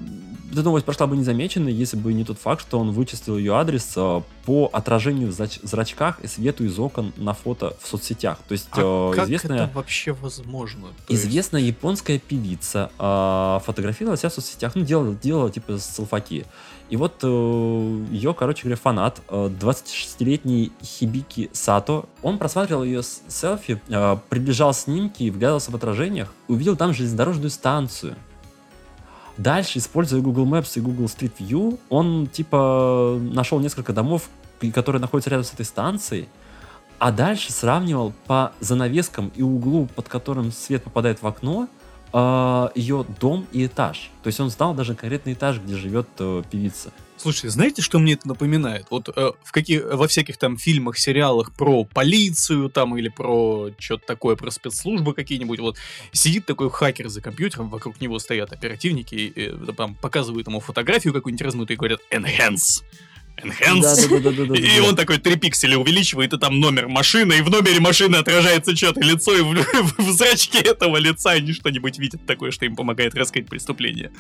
эта 0.52 0.64
новость 0.64 0.86
прошла 0.86 1.08
бы 1.08 1.16
незамеченной, 1.18 1.72
если 1.72 1.98
бы 1.98 2.14
не 2.14 2.24
тот 2.24 2.38
факт, 2.38 2.62
что 2.62 2.80
он 2.80 2.92
вычислил 2.92 3.38
ее 3.38 3.56
адрес 3.56 3.94
а, 3.96 4.24
по 4.46 4.70
отражению 4.74 5.32
в 5.32 5.34
зрачках 5.34 6.20
и 6.22 6.28
свету 6.28 6.64
из 6.66 6.78
окон 6.80 7.14
на 7.18 7.34
фото 7.34 7.76
в 7.82 7.88
соцсетях. 7.88 8.38
То 8.48 8.54
есть 8.54 8.68
А 8.72 9.12
э, 9.12 9.16
как 9.16 9.26
известная... 9.26 9.66
это 9.66 9.72
вообще 9.74 10.14
возможно? 10.14 10.88
То 11.08 11.14
есть- 11.14 11.26
Известная 11.26 11.62
японская 11.62 12.20
певица 12.20 12.92
э, 13.00 13.60
фотографировала 13.66 14.18
себя 14.18 14.30
в 14.30 14.34
соцсетях, 14.34 14.76
ну, 14.76 14.84
делала, 14.84 15.14
делала 15.16 15.50
типа 15.50 15.78
селфаки. 15.80 16.46
И 16.90 16.98
вот 16.98 17.24
ее, 17.24 18.34
короче 18.34 18.64
говоря, 18.64 18.76
фанат, 18.76 19.22
э, 19.30 19.50
26-летний 19.62 20.74
Хибики 20.84 21.50
Сато, 21.54 22.06
он 22.22 22.38
просматривал 22.38 22.84
ее 22.84 23.02
селфи, 23.04 23.82
э, 23.88 24.18
приближал 24.30 24.74
снимки, 24.74 25.30
вглядывался 25.30 25.72
в 25.72 25.76
отражениях, 25.76 26.34
и 26.50 26.52
увидел 26.52 26.76
там 26.76 26.94
железнодорожную 26.94 27.50
станцию. 27.50 28.16
Дальше, 29.42 29.80
используя 29.80 30.22
Google 30.22 30.46
Maps 30.46 30.74
и 30.76 30.82
Google 30.82 31.06
Street 31.06 31.32
View, 31.40 31.80
он 31.90 32.28
типа 32.28 33.18
нашел 33.20 33.60
несколько 33.60 33.92
домов, 33.92 34.30
которые 34.72 35.02
находятся 35.02 35.32
рядом 35.32 35.46
с 35.46 35.52
этой 35.52 35.66
станцией, 35.66 36.30
а 37.00 37.12
дальше 37.12 37.52
сравнивал 37.52 38.14
по 38.28 38.52
занавескам 38.60 39.32
и 39.36 39.42
углу, 39.42 39.88
под 39.96 40.08
которым 40.08 40.52
свет 40.52 40.84
попадает 40.84 41.24
в 41.24 41.28
окно, 41.28 41.68
ее 42.76 43.04
дом 43.20 43.48
и 43.52 43.66
этаж. 43.66 44.12
То 44.22 44.28
есть 44.28 44.40
он 44.40 44.52
знал 44.52 44.76
даже 44.76 44.94
конкретный 44.94 45.34
этаж, 45.34 45.60
где 45.60 45.76
живет 45.76 46.08
э, 46.20 46.44
певица. 46.52 46.92
Слушайте, 47.22 47.50
знаете, 47.50 47.82
что 47.84 48.00
мне 48.00 48.14
это 48.14 48.28
напоминает? 48.28 48.88
Вот 48.90 49.08
э, 49.16 49.32
в 49.44 49.52
каких, 49.52 49.84
во 49.86 50.08
всяких 50.08 50.38
там 50.38 50.58
фильмах, 50.58 50.98
сериалах 50.98 51.54
про 51.54 51.84
полицию 51.86 52.68
там 52.72 52.98
или 52.98 53.10
про 53.10 53.70
что-то 53.78 54.08
такое, 54.08 54.36
про 54.36 54.50
спецслужбы 54.50 55.14
какие-нибудь, 55.14 55.60
вот 55.60 55.78
сидит 56.12 56.48
такой 56.48 56.72
хакер 56.72 57.10
за 57.10 57.22
компьютером, 57.22 57.70
вокруг 57.70 58.02
него 58.02 58.18
стоят 58.18 58.52
оперативники, 58.54 59.14
и, 59.14 59.34
э, 59.36 59.74
там 59.78 59.94
показывают 59.94 60.48
ему 60.48 60.60
фотографию 60.62 61.14
какую-нибудь 61.14 61.46
размытую 61.46 61.76
и 61.76 61.78
говорят 61.78 62.00
«Enhance». 62.10 62.82
Enhance. 63.38 63.82
Да-да-да-да-да-да. 63.82 64.56
И 64.56 64.80
он 64.80 64.96
такой 64.96 65.18
три 65.18 65.36
пикселя 65.36 65.78
увеличивает, 65.78 66.34
и 66.34 66.38
там 66.38 66.60
номер 66.60 66.88
машины, 66.88 67.34
и 67.40 67.42
в 67.42 67.50
номере 67.50 67.80
машины 67.80 68.18
отражается 68.18 68.76
что-то 68.76 69.02
лицо, 69.02 69.36
и 69.36 69.42
в, 69.42 69.54
в 69.98 70.12
зрачке 70.12 70.60
этого 70.60 70.98
лица 70.98 71.32
они 71.32 71.54
что-нибудь 71.54 71.98
видят 71.98 72.26
такое, 72.26 72.52
что 72.52 72.66
им 72.66 72.76
помогает 72.76 73.16
раскрыть 73.16 73.48
преступление. 73.48 74.12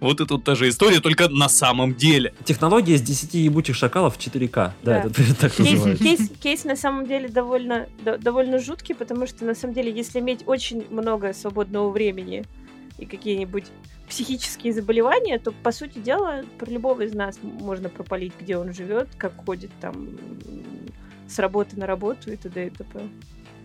Вот 0.00 0.20
и 0.20 0.26
тут 0.26 0.44
та 0.44 0.54
же 0.54 0.68
история, 0.68 1.00
только 1.00 1.28
на 1.28 1.48
самом 1.48 1.94
деле. 1.94 2.34
Технология 2.44 2.96
с 2.98 3.02
10 3.02 3.34
ебучих 3.34 3.74
шакалов 3.76 4.16
в 4.16 4.20
4К. 4.20 4.50
Да, 4.54 4.72
Да. 4.82 4.98
это 5.08 5.34
так 5.34 5.52
Кейс, 5.54 5.70
называется. 5.72 6.04
кейс, 6.04 6.20
кейс 6.40 6.64
на 6.64 6.76
самом 6.76 7.06
деле 7.06 7.28
довольно, 7.28 7.88
до- 8.04 8.18
довольно 8.18 8.58
жуткий, 8.58 8.94
потому 8.94 9.26
что 9.26 9.44
на 9.44 9.54
самом 9.54 9.74
деле, 9.74 9.90
если 9.92 10.20
иметь 10.20 10.40
очень 10.46 10.84
много 10.90 11.32
свободного 11.32 11.90
времени 11.90 12.44
и 12.98 13.06
какие-нибудь 13.06 13.64
психические 14.08 14.72
заболевания, 14.72 15.38
то, 15.38 15.52
по 15.62 15.72
сути 15.72 15.98
дела, 15.98 16.42
про 16.58 16.70
любого 16.70 17.02
из 17.02 17.14
нас 17.14 17.38
можно 17.42 17.88
пропалить, 17.88 18.32
где 18.40 18.56
он 18.56 18.72
живет, 18.74 19.08
как 19.18 19.32
ходит 19.44 19.70
там 19.80 20.08
с 21.28 21.38
работы 21.38 21.78
на 21.78 21.86
работу 21.86 22.32
и 22.32 22.36
т.д. 22.36 22.66
и 22.66 22.70
т.п. 22.70 23.00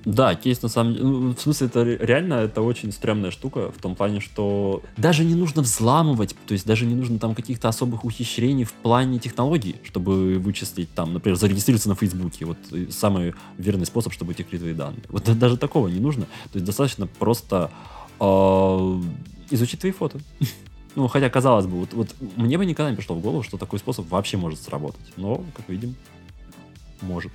Да, 0.06 0.36
кейс 0.36 0.62
на 0.62 0.68
самом 0.68 0.94
деле, 0.96 1.06
ну, 1.06 1.34
в 1.34 1.40
смысле, 1.40 1.68
это 1.68 1.86
ре- 1.86 1.98
реально, 1.98 2.34
это 2.34 2.62
очень 2.62 2.92
стрёмная 2.92 3.32
штука, 3.32 3.72
в 3.72 3.78
том 3.82 3.96
плане, 3.96 4.20
что 4.20 4.84
даже 4.98 5.24
не 5.24 5.34
нужно 5.34 5.62
взламывать, 5.62 6.36
то 6.46 6.52
есть 6.52 6.66
даже 6.66 6.86
не 6.86 6.94
нужно 6.94 7.20
там 7.20 7.34
каких-то 7.34 7.70
особых 7.70 8.04
ухищрений 8.04 8.66
в 8.66 8.74
плане 8.74 9.18
технологий, 9.18 9.78
чтобы 9.86 10.40
вычислить 10.40 10.94
там, 10.94 11.14
например, 11.14 11.38
зарегистрироваться 11.38 11.88
на 11.88 11.96
Фейсбуке, 11.96 12.44
вот 12.44 12.58
и 12.72 12.92
самый 12.92 13.34
верный 13.58 13.86
способ, 13.86 14.12
чтобы 14.12 14.32
утекли 14.32 14.60
твои 14.60 14.74
данные. 14.74 15.04
Вот 15.08 15.24
да- 15.24 15.36
даже 15.36 15.56
такого 15.56 15.88
не 15.88 16.02
нужно, 16.02 16.24
то 16.26 16.56
есть 16.56 16.66
достаточно 16.66 17.08
просто 17.08 17.72
э, 17.72 18.03
изучить 19.50 19.80
твои 19.80 19.92
фото. 19.92 20.20
Ну, 20.96 21.08
хотя, 21.08 21.28
казалось 21.28 21.66
бы, 21.66 21.80
вот, 21.80 21.94
вот 21.94 22.16
мне 22.36 22.56
бы 22.56 22.68
никогда 22.68 22.92
не 22.92 22.96
пришло 22.96 23.16
в 23.16 23.20
голову, 23.20 23.42
что 23.42 23.58
такой 23.58 23.80
способ 23.80 24.08
вообще 24.10 24.38
может 24.38 24.62
сработать. 24.62 25.02
Но, 25.18 25.44
как 25.58 25.68
видим, 25.68 25.96
может. 27.02 27.32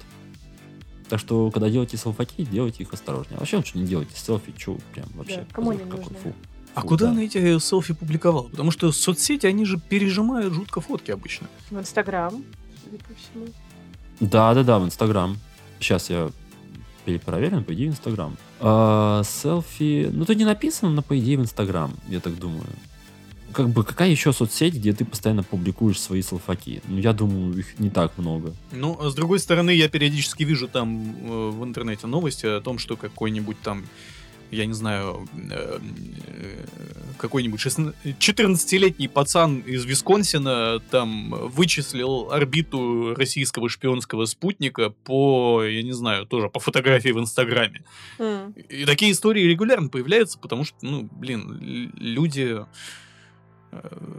Так 1.09 1.19
что, 1.19 1.51
когда 1.51 1.69
делаете 1.69 1.97
селфаки, 1.97 2.45
делайте 2.45 2.85
их 2.85 2.93
осторожнее. 2.93 3.37
А 3.37 3.41
вообще 3.41 3.57
лучше 3.57 3.77
не 3.77 3.85
делайте 3.85 4.15
селфи, 4.15 4.53
чё, 4.57 4.79
прям 4.93 5.09
вообще. 5.15 5.39
Да, 5.39 5.47
кому 5.51 5.71
они 5.71 5.81
позор 5.81 5.99
какой, 5.99 6.13
нужны? 6.13 6.19
фу. 6.19 6.35
А 6.77 6.83
Фу, 6.83 6.87
куда 6.87 7.07
да. 7.07 7.11
она 7.11 7.23
эти 7.23 7.59
селфи 7.59 7.95
публиковала? 7.95 8.49
Потому 8.49 8.71
что 8.71 8.93
соцсети, 8.93 9.47
они 9.47 9.65
же 9.65 9.81
пережимают 9.81 10.55
жутко 10.55 10.81
фотки 10.81 11.11
обычно. 11.11 11.49
В 11.71 11.79
Инстаграм, 11.81 12.45
судя 12.85 12.99
по 12.99 13.15
всему. 13.15 13.53
Да-да-да, 14.21 14.79
в 14.79 14.85
Инстаграм. 14.85 15.37
Сейчас 15.81 16.11
я 16.11 16.31
перепроверен, 17.09 17.65
по 17.65 17.73
идее, 17.73 17.89
в 17.89 17.93
Инстаграм. 17.93 18.37
А, 18.61 19.23
селфи... 19.25 20.11
Ну, 20.13 20.27
тут 20.27 20.37
не 20.37 20.45
написано, 20.45 20.91
но, 20.91 21.01
по 21.01 21.19
идее, 21.19 21.39
в 21.39 21.41
Инстаграм, 21.41 21.91
я 22.09 22.21
так 22.21 22.39
думаю. 22.39 22.67
Как 23.53 23.71
бы, 23.71 23.83
какая 23.83 24.11
еще 24.11 24.35
соцсеть, 24.35 24.75
где 24.75 24.93
ты 24.93 25.07
постоянно 25.07 25.43
публикуешь 25.43 25.99
свои 25.99 26.21
селфаки? 26.21 26.83
Ну, 26.87 26.99
я 26.99 27.15
думаю, 27.15 27.59
их 27.59 27.79
не 27.79 27.89
так 27.89 28.19
много. 28.19 28.53
Ну, 28.73 29.11
с 29.11 29.15
другой 29.15 29.39
стороны, 29.39 29.71
я 29.71 29.89
периодически 29.89 30.45
вижу 30.45 30.69
там 30.69 31.17
э, 31.19 31.51
в 31.51 31.65
интернете 31.65 32.07
новости 32.07 32.45
о 32.45 32.61
том, 32.61 32.79
что 32.79 32.97
какой-нибудь 32.97 33.57
там, 33.63 33.85
я 34.51 34.67
не 34.67 34.73
знаю, 34.73 35.29
э, 35.51 35.79
э, 36.27 36.65
какой-нибудь 37.19 37.61
16 37.61 37.95
14-летний 38.19 39.09
пацан 39.09 39.61
из 39.61 39.85
Висконсина 39.85 40.81
там 40.91 41.31
вычислил 41.49 42.31
орбиту 42.31 43.15
российского 43.15 43.69
шпионского 43.69 44.25
спутника 44.27 44.91
по, 44.91 45.63
я 45.65 45.83
не 45.83 45.93
знаю, 45.93 46.27
тоже 46.27 46.49
по 46.49 46.61
фотографии 46.61 47.11
в 47.11 47.19
Инстаграме. 47.19 47.85
М. 48.19 48.53
И 48.53 48.85
такие 48.85 49.13
истории 49.13 49.43
регулярно 49.43 49.89
появляются, 49.89 50.39
потому 50.39 50.65
что, 50.65 50.77
ну, 50.83 51.09
блин, 51.13 51.93
люди 51.97 52.59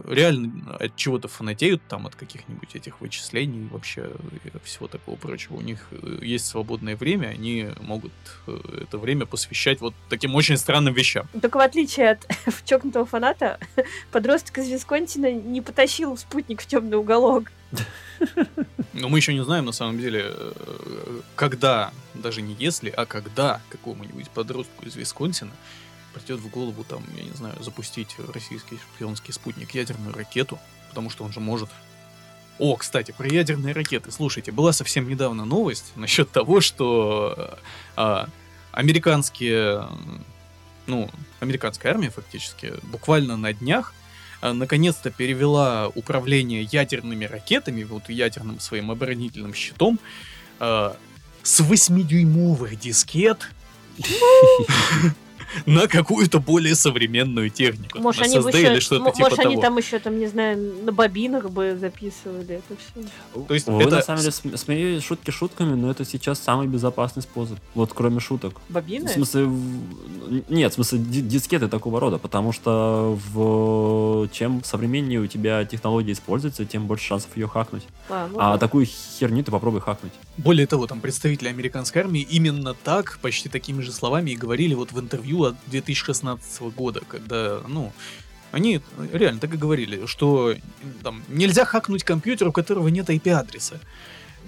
реально 0.08 0.76
от 0.78 0.96
чего-то 0.96 1.28
фанатеют 1.28 1.82
там, 1.88 2.06
от 2.06 2.14
каких-нибудь 2.14 2.74
этих 2.74 3.00
вычислений 3.00 3.68
вообще 3.68 4.10
и 4.44 4.50
всего 4.64 4.88
такого 4.88 5.16
прочего. 5.16 5.56
У 5.56 5.60
них 5.60 5.86
э, 5.90 6.18
есть 6.22 6.46
свободное 6.46 6.96
время, 6.96 7.28
они 7.28 7.68
могут 7.80 8.12
э, 8.46 8.58
это 8.82 8.98
время 8.98 9.26
посвящать 9.26 9.80
вот 9.80 9.94
таким 10.08 10.34
очень 10.34 10.56
странным 10.56 10.94
вещам. 10.94 11.28
Только 11.40 11.56
в 11.56 11.60
отличие 11.60 12.10
от 12.10 12.26
чокнутого 12.64 13.06
фаната, 13.06 13.58
подросток 14.12 14.58
из 14.58 14.68
Висконсина 14.68 15.32
не 15.32 15.60
потащил 15.60 16.16
спутник 16.16 16.60
в 16.62 16.66
темный 16.66 16.98
уголок. 16.98 17.52
Но 18.92 19.08
мы 19.08 19.18
еще 19.18 19.32
не 19.32 19.44
знаем, 19.44 19.64
на 19.64 19.72
самом 19.72 19.98
деле, 19.98 20.24
э, 20.26 21.20
когда, 21.36 21.92
даже 22.14 22.42
не 22.42 22.54
если, 22.58 22.90
а 22.90 23.06
когда 23.06 23.60
какому-нибудь 23.70 24.28
подростку 24.30 24.84
из 24.84 24.96
Висконсина 24.96 25.52
придет 26.12 26.40
в 26.40 26.48
голову, 26.48 26.84
там, 26.84 27.02
я 27.16 27.24
не 27.24 27.32
знаю, 27.32 27.56
запустить 27.62 28.16
российский 28.32 28.78
шпионский 28.78 29.32
спутник 29.32 29.74
ядерную 29.74 30.14
ракету, 30.14 30.58
потому 30.88 31.10
что 31.10 31.24
он 31.24 31.32
же 31.32 31.40
может. 31.40 31.68
О, 32.58 32.76
кстати, 32.76 33.12
про 33.16 33.26
ядерные 33.26 33.74
ракеты. 33.74 34.10
Слушайте, 34.10 34.52
была 34.52 34.72
совсем 34.72 35.08
недавно 35.08 35.44
новость 35.44 35.92
насчет 35.96 36.30
того, 36.30 36.60
что 36.60 37.34
э, 37.36 37.56
а, 37.96 38.28
американские, 38.72 39.88
ну, 40.86 41.10
американская 41.40 41.92
армия 41.92 42.10
фактически 42.10 42.74
буквально 42.82 43.38
на 43.38 43.54
днях 43.54 43.94
а, 44.42 44.52
наконец-то 44.52 45.10
перевела 45.10 45.88
управление 45.88 46.62
ядерными 46.70 47.24
ракетами, 47.24 47.82
вот 47.82 48.10
ядерным 48.10 48.60
своим 48.60 48.90
оборонительным 48.90 49.54
щитом, 49.54 49.98
а, 50.58 50.96
с 51.42 51.60
8-дюймовых 51.60 52.76
дискет 52.76 53.48
на 55.66 55.86
какую-то 55.88 56.40
более 56.40 56.74
современную 56.74 57.50
технику. 57.50 57.98
Может, 57.98 58.20
На 58.20 58.26
они, 58.26 58.36
еще, 58.36 58.80
что-то 58.80 59.06
м- 59.06 59.12
типа 59.12 59.28
может, 59.30 59.38
они 59.40 59.54
того. 59.56 59.62
там 59.62 59.76
еще, 59.78 59.98
там, 59.98 60.18
не 60.18 60.26
знаю, 60.26 60.74
на 60.84 60.92
бобинах 60.92 61.50
бы 61.50 61.76
записывали 61.80 62.56
это 62.56 62.76
все. 62.78 63.42
То 63.46 63.54
есть 63.54 63.66
Вы, 63.66 63.82
это 63.82 63.96
на 63.96 64.02
самом 64.02 64.20
деле, 64.20 64.32
см- 64.32 64.58
смеетесь 64.58 65.04
шутки 65.04 65.30
шутками, 65.30 65.74
но 65.74 65.90
это 65.90 66.04
сейчас 66.04 66.38
самый 66.38 66.66
безопасный 66.66 67.22
способ. 67.22 67.58
Вот, 67.74 67.92
кроме 67.92 68.20
шуток. 68.20 68.60
Бобины? 68.68 69.06
В 69.06 69.10
смысле, 69.10 69.44
в- 69.44 70.50
нет, 70.50 70.72
в 70.72 70.74
смысле 70.76 70.98
ди- 70.98 71.22
дискеты 71.22 71.68
такого 71.68 72.00
рода, 72.00 72.18
потому 72.18 72.52
что 72.52 73.18
в 73.32 74.28
чем 74.32 74.62
современнее 74.64 75.20
у 75.20 75.26
тебя 75.26 75.64
технология 75.64 76.12
используется, 76.12 76.64
тем 76.64 76.86
больше 76.86 77.06
шансов 77.06 77.36
ее 77.36 77.48
хакнуть. 77.48 77.82
А, 78.08 78.28
ну 78.30 78.38
А 78.38 78.52
да. 78.52 78.58
такую 78.58 78.86
херню 78.86 79.42
ты 79.44 79.50
попробуй 79.50 79.80
хакнуть. 79.80 80.12
Более 80.36 80.66
того, 80.66 80.86
там 80.86 81.00
представители 81.00 81.48
американской 81.48 82.02
армии 82.02 82.22
именно 82.22 82.74
так, 82.74 83.18
почти 83.22 83.48
такими 83.48 83.80
же 83.82 83.92
словами 83.92 84.30
и 84.30 84.36
говорили 84.36 84.74
вот 84.74 84.92
в 84.92 85.00
интервью 85.00 85.39
от 85.44 85.56
2016 85.66 86.62
года, 86.74 87.02
когда, 87.08 87.60
ну, 87.68 87.92
они 88.52 88.80
реально 89.12 89.40
так 89.40 89.54
и 89.54 89.56
говорили, 89.56 90.06
что 90.06 90.54
там 91.02 91.22
нельзя 91.28 91.64
хакнуть 91.64 92.04
компьютер, 92.04 92.48
у 92.48 92.52
которого 92.52 92.88
нет 92.88 93.08
IP-адреса. 93.08 93.80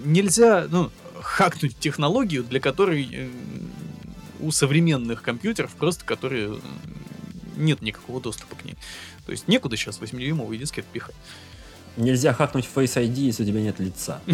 Нельзя, 0.04 0.66
ну, 0.70 0.90
хакнуть 1.20 1.78
технологию, 1.78 2.42
для 2.42 2.60
которой 2.60 3.08
э, 3.12 3.28
у 4.40 4.50
современных 4.50 5.22
компьютеров, 5.22 5.72
просто 5.72 6.04
которые 6.04 6.58
нет 7.56 7.80
никакого 7.82 8.20
доступа 8.20 8.56
к 8.56 8.64
ней. 8.64 8.76
То 9.26 9.32
есть 9.32 9.46
некуда 9.48 9.76
сейчас 9.76 10.00
8-дюймовый 10.00 10.58
дискет 10.58 10.84
пихать. 10.86 11.14
Нельзя 11.96 12.32
хакнуть 12.32 12.68
Face 12.74 12.96
ID, 12.96 13.14
если 13.14 13.44
у 13.44 13.46
тебя 13.46 13.60
нет 13.60 13.78
лица. 13.78 14.20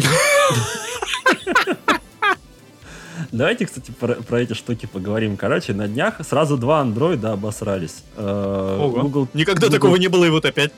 Давайте, 3.31 3.65
кстати, 3.65 3.91
про, 3.91 4.15
про 4.15 4.41
эти 4.41 4.53
штуки 4.53 4.85
поговорим. 4.91 5.37
Короче, 5.37 5.73
на 5.73 5.87
днях 5.87 6.15
сразу 6.25 6.57
два 6.57 6.79
андроида 6.81 7.33
обосрались. 7.33 8.03
Э, 8.17 8.77
Ого. 8.81 9.01
Google, 9.01 9.27
Никогда 9.33 9.67
Google- 9.67 9.73
такого 9.79 9.95
не 9.97 10.07
было, 10.07 10.25
и 10.25 10.29
вот 10.29 10.45
опять. 10.45 10.71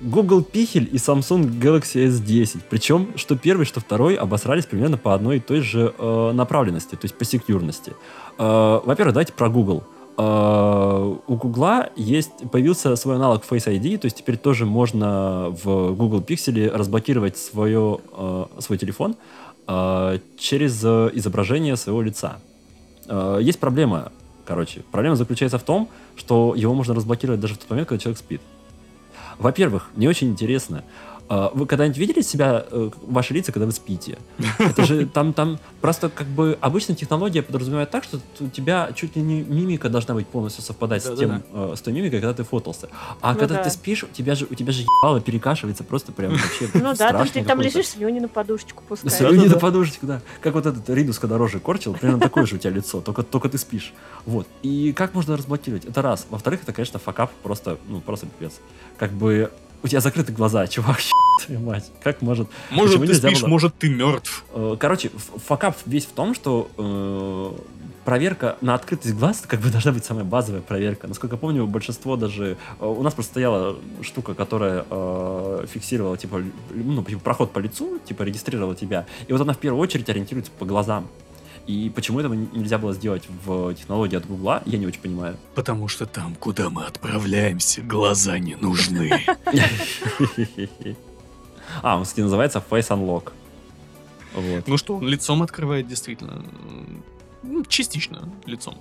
Google 0.00 0.40
Pixel 0.52 0.84
и 0.84 0.96
Samsung 0.96 1.58
Galaxy 1.58 2.06
S10. 2.08 2.60
Причем, 2.68 3.08
что 3.16 3.36
первый, 3.36 3.64
что 3.64 3.80
второй 3.80 4.16
обосрались 4.16 4.66
примерно 4.66 4.98
по 4.98 5.14
одной 5.14 5.36
и 5.38 5.40
той 5.40 5.60
же 5.60 5.94
э, 5.98 6.32
направленности, 6.34 6.90
то 6.94 7.04
есть 7.04 7.14
по 7.16 7.24
секьюрности. 7.24 7.92
Э, 8.38 8.80
во-первых, 8.84 9.14
давайте 9.14 9.32
про 9.32 9.48
Google. 9.48 9.82
Э, 10.18 11.16
у 11.26 11.36
Google 11.36 11.84
есть, 11.96 12.30
появился 12.52 12.94
свой 12.96 13.16
аналог 13.16 13.44
Face 13.50 13.66
ID, 13.66 13.96
то 13.96 14.04
есть 14.04 14.18
теперь 14.18 14.36
тоже 14.36 14.66
можно 14.66 15.48
в 15.64 15.92
Google 15.94 16.20
Pixel 16.20 16.70
разблокировать 16.70 17.38
свое, 17.38 17.98
э, 18.12 18.44
свой 18.58 18.76
телефон 18.76 19.12
э, 19.12 19.14
через 20.38 20.84
э, 20.84 21.10
изображение 21.14 21.76
своего 21.76 22.02
лица. 22.02 22.38
Э, 23.06 23.38
есть 23.40 23.58
проблема, 23.58 24.12
короче. 24.44 24.82
Проблема 24.92 25.16
заключается 25.16 25.58
в 25.58 25.62
том, 25.62 25.88
что 26.16 26.54
его 26.54 26.74
можно 26.74 26.94
разблокировать 26.94 27.40
даже 27.40 27.54
в 27.54 27.58
тот 27.58 27.70
момент, 27.70 27.88
когда 27.88 28.02
человек 28.02 28.18
спит. 28.18 28.40
Во-первых, 29.38 29.90
мне 29.96 30.08
очень 30.08 30.28
интересно, 30.28 30.84
а, 31.13 31.13
вы 31.28 31.66
когда-нибудь 31.66 31.98
видели 31.98 32.20
себя, 32.20 32.66
э, 32.70 32.90
ваши 33.06 33.32
лица, 33.34 33.50
когда 33.50 33.66
вы 33.66 33.72
спите? 33.72 34.18
Это 34.58 34.84
же 34.84 35.06
там, 35.06 35.32
там 35.32 35.58
просто 35.80 36.08
как 36.10 36.26
бы 36.26 36.58
обычно 36.60 36.94
технология 36.94 37.42
подразумевает 37.42 37.90
так, 37.90 38.04
что 38.04 38.20
у 38.40 38.48
тебя 38.48 38.90
чуть 38.94 39.16
ли 39.16 39.22
не 39.22 39.42
мимика 39.42 39.88
должна 39.88 40.14
быть 40.14 40.26
полностью 40.26 40.62
совпадать 40.62 41.02
с, 41.02 41.06
Да-да-да. 41.06 41.40
тем, 41.40 41.42
э, 41.52 41.74
с 41.76 41.80
той 41.80 41.92
мимикой, 41.92 42.20
когда 42.20 42.34
ты 42.34 42.44
фотался. 42.44 42.88
А 43.20 43.32
Ну 43.32 43.38
когда 43.38 43.56
да. 43.56 43.64
ты 43.64 43.70
спишь, 43.70 44.04
у 44.04 44.08
тебя 44.08 44.34
же, 44.34 44.46
у 44.50 44.54
тебя 44.54 44.72
же 44.72 44.82
ебало 44.82 45.20
перекашивается 45.20 45.82
просто 45.84 46.12
прям 46.12 46.32
вообще 46.32 46.68
Ну 46.74 46.94
да, 46.94 47.12
там 47.12 47.28
ты 47.28 47.42
там 47.44 47.60
лежишь, 47.60 47.88
слюни 47.88 48.20
на 48.20 48.28
подушечку 48.28 48.82
пускаешь. 48.86 49.14
Слюни 49.14 49.46
на 49.46 49.58
подушечку, 49.58 50.06
да. 50.06 50.20
Как 50.40 50.54
вот 50.54 50.66
этот 50.66 50.88
Ридус, 50.90 51.18
когда 51.18 51.38
рожей 51.38 51.60
корчил, 51.60 51.94
примерно 51.94 52.20
такое 52.20 52.46
же 52.46 52.56
у 52.56 52.58
тебя 52.58 52.70
лицо, 52.70 53.00
только, 53.00 53.22
только 53.22 53.48
ты 53.48 53.58
спишь. 53.58 53.94
Вот. 54.26 54.46
И 54.62 54.92
как 54.92 55.14
можно 55.14 55.36
разблокировать? 55.36 55.84
Это 55.84 56.02
раз. 56.02 56.26
Во-вторых, 56.28 56.62
это, 56.62 56.72
конечно, 56.72 56.98
факап 56.98 57.32
просто, 57.42 57.78
ну, 57.88 58.00
просто 58.00 58.26
пипец. 58.26 58.60
Как 58.98 59.10
бы 59.10 59.50
у 59.84 59.88
тебя 59.88 60.00
закрыты 60.00 60.32
глаза, 60.32 60.66
чувак, 60.74 60.98
твою 61.44 61.60
мать. 61.60 61.90
Как 62.02 62.22
может... 62.22 62.48
Может, 62.70 63.00
Почему 63.00 63.06
ты 63.06 63.14
спишь, 63.14 63.40
было? 63.42 63.48
может, 63.48 63.74
ты 63.78 63.88
мертв. 63.90 64.44
Э, 64.54 64.76
Короче, 64.80 65.10
факап 65.46 65.76
весь 65.86 66.06
в 66.06 66.12
том, 66.12 66.34
что 66.34 66.68
э, 66.78 67.52
проверка 68.04 68.56
на 68.60 68.74
открытость 68.74 69.14
глаз 69.14 69.42
как 69.46 69.60
бы 69.60 69.70
должна 69.70 69.92
быть 69.92 70.04
самая 70.04 70.24
базовая 70.24 70.60
проверка. 70.62 71.06
Насколько 71.06 71.36
я 71.36 71.40
помню, 71.40 71.66
большинство 71.66 72.16
даже... 72.16 72.56
э, 72.80 72.86
У 72.86 73.02
нас 73.02 73.14
просто 73.14 73.32
стояла 73.32 73.76
штука, 74.02 74.34
которая 74.34 74.84
э, 74.88 75.66
фиксировала, 75.70 76.16
типа, 76.16 76.42
ну, 76.74 77.02
типа, 77.04 77.20
проход 77.20 77.52
по 77.52 77.58
лицу, 77.58 77.98
типа, 78.06 78.22
регистрировала 78.22 78.74
тебя. 78.74 79.06
И 79.28 79.32
вот 79.32 79.40
она 79.42 79.52
в 79.52 79.58
первую 79.58 79.80
очередь 79.82 80.08
ориентируется 80.08 80.52
по 80.58 80.64
глазам. 80.64 81.08
И 81.66 81.90
почему 81.94 82.20
этого 82.20 82.34
нельзя 82.34 82.78
было 82.78 82.92
сделать 82.92 83.24
в 83.44 83.74
технологии 83.74 84.16
от 84.16 84.26
Гугла, 84.26 84.62
я 84.66 84.78
не 84.78 84.86
очень 84.86 85.00
понимаю. 85.00 85.38
Потому 85.54 85.88
что 85.88 86.04
там, 86.04 86.34
куда 86.34 86.68
мы 86.68 86.84
отправляемся, 86.84 87.80
глаза 87.82 88.38
не 88.38 88.56
нужны. 88.56 89.10
А, 91.82 91.96
он, 91.96 92.04
кстати, 92.04 92.20
называется 92.20 92.62
Face 92.70 92.90
Unlock. 92.90 93.32
Вот. 94.34 94.68
Ну 94.68 94.76
что, 94.76 94.96
он 94.96 95.08
лицом 95.08 95.42
открывает 95.42 95.88
действительно. 95.88 96.44
Ну, 97.42 97.64
Частично 97.64 98.28
лицом. 98.46 98.78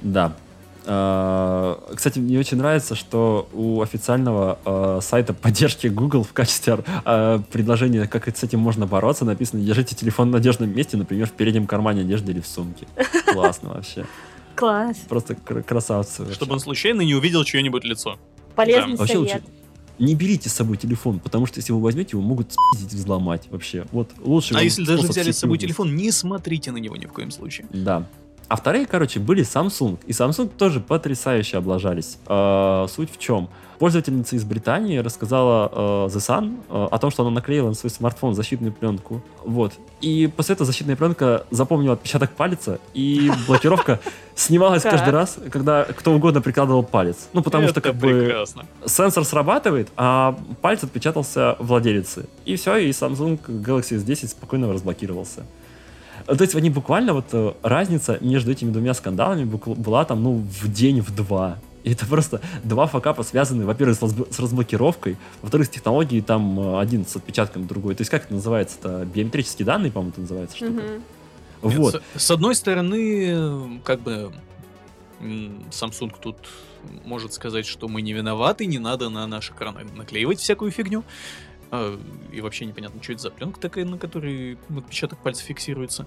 Да. 0.00 0.36
Э, 0.84 1.76
Кстати, 1.94 2.18
мне 2.18 2.38
очень 2.38 2.56
нравится, 2.56 2.94
что 2.94 3.48
у 3.52 3.82
официального 3.82 4.58
э, 4.64 5.00
сайта 5.02 5.32
поддержки 5.34 5.86
Google 5.86 6.24
в 6.24 6.32
качестве 6.32 6.78
э, 7.04 7.40
предложения, 7.50 8.06
как 8.06 8.28
с 8.36 8.42
этим 8.42 8.60
можно 8.60 8.86
бороться, 8.86 9.24
написано 9.24 9.62
«Держите 9.62 9.94
телефон 9.94 10.30
в 10.30 10.32
надежном 10.32 10.74
месте, 10.74 10.96
например, 10.96 11.26
в 11.26 11.32
переднем 11.32 11.66
кармане 11.66 12.02
одежды 12.02 12.32
или 12.32 12.40
в 12.40 12.46
сумке». 12.46 12.86
Классно 13.32 13.70
вообще. 13.70 14.06
Класс. 14.54 14.96
Просто 15.08 15.34
кр- 15.34 15.62
красавцы. 15.62 16.22
вообще. 16.22 16.34
Чтобы 16.34 16.54
он 16.54 16.60
случайно 16.60 17.00
не 17.02 17.14
увидел 17.14 17.44
чье-нибудь 17.44 17.84
лицо. 17.84 18.18
Полезный 18.54 18.96
Вообще 18.96 19.14
совет. 19.14 19.42
лучше 19.42 19.42
не 19.98 20.14
берите 20.14 20.48
с 20.48 20.52
собой 20.52 20.76
телефон, 20.76 21.20
потому 21.20 21.46
что 21.46 21.58
если 21.58 21.72
вы 21.72 21.80
возьмете, 21.80 22.10
его 22.12 22.22
могут 22.22 22.52
спиздить, 22.52 22.92
взломать 22.92 23.48
вообще. 23.50 23.86
Вот 23.92 24.10
лучше 24.20 24.54
А 24.54 24.62
если 24.62 24.84
даже 24.84 25.06
взяли 25.06 25.30
с 25.30 25.38
собой 25.38 25.58
телефон, 25.58 25.94
не 25.94 26.10
смотрите 26.10 26.72
на 26.72 26.78
него 26.78 26.96
ни 26.96 27.06
в 27.06 27.12
коем 27.12 27.30
случае. 27.30 27.66
Да. 27.72 28.06
А 28.48 28.56
вторые, 28.56 28.86
короче, 28.86 29.18
были 29.20 29.42
Samsung. 29.42 29.98
И 30.06 30.12
Samsung 30.12 30.48
тоже 30.48 30.80
потрясающе 30.80 31.58
облажались. 31.58 32.18
Э, 32.26 32.86
суть 32.88 33.10
в 33.12 33.18
чем? 33.18 33.48
Пользовательница 33.78 34.36
из 34.36 34.44
Британии 34.44 34.98
рассказала 34.98 35.68
э, 35.72 36.08
The 36.14 36.18
Sun 36.18 36.60
э, 36.68 36.88
о 36.90 36.98
том, 36.98 37.10
что 37.10 37.22
она 37.22 37.32
наклеила 37.32 37.68
на 37.68 37.74
свой 37.74 37.90
смартфон 37.90 38.34
защитную 38.34 38.72
пленку. 38.72 39.22
Вот. 39.44 39.72
И 40.00 40.30
после 40.36 40.52
этого 40.52 40.66
защитная 40.66 40.94
пленка 40.94 41.46
запомнила 41.50 41.94
отпечаток 41.94 42.30
пальца, 42.32 42.78
и 42.94 43.32
блокировка 43.48 43.98
снималась 44.36 44.82
каждый 44.82 45.10
раз, 45.10 45.38
когда 45.50 45.84
кто 45.84 46.12
угодно 46.12 46.40
прикладывал 46.40 46.84
палец. 46.84 47.28
Ну, 47.32 47.42
потому 47.42 47.66
что 47.68 47.80
как 47.80 47.96
бы 47.96 48.44
сенсор 48.86 49.24
срабатывает, 49.24 49.88
а 49.96 50.38
палец 50.60 50.84
отпечатался 50.84 51.56
владелице. 51.58 52.26
И 52.44 52.54
все, 52.54 52.76
и 52.76 52.90
Samsung 52.90 53.40
Galaxy 53.46 53.96
S10 53.98 54.28
спокойно 54.28 54.72
разблокировался. 54.72 55.44
То 56.26 56.42
есть 56.42 56.54
они 56.54 56.70
буквально 56.70 57.14
вот 57.14 57.26
э, 57.32 57.52
разница 57.62 58.18
между 58.20 58.52
этими 58.52 58.70
двумя 58.70 58.94
скандалами 58.94 59.44
была 59.44 60.04
там, 60.04 60.22
ну, 60.22 60.34
в 60.34 60.72
день, 60.72 61.00
в 61.00 61.14
два. 61.14 61.58
И 61.84 61.92
это 61.92 62.06
просто 62.06 62.40
два 62.62 62.86
факапа 62.86 63.22
связаны, 63.24 63.66
во-первых, 63.66 63.98
с, 63.98 64.02
разб- 64.02 64.32
с 64.32 64.38
разблокировкой, 64.38 65.16
во-вторых, 65.40 65.66
с 65.66 65.70
технологией, 65.70 66.22
там 66.22 66.58
э, 66.58 66.80
один 66.80 67.04
с 67.06 67.16
отпечатком, 67.16 67.66
другой. 67.66 67.94
То 67.94 68.02
есть 68.02 68.10
как 68.10 68.24
это 68.24 68.34
называется-то? 68.34 69.04
Биометрические 69.06 69.66
данные, 69.66 69.90
по-моему, 69.90 70.12
это 70.12 70.20
называется 70.20 70.56
штука. 70.56 70.72
Мгм. 70.72 71.02
Вот. 71.62 71.94
Нет, 71.94 72.02
С, 72.16 72.22
с 72.22 72.30
одной 72.30 72.54
стороны, 72.54 73.80
как 73.84 74.00
бы 74.00 74.32
Samsung 75.20 76.12
тут 76.20 76.36
может 77.04 77.32
сказать, 77.32 77.66
что 77.66 77.88
мы 77.88 78.02
не 78.02 78.12
виноваты, 78.12 78.66
не 78.66 78.78
надо 78.78 79.08
на 79.08 79.26
наш 79.26 79.50
экран 79.50 79.76
наклеивать 79.96 80.40
всякую 80.40 80.70
фигню. 80.70 81.04
А, 81.72 81.98
И 82.30 82.40
вообще 82.42 82.66
непонятно, 82.66 83.02
что 83.02 83.12
это 83.14 83.22
за 83.22 83.30
пленка 83.30 83.58
такая, 83.58 83.86
на 83.86 83.96
которой 83.98 84.58
отпечаток 84.76 85.18
пальца 85.20 85.42
фиксируется. 85.42 86.06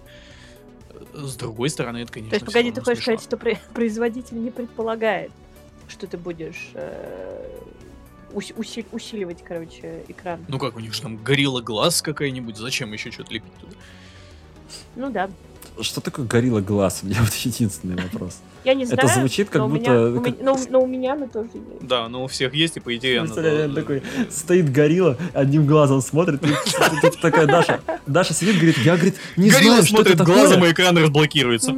С 1.13 1.35
другой 1.35 1.69
стороны, 1.69 1.97
это, 1.97 2.13
конечно, 2.13 2.29
То 2.29 2.35
есть, 2.35 2.45
погоди, 2.45 2.71
ты 2.71 2.81
хочешь 2.81 3.01
сказать, 3.03 3.21
что 3.21 3.35
про- 3.35 3.57
производитель 3.73 4.41
не 4.41 4.51
предполагает, 4.51 5.31
что 5.87 6.05
ты 6.07 6.17
будешь 6.17 6.69
э, 6.75 7.49
ус- 8.31 8.51
уси- 8.51 8.85
усиливать, 8.91 9.43
короче, 9.43 10.03
экран. 10.07 10.45
Ну 10.47 10.59
как, 10.59 10.75
у 10.75 10.79
них 10.79 10.93
же 10.93 11.01
там 11.01 11.17
горилла 11.17 11.61
глаз 11.61 12.01
какая-нибудь, 12.03 12.57
зачем 12.57 12.93
еще 12.93 13.09
что-то 13.11 13.33
лепить 13.33 13.53
туда? 13.55 13.73
Ну 14.95 15.09
да. 15.09 15.31
Что 15.81 15.99
такое 16.01 16.25
горилла 16.25 16.61
глаз? 16.61 17.01
У 17.03 17.07
меня 17.07 17.19
вот 17.21 17.33
единственный 17.33 17.95
вопрос. 18.01 18.37
Я 18.63 18.73
не 18.73 18.85
знаю. 18.85 18.99
Это 19.07 19.19
звучит 19.19 19.49
как 19.49 19.59
но 19.59 19.65
у 19.67 19.69
будто- 19.69 19.81
меня- 19.91 20.01
у 20.19 20.21
как- 20.21 20.33
меня- 20.33 20.43
Но 20.43 20.59
но 20.69 20.81
у 20.81 20.87
меня 20.87 21.13
оно 21.13 21.27
тоже 21.27 21.49
есть. 21.53 21.87
Да, 21.87 22.07
ну 22.07 22.23
у 22.23 22.27
всех 22.27 22.53
есть, 22.53 22.77
и 22.77 22.79
по 22.79 22.95
идее 22.95 23.19
она... 23.19 23.27
Представляю, 23.27 23.69
он 23.69 23.75
такой 23.75 24.01
стоит 24.31 24.71
горилла, 24.71 25.17
одним 25.33 25.65
глазом 25.67 26.01
смотрит, 26.01 26.41
и 26.43 26.49
тут 27.01 27.19
такая 27.21 27.45
Даша. 27.45 27.81
Даша 28.07 28.33
сидит, 28.33 28.55
говорит, 28.55 28.77
я, 28.79 28.95
говорит, 28.95 29.15
не 29.37 29.49
Горилла 29.49 29.75
знаю, 29.81 29.85
что 29.85 30.01
это 30.01 30.09
смотрит 30.11 30.25
глазом, 30.27 30.53
такое. 30.55 30.69
и 30.69 30.73
экран 30.73 30.97
разблокируется. 30.97 31.75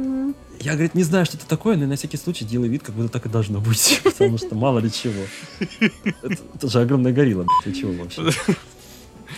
Я, 0.60 0.72
говорит, 0.72 0.94
не 0.94 1.04
знаю, 1.04 1.24
что 1.24 1.36
это 1.36 1.46
такое, 1.46 1.76
но 1.76 1.86
на 1.86 1.94
всякий 1.96 2.16
случай 2.16 2.44
делаю 2.44 2.70
вид, 2.70 2.82
как 2.82 2.94
будто 2.94 3.08
так 3.08 3.26
и 3.26 3.28
должно 3.28 3.60
быть. 3.60 4.00
Потому 4.04 4.38
что 4.38 4.54
мало 4.54 4.78
ли 4.80 4.90
чего. 4.90 5.22
Это, 6.22 6.36
это 6.54 6.68
же 6.68 6.80
огромная 6.80 7.12
горилла, 7.12 7.46
блядь, 7.64 7.76
чего 7.78 7.92
вообще? 7.92 8.22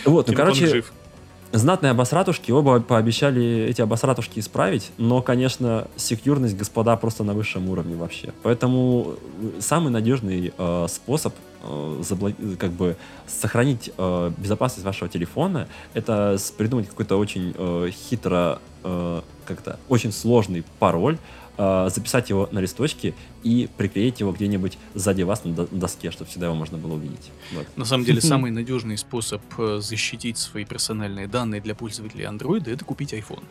Вот, 0.05 0.27
ну, 0.29 0.33
короче, 0.33 0.67
жив. 0.67 0.93
Знатные 1.51 1.91
обосратушки, 1.91 2.51
оба 2.51 2.79
пообещали 2.79 3.65
эти 3.69 3.81
обосратушки 3.81 4.39
исправить, 4.39 4.91
но, 4.97 5.21
конечно, 5.21 5.87
секьюрность, 5.95 6.57
господа, 6.57 6.95
просто 6.95 7.23
на 7.23 7.33
высшем 7.33 7.69
уровне 7.69 7.95
вообще. 7.95 8.33
Поэтому 8.43 9.15
э, 9.41 9.59
самый 9.59 9.91
надежный 9.91 10.53
э, 10.57 10.85
способ 10.89 11.33
э, 11.63 12.03
как 12.57 12.71
бы 12.71 12.95
сохранить 13.27 13.91
э, 13.97 14.31
безопасность 14.37 14.85
вашего 14.85 15.09
телефона, 15.09 15.67
это 15.93 16.37
придумать 16.57 16.87
какой-то 16.87 17.17
очень 17.17 17.53
э, 17.57 17.89
хитро, 17.91 18.59
э, 18.83 19.21
как-то 19.45 19.79
очень 19.89 20.11
сложный 20.11 20.63
пароль, 20.79 21.17
э, 21.61 21.89
записать 21.95 22.29
его 22.31 22.49
на 22.51 22.59
листочке 22.59 23.13
и 23.43 23.69
приклеить 23.77 24.19
его 24.21 24.31
где-нибудь 24.31 24.77
сзади 24.95 25.21
вас 25.23 25.43
на 25.45 25.53
до- 25.53 25.67
доске, 25.71 26.09
чтобы 26.11 26.29
всегда 26.29 26.47
его 26.47 26.55
можно 26.55 26.77
было 26.77 26.93
увидеть. 26.93 27.31
Вот. 27.53 27.65
На 27.75 27.85
самом 27.85 28.05
деле, 28.05 28.19
самый 28.33 28.51
надежный 28.51 28.97
способ 28.97 29.41
э, 29.57 29.79
защитить 29.81 30.37
свои 30.37 30.65
персональные 30.65 31.27
данные 31.27 31.61
для 31.61 31.75
пользователей 31.75 32.25
Android 32.25 32.69
это 32.71 32.83
купить 32.85 33.13
iPhone. 33.13 33.43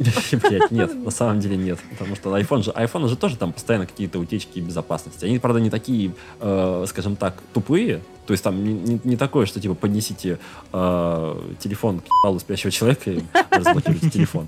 Блять, 0.00 0.70
нет, 0.70 0.94
на 1.04 1.10
самом 1.10 1.40
деле 1.40 1.56
нет. 1.58 1.78
Потому 1.90 2.16
что 2.16 2.34
iPhone 2.38 2.62
же, 2.62 2.70
iPhone 2.70 3.06
же 3.08 3.16
тоже 3.16 3.36
там 3.36 3.52
постоянно 3.52 3.86
какие-то 3.86 4.18
утечки 4.18 4.58
безопасности. 4.58 5.26
Они, 5.26 5.38
правда, 5.38 5.60
не 5.60 5.68
такие, 5.68 6.12
э, 6.40 6.84
скажем 6.88 7.16
так, 7.16 7.34
тупые. 7.52 8.00
То 8.26 8.32
есть 8.32 8.42
там 8.44 8.64
не, 8.64 8.72
не- 8.72 9.00
не 9.04 9.16
такое, 9.16 9.44
что 9.44 9.60
типа 9.60 9.74
поднесите 9.74 10.38
э, 10.72 11.52
телефон 11.58 12.00
к 12.00 12.04
ебалу 12.22 12.38
спящего 12.40 12.70
человека 12.70 13.10
и 13.10 13.20
разблокируйте 13.50 14.08
телефон. 14.08 14.46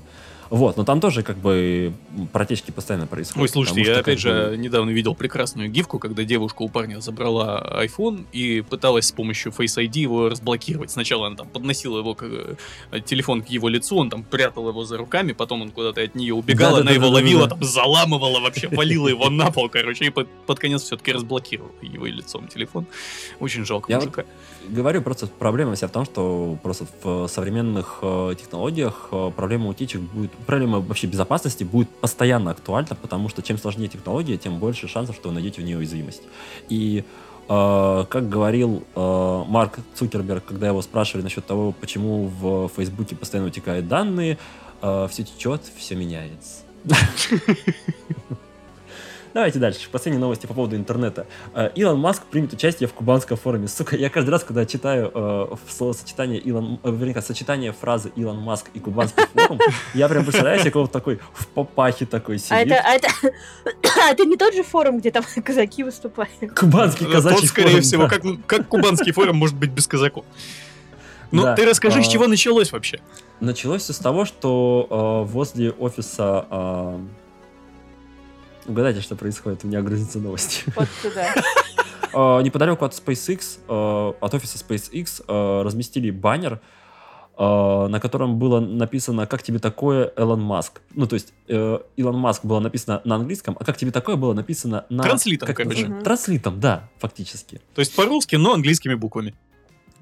Вот, 0.52 0.76
но 0.76 0.84
там 0.84 1.00
тоже 1.00 1.22
как 1.22 1.38
бы 1.38 1.94
протечки 2.30 2.72
постоянно 2.72 3.06
происходят. 3.06 3.40
Ой, 3.40 3.48
слушайте, 3.48 3.80
потому 3.80 3.86
я 3.86 3.94
что, 3.94 4.00
опять 4.02 4.18
же 4.20 4.50
бы, 4.50 4.56
недавно 4.58 4.90
видел 4.90 5.14
прекрасную 5.14 5.70
гифку, 5.70 5.98
когда 5.98 6.24
девушка 6.24 6.60
у 6.60 6.68
парня 6.68 7.00
забрала 7.00 7.82
iPhone 7.82 8.26
и 8.32 8.60
пыталась 8.60 9.06
с 9.06 9.12
помощью 9.12 9.50
Face 9.50 9.82
ID 9.82 10.00
его 10.00 10.28
разблокировать. 10.28 10.90
Сначала 10.90 11.28
она 11.28 11.36
там 11.36 11.48
подносила 11.48 12.00
его 12.00 12.14
к, 12.14 12.24
э, 12.24 13.00
телефон 13.00 13.40
к 13.40 13.48
его 13.48 13.70
лицу, 13.70 13.96
он 13.96 14.10
там 14.10 14.24
прятал 14.24 14.68
его 14.68 14.84
за 14.84 14.98
руками, 14.98 15.32
потом 15.32 15.62
он 15.62 15.70
куда-то 15.70 16.02
от 16.02 16.14
нее 16.14 16.34
убегал, 16.34 16.76
она 16.76 16.90
его 16.90 17.08
Да-да-да-да-да-да. 17.08 17.14
ловила, 17.14 17.48
там 17.48 17.62
заламывала 17.62 18.40
вообще, 18.40 18.68
валила 18.68 19.08
его 19.08 19.30
на 19.30 19.50
пол, 19.50 19.70
короче, 19.70 20.04
и 20.04 20.10
под, 20.10 20.28
под 20.44 20.58
конец 20.58 20.82
все-таки 20.82 21.12
разблокировала 21.12 21.72
его 21.80 22.04
лицом 22.04 22.48
телефон. 22.48 22.84
Очень 23.40 23.64
жалко 23.64 23.90
Я 23.90 24.00
вот 24.00 24.04
мужика. 24.04 24.24
Говорю, 24.68 25.02
просто 25.02 25.26
проблема 25.26 25.74
вся 25.74 25.88
в 25.88 25.90
том, 25.90 26.04
что 26.04 26.58
просто 26.62 26.86
в 27.02 27.26
современных 27.28 27.98
э, 28.02 28.34
технологиях 28.38 29.08
э, 29.10 29.30
проблема 29.34 29.68
утечек 29.68 30.00
будет, 30.00 30.30
проблема 30.42 30.80
вообще 30.80 31.06
безопасности 31.06 31.64
будет 31.64 31.88
постоянно 31.88 32.50
актуальна, 32.50 32.96
потому 33.00 33.28
что 33.28 33.42
чем 33.42 33.58
сложнее 33.58 33.88
технология, 33.88 34.36
тем 34.36 34.58
больше 34.58 34.88
шансов, 34.88 35.16
что 35.16 35.28
вы 35.28 35.34
найдете 35.34 35.62
в 35.62 35.64
нее 35.64 35.78
уязвимость. 35.78 36.22
И 36.68 37.04
э, 37.48 38.04
как 38.08 38.28
говорил 38.28 38.84
э, 38.94 39.44
Марк 39.48 39.78
Цукерберг, 39.94 40.44
когда 40.44 40.68
его 40.68 40.82
спрашивали 40.82 41.24
насчет 41.24 41.46
того, 41.46 41.72
почему 41.72 42.26
в 42.26 42.68
Фейсбуке 42.76 43.16
постоянно 43.16 43.48
утекают 43.48 43.88
данные, 43.88 44.38
э, 44.82 45.08
все 45.10 45.24
течет, 45.24 45.62
все 45.76 45.94
меняется. 45.94 46.62
Давайте 49.34 49.58
дальше. 49.58 49.88
Последние 49.90 50.20
новости 50.20 50.46
по 50.46 50.52
поводу 50.54 50.76
интернета. 50.76 51.26
Э, 51.54 51.70
Илон 51.74 51.98
Маск 51.98 52.24
примет 52.24 52.52
участие 52.52 52.88
в 52.88 52.92
кубанском 52.92 53.38
форуме. 53.38 53.66
Сука, 53.66 53.96
я 53.96 54.10
каждый 54.10 54.30
раз, 54.30 54.44
когда 54.44 54.66
читаю 54.66 55.10
э, 55.12 55.18
в 55.66 55.72
словосочетание 55.72 56.38
Илон, 56.38 56.78
э, 56.82 56.90
вернее, 56.90 57.20
сочетание 57.22 57.72
фразы 57.72 58.12
Илон 58.14 58.38
Маск 58.38 58.66
и 58.74 58.78
кубанский 58.78 59.24
форум, 59.32 59.58
я 59.94 60.08
прям 60.08 60.24
представляю 60.24 60.60
себе 60.60 60.70
кого-то 60.70 60.92
такой 60.92 61.18
в 61.32 61.46
папахе 61.48 62.04
такой 62.04 62.38
А 62.50 62.60
это, 62.60 62.68
сидит. 62.68 62.84
а 62.84 62.94
это, 62.94 63.08
а 64.04 64.10
это 64.10 64.24
не 64.26 64.36
тот 64.36 64.54
же 64.54 64.62
форум, 64.62 64.98
где 64.98 65.10
там 65.10 65.24
казаки 65.44 65.82
выступают? 65.82 66.52
Кубанский 66.54 67.06
казачий 67.06 67.40
Тот, 67.40 67.48
скорее 67.48 67.68
форум, 67.68 67.82
всего, 67.82 68.02
да. 68.02 68.08
как, 68.08 68.22
как 68.46 68.68
кубанский 68.68 69.12
форум 69.12 69.36
может 69.36 69.56
быть 69.56 69.70
без 69.70 69.86
казаков. 69.86 70.24
Ну, 71.30 71.42
Да, 71.42 71.54
ты 71.56 71.64
расскажи, 71.64 72.02
с 72.02 72.06
а, 72.06 72.10
чего 72.10 72.26
началось 72.26 72.72
вообще? 72.72 73.00
Началось 73.40 73.82
все 73.82 73.94
с 73.94 73.98
того, 73.98 74.26
что 74.26 75.24
э, 75.26 75.32
возле 75.32 75.70
офиса... 75.70 76.46
э, 76.50 76.98
Угадайте, 78.66 79.00
что 79.00 79.16
происходит, 79.16 79.64
у 79.64 79.68
меня 79.68 79.82
грузятся 79.82 80.18
новости. 80.18 80.64
Вот 80.76 80.88
туда. 81.02 81.34
Э, 82.14 82.42
неподалеку 82.42 82.84
от 82.84 82.92
SpaceX, 82.92 83.58
э, 83.66 84.12
от 84.20 84.34
офиса 84.34 84.58
SpaceX, 84.58 85.24
э, 85.26 85.62
разместили 85.62 86.10
баннер, 86.10 86.60
на 87.38 87.98
котором 87.98 88.38
было 88.38 88.60
написано 88.60 89.26
«Как 89.26 89.42
тебе 89.42 89.58
такое, 89.58 90.12
Элон 90.18 90.42
Маск?». 90.42 90.82
Ну, 90.94 91.06
то 91.06 91.14
есть, 91.14 91.32
э, 91.48 91.78
Илон 91.96 92.18
Маск 92.18 92.44
было 92.44 92.60
написано 92.60 93.00
на 93.04 93.14
английском, 93.14 93.56
а 93.58 93.64
«Как 93.64 93.78
тебе 93.78 93.90
такое» 93.90 94.16
было 94.16 94.34
написано 94.34 94.84
на... 94.90 95.02
Транслитом, 95.02 95.46
как 95.46 95.56
короче. 95.56 95.80
называется? 95.80 96.04
Транслитом, 96.04 96.60
да, 96.60 96.90
фактически. 96.98 97.62
То 97.74 97.80
есть 97.80 97.96
по-русски, 97.96 98.36
но 98.36 98.52
английскими 98.52 98.94
буквами. 98.94 99.34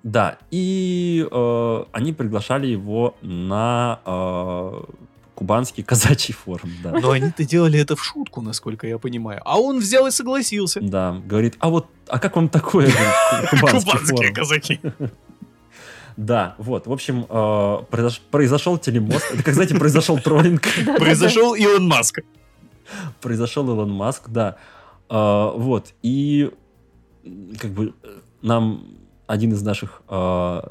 Да, 0.03 0.39
и 0.51 1.27
э, 1.31 1.85
они 1.93 2.13
приглашали 2.13 2.67
его 2.67 3.17
на 3.21 4.01
э, 4.05 4.83
кубанский 5.41 5.83
казачий 5.91 6.35
форум, 6.35 6.71
да. 6.85 6.93
Но 6.93 7.13
они-то 7.13 7.45
делали 7.47 7.81
это 7.81 7.97
в 7.97 8.05
шутку, 8.05 8.43
насколько 8.43 8.87
я 8.87 8.99
понимаю. 8.99 9.41
А 9.47 9.59
он 9.59 9.79
взял 9.79 10.07
и 10.07 10.11
согласился. 10.11 10.81
Да, 10.83 11.19
говорит, 11.25 11.57
а 11.61 11.71
вот, 11.71 11.87
а 12.09 12.19
как 12.19 12.37
вам 12.37 12.51
такое, 12.51 12.91
Кубанские 13.51 14.33
казаки. 14.35 14.81
Да, 16.17 16.55
вот, 16.59 16.87
в 16.87 16.93
общем, 16.93 17.25
э, 17.27 17.33
произош- 17.91 18.21
произошел 18.31 18.77
телемост. 18.77 19.25
Это, 19.33 19.43
как, 19.43 19.55
знаете, 19.55 19.75
произошел 19.77 20.19
троллинг. 20.19 20.61
Произошел 20.99 21.55
Илон 21.55 21.89
Маск. 21.89 22.19
Произошел 23.23 23.67
Илон 23.67 23.91
Маск, 23.93 24.29
да. 24.29 24.57
Э, 25.09 25.53
Вот, 25.57 25.95
и 26.03 26.51
как 27.59 27.71
бы 27.71 27.95
э, 28.03 28.19
нам 28.43 28.85
один 29.27 29.53
из 29.53 29.63
наших 29.63 30.03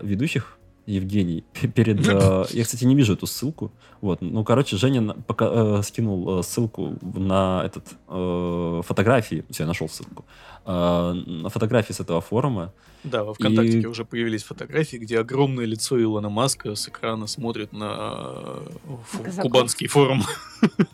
ведущих, 0.03 0.58
Евгений, 0.89 1.43
перед... 1.75 2.07
э, 2.07 2.45
Я, 2.51 2.63
кстати, 2.63 2.85
не 2.85 2.95
вижу 2.95 3.13
эту 3.13 3.27
ссылку. 3.27 3.71
Вот, 4.01 4.21
ну, 4.21 4.43
короче, 4.43 4.77
Женя 4.77 5.15
пока, 5.27 5.49
э, 5.51 5.81
скинул 5.83 6.39
э, 6.39 6.43
ссылку 6.43 6.97
на 7.01 7.61
этот 7.65 7.85
э, 8.07 8.81
фотографии. 8.85 9.43
Я 9.59 9.65
нашел 9.65 9.87
ссылку. 9.89 10.25
Э, 10.71 11.13
На 11.13 11.49
фотографии 11.49 11.93
с 11.93 11.99
этого 11.99 12.21
форума. 12.21 12.71
Да, 13.03 13.23
во 13.23 13.33
ВКонтакте 13.33 13.79
И- 13.79 13.85
уже 13.85 14.03
появились 14.05 14.43
фотографии, 14.43 14.97
где 14.97 15.19
огромное 15.19 15.65
лицо 15.65 15.99
Илона 16.01 16.29
Маска 16.29 16.75
с 16.75 16.87
экрана 16.89 17.27
смотрит 17.27 17.71
на 17.73 17.95
э, 17.95 18.67
фу- 19.07 19.23
Казаков. 19.23 19.43
кубанский 19.51 19.87
форум. 19.87 20.23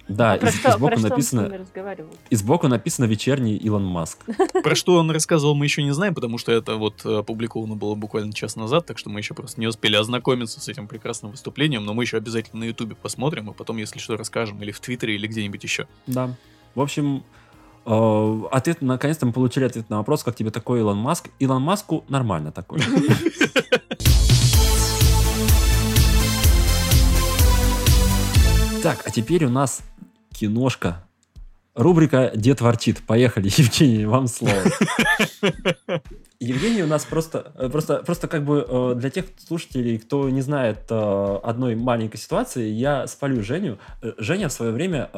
Да, 0.07 0.37
Про 0.37 0.47
и, 0.49 0.51
и 0.51 0.55
что, 0.55 0.61
про 0.69 0.77
сбоку 0.77 0.99
написано... 0.99 1.65
И 2.29 2.35
сбоку 2.35 2.67
написано 2.67 3.05
«Вечерний 3.05 3.57
Илон 3.57 3.83
Маск». 3.83 4.19
Про 4.63 4.75
что 4.75 4.95
он 4.95 5.09
рассказывал, 5.11 5.55
мы 5.55 5.65
еще 5.65 5.81
не 5.83 5.91
знаем, 5.93 6.13
потому 6.13 6.37
что 6.37 6.51
это 6.51 6.75
вот 6.75 7.03
опубликовано 7.05 7.75
было 7.75 7.95
буквально 7.95 8.31
час 8.31 8.55
назад, 8.55 8.85
так 8.85 8.97
что 8.99 9.09
мы 9.09 9.19
еще 9.19 9.33
просто 9.33 9.59
не 9.59 9.65
успели 9.67 9.95
ознакомиться 9.95 10.61
с 10.61 10.69
этим 10.69 10.87
прекрасным 10.87 11.31
выступлением, 11.31 11.83
но 11.83 11.93
мы 11.95 12.03
еще 12.03 12.17
обязательно 12.17 12.61
на 12.61 12.65
Ютубе 12.65 12.95
посмотрим, 12.95 13.49
и 13.49 13.53
потом, 13.53 13.77
если 13.77 13.97
что, 13.99 14.15
расскажем 14.15 14.61
или 14.61 14.71
в 14.71 14.79
Твиттере, 14.79 15.15
или 15.15 15.25
где-нибудь 15.27 15.63
еще. 15.63 15.87
Да. 16.07 16.33
В 16.75 16.81
общем, 16.81 17.23
ответ, 17.85 18.81
наконец-то 18.81 19.25
мы 19.25 19.31
получили 19.31 19.65
ответ 19.65 19.89
на 19.89 19.97
вопрос, 19.97 20.23
как 20.23 20.35
тебе 20.35 20.51
такой 20.51 20.79
Илон 20.79 20.97
Маск. 20.97 21.29
Илон 21.39 21.61
Маску 21.61 22.03
нормально 22.09 22.51
такой. 22.51 22.79
Так, 28.81 29.01
а 29.03 29.09
теперь 29.09 29.45
у 29.45 29.49
нас 29.49 29.81
киношка. 30.31 31.07
Рубрика 31.73 32.31
«Дед 32.35 32.61
ворчит». 32.61 33.01
Поехали, 33.01 33.45
Евгений, 33.57 34.05
вам 34.05 34.27
слово. 34.27 34.61
Евгений 36.39 36.83
у 36.83 36.87
нас 36.87 37.05
просто, 37.05 37.53
э, 37.55 37.69
просто, 37.69 38.03
просто 38.03 38.27
как 38.27 38.43
бы 38.43 38.65
э, 38.67 38.93
для 38.95 39.09
тех 39.09 39.25
слушателей, 39.37 39.97
кто 39.97 40.29
не 40.29 40.41
знает 40.41 40.79
э, 40.89 41.39
одной 41.43 41.75
маленькой 41.75 42.17
ситуации, 42.17 42.67
я 42.69 43.07
спалю 43.07 43.41
Женю. 43.43 43.77
Женя 44.17 44.49
в 44.49 44.51
свое 44.51 44.71
время 44.71 45.09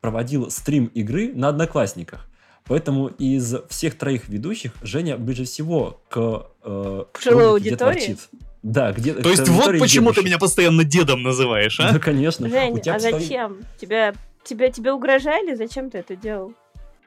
проводил 0.00 0.50
стрим 0.50 0.86
игры 0.86 1.32
на 1.34 1.48
Одноклассниках. 1.48 2.26
Поэтому 2.66 3.08
из 3.08 3.54
всех 3.68 3.98
троих 3.98 4.28
ведущих 4.28 4.72
Женя 4.82 5.16
ближе 5.18 5.44
всего 5.44 6.02
к 6.08 6.46
э, 6.62 7.04
Пожилой 7.12 7.46
рубрике 7.46 7.70
«Дед 7.70 7.82
аудитории? 7.82 7.98
ворчит». 7.98 8.18
Да, 8.62 8.92
где 8.92 9.12
То 9.12 9.28
есть 9.28 9.46
вот 9.48 9.78
почему 9.78 10.12
ты 10.12 10.22
меня 10.22 10.38
постоянно 10.38 10.84
дедом 10.84 11.22
называешь, 11.22 11.78
а? 11.80 11.92
Да, 11.92 11.98
конечно. 11.98 12.46
У 12.46 12.50
Жень, 12.50 12.80
тебя 12.80 12.92
а 12.92 12.94
постоянно- 12.94 13.20
зачем? 13.20 13.58
Тебя, 13.78 14.14
тебя, 14.42 14.70
тебе 14.70 14.92
угрожали? 14.92 15.54
Зачем 15.54 15.90
ты 15.90 15.98
это 15.98 16.16
делал? 16.16 16.54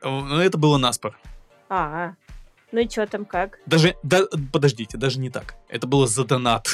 Ну, 0.03 0.37
это 0.37 0.59
было 0.59 0.77
наспор. 0.77 1.17
А, 1.69 2.13
ну 2.77 2.83
и 2.83 2.87
что 2.89 3.07
там 3.07 3.25
как? 3.25 3.57
Даже, 3.65 3.95
да, 4.03 4.21
подождите, 4.53 4.97
даже 4.97 5.19
не 5.19 5.31
так. 5.31 5.55
Это 5.67 5.87
было 5.87 6.05
за 6.05 6.23
донат. 6.25 6.67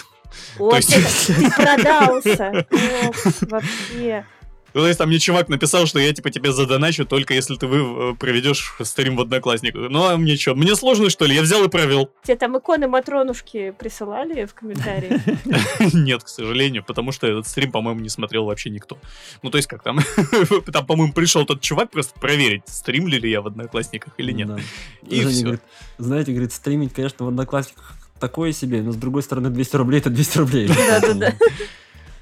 Вот 0.57 0.75
есть- 0.75 1.27
ты 1.27 1.49
продался. 1.51 2.67
Ох, 3.07 3.15
вообще. 3.49 4.25
Ну, 4.73 4.81
то 4.81 4.87
есть 4.87 4.97
там 4.97 5.09
мне 5.09 5.19
чувак 5.19 5.49
написал, 5.49 5.85
что 5.85 5.99
я 5.99 6.11
типа 6.13 6.29
тебе 6.31 6.51
задоначу, 6.51 7.05
только 7.05 7.33
если 7.33 7.55
ты 7.55 7.67
вы, 7.67 8.11
э, 8.11 8.15
проведешь 8.15 8.75
стрим 8.81 9.15
в 9.15 9.21
Одноклассниках. 9.21 9.89
Ну, 9.89 10.03
а 10.03 10.17
мне 10.17 10.35
что, 10.35 10.55
мне 10.55 10.75
сложно, 10.75 11.09
что 11.09 11.25
ли? 11.25 11.35
Я 11.35 11.41
взял 11.41 11.63
и 11.63 11.69
провел. 11.69 12.09
Тебе 12.23 12.35
там 12.35 12.57
иконы 12.57 12.87
Матронушки 12.87 13.71
присылали 13.77 14.45
в 14.45 14.53
комментарии? 14.53 15.21
Нет, 15.93 16.23
к 16.23 16.27
сожалению, 16.27 16.83
потому 16.83 17.11
что 17.11 17.27
этот 17.27 17.47
стрим, 17.47 17.71
по-моему, 17.71 17.99
не 17.99 18.09
смотрел 18.09 18.45
вообще 18.45 18.69
никто. 18.69 18.97
Ну, 19.41 19.49
то 19.49 19.57
есть 19.57 19.67
как 19.67 19.83
там? 19.83 19.99
Там, 20.71 20.85
по-моему, 20.85 21.13
пришел 21.13 21.45
тот 21.45 21.61
чувак 21.61 21.91
просто 21.91 22.19
проверить, 22.19 22.63
стримлю 22.67 23.19
ли 23.19 23.29
я 23.29 23.41
в 23.41 23.47
Одноклассниках 23.47 24.13
или 24.17 24.31
нет. 24.31 24.49
И 25.07 25.21
говорит, 25.21 25.61
знаете, 25.97 26.31
говорит, 26.31 26.53
стримить, 26.53 26.93
конечно, 26.93 27.25
в 27.25 27.29
Одноклассниках 27.29 27.95
такое 28.19 28.53
себе, 28.53 28.81
но 28.81 28.91
с 28.91 28.95
другой 28.95 29.21
стороны 29.21 29.49
200 29.49 29.75
рублей 29.75 29.99
это 29.99 30.09
200 30.09 30.37
рублей. 30.37 30.67
Да-да-да. 30.87 31.33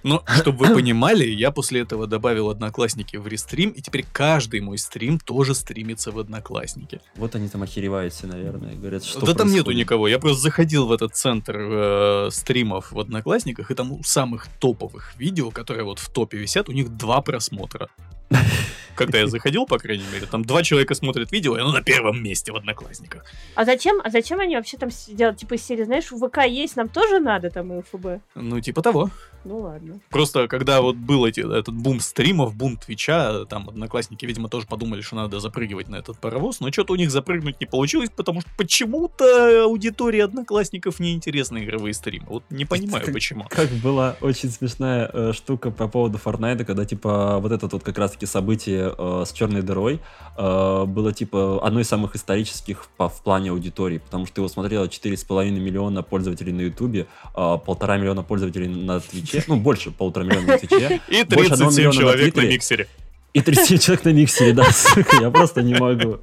Но, 0.04 0.24
чтобы 0.28 0.66
вы 0.66 0.76
понимали, 0.76 1.26
я 1.26 1.52
после 1.52 1.82
этого 1.82 2.08
добавил 2.08 2.50
Одноклассники 2.50 3.18
в 3.18 3.28
рестрим, 3.28 3.72
и 3.72 3.82
теперь 3.82 4.06
каждый 4.12 4.62
мой 4.62 4.78
стрим 4.78 5.20
тоже 5.20 5.56
стримится 5.56 6.12
в 6.12 6.20
Одноклассники. 6.20 7.02
Вот 7.16 7.36
они 7.36 7.48
там 7.48 7.64
охеревают 7.64 8.14
все, 8.14 8.28
наверное, 8.28 8.76
говорят, 8.76 9.04
что 9.04 9.26
да 9.26 9.34
там 9.34 9.48
нету 9.48 9.66
происходит. 9.66 9.80
никого. 9.80 10.08
Я 10.08 10.20
просто 10.20 10.42
заходил 10.42 10.88
в 10.88 10.92
этот 10.92 11.16
центр 11.16 11.58
э, 11.58 12.30
стримов 12.32 12.92
в 12.92 13.00
Одноклассниках, 13.00 13.72
и 13.72 13.76
там 13.76 13.92
у 13.92 14.04
самых 14.04 14.48
топовых 14.60 15.14
видео, 15.18 15.52
которые 15.52 15.84
вот 15.84 16.00
в 16.00 16.10
топе 16.10 16.38
висят, 16.38 16.70
у 16.70 16.72
них 16.72 16.90
два 16.98 17.22
просмотра. 17.22 17.90
когда 18.96 19.20
я 19.20 19.28
заходил, 19.28 19.66
по 19.66 19.78
крайней 19.78 20.06
мере, 20.12 20.26
там 20.26 20.44
два 20.44 20.64
человека 20.64 20.96
смотрят 20.96 21.32
видео, 21.32 21.58
и 21.58 21.62
оно 21.62 21.72
на 21.72 21.82
первом 21.82 22.24
месте 22.24 22.52
в 22.52 22.56
Одноклассниках. 22.56 23.26
А 23.56 23.66
зачем, 23.66 24.00
а 24.04 24.10
зачем 24.10 24.40
они 24.40 24.56
вообще 24.56 24.78
там 24.78 24.92
сидят, 24.92 25.38
типа, 25.38 25.56
из 25.56 25.64
серии, 25.64 25.84
знаешь, 25.84 26.06
ВК 26.06 26.46
есть, 26.48 26.76
нам 26.76 26.90
тоже 26.90 27.20
надо 27.20 27.50
там 27.50 27.80
и 27.80 27.82
ФБ? 27.82 28.22
Ну, 28.36 28.60
типа 28.60 28.82
того. 28.82 29.10
Ну 29.44 29.60
ладно. 29.60 30.00
Просто 30.10 30.48
когда 30.48 30.82
вот 30.82 30.96
был 30.96 31.26
эти, 31.26 31.40
этот 31.40 31.74
бум 31.74 32.00
стримов, 32.00 32.56
бум 32.56 32.78
Твича, 32.78 33.46
там 33.46 33.70
одноклассники, 33.70 34.26
видимо, 34.26 34.50
тоже 34.50 34.68
подумали, 34.68 35.02
что 35.02 35.16
надо 35.16 35.40
запрыгивать 35.40 35.90
на 35.90 35.96
этот 35.96 36.20
паровоз, 36.20 36.60
но 36.60 36.72
что-то 36.72 36.94
у 36.94 36.96
них 36.96 37.10
запрыгнуть 37.10 37.60
не 37.60 37.66
получилось, 37.66 38.10
потому 38.16 38.42
что 38.42 38.50
почему-то 38.58 39.64
аудитории 39.64 40.20
одноклассников 40.20 41.00
неинтересны 41.00 41.64
игровые 41.64 41.94
стримы. 41.94 42.28
Вот 42.30 42.44
не 42.50 42.66
понимаю, 42.66 43.04
как, 43.04 43.14
почему. 43.14 43.46
Как 43.50 43.70
была 43.70 44.16
очень 44.22 44.50
смешная 44.50 45.10
э, 45.12 45.34
штука 45.34 45.72
по 45.72 45.88
поводу 45.88 46.20
Fortnite, 46.24 46.64
когда, 46.64 46.86
типа, 46.86 47.40
вот 47.40 47.52
это 47.52 47.68
вот 47.68 47.84
как 47.84 47.98
раз-таки 47.98 48.26
событие 48.28 48.81
э, 48.98 49.24
с 49.26 49.32
черной 49.34 49.62
дырой 49.62 50.00
э, 50.38 50.86
было, 50.86 51.14
типа, 51.14 51.60
одно 51.66 51.80
из 51.80 51.88
самых 51.88 52.16
исторических 52.16 52.86
по, 52.98 53.10
в 53.10 53.22
плане 53.22 53.52
аудитории, 53.52 54.00
потому 54.00 54.26
что 54.26 54.42
его 54.42 54.50
смотрело 54.50 54.86
4,5 54.86 55.50
миллиона 55.52 56.04
пользователей 56.04 56.54
на 56.54 56.62
Ютубе, 56.62 57.08
э, 57.36 57.58
полтора 57.66 57.98
миллиона 57.98 58.24
пользователей 58.24 58.68
на 58.68 59.00
Твиче, 59.00 59.44
ну, 59.48 59.58
больше 59.58 59.92
полутора 59.92 60.24
миллиона 60.24 60.48
на 60.48 60.58
Твиче. 60.58 61.02
И 61.08 61.24
больше 61.24 61.54
одного 61.54 61.72
37 61.72 61.78
миллиона 61.80 61.88
на 61.88 61.94
человек 61.94 62.18
на 62.18 62.32
Твиттере. 62.32 62.54
миксере. 62.54 62.88
И 63.34 63.42
37 63.42 63.78
человек 63.78 64.06
на 64.06 64.14
миксере, 64.14 64.54
да, 64.54 64.64
сука, 64.72 65.18
я 65.22 65.32
просто 65.32 65.62
не 65.62 65.74
могу. 65.76 66.20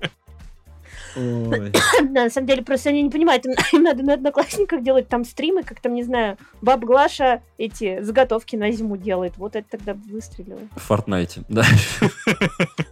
Ой. 1.17 1.73
На 2.11 2.31
самом 2.31 2.47
деле, 2.47 2.63
просто 2.63 2.91
они 2.91 3.03
не 3.03 3.11
понимают, 3.11 3.45
им, 3.47 3.53
им 3.73 3.83
надо 3.85 4.03
на 4.03 4.15
одноклассниках 4.15 4.83
делать 4.83 5.09
там 5.09 5.25
стримы, 5.25 5.63
как 5.63 5.81
там, 5.81 5.95
не 5.95 6.03
знаю, 6.03 6.37
баб 6.61 6.81
Глаша 6.85 7.43
эти 7.57 8.03
заготовки 8.03 8.57
на 8.57 8.71
зиму 8.71 8.97
делает. 8.97 9.35
Вот 9.37 9.57
это 9.57 9.69
тогда 9.71 9.95
выстрелило. 9.95 10.61
В 10.77 10.91
Fortnite, 10.91 11.45
да. 11.49 11.65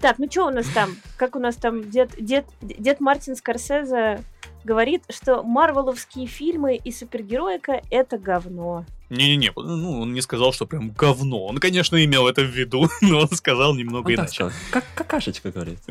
Так, 0.01 0.19
ну 0.19 0.31
что 0.31 0.47
у 0.47 0.51
нас 0.51 0.67
там? 0.69 0.97
Как 1.17 1.37
у 1.37 1.39
нас 1.39 1.57
там 1.57 1.89
дед, 1.91 2.11
дед, 2.19 2.47
дед 2.61 3.01
Мартин 3.01 3.37
Скорсезе 3.37 4.21
говорит, 4.65 5.05
что 5.11 5.43
марвеловские 5.43 6.27
фильмы 6.27 6.77
и 6.77 6.91
супергероика— 6.91 7.83
это 7.91 8.19
говно. 8.19 8.85
Не-не-не, 9.09 9.53
ну, 9.55 10.01
он 10.01 10.13
не 10.13 10.21
сказал, 10.21 10.53
что 10.53 10.67
прям 10.67 10.91
говно. 10.91 11.47
Он, 11.47 11.59
конечно, 11.59 12.03
имел 12.05 12.27
это 12.27 12.43
в 12.43 12.47
виду, 12.51 12.89
но 13.01 13.21
он 13.21 13.29
сказал 13.31 13.75
немного 13.75 14.09
Он 14.09 14.17
так 14.17 14.25
иначе. 14.25 14.35
сказал, 14.35 14.53
Как 14.73 14.85
какашечка 14.97 15.53
говорит. 15.53 15.79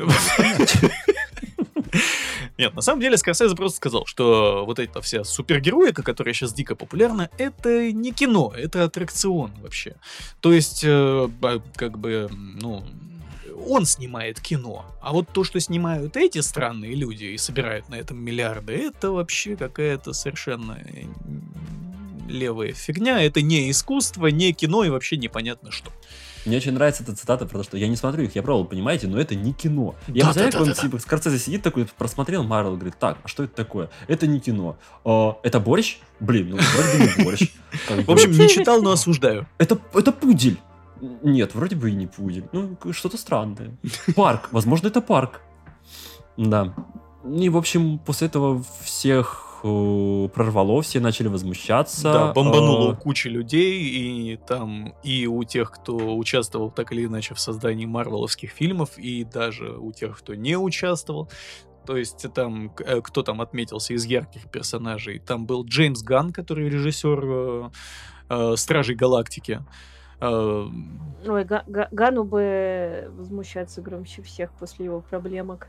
Нет, 2.58 2.74
на 2.74 2.82
самом 2.82 3.00
деле 3.00 3.16
Скорсезе 3.16 3.54
просто 3.54 3.76
сказал, 3.76 4.06
что 4.06 4.64
вот 4.66 4.78
эта 4.78 5.00
вся 5.00 5.24
супергероика, 5.24 6.02
которая 6.02 6.34
сейчас 6.34 6.52
дико 6.52 6.74
популярна, 6.74 7.30
это 7.38 7.92
не 7.92 8.12
кино, 8.12 8.52
это 8.56 8.84
аттракцион 8.84 9.52
вообще. 9.62 9.96
То 10.40 10.52
есть, 10.52 10.82
э, 10.84 11.28
как 11.76 11.98
бы, 11.98 12.28
ну, 12.30 12.84
он 13.68 13.86
снимает 13.86 14.40
кино, 14.40 14.84
а 15.00 15.12
вот 15.12 15.28
то, 15.32 15.44
что 15.44 15.60
снимают 15.60 16.16
эти 16.16 16.40
странные 16.40 16.94
люди 16.94 17.24
и 17.24 17.38
собирают 17.38 17.88
на 17.88 17.96
этом 17.96 18.18
миллиарды, 18.18 18.74
это 18.74 19.10
вообще 19.10 19.56
какая-то 19.56 20.12
совершенно 20.12 20.78
э, 20.84 21.04
левая 22.28 22.72
фигня, 22.72 23.22
это 23.22 23.42
не 23.42 23.70
искусство, 23.70 24.26
не 24.26 24.52
кино 24.52 24.84
и 24.84 24.90
вообще 24.90 25.16
непонятно 25.16 25.70
что. 25.70 25.90
Мне 26.46 26.58
очень 26.58 26.72
нравится 26.72 27.02
эта 27.02 27.14
цитата, 27.14 27.44
потому 27.44 27.64
что 27.64 27.76
я 27.76 27.88
не 27.88 27.96
смотрю 27.96 28.24
их, 28.24 28.34
я 28.36 28.42
пробовал, 28.42 28.66
понимаете, 28.66 29.08
но 29.08 29.18
это 29.18 29.34
не 29.34 29.52
кино. 29.52 29.94
Я 30.06 30.26
Да, 30.26 30.32
представляю, 30.32 30.52
да, 30.52 30.58
как 30.58 30.60
он, 30.60 30.68
да, 30.68 30.74
типа, 30.74 30.98
Скорсезе 30.98 31.38
сидит 31.38 31.62
такой, 31.62 31.86
просмотрел 31.98 32.44
Марвел, 32.44 32.76
говорит, 32.76 32.96
так, 32.98 33.18
а 33.22 33.28
что 33.28 33.44
это 33.44 33.54
такое? 33.54 33.90
Это 34.06 34.26
не 34.26 34.40
кино. 34.40 34.76
А, 35.04 35.38
это 35.42 35.60
борщ? 35.60 35.98
Блин, 36.20 36.50
ну 36.50 36.56
вроде 36.56 36.98
бы 36.98 37.18
не 37.18 37.24
борщ. 37.24 37.52
В 38.06 38.10
общем, 38.10 38.30
не 38.30 38.48
читал, 38.48 38.80
но 38.80 38.92
осуждаю. 38.92 39.46
это, 39.58 39.78
это 39.92 40.12
пудель. 40.12 40.58
Нет, 41.00 41.54
вроде 41.54 41.76
бы 41.76 41.90
и 41.90 41.94
не 41.94 42.06
пудель. 42.06 42.48
Ну, 42.52 42.76
что-то 42.92 43.18
странное. 43.18 43.76
Парк. 44.14 44.48
Возможно, 44.52 44.86
это 44.86 45.02
парк. 45.02 45.42
Да. 46.36 46.74
И, 47.28 47.48
в 47.48 47.56
общем, 47.56 47.98
после 47.98 48.28
этого 48.28 48.64
всех 48.82 49.45
прорвало, 49.62 50.82
все 50.82 51.00
начали 51.00 51.28
возмущаться. 51.28 52.02
Да, 52.02 52.32
бомбануло 52.32 52.90
у 52.90 52.92
Э, 52.92 52.96
кучи 52.96 53.28
людей, 53.28 53.80
и 53.82 54.36
там 54.36 54.94
и 55.02 55.26
у 55.26 55.42
тех, 55.44 55.70
кто 55.70 56.16
участвовал 56.16 56.70
так 56.70 56.92
или 56.92 57.04
иначе 57.06 57.34
в 57.34 57.40
создании 57.40 57.86
марвеловских 57.86 58.50
фильмов, 58.50 58.98
и 58.98 59.24
даже 59.24 59.76
у 59.76 59.92
тех, 59.92 60.18
кто 60.18 60.34
не 60.34 60.56
участвовал. 60.56 61.28
То 61.86 61.96
есть 61.96 62.26
там, 62.34 62.72
э, 62.78 63.00
кто 63.00 63.22
там 63.22 63.40
отметился 63.40 63.94
из 63.94 64.04
ярких 64.04 64.50
персонажей, 64.50 65.18
там 65.20 65.46
был 65.46 65.64
Джеймс 65.64 66.02
Ганн, 66.02 66.32
который 66.32 66.68
режиссер 66.68 67.20
э, 67.24 67.70
э, 68.28 68.54
Стражей 68.56 68.96
Галактики. 68.96 69.60
Э, 70.20 70.66
Ой, 71.26 71.44
Га- 71.44 71.64
Га- 71.66 71.88
Гану 71.92 72.24
бы 72.24 73.10
возмущаться 73.16 73.82
громче 73.82 74.22
всех 74.22 74.50
после 74.52 74.86
его 74.86 75.00
проблемок. 75.00 75.68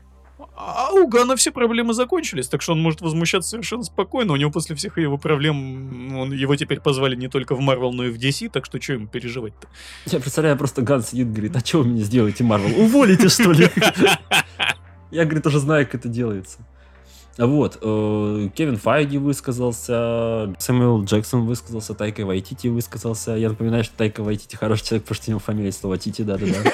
А 0.56 0.92
у 0.92 1.08
Гана 1.08 1.36
все 1.36 1.50
проблемы 1.50 1.94
закончились, 1.94 2.48
так 2.48 2.62
что 2.62 2.72
он 2.72 2.80
может 2.80 3.00
возмущаться 3.00 3.50
совершенно 3.50 3.82
спокойно. 3.82 4.32
У 4.32 4.36
него 4.36 4.50
после 4.50 4.76
всех 4.76 4.98
его 4.98 5.18
проблем, 5.18 6.16
он, 6.16 6.32
его 6.32 6.54
теперь 6.56 6.80
позвали 6.80 7.16
не 7.16 7.28
только 7.28 7.54
в 7.54 7.60
Марвел, 7.60 7.92
но 7.92 8.04
и 8.04 8.10
в 8.10 8.18
DC, 8.18 8.50
так 8.50 8.64
что 8.66 8.80
что 8.80 8.94
ему 8.94 9.06
переживать-то? 9.06 9.68
Я 10.06 10.20
представляю, 10.20 10.56
просто 10.56 10.82
Ган 10.82 11.02
сидит, 11.02 11.32
говорит, 11.32 11.56
а 11.56 11.60
что 11.60 11.78
вы 11.78 11.86
мне 11.86 12.02
сделаете, 12.02 12.44
Марвел? 12.44 12.80
Уволите, 12.80 13.28
что 13.28 13.52
ли? 13.52 13.68
Я, 15.10 15.24
говорит, 15.24 15.46
уже 15.46 15.58
знаю, 15.58 15.86
как 15.86 15.96
это 15.96 16.08
делается. 16.08 16.58
Вот, 17.38 17.78
э, 17.80 18.48
Кевин 18.52 18.76
Файги 18.76 19.16
высказался, 19.16 20.54
Сэмюэл 20.58 21.04
Джексон 21.04 21.46
высказался, 21.46 21.94
Тайка 21.94 22.26
Вайтити 22.26 22.66
высказался. 22.66 23.36
Я 23.36 23.50
напоминаю, 23.50 23.84
что 23.84 23.96
Тайка 23.96 24.24
Вайтити 24.24 24.56
хороший 24.56 24.86
человек, 24.86 25.04
потому 25.04 25.14
что 25.14 25.30
у 25.30 25.30
него 25.30 25.40
фамилия 25.40 25.70
слова 25.70 25.98
Тити, 25.98 26.22
да-да-да. 26.22 26.70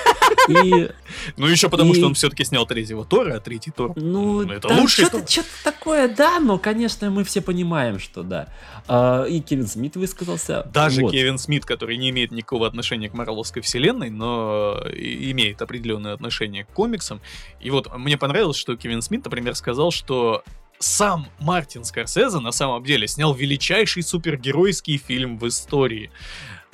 И, 0.48 0.90
Ну, 1.36 1.46
еще 1.46 1.68
потому, 1.68 1.92
И- 1.92 1.96
что 1.96 2.06
он 2.06 2.14
все-таки 2.14 2.44
снял 2.44 2.66
третьего 2.66 3.04
Тора, 3.04 3.36
а 3.36 3.40
третий 3.40 3.70
Тор. 3.70 3.92
ну, 3.96 4.42
это 4.42 4.68
там 4.68 4.80
лучший 4.80 5.06
что-то, 5.06 5.30
что-то 5.30 5.48
такое, 5.62 6.08
да, 6.08 6.40
но, 6.40 6.58
конечно, 6.58 7.10
мы 7.10 7.24
все 7.24 7.40
понимаем, 7.40 7.98
что 7.98 8.22
да. 8.22 8.48
А, 8.86 9.24
и 9.24 9.40
Кевин 9.40 9.66
Смит 9.66 9.96
высказался. 9.96 10.68
Даже 10.72 11.02
Вот. 11.02 11.12
Кевин 11.12 11.38
Смит, 11.38 11.64
который 11.64 11.96
не 11.96 12.10
имеет 12.10 12.30
никакого 12.30 12.66
отношения 12.66 13.08
к 13.08 13.14
Марвеловской 13.14 13.62
вселенной, 13.62 14.10
но 14.10 14.80
имеет 14.94 15.62
определенное 15.62 16.12
отношение 16.14 16.64
к 16.64 16.68
комиксам. 16.70 17.20
И 17.60 17.70
вот 17.70 17.88
мне 17.96 18.16
понравилось, 18.18 18.56
что 18.56 18.76
Кевин 18.76 19.02
Смит, 19.02 19.24
например, 19.24 19.54
сказал, 19.54 19.90
что 19.90 20.42
сам 20.78 21.28
Мартин 21.38 21.84
Скорсезе 21.84 22.40
на 22.40 22.52
самом 22.52 22.84
деле 22.84 23.06
снял 23.08 23.32
величайший 23.32 24.02
супергеройский 24.02 24.98
фильм 24.98 25.38
в 25.38 25.46
истории. 25.48 26.10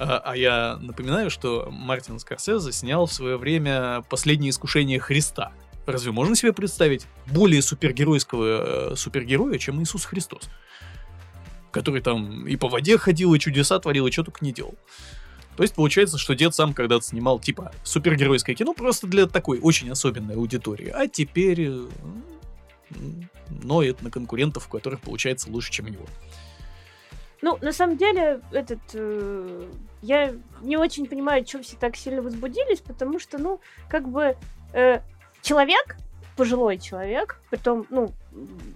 А 0.01 0.22
а 0.24 0.35
я 0.36 0.78
напоминаю, 0.81 1.28
что 1.28 1.68
Мартин 1.70 2.18
Скорсезе 2.18 2.72
снял 2.72 3.05
в 3.05 3.12
свое 3.12 3.36
время 3.36 4.02
«Последнее 4.09 4.48
искушение 4.48 4.98
Христа». 4.98 5.52
Разве 5.85 6.10
можно 6.10 6.35
себе 6.35 6.55
представить 6.55 7.06
более 7.27 7.60
супергеройского 7.60 8.93
э, 8.93 8.97
супергероя, 8.97 9.59
чем 9.59 9.82
Иисус 9.82 10.06
Христос? 10.06 10.48
Который 11.70 12.01
там 12.01 12.47
и 12.47 12.56
по 12.56 12.68
воде 12.68 12.97
ходил, 12.97 13.35
и 13.35 13.39
чудеса 13.39 13.78
творил, 13.78 14.06
и 14.06 14.10
что 14.10 14.24
только 14.24 14.43
не 14.43 14.52
делал. 14.52 14.74
То 15.56 15.64
есть 15.64 15.74
получается, 15.74 16.16
что 16.16 16.35
дед 16.35 16.55
сам 16.55 16.72
когда-то 16.72 17.05
снимал 17.05 17.39
типа 17.39 17.72
супергеройское 17.82 18.55
кино 18.56 18.72
просто 18.72 19.06
для 19.06 19.27
такой 19.27 19.59
очень 19.60 19.90
особенной 19.90 20.36
аудитории. 20.36 20.89
А 20.89 21.09
теперь 21.09 21.60
э, 21.60 21.89
м, 22.90 23.28
ноет 23.51 24.01
на 24.01 24.10
конкурентов, 24.10 24.66
у 24.66 24.70
которых 24.70 25.01
получается 25.01 25.51
лучше, 25.51 25.70
чем 25.70 25.86
у 25.86 25.89
него. 25.90 26.06
Ну, 27.43 27.59
на 27.61 27.73
самом 27.73 27.97
деле, 27.97 28.41
этот... 28.53 28.81
э, 28.95 29.71
я 30.03 30.33
не 30.62 30.77
очень 30.77 31.07
понимаю, 31.07 31.45
чем 31.45 31.62
все 31.62 31.77
так 31.77 31.97
сильно 31.97 32.23
возбудились, 32.23 32.81
потому 32.81 33.19
что, 33.19 33.39
ну, 33.39 33.61
как 33.89 34.09
бы 34.09 34.37
э, 34.73 35.01
человек, 35.43 35.97
пожилой 36.37 36.79
человек, 36.79 37.41
притом, 37.51 37.87
ну, 37.91 38.12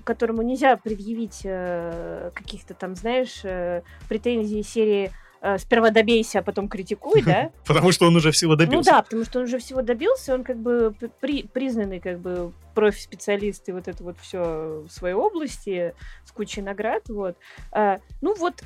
которому 0.04 0.42
нельзя 0.42 0.76
предъявить 0.76 1.42
э, 1.44 2.30
каких-то 2.34 2.74
там, 2.74 2.94
знаешь, 2.94 3.40
э, 3.44 3.82
претензий 4.08 4.62
серии 4.62 5.12
«сперва 5.58 5.90
добейся, 5.90 6.38
а 6.38 6.42
потом 6.42 6.68
критикуй», 6.68 7.22
да? 7.22 7.50
Потому 7.66 7.92
что 7.92 8.06
он 8.06 8.16
уже 8.16 8.30
всего 8.30 8.56
добился. 8.56 8.90
Ну 8.90 8.96
да, 8.96 9.02
потому 9.02 9.24
что 9.24 9.38
он 9.40 9.44
уже 9.44 9.58
всего 9.58 9.82
добился, 9.82 10.34
он 10.34 10.44
как 10.44 10.56
бы 10.56 10.94
при- 11.20 11.44
признанный 11.44 12.00
как 12.00 12.18
бы 12.18 12.52
профи-специалист 12.74 13.68
и 13.68 13.72
вот 13.72 13.88
это 13.88 14.02
вот 14.02 14.18
все 14.18 14.84
в 14.88 14.90
своей 14.90 15.14
области 15.14 15.94
с 16.24 16.32
кучей 16.32 16.62
наград, 16.62 17.08
вот. 17.08 17.36
А, 17.72 18.00
ну 18.20 18.34
вот, 18.34 18.62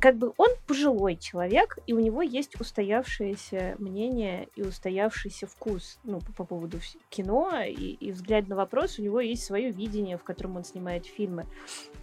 как 0.00 0.16
бы 0.16 0.32
он 0.36 0.48
пожилой 0.66 1.16
человек, 1.16 1.78
и 1.86 1.92
у 1.92 2.00
него 2.00 2.22
есть 2.22 2.60
устоявшееся 2.60 3.76
мнение 3.78 4.48
и 4.56 4.62
устоявшийся 4.62 5.46
вкус, 5.46 5.98
ну, 6.04 6.20
по, 6.20 6.32
по 6.32 6.44
поводу 6.44 6.78
кино 7.10 7.62
и, 7.64 7.72
и 7.72 8.12
взгляд 8.12 8.48
на 8.48 8.56
вопрос, 8.56 8.98
у 8.98 9.02
него 9.02 9.20
есть 9.20 9.44
свое 9.44 9.70
видение, 9.70 10.18
в 10.18 10.24
котором 10.24 10.56
он 10.56 10.64
снимает 10.64 11.06
фильмы, 11.06 11.46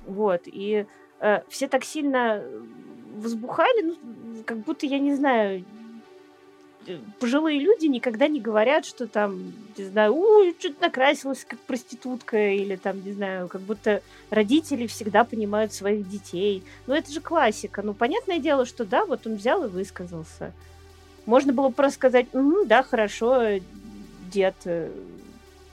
вот, 0.06 0.43
и 0.45 0.85
э, 1.19 1.41
все 1.49 1.68
так 1.68 1.84
сильно 1.84 2.43
возбухали, 3.18 3.82
ну, 3.84 4.44
как 4.46 4.60
будто, 4.60 4.86
я 4.86 5.00
не 5.00 5.16
знаю, 5.16 5.64
э, 6.88 7.00
пожилые 7.20 7.60
люди 7.60 7.86
никогда 7.86 8.28
не 8.28 8.40
говорят, 8.40 8.86
что 8.86 9.08
там, 9.08 9.54
не 9.78 9.86
знаю, 9.86 10.16
ой, 10.16 10.56
что-то 10.60 10.82
накрасилась 10.82 11.46
как 11.48 11.60
проститутка, 11.60 12.54
или 12.54 12.76
там, 12.76 13.04
не 13.04 13.14
знаю, 13.14 13.48
как 13.48 13.62
будто 13.62 14.02
родители 14.30 14.88
всегда 14.88 15.24
понимают 15.24 15.74
своих 15.74 16.08
детей. 16.10 16.64
Ну, 16.88 16.94
это 16.94 17.12
же 17.12 17.22
классика. 17.22 17.82
Ну, 17.82 17.94
понятное 17.94 18.40
дело, 18.40 18.66
что 18.66 18.86
да, 18.86 19.06
вот 19.06 19.28
он 19.28 19.36
взял 19.36 19.64
и 19.64 19.68
высказался. 19.68 20.54
Можно 21.26 21.54
было 21.54 21.70
просто 21.70 21.96
сказать, 21.96 22.28
«Мгм, 22.34 22.68
да, 22.68 22.84
хорошо, 22.84 23.60
дед, 24.32 24.56
э, 24.66 24.92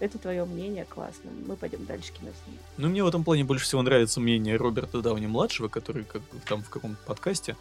это 0.00 0.18
твое 0.18 0.44
мнение, 0.44 0.84
классно. 0.84 1.30
Мы 1.46 1.56
пойдем 1.56 1.84
дальше 1.84 2.12
кино 2.12 2.30
снимать. 2.44 2.60
Ну, 2.76 2.88
мне 2.88 3.02
в 3.02 3.08
этом 3.08 3.24
плане 3.24 3.44
больше 3.44 3.64
всего 3.64 3.82
нравится 3.82 4.20
мнение 4.20 4.56
Роберта 4.56 5.00
Дауни-младшего, 5.00 5.68
который 5.68 6.04
как 6.04 6.22
там 6.46 6.62
в 6.62 6.70
каком-то 6.70 6.98
подкасте, 7.04 7.56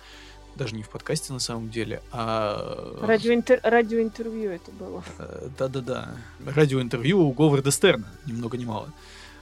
даже 0.56 0.76
не 0.76 0.84
в 0.84 0.90
подкасте 0.90 1.34
на 1.34 1.40
самом 1.40 1.70
деле, 1.70 2.02
а... 2.12 2.98
Радиоинтер... 3.02 3.60
Радиоинтервью 3.64 4.52
это 4.52 4.72
было. 4.72 5.04
Э, 5.20 5.50
да-да-да. 5.58 6.16
Радиоинтервью 6.46 7.20
у 7.20 7.32
Говарда 7.32 7.72
Стерна, 7.72 8.08
ни 8.26 8.34
много 8.34 8.58
ни 8.58 8.66
мало. 8.66 8.92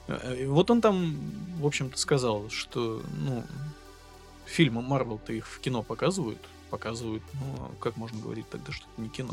Э, 0.08 0.46
вот 0.48 0.70
он 0.70 0.82
там, 0.82 1.16
в 1.60 1.66
общем-то, 1.66 1.98
сказал, 1.98 2.50
что, 2.50 3.02
ну, 3.18 3.44
фильмы 4.46 4.82
Марвел-то 4.82 5.34
их 5.34 5.48
в 5.48 5.60
кино 5.60 5.84
показывают, 5.84 6.40
показывают, 6.70 7.24
ну, 7.34 7.72
как 7.80 7.98
можно 7.98 8.20
говорить 8.22 8.50
тогда, 8.50 8.72
что 8.72 8.86
это 8.94 9.02
не 9.02 9.10
кино? 9.10 9.30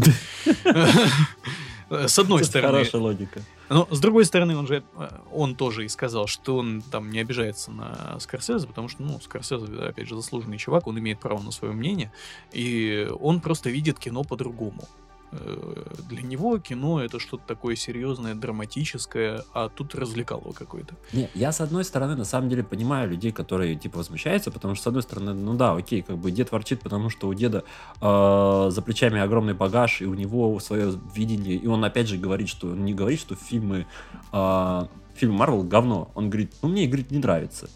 С 1.92 2.18
одной 2.18 2.44
стороны. 2.44 2.78
Хорошая 2.78 3.02
логика. 3.02 3.42
Но 3.68 3.88
с 3.90 4.00
другой 4.00 4.24
стороны, 4.24 4.56
он 4.56 4.66
же, 4.66 4.82
э, 4.96 5.08
он 5.32 5.54
тоже 5.54 5.84
и 5.84 5.88
сказал, 5.88 6.26
что 6.26 6.56
он 6.56 6.82
там 6.82 7.10
не 7.10 7.20
обижается 7.20 7.70
на 7.70 8.18
Скорсезе, 8.20 8.66
потому 8.66 8.88
что, 8.88 9.02
ну, 9.02 9.20
Скорсезе, 9.20 9.66
опять 9.80 10.08
же, 10.08 10.16
заслуженный 10.16 10.58
чувак, 10.58 10.86
он 10.86 10.98
имеет 10.98 11.20
право 11.20 11.40
на 11.40 11.50
свое 11.50 11.72
мнение, 11.72 12.12
и 12.52 13.08
он 13.20 13.40
просто 13.40 13.70
видит 13.70 13.98
кино 13.98 14.24
по-другому. 14.24 14.88
Э, 15.32 15.84
для 16.08 16.22
него 16.22 16.58
кино 16.58 17.02
это 17.02 17.18
что-то 17.18 17.44
такое 17.46 17.74
серьезное, 17.74 18.34
драматическое, 18.34 19.44
а 19.54 19.68
тут 19.68 19.94
развлекало 19.94 20.52
какое-то. 20.52 20.94
Не, 21.12 21.30
я 21.34 21.52
с 21.52 21.60
одной 21.60 21.84
стороны 21.84 22.16
на 22.16 22.24
самом 22.24 22.50
деле 22.50 22.62
понимаю 22.62 23.10
людей, 23.10 23.32
которые 23.32 23.74
типа 23.76 23.98
возмущаются, 23.98 24.50
потому 24.50 24.74
что 24.74 24.84
с 24.84 24.86
одной 24.88 25.02
стороны, 25.02 25.32
ну 25.32 25.54
да, 25.54 25.74
окей, 25.74 26.02
как 26.02 26.18
бы 26.18 26.30
дед 26.30 26.52
ворчит, 26.52 26.80
потому 26.80 27.08
что 27.08 27.28
у 27.28 27.34
деда 27.34 27.64
э, 28.00 28.68
за 28.70 28.82
плечами 28.82 29.20
огромный 29.20 29.54
багаж, 29.54 30.02
и 30.02 30.06
у 30.06 30.14
него 30.14 30.60
свое 30.60 30.92
видение, 31.14 31.56
и 31.56 31.66
он 31.66 31.84
опять 31.84 32.08
же 32.08 32.18
говорит, 32.18 32.48
что 32.48 32.68
он 32.68 32.84
не 32.84 32.92
говорит, 32.92 33.20
что 33.20 33.34
фильмы 33.34 33.86
э, 34.32 34.86
фильм 35.14 35.34
Марвел 35.34 35.62
говно, 35.62 36.10
он 36.14 36.28
говорит, 36.28 36.52
ну 36.62 36.68
мне, 36.68 36.86
говорит, 36.86 37.10
не 37.10 37.18
нравится. 37.18 37.70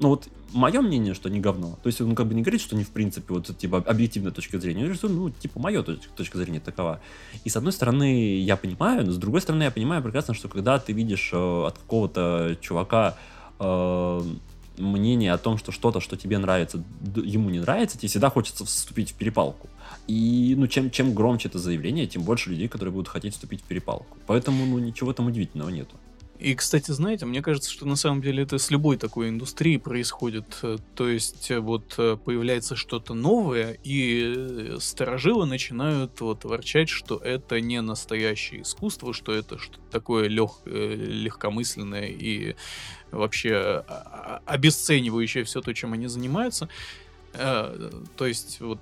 Ну 0.00 0.10
вот 0.10 0.28
мое 0.52 0.80
мнение, 0.80 1.14
что 1.14 1.28
не 1.28 1.40
говно. 1.40 1.78
То 1.82 1.86
есть 1.88 2.00
он 2.00 2.14
как 2.14 2.26
бы 2.26 2.34
не 2.34 2.42
говорит, 2.42 2.60
что 2.60 2.76
не 2.76 2.84
в 2.84 2.90
принципе 2.90 3.34
вот 3.34 3.56
типа 3.56 3.78
объективная 3.78 4.32
точка 4.32 4.58
зрения. 4.58 4.80
Он 4.80 4.84
говорит, 4.84 4.98
что 4.98 5.08
ну 5.08 5.30
типа 5.30 5.60
мое 5.60 5.82
точка, 5.82 6.12
точка 6.14 6.38
зрения 6.38 6.60
такова. 6.60 7.00
И 7.44 7.48
с 7.48 7.56
одной 7.56 7.72
стороны 7.72 8.38
я 8.40 8.56
понимаю, 8.56 9.04
но 9.06 9.12
с 9.12 9.16
другой 9.16 9.40
стороны 9.40 9.64
я 9.64 9.70
понимаю 9.70 10.02
прекрасно, 10.02 10.34
что 10.34 10.48
когда 10.48 10.78
ты 10.78 10.92
видишь 10.92 11.30
э, 11.32 11.66
от 11.66 11.78
какого-то 11.78 12.56
чувака 12.60 13.16
э, 13.58 14.20
мнение 14.78 15.32
о 15.32 15.38
том, 15.38 15.58
что 15.58 15.72
что-то, 15.72 16.00
что 16.00 16.16
тебе 16.16 16.38
нравится, 16.38 16.82
ему 17.16 17.50
не 17.50 17.60
нравится, 17.60 17.98
тебе 17.98 18.08
всегда 18.08 18.30
хочется 18.30 18.64
вступить 18.64 19.10
в 19.10 19.14
перепалку. 19.14 19.68
И 20.06 20.54
ну, 20.56 20.66
чем, 20.66 20.90
чем 20.90 21.14
громче 21.14 21.48
это 21.48 21.58
заявление, 21.58 22.06
тем 22.06 22.22
больше 22.22 22.50
людей, 22.50 22.68
которые 22.68 22.92
будут 22.92 23.08
хотеть 23.08 23.34
вступить 23.34 23.60
в 23.60 23.64
перепалку. 23.64 24.16
Поэтому 24.26 24.64
ну, 24.66 24.78
ничего 24.78 25.12
там 25.12 25.26
удивительного 25.26 25.70
нету. 25.70 25.96
И, 26.40 26.54
кстати, 26.54 26.90
знаете, 26.90 27.26
мне 27.26 27.42
кажется, 27.42 27.70
что 27.70 27.84
на 27.84 27.96
самом 27.96 28.22
деле 28.22 28.44
это 28.44 28.56
с 28.56 28.70
любой 28.70 28.96
такой 28.96 29.28
индустрией 29.28 29.78
происходит. 29.78 30.46
То 30.94 31.08
есть 31.08 31.50
э, 31.50 31.60
вот 31.60 31.94
э, 31.98 32.16
появляется 32.16 32.76
что-то 32.76 33.12
новое, 33.12 33.76
и 33.84 34.76
сторожилы 34.80 35.44
начинают 35.44 36.18
вот 36.22 36.44
ворчать, 36.44 36.88
что 36.88 37.18
это 37.18 37.60
не 37.60 37.82
настоящее 37.82 38.62
искусство, 38.62 39.12
что 39.12 39.32
это 39.32 39.58
что-то 39.58 39.80
такое 39.90 40.28
лег, 40.28 40.52
э, 40.64 40.94
легкомысленное 40.94 42.06
и 42.06 42.56
вообще 43.10 43.56
а, 43.56 43.84
а, 43.86 44.42
обесценивающее 44.46 45.44
все 45.44 45.60
то, 45.60 45.74
чем 45.74 45.92
они 45.92 46.06
занимаются. 46.06 46.68
То 47.32 48.26
есть 48.26 48.60
вот 48.60 48.80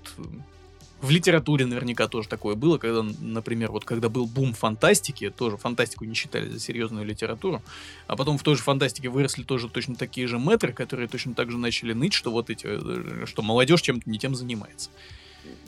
в 1.00 1.10
литературе 1.10 1.66
наверняка 1.66 2.08
тоже 2.08 2.28
такое 2.28 2.54
было, 2.54 2.78
когда, 2.78 3.04
например, 3.20 3.70
вот 3.70 3.84
когда 3.84 4.08
был 4.08 4.26
бум 4.26 4.52
фантастики, 4.52 5.30
тоже 5.30 5.56
фантастику 5.56 6.04
не 6.04 6.14
считали 6.14 6.48
за 6.48 6.58
серьезную 6.58 7.06
литературу, 7.06 7.62
а 8.06 8.16
потом 8.16 8.38
в 8.38 8.42
той 8.42 8.56
же 8.56 8.62
фантастике 8.62 9.08
выросли 9.08 9.42
тоже 9.42 9.68
точно 9.68 9.94
такие 9.94 10.26
же 10.26 10.38
метры, 10.38 10.72
которые 10.72 11.08
точно 11.08 11.34
так 11.34 11.50
же 11.50 11.58
начали 11.58 11.92
ныть, 11.92 12.14
что 12.14 12.30
вот 12.30 12.50
эти, 12.50 12.66
э, 12.66 13.26
что 13.26 13.42
молодежь 13.42 13.82
чем-то 13.82 14.10
не 14.10 14.18
тем 14.18 14.34
занимается. 14.34 14.90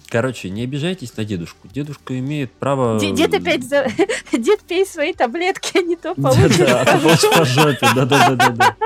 Короче, 0.08 0.50
не 0.50 0.64
обижайтесь 0.64 1.16
на 1.16 1.24
дедушку. 1.24 1.68
Дедушка 1.72 2.18
имеет 2.18 2.50
право... 2.50 2.98
Дед, 2.98 3.32
опять 3.32 3.62
за... 3.62 3.86
Дед 4.32 4.60
пей 4.62 4.84
свои 4.84 5.12
таблетки, 5.12 5.78
а 5.78 5.82
не 5.82 5.94
то 5.94 6.16
получишь. 6.16 6.56
Да, 6.56 6.84
да, 6.84 7.38
по 7.38 7.44
жопе, 7.44 7.88
да-да-да. 7.94 8.76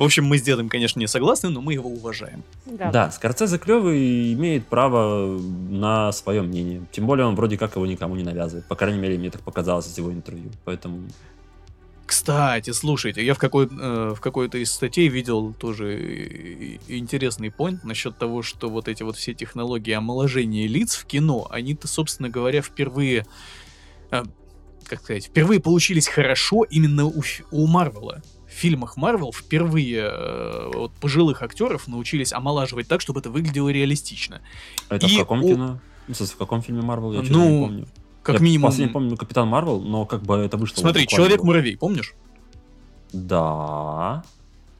В 0.00 0.02
общем, 0.02 0.24
мы 0.24 0.38
с 0.38 0.42
дедом, 0.42 0.70
конечно, 0.70 0.98
не 0.98 1.06
согласны, 1.06 1.50
но 1.50 1.60
мы 1.60 1.74
его 1.74 1.90
уважаем. 1.90 2.42
Да, 2.64 2.90
да 2.90 3.10
Скорцезе 3.10 3.58
клевый 3.58 4.32
имеет 4.32 4.66
право 4.66 5.38
на 5.68 6.10
свое 6.12 6.40
мнение. 6.40 6.80
Тем 6.90 7.06
более 7.06 7.26
он 7.26 7.34
вроде 7.34 7.58
как 7.58 7.76
его 7.76 7.84
никому 7.84 8.16
не 8.16 8.22
навязывает. 8.22 8.64
По 8.64 8.76
крайней 8.76 8.98
мере, 8.98 9.18
мне 9.18 9.30
так 9.30 9.42
показалось 9.42 9.88
из 9.88 9.98
его 9.98 10.10
интервью. 10.10 10.52
Поэтому 10.64 11.02
кстати, 12.06 12.70
слушайте, 12.70 13.22
я 13.22 13.34
в, 13.34 13.38
какой, 13.38 13.66
э, 13.66 14.14
в 14.16 14.20
какой-то 14.22 14.56
из 14.56 14.72
статей 14.72 15.08
видел 15.08 15.52
тоже 15.52 16.78
интересный 16.88 17.48
point 17.48 17.80
насчет 17.84 18.16
того, 18.16 18.40
что 18.42 18.70
вот 18.70 18.88
эти 18.88 19.02
вот 19.02 19.16
все 19.16 19.34
технологии 19.34 19.92
омоложения 19.92 20.66
лиц 20.66 20.94
в 20.96 21.04
кино, 21.04 21.46
они-то, 21.50 21.88
собственно 21.88 22.30
говоря, 22.30 22.62
впервые, 22.62 23.26
э, 24.10 24.22
как 24.86 25.02
сказать, 25.02 25.26
впервые 25.26 25.60
получились 25.60 26.08
хорошо 26.08 26.64
именно 26.64 27.04
у, 27.04 27.22
у 27.50 27.66
Марвела 27.66 28.22
фильмах 28.60 28.96
Марвел 28.96 29.32
впервые 29.32 30.10
э, 30.12 30.70
вот, 30.74 30.92
пожилых 30.92 31.42
актеров 31.42 31.88
научились 31.88 32.32
омолаживать 32.32 32.86
так, 32.88 33.00
чтобы 33.00 33.20
это 33.20 33.30
выглядело 33.30 33.68
реалистично. 33.68 34.40
Это 34.88 35.06
И 35.06 35.16
в 35.16 35.18
каком 35.18 35.42
у... 35.42 35.48
кино? 35.48 35.80
Ну, 36.06 36.14
в 36.14 36.36
каком 36.36 36.62
фильме 36.62 36.82
Марвел? 36.82 37.12
Я 37.12 37.22
ну, 37.22 37.50
не 37.50 37.66
помню. 37.66 37.88
Как 38.22 38.36
я 38.36 38.42
минимум... 38.42 38.72
Я 38.72 38.88
помню 38.88 39.16
Капитан 39.16 39.48
Марвел, 39.48 39.80
но 39.80 40.04
как 40.04 40.22
бы 40.22 40.36
это 40.36 40.56
вышло... 40.56 40.80
Смотри, 40.80 41.06
Человек-муравей, 41.06 41.76
помнишь? 41.76 42.14
Да. 43.12 44.22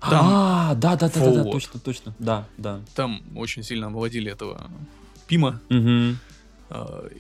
Там... 0.01 0.27
А, 0.27 0.75
да, 0.75 0.97
да, 0.97 1.09
да, 1.09 1.21
да, 1.21 1.45
да, 1.45 1.51
точно, 1.51 1.81
точно, 1.81 2.15
да, 2.19 2.47
да. 2.57 2.81
Там 2.95 3.23
очень 3.37 3.63
сильно 3.63 3.89
омолодили 3.89 4.33
этого 4.33 4.71
Пима. 5.27 5.61
Угу. 5.69 6.17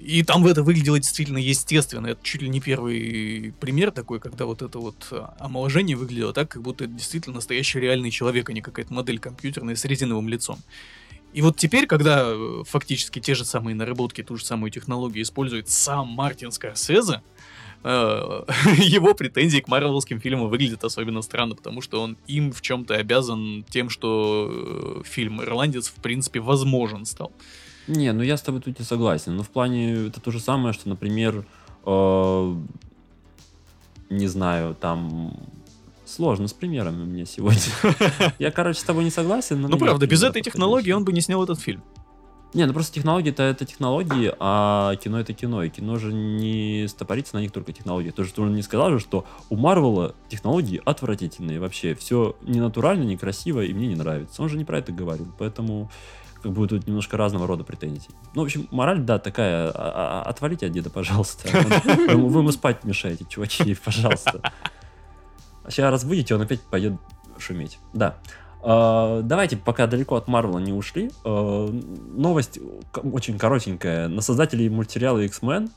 И 0.01 0.23
там 0.23 0.47
это 0.47 0.63
выглядело 0.63 0.99
действительно 0.99 1.39
естественно. 1.39 2.07
Это 2.07 2.23
чуть 2.23 2.43
ли 2.43 2.49
не 2.49 2.61
первый 2.61 3.53
пример 3.59 3.91
такой, 3.91 4.21
когда 4.21 4.47
вот 4.47 4.63
это 4.63 4.79
вот 4.79 5.09
а, 5.11 5.35
омоложение 5.41 5.97
выглядело 5.97 6.33
так, 6.33 6.51
как 6.51 6.63
будто 6.63 6.85
это 6.85 6.93
действительно 6.93 7.37
настоящий 7.37 7.81
реальный 7.81 8.13
человек, 8.13 8.49
а 8.49 8.53
не 8.53 8.61
какая-то 8.61 8.93
модель 8.93 9.19
компьютерная 9.19 9.75
с 9.75 9.85
резиновым 9.85 10.29
лицом. 10.29 10.61
И 11.33 11.43
вот 11.43 11.57
теперь, 11.57 11.87
когда 11.87 12.25
э, 12.27 12.63
фактически 12.65 13.21
те 13.21 13.35
же 13.35 13.45
самые 13.45 13.75
наработки, 13.75 14.23
ту 14.23 14.37
же 14.37 14.45
самую 14.45 14.71
технологию 14.71 15.23
использует 15.23 15.69
сам 15.69 16.09
Мартин 16.09 16.53
Скорсезе, 16.53 17.23
э, 17.83 17.89
его 18.79 19.15
претензии 19.15 19.59
к 19.59 19.69
марвелским 19.69 20.21
фильмам 20.21 20.49
выглядят 20.49 20.85
особенно 20.85 21.23
странно, 21.23 21.57
потому 21.57 21.81
что 21.83 22.03
он 22.03 22.17
им 22.27 22.53
в 22.53 22.61
чем-то 22.63 22.95
обязан 22.95 23.65
тем, 23.69 23.91
что 23.91 25.03
э, 25.03 25.03
фильм 25.05 25.43
«Ирландец» 25.43 25.89
в 25.89 25.95
принципе 25.95 26.41
возможен 26.41 27.05
стал. 27.05 27.33
Не, 27.91 28.13
ну 28.13 28.23
я 28.23 28.37
с 28.37 28.43
тобой 28.43 28.61
тут 28.61 28.79
не 28.79 28.85
согласен. 28.85 29.37
Но 29.37 29.43
в 29.43 29.49
плане 29.49 30.07
это 30.07 30.21
то 30.21 30.31
же 30.31 30.39
самое, 30.39 30.73
что, 30.73 30.89
например, 30.89 31.45
э, 31.85 32.57
не 34.11 34.29
знаю, 34.29 34.77
там 34.81 35.37
сложно 36.07 36.47
с 36.47 36.53
примерами 36.53 37.05
мне 37.05 37.27
сегодня. 37.27 37.61
Я, 38.39 38.53
короче, 38.53 38.81
с 38.81 38.85
тобой 38.85 39.03
не 39.03 39.11
согласен. 39.11 39.61
Ну, 39.61 39.77
правда, 39.77 40.07
без 40.07 40.23
этой 40.23 40.41
технологии 40.41 40.93
он 40.93 41.05
бы 41.05 41.13
не 41.13 41.21
снял 41.21 41.43
этот 41.43 41.61
фильм. 41.61 41.83
Не, 42.53 42.67
ну 42.67 42.73
просто 42.73 42.95
технологии 42.95 43.31
это, 43.31 43.65
технологии, 43.65 44.33
а 44.41 44.97
кино 44.97 45.21
это 45.21 45.33
кино. 45.35 45.63
И 45.63 45.69
кино 45.69 45.99
же 45.99 46.13
не 46.13 46.87
стопорится 46.89 47.37
на 47.37 47.41
них 47.41 47.53
только 47.53 47.73
технологии. 47.73 48.11
То, 48.11 48.25
что 48.25 48.43
он 48.43 48.55
не 48.55 48.63
сказал 48.63 48.91
же, 48.91 48.99
что 48.99 49.25
у 49.51 49.57
Марвела 49.57 50.15
технологии 50.29 50.81
отвратительные. 50.85 51.61
Вообще, 51.61 51.95
все 51.95 52.37
не 52.43 52.61
натурально, 52.61 53.05
не 53.05 53.17
красиво, 53.17 53.63
и 53.63 53.73
мне 53.73 53.87
не 53.87 53.95
нравится. 53.95 54.43
Он 54.43 54.49
же 54.49 54.59
не 54.59 54.65
про 54.65 54.79
это 54.79 54.91
говорил. 54.91 55.29
Поэтому 55.39 55.91
как 56.43 56.53
бы 56.53 56.67
тут 56.67 56.87
немножко 56.87 57.17
разного 57.17 57.47
рода 57.47 57.65
претензий. 57.65 58.11
Ну, 58.35 58.43
в 58.43 58.45
общем, 58.45 58.69
мораль, 58.71 59.01
да, 59.01 59.19
такая, 59.19 59.69
а, 59.69 59.73
а, 59.75 60.23
а 60.23 60.31
отвалите 60.31 60.67
от 60.67 60.73
деда, 60.73 60.91
пожалуйста. 60.91 61.49
Вы 61.49 62.41
ему 62.41 62.53
спать 62.53 62.85
мешаете, 62.85 63.25
чуваки, 63.29 63.75
пожалуйста. 63.85 64.41
Сейчас 65.69 65.93
разбудите, 65.93 66.35
он 66.35 66.43
опять 66.43 66.61
пойдет 66.63 66.95
шуметь. 67.39 67.79
Да. 67.93 68.17
Давайте, 68.63 69.57
пока 69.57 69.87
далеко 69.87 70.17
от 70.17 70.29
Марвела 70.29 70.59
не 70.59 70.73
ушли. 70.73 71.11
Новость 71.25 72.59
очень 72.95 73.39
коротенькая. 73.39 74.09
На 74.09 74.21
создателей 74.21 74.69
мультсериала 74.69 75.19
X-Men, 75.25 75.71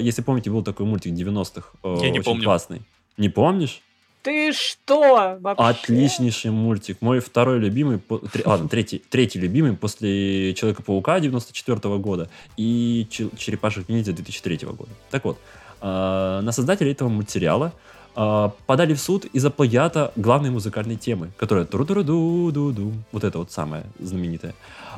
если 0.00 0.22
помните, 0.22 0.50
был 0.50 0.62
такой 0.62 0.86
мультик 0.86 1.12
90-х. 1.12 1.68
Я 2.02 2.10
не 2.10 2.20
помню. 2.20 2.44
классный. 2.44 2.82
Не 3.18 3.28
помнишь? 3.28 3.82
Ты 4.26 4.52
что 4.52 5.38
вообще? 5.40 5.62
Отличнейший 5.62 6.50
мультик. 6.50 6.96
Мой 7.00 7.20
второй 7.20 7.60
любимый, 7.60 8.00
три, 8.32 8.42
ладно, 8.44 8.68
третий, 8.68 9.00
третий 9.08 9.38
любимый 9.38 9.76
после 9.76 10.52
Человека-паука 10.52 11.20
94 11.20 11.76
-го 11.76 11.98
года 12.00 12.28
и 12.56 13.06
Черепашек 13.08 13.88
ниндзя 13.88 14.12
2003 14.12 14.66
года. 14.72 14.90
Так 15.12 15.24
вот, 15.24 15.38
э, 15.80 16.40
на 16.42 16.50
создателей 16.50 16.90
этого 16.90 17.08
мультсериала 17.08 17.72
э, 18.16 18.50
подали 18.66 18.94
в 18.94 19.00
суд 19.00 19.26
из-за 19.26 19.50
плагиата 19.50 20.10
главной 20.16 20.50
музыкальной 20.50 20.96
темы, 20.96 21.30
которая 21.36 21.64
тру 21.64 21.84
ду 21.84 22.02
ду 22.02 22.50
ду 22.50 22.72
ду 22.72 22.92
вот 23.12 23.22
это 23.22 23.38
вот 23.38 23.52
самое 23.52 23.84
знаменитое. 24.00 24.56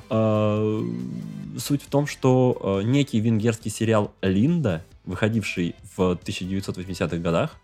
Э, 0.08 0.82
суть 1.58 1.82
в 1.82 1.90
том, 1.90 2.06
что 2.06 2.80
некий 2.82 3.20
венгерский 3.20 3.68
сериал 3.68 4.10
«Линда» 4.22 4.82
выходивший 5.04 5.74
в 5.96 6.00
1980-х 6.12 7.16
годах, 7.16 7.56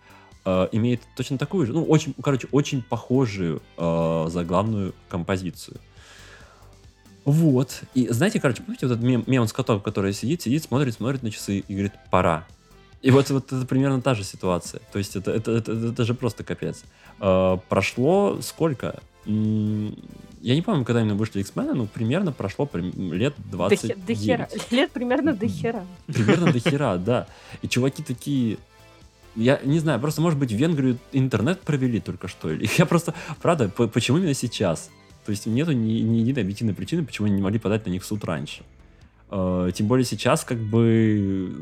э, 0.45 0.69
имеет 0.73 1.01
точно 1.17 1.39
такую 1.39 1.67
же, 1.67 1.73
ну, 1.73 1.85
очень, 1.85 2.15
короче, 2.23 2.49
очень 2.53 2.83
похожую 2.83 3.63
э, 3.77 4.27
заглавную 4.29 4.95
композицию. 5.09 5.79
Вот. 7.25 7.83
И 7.95 8.09
знаете, 8.09 8.41
короче, 8.41 8.63
помните 8.63 8.87
вот 8.87 8.93
этот 8.93 9.05
мем, 9.05 9.25
мем 9.27 9.47
с 9.47 9.53
котом, 9.53 9.81
который 9.81 10.13
сидит, 10.13 10.43
сидит, 10.43 10.63
смотрит, 10.65 10.95
смотрит 10.95 11.23
на 11.23 11.31
часы 11.31 11.65
и 11.67 11.73
говорит 11.73 11.93
«пора». 12.11 12.47
И 13.01 13.11
вот, 13.11 13.29
вот 13.31 13.53
это 13.53 13.67
примерно 13.67 14.01
та 14.01 14.15
же 14.15 14.25
ситуация. 14.25 14.81
То 14.93 14.99
есть 14.99 15.15
это, 15.17 15.31
это, 15.31 15.53
это, 15.53 15.73
это 15.73 16.05
же 16.05 16.15
просто 16.15 16.43
капец. 16.43 16.85
Э, 17.21 17.59
прошло 17.69 18.39
сколько? 18.41 19.01
Я 19.27 20.55
не 20.55 20.61
помню, 20.63 20.85
когда 20.85 21.01
именно 21.01 21.15
вышли 21.15 21.41
X-Men, 21.41 21.73
но 21.73 21.87
примерно 21.87 22.33
прошло 22.33 22.69
лет 22.73 23.35
До, 23.51 23.57
20 23.57 23.81
хе- 23.81 23.97
до 23.97 24.15
хера. 24.15 24.49
Лет 24.71 24.91
примерно 24.91 25.33
до 25.33 25.49
хера. 25.49 25.87
Примерно 26.07 26.53
до 26.53 26.59
хера, 26.59 26.97
да. 26.99 27.27
И 27.63 27.69
чуваки 27.69 28.03
такие... 28.03 28.59
Я 29.37 29.61
не 29.65 29.79
знаю, 29.79 30.01
просто, 30.01 30.21
может 30.21 30.39
быть, 30.39 30.53
в 30.53 30.57
Венгрию 30.57 30.99
интернет 31.13 31.61
провели 31.61 32.01
только 32.01 32.29
что. 32.29 32.51
Или 32.51 32.69
я 32.79 32.87
просто... 32.87 33.15
Правда, 33.43 33.69
по- 33.69 33.89
почему 33.89 34.19
именно 34.19 34.35
сейчас? 34.35 34.91
То 35.27 35.31
есть 35.31 35.47
нету 35.47 35.73
ни, 35.73 36.01
ни 36.01 36.19
единой 36.19 36.43
объективной 36.43 36.75
причины, 36.75 37.05
почему 37.05 37.27
они 37.27 37.37
не 37.37 37.43
могли 37.43 37.59
подать 37.59 37.87
на 37.87 37.91
них 37.91 38.03
в 38.03 38.07
суд 38.07 38.25
раньше. 38.25 38.63
Э, 39.31 39.71
Тем 39.75 39.87
более 39.87 40.05
сейчас, 40.05 40.45
как 40.45 40.59
бы, 40.59 41.53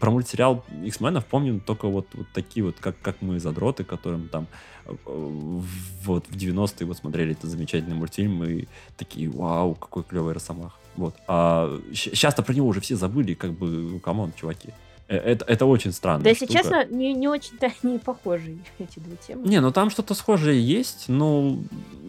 про 0.00 0.10
мультсериал 0.10 0.64
X-менов 0.84 1.26
помним 1.26 1.60
только 1.60 1.88
вот, 1.88 2.06
вот 2.14 2.26
такие 2.32 2.64
вот, 2.64 2.76
как, 2.80 2.98
как 3.02 3.20
мы, 3.20 3.40
задроты, 3.40 3.84
которым 3.84 4.28
там 4.28 4.46
э, 4.86 4.94
вот 5.06 6.26
в 6.28 6.36
90-е 6.36 6.86
вот 6.86 6.96
смотрели 6.96 7.32
этот 7.32 7.50
замечательный 7.50 7.96
мультфильм 7.96 8.44
и 8.44 8.64
такие, 8.96 9.28
вау, 9.28 9.74
какой 9.74 10.04
клевый 10.04 10.32
Росомах. 10.32 10.78
Вот. 10.96 11.14
А 11.26 11.80
сейчас-то 11.92 12.42
про 12.42 12.54
него 12.54 12.68
уже 12.68 12.80
все 12.80 12.96
забыли, 12.96 13.34
как 13.34 13.52
бы, 13.52 13.66
ну, 13.66 13.98
come 13.98 14.17
on, 14.17 14.32
чуваки. 14.36 14.70
Э, 15.06 15.16
Это, 15.16 15.44
это 15.44 15.66
очень 15.66 15.92
странно. 15.92 16.24
Да, 16.24 16.30
если 16.30 16.46
честно, 16.46 16.84
не, 16.86 17.12
не 17.12 17.28
очень-то 17.28 17.70
они 17.82 17.98
похожи, 17.98 18.56
эти 18.78 18.98
две 18.98 19.16
темы. 19.16 19.46
Не, 19.46 19.60
ну 19.60 19.70
там 19.70 19.90
что-то 19.90 20.14
схожее 20.14 20.60
есть, 20.66 21.04
ну, 21.08 21.62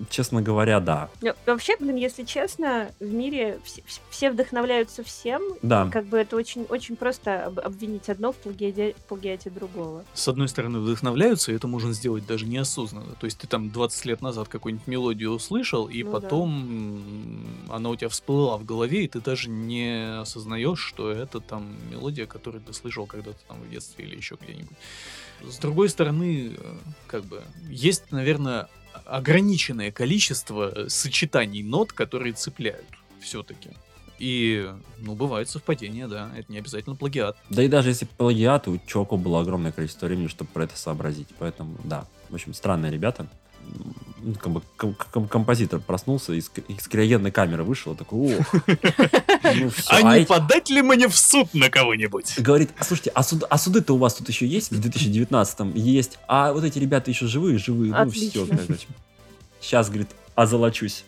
честно 0.09 0.41
говоря, 0.41 0.79
да. 0.79 1.09
Ну, 1.21 1.33
Вообще, 1.45 1.75
блин, 1.77 1.97
если 1.97 2.23
честно, 2.23 2.89
в 3.01 3.05
мире 3.13 3.59
все, 3.65 3.83
все 4.09 4.31
вдохновляются 4.31 5.03
всем. 5.03 5.41
Да. 5.61 5.87
и 5.87 5.91
Как 5.91 6.05
бы 6.05 6.17
это 6.17 6.37
очень, 6.37 6.63
очень 6.69 6.95
просто 6.95 7.47
об- 7.47 7.59
обвинить 7.59 8.07
одно 8.09 8.31
в 8.31 8.37
плагиате, 8.37 8.95
плагиате 9.09 9.49
другого. 9.49 10.05
С 10.13 10.27
одной 10.29 10.47
стороны, 10.47 10.79
вдохновляются, 10.79 11.51
и 11.51 11.55
это 11.55 11.67
можно 11.67 11.91
сделать 11.91 12.25
даже 12.25 12.45
неосознанно. 12.45 13.15
То 13.19 13.25
есть 13.25 13.37
ты 13.39 13.47
там 13.47 13.71
20 13.71 14.05
лет 14.05 14.21
назад 14.21 14.47
какую-нибудь 14.47 14.87
мелодию 14.87 15.31
услышал, 15.31 15.87
и 15.89 16.01
Ну 16.03 16.11
да. 16.13 16.19
потом 16.21 16.49
м, 16.49 17.45
она 17.69 17.89
у 17.89 17.95
тебя 17.97 18.07
всплыла 18.09 18.57
в 18.57 18.63
голове, 18.65 19.03
и 19.03 19.07
ты 19.09 19.19
даже 19.19 19.49
не 19.49 20.19
осознаешь, 20.21 20.79
что 20.79 21.11
это 21.11 21.41
там 21.41 21.75
мелодия, 21.91 22.25
которую 22.25 22.61
ты 22.63 22.71
слышал 22.71 22.84
когда-то 22.91 23.39
там 23.47 23.61
в 23.61 23.69
детстве 23.69 24.05
или 24.05 24.15
еще 24.15 24.37
где-нибудь. 24.39 24.77
С 25.43 25.57
другой 25.57 25.89
стороны, 25.89 26.55
э, 26.57 26.75
как 27.07 27.25
бы, 27.25 27.41
есть, 27.69 28.11
наверное, 28.11 28.67
ограниченное 29.05 29.91
количество 29.91 30.71
э, 30.73 30.89
сочетаний 30.89 31.63
нот, 31.63 31.91
которые 31.93 32.33
цепляют 32.33 32.85
все-таки. 33.19 33.69
И, 34.17 34.71
ну, 34.99 35.13
бывают 35.15 35.49
совпадения, 35.49 36.07
да, 36.07 36.31
это 36.37 36.49
не 36.51 36.59
обязательно 36.59 36.95
плагиат. 36.95 37.37
Да 37.49 37.61
и 37.61 37.67
даже 37.67 37.89
если 37.89 38.05
плагиат, 38.05 38.67
у 38.67 38.79
чувака 38.85 39.17
было 39.17 39.41
огромное 39.41 39.73
количество 39.73 40.05
времени, 40.05 40.27
чтобы 40.27 40.49
про 40.51 40.63
это 40.63 40.77
сообразить. 40.77 41.27
Поэтому, 41.37 41.77
да. 41.83 42.07
В 42.29 42.35
общем, 42.35 42.53
странные 42.53 42.91
ребята. 42.91 43.27
Ну, 44.21 44.33
Как 44.33 44.51
бы 44.51 44.61
ком- 44.75 44.95
ком- 45.11 45.27
композитор 45.27 45.79
проснулся, 45.79 46.33
из, 46.33 46.49
из 46.67 46.87
криогенной 46.87 47.31
камеры 47.31 47.63
вышел, 47.63 47.93
и 47.93 47.95
такой, 47.95 48.37
ох. 48.39 48.53
Ну, 49.55 49.69
всё. 49.69 49.83
А 49.89 49.97
А 50.13 50.17
не 50.19 50.25
подать 50.25 50.69
ли 50.71 50.81
мне 50.81 51.07
в 51.07 51.15
суд 51.15 51.53
на 51.53 51.69
кого-нибудь? 51.69 52.33
Говорит, 52.39 52.71
а 52.79 52.83
слушайте, 52.83 53.11
а, 53.13 53.21
суд- 53.21 53.43
а 53.47 53.57
суды-то 53.59 53.93
у 53.93 53.97
вас 53.97 54.15
тут 54.15 54.27
еще 54.29 54.47
есть 54.47 54.71
в 54.71 54.79
2019-м? 54.79 55.73
Есть. 55.75 56.17
А 56.27 56.53
вот 56.53 56.63
эти 56.63 56.79
ребята 56.79 57.11
еще 57.11 57.27
живые, 57.27 57.59
живые. 57.59 57.91
Ну, 57.93 58.09
все, 58.09 58.27
Отлично. 58.43 58.57
короче. 58.65 58.87
Сейчас, 59.61 59.87
говорит, 59.89 60.09
озолочусь. 60.33 61.03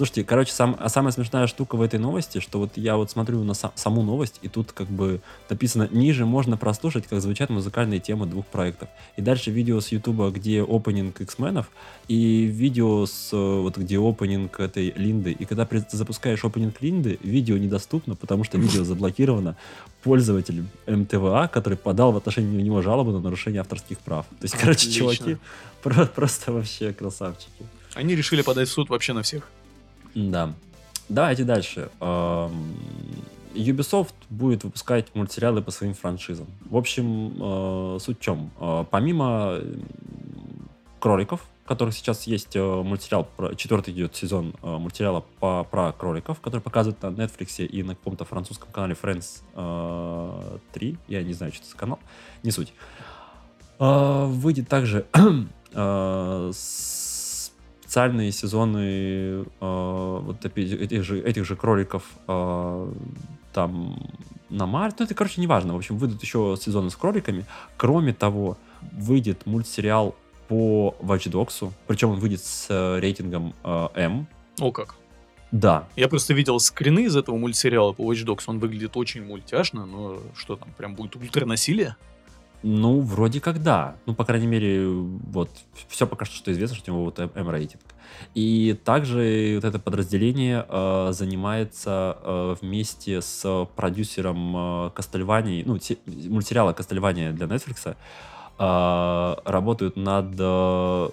Слушайте, 0.00 0.24
короче, 0.24 0.50
сам, 0.52 0.76
а 0.80 0.88
самая 0.88 1.12
смешная 1.12 1.46
штука 1.46 1.76
в 1.76 1.82
этой 1.82 1.98
новости, 2.00 2.40
что 2.40 2.58
вот 2.58 2.70
я 2.76 2.96
вот 2.96 3.10
смотрю 3.10 3.44
на 3.44 3.52
са- 3.52 3.70
саму 3.74 4.02
новость, 4.02 4.38
и 4.40 4.48
тут 4.48 4.72
как 4.72 4.86
бы 4.86 5.20
написано, 5.50 5.90
ниже 5.92 6.24
можно 6.24 6.56
прослушать, 6.56 7.06
как 7.06 7.20
звучат 7.20 7.50
музыкальные 7.50 8.00
темы 8.00 8.24
двух 8.24 8.46
проектов. 8.46 8.88
И 9.18 9.20
дальше 9.20 9.50
видео 9.50 9.78
с 9.78 9.88
Ютуба, 9.88 10.30
где 10.30 10.62
опенинг 10.62 11.20
X-менов, 11.20 11.68
и 12.08 12.44
видео 12.44 13.04
с, 13.04 13.28
вот 13.32 13.76
где 13.76 13.98
опенинг 13.98 14.58
этой 14.58 14.90
Линды. 14.96 15.32
И 15.32 15.44
когда 15.44 15.66
ты 15.66 15.84
запускаешь 15.90 16.42
опенинг 16.46 16.80
Линды, 16.80 17.18
видео 17.22 17.58
недоступно, 17.58 18.14
потому 18.14 18.44
что 18.44 18.56
видео 18.56 18.84
заблокировано 18.84 19.54
пользователем 20.02 20.70
МТВА, 20.86 21.48
который 21.52 21.76
подал 21.76 22.12
в 22.12 22.16
отношении 22.16 22.62
него 22.62 22.80
жалобу 22.80 23.10
на 23.12 23.20
нарушение 23.20 23.60
авторских 23.60 23.98
прав. 23.98 24.24
То 24.30 24.44
есть, 24.44 24.54
короче, 24.54 24.88
Отлично. 24.88 24.98
чуваки 24.98 25.36
про- 25.82 26.06
просто 26.06 26.52
вообще 26.52 26.94
красавчики. 26.94 27.66
Они 27.92 28.16
решили 28.16 28.40
подать 28.40 28.68
в 28.70 28.72
суд 28.72 28.88
вообще 28.88 29.12
на 29.12 29.22
всех. 29.22 29.46
Да. 30.14 30.54
Давайте 31.08 31.44
дальше. 31.44 31.90
Ubisoft 33.54 34.14
будет 34.28 34.64
выпускать 34.64 35.14
мультсериалы 35.14 35.62
по 35.62 35.70
своим 35.70 35.94
франшизам. 35.94 36.46
В 36.68 36.76
общем, 36.76 37.34
э, 37.40 37.98
суть 38.00 38.18
в 38.18 38.20
чем? 38.20 38.50
Э, 38.60 38.84
помимо 38.88 39.60
кроликов, 41.00 41.40
которых 41.64 41.94
сейчас 41.94 42.24
есть 42.24 42.54
э, 42.54 42.62
мультсериал, 42.62 43.28
четвертый 43.56 43.92
идет 43.94 44.14
сезон 44.14 44.54
мультсериала 44.62 45.24
по, 45.40 45.64
про 45.64 45.92
кроликов, 45.92 46.40
который 46.40 46.60
показывают 46.60 47.02
на 47.02 47.08
Netflix 47.08 47.64
и 47.64 47.82
на 47.82 47.94
каком-то 47.94 48.24
французском 48.24 48.70
канале 48.70 48.96
Friends 49.00 49.42
э, 49.54 50.58
3. 50.72 50.98
Я 51.08 51.22
не 51.22 51.32
знаю, 51.32 51.52
что 51.52 51.62
это 51.62 51.70
за 51.72 51.76
канал. 51.76 51.98
Не 52.42 52.50
суть. 52.50 52.72
Выйдет 53.78 54.68
также 54.68 55.06
э, 55.72 56.50
специальные 57.90 58.30
сезоны 58.30 59.44
э, 59.60 60.20
вот 60.22 60.44
этих 60.44 61.02
же, 61.02 61.20
этих 61.20 61.44
же 61.44 61.56
кроликов 61.56 62.04
э, 62.28 62.92
там 63.52 63.98
на 64.48 64.66
март. 64.66 65.00
Ну, 65.00 65.06
это, 65.06 65.14
короче, 65.16 65.40
неважно. 65.40 65.74
В 65.74 65.76
общем, 65.76 65.98
выйдут 65.98 66.22
еще 66.22 66.56
сезоны 66.56 66.90
с 66.90 66.94
кроликами. 66.94 67.46
Кроме 67.76 68.12
того, 68.12 68.56
выйдет 68.92 69.44
мультсериал 69.44 70.14
по 70.46 70.94
Watch 71.00 71.28
Dogs, 71.32 71.72
причем 71.88 72.10
он 72.10 72.20
выйдет 72.20 72.44
с 72.44 72.66
э, 72.68 73.00
рейтингом 73.00 73.54
э, 73.64 73.88
М. 73.96 74.28
О 74.60 74.70
как. 74.70 74.94
Да, 75.50 75.88
Я 75.96 76.06
просто 76.06 76.32
видел 76.32 76.60
скрины 76.60 77.06
из 77.06 77.16
этого 77.16 77.36
мультсериала 77.36 77.92
по 77.92 78.12
Watch 78.12 78.24
Dogs. 78.24 78.44
Он 78.46 78.60
выглядит 78.60 78.96
очень 78.96 79.24
мультяшно, 79.24 79.84
но 79.84 80.20
что 80.36 80.54
там, 80.54 80.68
прям 80.78 80.94
будет 80.94 81.16
ультранасилие? 81.16 81.96
Ну, 82.62 83.00
вроде 83.00 83.40
как 83.40 83.62
да. 83.62 83.96
Ну, 84.06 84.14
по 84.14 84.24
крайней 84.24 84.46
мере, 84.46 84.86
вот, 84.86 85.50
все 85.88 86.06
пока 86.06 86.24
что, 86.24 86.36
что 86.36 86.52
известно, 86.52 86.76
что 86.76 86.92
у 86.92 86.94
него 86.94 87.04
вот 87.06 87.18
М-рейтинг. 87.18 87.82
И 88.34 88.78
также 88.84 89.52
вот 89.54 89.64
это 89.64 89.78
подразделение 89.78 90.66
э, 90.68 91.08
занимается 91.12 92.18
э, 92.22 92.56
вместе 92.60 93.22
с 93.22 93.66
продюсером 93.76 94.86
э, 94.86 94.90
Кастельвании, 94.90 95.62
ну, 95.64 95.78
те- 95.78 95.98
мультсериала 96.06 96.72
Кастельвания 96.74 97.32
для 97.32 97.46
Netflix, 97.46 97.96
э, 98.58 99.36
работают 99.50 99.96
над 99.96 100.34
э, 100.38 101.08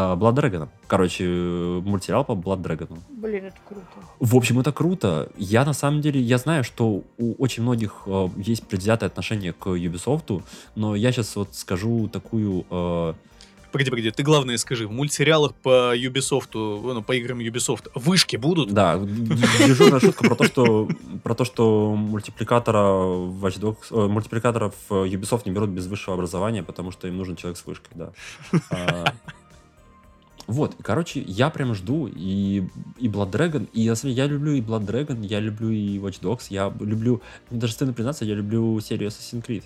Blood 0.00 0.34
Dragon. 0.34 0.68
Короче, 0.86 1.24
э, 1.26 1.80
мультсериал 1.84 2.24
по 2.24 2.32
Blood 2.32 2.62
Dragon. 2.62 2.98
Блин, 3.08 3.46
это 3.46 3.56
круто. 3.66 3.86
В 4.20 4.36
общем, 4.36 4.60
это 4.60 4.72
круто. 4.72 5.28
Я 5.36 5.64
на 5.64 5.72
самом 5.72 6.00
деле, 6.00 6.20
я 6.20 6.38
знаю, 6.38 6.62
что 6.64 7.02
у 7.18 7.34
очень 7.42 7.62
многих 7.62 8.02
э, 8.06 8.28
есть 8.36 8.66
предвзятое 8.66 9.08
отношение 9.08 9.52
к 9.52 9.66
Ubisoft, 9.66 10.42
но 10.76 10.94
я 10.94 11.10
сейчас 11.12 11.34
вот 11.36 11.54
скажу 11.54 12.08
такую... 12.08 12.64
э, 12.70 13.14
Погоди, 13.70 13.90
погоди, 13.90 14.10
ты 14.10 14.22
главное 14.22 14.56
скажи, 14.56 14.86
в 14.88 14.92
мультсериалах 14.92 15.54
по 15.54 15.94
Ubisoft, 15.94 16.48
ну, 16.54 17.02
по 17.02 17.12
играм 17.12 17.38
Ubisoft, 17.40 17.90
вышки 17.94 18.36
будут? 18.36 18.72
да, 18.72 18.98
дежурная 18.98 20.00
шутка 20.00 20.24
про 20.24 20.36
то, 20.36 20.44
что 20.44 20.88
про 21.22 21.34
то, 21.34 21.44
что 21.44 21.94
мультипликатора 21.94 22.82
в 22.82 23.44
Watch 23.44 23.60
Dogs, 23.60 23.76
э, 23.90 24.08
мультипликаторов 24.08 24.74
Ubisoft 24.88 25.42
не 25.44 25.50
берут 25.52 25.68
без 25.70 25.86
высшего 25.86 26.14
образования, 26.14 26.62
потому 26.62 26.92
что 26.92 27.08
им 27.08 27.18
нужен 27.18 27.36
человек 27.36 27.58
с 27.58 27.66
вышкой, 27.66 27.92
да. 27.94 28.12
Вот, 30.48 30.74
короче, 30.82 31.20
я 31.20 31.50
прям 31.50 31.74
жду 31.74 32.06
и, 32.08 32.64
и 32.98 33.06
Blood 33.08 33.30
Dragon, 33.30 33.68
и 33.74 33.88
на 33.88 33.94
самом 33.94 34.14
деле, 34.14 34.26
я 34.26 34.32
люблю 34.32 34.52
и 34.54 34.60
Blood 34.62 34.86
Dragon, 34.86 35.24
я 35.24 35.40
люблю 35.40 35.70
и 35.70 35.98
Watch 35.98 36.20
Dogs, 36.22 36.46
я 36.48 36.72
люблю, 36.80 37.20
мне 37.50 37.60
даже 37.60 37.74
стыдно 37.74 37.92
признаться, 37.92 38.24
я 38.24 38.34
люблю 38.34 38.80
серию 38.80 39.10
Assassin's 39.10 39.44
Creed. 39.46 39.62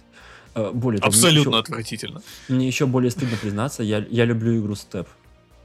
Э, 0.56 0.70
Более 0.74 1.00
того, 1.00 1.10
мне 1.12 1.18
Абсолютно 1.18 1.50
еще- 1.50 1.58
отвратительно. 1.60 2.22
Мне 2.48 2.66
еще 2.66 2.86
более 2.86 3.10
стыдно 3.12 3.36
признаться, 3.40 3.82
я, 3.84 4.04
я 4.10 4.24
люблю 4.24 4.58
игру 4.60 4.74
Step. 4.74 5.06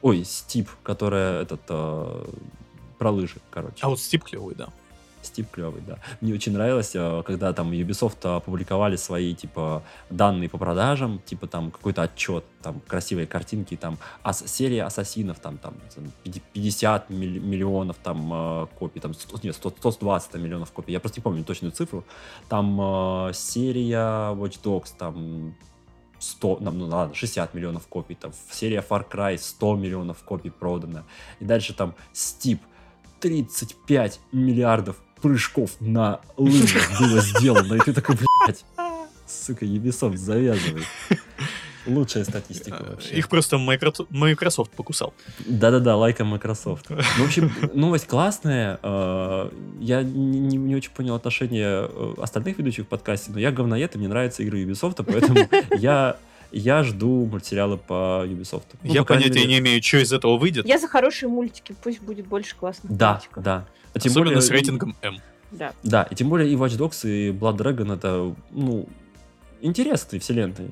Ой, 0.03 0.23
Стип, 0.23 0.69
которая 0.83 1.41
этот 1.41 1.61
э, 1.67 2.25
про 2.99 3.09
лыжи, 3.11 3.37
короче. 3.49 3.77
А 3.81 3.89
вот 3.89 3.99
Стип 3.99 4.23
клевый, 4.23 4.53
да. 4.55 4.67
Стив 5.27 5.49
клевый, 5.51 5.81
да. 5.85 5.97
Мне 6.21 6.33
очень 6.33 6.53
нравилось, 6.53 6.95
э, 6.95 7.23
когда 7.25 7.53
там 7.53 7.71
Ubisoft 7.71 8.25
опубликовали 8.37 8.95
свои, 8.95 9.33
типа, 9.35 9.83
данные 10.09 10.49
по 10.49 10.57
продажам, 10.57 11.19
типа 11.25 11.47
там 11.47 11.71
какой-то 11.71 12.03
отчет, 12.03 12.43
там 12.61 12.81
красивые 12.87 13.27
картинки, 13.27 13.75
там 13.75 13.97
ас 14.23 14.43
серия 14.47 14.83
ассасинов, 14.83 15.39
там, 15.39 15.57
там 15.57 15.73
50 16.53 17.09
миллионов 17.09 17.97
там 18.03 18.31
э, 18.33 18.67
копий, 18.79 18.99
там 18.99 19.13
100, 19.13 19.39
нет, 19.43 19.55
100, 19.55 19.69
120 19.77 20.35
миллионов 20.35 20.71
копий, 20.71 20.93
я 20.93 20.99
просто 20.99 21.19
не 21.19 21.23
помню 21.23 21.43
точную 21.43 21.71
цифру. 21.71 22.03
Там 22.49 22.79
э, 22.79 23.33
серия 23.33 24.33
Watch 24.33 24.61
Dogs, 24.63 24.93
там 24.97 25.55
100, 26.19 26.57
ну 26.61 26.85
ладно, 26.87 27.13
60 27.13 27.53
миллионов 27.53 27.87
копий, 27.87 28.15
там 28.15 28.31
серия 28.51 28.83
Far 28.87 29.05
Cry 29.09 29.37
100 29.37 29.75
миллионов 29.75 30.23
копий 30.23 30.49
продано. 30.49 31.03
И 31.39 31.45
дальше 31.45 31.73
там 31.73 31.95
Steep 32.13 32.59
35 33.19 34.19
миллиардов 34.31 34.97
прыжков 35.21 35.71
на 35.79 36.21
лыжах 36.37 36.99
было 36.99 37.21
сделано. 37.21 37.75
И 37.75 37.79
ты 37.79 37.93
такой, 37.93 38.15
блядь, 38.45 38.65
сука, 39.27 39.65
Ubisoft, 39.65 40.17
завязывай. 40.17 40.83
Лучшая 41.87 42.25
статистика 42.25 42.83
э, 42.85 42.89
вообще. 42.91 43.15
Их 43.15 43.29
просто 43.29 43.57
Microsoft 43.57 44.71
покусал. 44.71 45.13
Да-да-да, 45.45 45.95
лайка 45.95 46.25
Microsoft. 46.25 46.89
Ну, 46.89 46.97
в 46.97 47.25
общем, 47.25 47.51
новость 47.73 48.07
классная. 48.07 48.77
Э, 48.83 49.49
я 49.79 50.03
не, 50.03 50.57
не 50.57 50.75
очень 50.75 50.91
понял 50.91 51.15
отношение 51.15 51.87
э, 51.89 52.13
остальных 52.21 52.57
ведущих 52.57 52.85
в 52.85 52.87
подкасте, 52.87 53.31
но 53.31 53.39
я 53.39 53.51
говноед, 53.51 53.95
и 53.95 53.97
мне 53.97 54.09
нравятся 54.09 54.43
игры 54.43 54.63
Ubisoft, 54.63 55.01
поэтому 55.03 55.47
я 55.77 56.17
я 56.51 56.83
жду 56.83 57.25
мультсериалы 57.25 57.77
по 57.77 58.23
Ubisoft. 58.25 58.65
Ну, 58.83 58.93
я 58.93 59.01
по 59.01 59.13
понятия 59.13 59.39
мере... 59.39 59.47
не 59.47 59.57
имею, 59.59 59.83
что 59.83 59.97
из 59.97 60.13
этого 60.13 60.37
выйдет. 60.37 60.65
Я 60.65 60.79
за 60.79 60.87
хорошие 60.87 61.29
мультики, 61.29 61.75
пусть 61.83 62.01
будет 62.01 62.27
больше 62.27 62.55
классных 62.55 62.95
да, 62.95 63.13
мультиков. 63.13 63.43
Да, 63.43 63.65
да. 63.93 63.99
Тем 63.99 64.11
Особенно 64.11 64.31
более... 64.31 64.41
с 64.41 64.49
рейтингом 64.49 64.95
М. 65.01 65.21
Да. 65.51 65.73
Да, 65.83 66.03
и 66.03 66.15
тем 66.15 66.29
более 66.29 66.51
и 66.51 66.55
Watch 66.55 66.77
Dogs, 66.77 67.07
и 67.09 67.31
Blood 67.31 67.57
Dragon 67.57 67.93
это, 67.93 68.35
ну, 68.51 68.87
интересные 69.61 70.19
вселенные. 70.19 70.71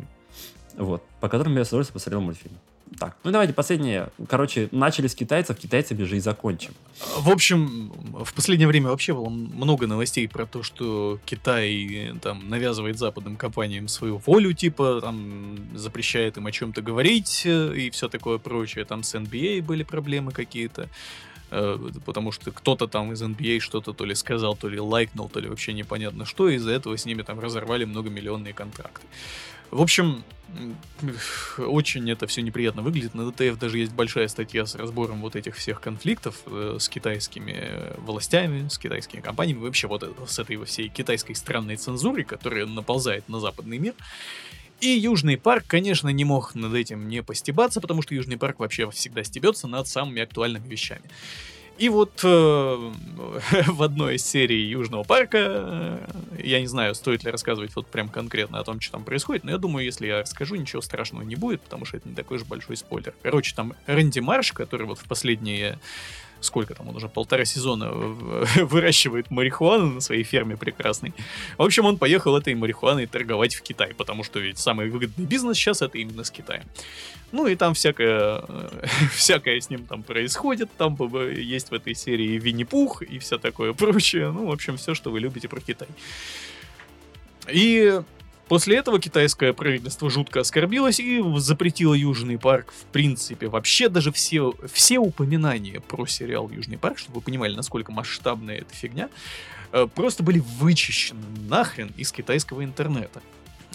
Вот, 0.76 1.03
по 1.22 1.30
которым 1.30 1.56
я 1.56 1.64
с 1.64 1.69
удовольствием 1.69 1.93
посмотрел 1.93 2.22
мультфильм. 2.22 2.57
Так, 2.99 3.17
ну 3.23 3.31
давайте 3.31 3.53
последнее. 3.53 4.09
Короче, 4.30 4.69
начали 4.72 5.07
с 5.07 5.15
китайцев, 5.15 5.57
китайцами 5.57 6.03
же 6.03 6.15
и 6.17 6.19
закончим. 6.19 6.73
В 7.17 7.30
общем, 7.30 7.91
в 8.23 8.34
последнее 8.34 8.67
время 8.67 8.89
вообще 8.89 9.13
было 9.13 9.27
много 9.27 9.85
новостей 9.85 10.27
про 10.30 10.45
то, 10.45 10.63
что 10.63 11.19
Китай 11.26 12.13
там 12.22 12.49
навязывает 12.49 12.97
западным 12.97 13.35
компаниям 13.35 13.89
свою 13.89 14.17
волю, 14.17 14.53
типа 14.53 15.01
там 15.01 15.57
запрещает 15.76 16.38
им 16.38 16.45
о 16.47 16.51
чем-то 16.51 16.81
говорить 16.81 17.43
э, 17.45 17.76
и 17.76 17.89
все 17.89 18.07
такое 18.07 18.38
прочее. 18.38 18.85
Там 18.85 19.03
с 19.03 19.13
NBA 19.13 19.61
были 19.61 19.84
проблемы 19.84 20.31
какие-то 20.31 20.88
э, 21.51 21.77
потому 22.05 22.31
что 22.31 22.51
кто-то 22.51 22.88
там 22.88 23.11
из 23.11 23.22
NBA 23.22 23.59
что-то 23.59 23.91
то 23.91 24.05
ли 24.05 24.15
сказал, 24.15 24.55
то 24.55 24.69
ли 24.69 24.80
лайкнул, 24.80 25.27
то 25.27 25.41
ли 25.41 25.49
вообще 25.49 25.73
непонятно 25.73 26.23
что, 26.26 26.47
и 26.47 26.55
из-за 26.55 26.72
этого 26.72 26.97
с 26.97 27.05
ними 27.05 27.23
там 27.23 27.41
разорвали 27.41 27.84
многомиллионные 27.84 28.53
контракты. 28.53 29.05
В 29.72 29.82
общем, 29.82 30.24
очень 31.58 32.10
это 32.10 32.28
все 32.28 32.42
неприятно 32.42 32.82
выглядит. 32.82 33.14
На 33.14 33.30
ДТФ 33.30 33.58
даже 33.60 33.80
есть 33.80 33.92
большая 33.92 34.28
статья 34.28 34.66
с 34.66 34.76
разбором 34.76 35.22
вот 35.22 35.36
этих 35.36 35.56
всех 35.56 35.82
конфликтов 35.82 36.42
э, 36.46 36.78
с 36.80 36.88
китайскими 36.88 37.94
властями, 37.98 38.68
с 38.68 38.78
китайскими 38.78 39.22
компаниями, 39.22 39.60
вообще 39.60 39.88
вот 39.88 40.04
с 40.28 40.40
этой 40.40 40.64
всей 40.66 40.90
китайской 40.90 41.34
странной 41.34 41.76
цензурой, 41.76 42.24
которая 42.24 42.66
наползает 42.66 43.28
на 43.28 43.40
западный 43.40 43.78
мир. 43.78 43.94
И 44.82 44.90
Южный 44.90 45.38
парк, 45.38 45.64
конечно, 45.68 46.10
не 46.10 46.26
мог 46.26 46.54
над 46.54 46.74
этим 46.74 47.08
не 47.08 47.24
постебаться, 47.24 47.82
потому 47.82 48.02
что 48.02 48.14
Южный 48.14 48.38
парк 48.38 48.60
вообще 48.60 48.90
всегда 48.92 49.24
стебется 49.24 49.68
над 49.68 49.88
самыми 49.88 50.22
актуальными 50.22 50.68
вещами. 50.68 51.04
И 51.77 51.89
вот 51.89 52.22
э, 52.23 52.27
в 53.68 53.84
одной 53.84 54.15
из 54.15 54.26
серий 54.26 54.64
Южного 54.65 55.03
парка, 55.03 55.38
э, 55.41 56.07
я 56.41 56.61
не 56.61 56.68
знаю, 56.68 56.95
стоит 56.95 57.23
ли 57.23 57.31
рассказывать 57.31 57.76
вот 57.76 57.88
прям 57.88 58.07
конкретно 58.07 58.60
о 58.60 58.64
том, 58.64 58.80
что 58.80 58.93
там 58.93 59.03
происходит, 59.03 59.43
но 59.43 59.52
я 59.52 59.57
думаю, 59.57 59.85
если 59.85 60.07
я 60.07 60.22
расскажу, 60.22 60.56
ничего 60.56 60.81
страшного 60.81 61.23
не 61.23 61.35
будет, 61.35 61.61
потому 61.61 61.85
что 61.85 61.97
это 61.97 62.07
не 62.07 62.15
такой 62.15 62.39
же 62.39 62.45
большой 62.45 62.77
спойлер. 62.77 63.14
Короче, 63.22 63.53
там 63.56 63.73
Рэнди 63.88 64.19
Марш, 64.19 64.53
который 64.53 64.88
вот 64.88 64.99
в 64.99 65.06
последние 65.06 65.80
сколько 66.45 66.73
там, 66.73 66.89
он 66.89 66.95
уже 66.95 67.09
полтора 67.09 67.45
сезона 67.45 67.91
выращивает 67.91 69.31
марихуану 69.31 69.88
на 69.95 70.01
своей 70.01 70.23
ферме 70.23 70.55
прекрасной. 70.57 71.13
В 71.57 71.63
общем, 71.63 71.85
он 71.85 71.97
поехал 71.97 72.38
этой 72.38 72.55
марихуаной 72.55 73.07
торговать 73.07 73.55
в 73.55 73.61
Китай, 73.61 73.93
потому 73.93 74.23
что 74.23 74.39
ведь 74.39 74.59
самый 74.59 74.89
выгодный 74.89 75.26
бизнес 75.26 75.57
сейчас 75.57 75.81
это 75.81 75.97
именно 75.97 76.23
с 76.23 76.31
Китаем. 76.31 76.63
Ну 77.31 77.47
и 77.47 77.55
там 77.55 77.73
всякое, 77.73 78.43
всякое 79.13 79.59
с 79.59 79.69
ним 79.69 79.85
там 79.85 80.03
происходит, 80.03 80.69
там 80.77 80.95
есть 81.31 81.69
в 81.69 81.73
этой 81.73 81.95
серии 81.95 82.38
Винни-Пух 82.38 83.01
и 83.01 83.19
все 83.19 83.38
такое 83.38 83.73
прочее. 83.73 84.31
Ну, 84.31 84.47
в 84.47 84.51
общем, 84.51 84.77
все, 84.77 84.93
что 84.93 85.11
вы 85.11 85.19
любите 85.19 85.49
про 85.49 85.59
Китай. 85.59 85.88
И 87.49 88.01
После 88.47 88.77
этого 88.77 88.99
китайское 88.99 89.53
правительство 89.53 90.09
жутко 90.09 90.41
оскорбилось 90.41 90.99
и 90.99 91.23
запретило 91.38 91.95
Южный 91.95 92.38
парк 92.38 92.72
в 92.72 92.85
принципе. 92.91 93.47
Вообще 93.47 93.89
даже 93.89 94.11
все, 94.11 94.53
все 94.72 94.99
упоминания 94.99 95.80
про 95.80 96.05
сериал 96.05 96.49
Южный 96.49 96.77
парк, 96.77 96.99
чтобы 96.99 97.15
вы 97.15 97.22
понимали, 97.22 97.55
насколько 97.55 97.91
масштабная 97.91 98.57
эта 98.57 98.73
фигня, 98.76 99.09
э, 99.72 99.88
просто 99.93 100.22
были 100.22 100.39
вычищены 100.59 101.23
нахрен 101.49 101.91
из 101.97 102.11
китайского 102.11 102.63
интернета. 102.63 103.22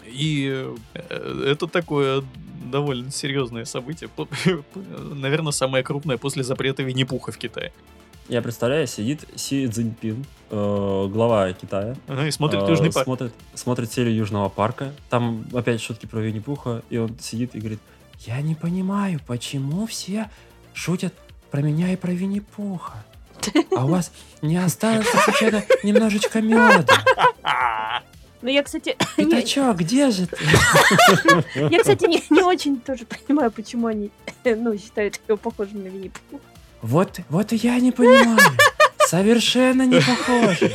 И 0.07 0.73
э, 0.95 1.45
это 1.47 1.67
такое 1.67 2.23
довольно 2.71 3.11
серьезное 3.11 3.65
событие. 3.65 4.09
Наверное, 4.75 5.53
самое 5.53 5.83
крупное 5.83 6.17
после 6.17 6.45
запрета 6.45 6.85
Винни-Пуха 6.85 7.33
в 7.33 7.39
Китае. 7.39 7.73
Я 8.31 8.43
представляю, 8.43 8.87
сидит 8.87 9.25
Си 9.35 9.67
Цзиньпин, 9.67 10.25
э, 10.51 11.09
глава 11.11 11.53
Китая. 11.53 11.97
Ага, 12.07 12.29
и 12.29 12.31
смотрит 12.31 12.63
э, 12.63 12.71
Южный 12.71 12.93
парк. 12.93 13.05
Смотрит, 13.05 13.33
смотрит 13.55 13.93
серию 13.93 14.15
Южного 14.15 14.49
парка. 14.49 14.93
Там 15.09 15.45
опять 15.53 15.81
шутки 15.81 16.07
про 16.07 16.21
Винни-Пуха. 16.21 16.83
И 16.91 16.99
он 16.99 17.19
сидит 17.19 17.57
и 17.57 17.59
говорит, 17.59 17.81
я 18.21 18.41
не 18.41 18.55
понимаю, 18.55 19.19
почему 19.27 19.85
все 19.89 20.31
шутят 20.75 21.13
про 21.51 21.61
меня 21.61 21.93
и 21.93 21.97
про 21.97 22.13
Винни-Пуха. 22.13 23.05
А 23.77 23.85
у 23.85 23.89
вас 23.89 24.13
не 24.43 24.59
осталось 24.59 25.09
случайно 25.09 25.65
немножечко 25.83 26.41
меда? 26.41 26.85
Ну, 28.43 28.49
я, 28.49 28.63
кстати... 28.63 28.97
Это 29.17 29.43
чё, 29.43 29.75
где 29.75 30.13
же 30.13 30.29
ты? 30.29 30.37
Я, 31.57 31.81
кстати, 31.81 32.07
не, 32.07 32.23
не 32.31 32.43
очень 32.45 32.81
тоже 32.81 33.07
понимаю, 33.07 33.51
почему 33.51 33.89
они 33.89 34.13
ну, 34.45 34.79
считают 34.79 35.21
его 35.27 35.37
похожим 35.37 35.83
на 35.83 35.89
Винни-Пуха. 35.89 36.45
Вот, 36.83 37.21
вот 37.29 37.53
и 37.53 37.57
я 37.57 37.79
не 37.81 37.93
понимаю. 37.93 38.39
Совершенно 39.07 39.87
не 39.87 40.01
похоже. 40.01 40.73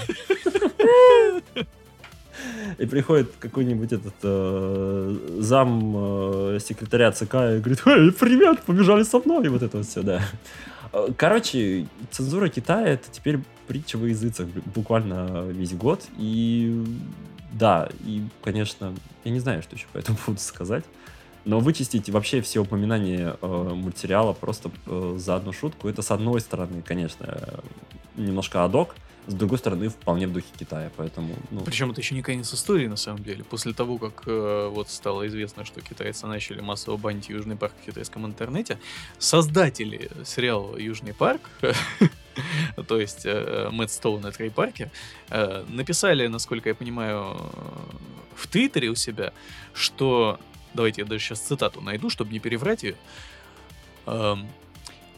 И 2.78 2.86
приходит 2.86 3.32
какой-нибудь 3.40 3.94
этот 3.94 4.16
э, 4.22 5.18
зам 5.40 5.94
э, 5.96 6.60
секретаря 6.60 7.12
ЦК 7.14 7.36
и 7.36 7.60
говорит, 7.60 7.82
Эй, 7.86 8.12
привет, 8.12 8.64
побежали 8.64 9.04
со 9.04 9.20
мной, 9.20 9.46
и 9.46 9.48
вот 9.48 9.64
это 9.64 9.78
вот 9.78 9.88
все, 9.88 10.02
да. 10.02 10.22
Короче, 11.18 11.88
цензура 12.12 12.50
Китая 12.50 12.88
это 12.88 13.04
теперь 13.12 13.40
притча 13.68 13.98
во 13.98 14.08
языцах 14.08 14.48
буквально 14.74 15.46
весь 15.50 15.74
год. 15.74 16.02
И 16.18 16.84
да, 17.52 17.90
и, 18.04 18.24
конечно, 18.44 18.94
я 19.24 19.32
не 19.32 19.40
знаю, 19.40 19.62
что 19.64 19.76
еще 19.76 19.86
по 19.94 19.98
этому 19.98 20.18
поводу 20.18 20.42
сказать. 20.42 20.84
Но 21.46 21.60
вычистить 21.60 22.10
вообще 22.10 22.42
все 22.42 22.60
упоминания 22.60 23.38
э, 23.40 23.48
мультсериала 23.48 24.34
просто 24.34 24.72
э, 24.88 25.16
за 25.18 25.36
одну 25.36 25.54
шутку, 25.54 25.88
это 25.88 26.02
с 26.02 26.12
одной 26.12 26.42
стороны, 26.42 26.82
конечно, 26.82 27.62
немножко 28.16 28.64
адок, 28.64 28.96
с 29.28 29.34
другой 29.34 29.58
стороны, 29.58 29.90
вполне 29.90 30.28
в 30.28 30.34
духе 30.34 30.48
Китая, 30.58 30.92
поэтому... 30.96 31.36
Ну... 31.50 31.62
Причем 31.62 31.92
это 31.92 32.02
еще 32.02 32.14
не 32.14 32.22
конец 32.22 32.54
истории, 32.54 32.88
на 32.88 32.96
самом 32.96 33.24
деле. 33.24 33.44
После 33.44 33.74
того, 33.74 33.98
как 33.98 34.24
э, 34.28 34.70
вот 34.72 34.90
стало 34.90 35.28
известно, 35.28 35.66
что 35.66 35.82
китайцы 35.82 36.28
начали 36.28 36.62
массово 36.62 36.98
банить 36.98 37.30
Южный 37.30 37.56
парк 37.56 37.74
в 37.82 37.86
китайском 37.86 38.26
интернете, 38.26 38.78
создатели 39.18 40.12
сериала 40.26 40.78
«Южный 40.78 41.14
парк», 41.14 41.50
то 42.88 43.00
есть 43.00 43.26
э, 43.26 43.70
Мэтт 43.72 43.92
Стоун 43.92 44.26
и 44.28 44.32
Трей 44.32 44.52
Паркер, 44.52 44.92
э, 45.30 45.64
написали, 45.70 46.28
насколько 46.28 46.70
я 46.70 46.76
понимаю, 46.76 47.36
в 48.36 48.48
Твиттере 48.48 48.90
у 48.90 48.96
себя, 48.96 49.34
что 49.74 50.40
Давайте 50.76 51.02
я 51.02 51.08
даже 51.08 51.24
сейчас 51.24 51.40
цитату 51.40 51.82
найду, 51.82 52.10
чтобы 52.10 52.34
не 52.34 52.40
переврать 52.40 52.84
ее. 52.84 52.96
Эм, 54.06 54.48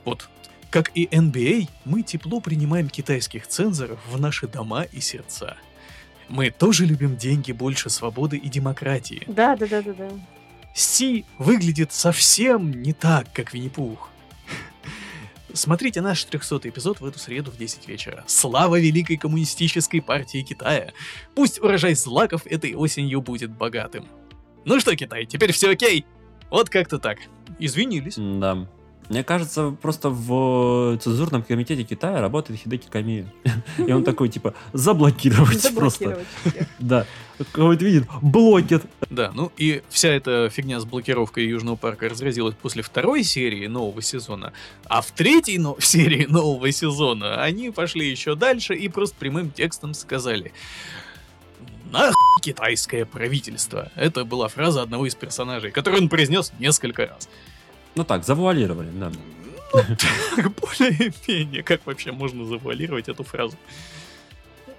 вот. 0.05 0.29
Как 0.69 0.91
и 0.95 1.05
NBA, 1.05 1.69
мы 1.85 2.03
тепло 2.03 2.39
принимаем 2.41 2.89
китайских 2.89 3.47
цензоров 3.47 3.99
в 4.07 4.19
наши 4.19 4.47
дома 4.47 4.83
и 4.83 4.99
сердца. 4.99 5.57
Мы 6.29 6.51
тоже 6.51 6.85
любим 6.85 7.15
деньги 7.15 7.53
больше 7.53 7.89
свободы 7.89 8.37
и 8.37 8.49
демократии. 8.49 9.23
Да, 9.27 9.55
да, 9.55 9.65
да, 9.65 9.81
да, 9.81 9.93
да. 9.93 10.09
Си 10.75 11.25
выглядит 11.39 11.93
совсем 11.93 12.71
не 12.83 12.93
так, 12.93 13.31
как 13.33 13.53
Винни-Пух. 13.53 14.09
Смотрите 15.53 16.01
наш 16.01 16.23
300 16.25 16.69
эпизод 16.69 16.99
в 16.99 17.05
эту 17.05 17.17
среду 17.17 17.49
в 17.49 17.57
10 17.57 17.87
вечера. 17.87 18.23
Слава 18.27 18.79
Великой 18.79 19.17
Коммунистической 19.17 20.01
партии 20.01 20.43
Китая! 20.43 20.91
Пусть 21.33 21.59
урожай 21.59 21.95
злаков 21.95 22.45
этой 22.45 22.75
осенью 22.75 23.21
будет 23.21 23.49
богатым. 23.51 24.05
Ну 24.67 24.81
что, 24.81 24.93
Китай, 24.97 25.25
теперь 25.25 25.53
все 25.53 25.71
окей? 25.71 26.05
Вот 26.49 26.69
как-то 26.69 26.99
так. 26.99 27.19
Извинились. 27.57 28.15
Да. 28.17 28.67
Мне 29.07 29.23
кажется, 29.23 29.73
просто 29.81 30.09
в 30.09 30.97
цензурном 30.97 31.41
комитете 31.41 31.83
Китая 31.83 32.19
работает 32.19 32.59
Хидеки 32.59 32.87
Ками. 32.89 33.31
И 33.77 33.93
он 33.93 34.03
такой, 34.03 34.27
типа, 34.27 34.53
заблокировать 34.73 35.73
просто. 35.73 36.19
Да. 36.79 37.05
Кого-то 37.53 37.85
видит, 37.85 38.09
блокет. 38.21 38.83
Да, 39.09 39.31
ну 39.33 39.53
и 39.55 39.83
вся 39.87 40.09
эта 40.09 40.49
фигня 40.49 40.81
с 40.81 40.85
блокировкой 40.85 41.45
Южного 41.45 41.77
парка 41.77 42.09
разразилась 42.09 42.55
после 42.61 42.83
второй 42.83 43.23
серии 43.23 43.67
нового 43.67 44.01
сезона, 44.01 44.51
а 44.83 45.01
в 45.01 45.11
третьей 45.11 45.59
но- 45.59 45.77
серии 45.79 46.25
нового 46.25 46.69
сезона 46.73 47.41
они 47.41 47.71
пошли 47.71 48.09
еще 48.09 48.35
дальше 48.35 48.75
и 48.75 48.89
просто 48.89 49.15
прямым 49.17 49.51
текстом 49.51 49.93
сказали 49.93 50.51
«Нахуй 51.91 52.41
китайское 52.41 53.05
правительство». 53.05 53.91
Это 53.95 54.25
была 54.25 54.47
фраза 54.47 54.81
одного 54.81 55.05
из 55.05 55.15
персонажей, 55.15 55.71
которую 55.71 56.03
он 56.03 56.09
произнес 56.09 56.53
несколько 56.59 57.07
раз. 57.07 57.29
Ну 57.95 58.03
так, 58.03 58.25
завуалировали, 58.25 58.89
да. 58.91 59.11
Так, 59.71 60.51
Более-менее, 60.55 61.63
как 61.63 61.85
вообще 61.85 62.11
можно 62.11 62.45
завуалировать 62.45 63.09
эту 63.09 63.23
фразу? 63.23 63.57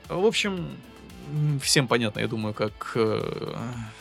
В 0.09 0.25
общем, 0.25 0.67
всем 1.61 1.89
понятно, 1.89 2.21
я 2.21 2.29
думаю, 2.29 2.55
как 2.55 2.93
э, 2.95 3.57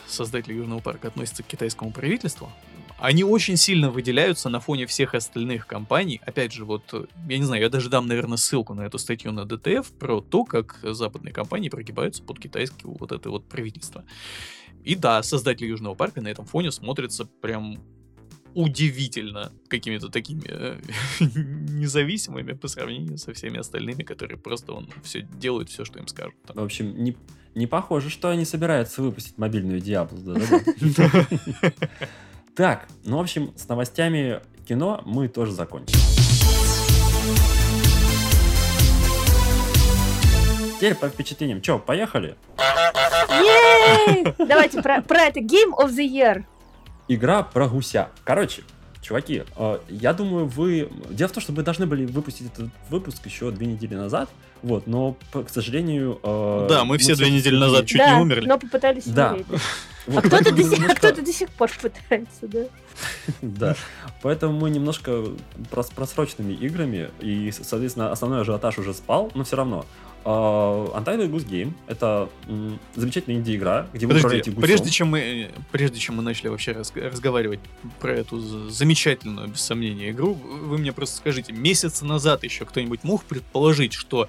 создатели 0.06 0.54
Южного 0.54 0.80
парка 0.80 1.08
относятся 1.08 1.42
к 1.42 1.46
китайскому 1.46 1.90
правительству. 1.90 2.50
Они 2.98 3.22
очень 3.22 3.56
сильно 3.56 3.90
выделяются 3.90 4.48
на 4.48 4.58
фоне 4.58 4.86
всех 4.86 5.14
остальных 5.14 5.66
компаний. 5.66 6.20
Опять 6.26 6.52
же, 6.52 6.64
вот, 6.64 6.82
э, 6.92 7.04
я 7.28 7.38
не 7.38 7.44
знаю, 7.44 7.62
я 7.62 7.68
даже 7.68 7.88
дам, 7.88 8.08
наверное, 8.08 8.36
ссылку 8.36 8.74
на 8.74 8.82
эту 8.82 8.98
статью 8.98 9.30
на 9.30 9.44
ДТФ 9.44 9.90
про 9.92 10.20
то, 10.20 10.44
как 10.44 10.80
западные 10.82 11.32
компании 11.32 11.68
прогибаются 11.68 12.22
под 12.22 12.40
китайское 12.40 12.90
вот 12.90 13.12
это 13.12 13.30
вот 13.30 13.48
правительство. 13.48 14.04
И 14.84 14.96
да, 14.96 15.22
создатели 15.22 15.68
Южного 15.68 15.94
парка 15.94 16.20
на 16.20 16.28
этом 16.28 16.44
фоне 16.44 16.72
смотрятся 16.72 17.24
прям 17.24 17.78
удивительно 18.54 19.52
какими-то 19.68 20.08
такими 20.08 20.42
э, 20.48 20.80
независимыми 21.20 22.52
по 22.54 22.66
сравнению 22.66 23.18
со 23.18 23.32
всеми 23.32 23.58
остальными, 23.58 24.02
которые 24.02 24.38
просто 24.38 24.72
он 24.72 24.88
все 25.04 25.22
делают 25.22 25.68
все, 25.68 25.84
что 25.84 26.00
им 26.00 26.08
скажут. 26.08 26.34
там. 26.44 26.56
В 26.56 26.64
общем, 26.64 27.00
не, 27.00 27.16
не 27.54 27.68
похоже, 27.68 28.10
что 28.10 28.30
они 28.30 28.44
собираются 28.44 29.02
выпустить 29.02 29.38
мобильную 29.38 29.80
Диаблу. 29.80 30.18
да-да-да. 30.18 31.24
Так, 32.58 32.88
ну, 33.04 33.18
в 33.18 33.20
общем, 33.20 33.52
с 33.56 33.68
новостями 33.68 34.40
кино 34.66 35.00
мы 35.06 35.28
тоже 35.28 35.52
закончили. 35.52 35.96
Теперь 40.74 40.96
по 40.96 41.08
впечатлениям. 41.08 41.60
Че, 41.60 41.78
поехали? 41.78 42.34
Давайте 44.38 44.82
про, 44.82 45.02
про 45.02 45.20
это. 45.20 45.38
Game 45.38 45.70
of 45.78 45.90
the 45.90 46.04
Year. 46.04 46.42
Игра 47.06 47.44
про 47.44 47.68
гуся. 47.68 48.08
Короче, 48.24 48.64
чуваки, 49.08 49.42
э, 49.56 49.78
я 49.88 50.12
думаю, 50.12 50.46
вы... 50.46 50.90
Дело 51.10 51.28
в 51.28 51.32
том, 51.32 51.42
что 51.42 51.52
мы 51.52 51.62
должны 51.62 51.86
были 51.86 52.04
выпустить 52.04 52.46
этот 52.52 52.68
выпуск 52.90 53.24
еще 53.24 53.50
две 53.50 53.66
недели 53.66 53.94
назад, 53.94 54.28
вот, 54.62 54.86
но, 54.86 55.16
к 55.32 55.48
сожалению... 55.48 56.20
э, 56.22 56.66
Да, 56.68 56.84
мы 56.84 56.98
все 56.98 57.14
две 57.14 57.30
недели 57.30 57.56
назад 57.56 57.86
чуть 57.86 57.98
да, 57.98 58.14
не 58.16 58.22
умерли. 58.22 58.46
но 58.46 58.58
попытались 58.58 59.06
Да. 59.06 59.30
умереть. 59.30 59.46
Вот 60.06 60.24
А 60.24 60.28
кто-то 60.28 60.54
до, 60.54 60.62
сих, 60.62 60.72
а 60.72 60.76
немножко- 60.76 60.94
кто-то 60.96 61.22
до 61.22 61.32
сих 61.34 61.50
пор 61.50 61.70
пытается, 61.82 62.46
да? 62.48 62.60
Да. 63.42 63.74
Поэтому 64.22 64.58
мы 64.58 64.70
немножко 64.70 65.10
прос- 65.70 65.92
просроченными 65.94 66.54
играми, 66.54 67.10
и, 67.20 67.52
соответственно, 67.52 68.10
основной 68.10 68.40
ажиотаж 68.40 68.78
уже 68.78 68.94
спал, 68.94 69.30
но 69.34 69.44
все 69.44 69.56
равно. 69.56 69.84
Uh, 70.28 70.92
Untitled 70.94 71.30
Goose 71.30 71.48
Game— 71.48 71.72
это 71.86 72.28
м, 72.48 72.78
замечательная 72.94 73.38
инди-игра, 73.40 73.86
где 73.94 74.04
вы 74.04 74.10
Подожди, 74.10 74.26
управляете 74.26 74.50
гусем. 74.50 74.62
прежде 74.62 74.90
чем 74.90 75.08
мы, 75.08 75.50
прежде 75.72 75.98
чем 75.98 76.16
мы 76.16 76.22
начали 76.22 76.48
вообще 76.48 76.72
раз- 76.72 76.92
разговаривать 76.94 77.60
про 77.98 78.12
эту 78.12 78.38
замечательную, 78.68 79.48
без 79.48 79.62
сомнения, 79.62 80.10
игру, 80.10 80.34
вы 80.34 80.76
мне 80.76 80.92
просто 80.92 81.16
скажите, 81.16 81.54
месяц 81.54 82.02
назад 82.02 82.44
еще 82.44 82.66
кто-нибудь 82.66 83.04
мог 83.04 83.24
предположить, 83.24 83.94
что 83.94 84.28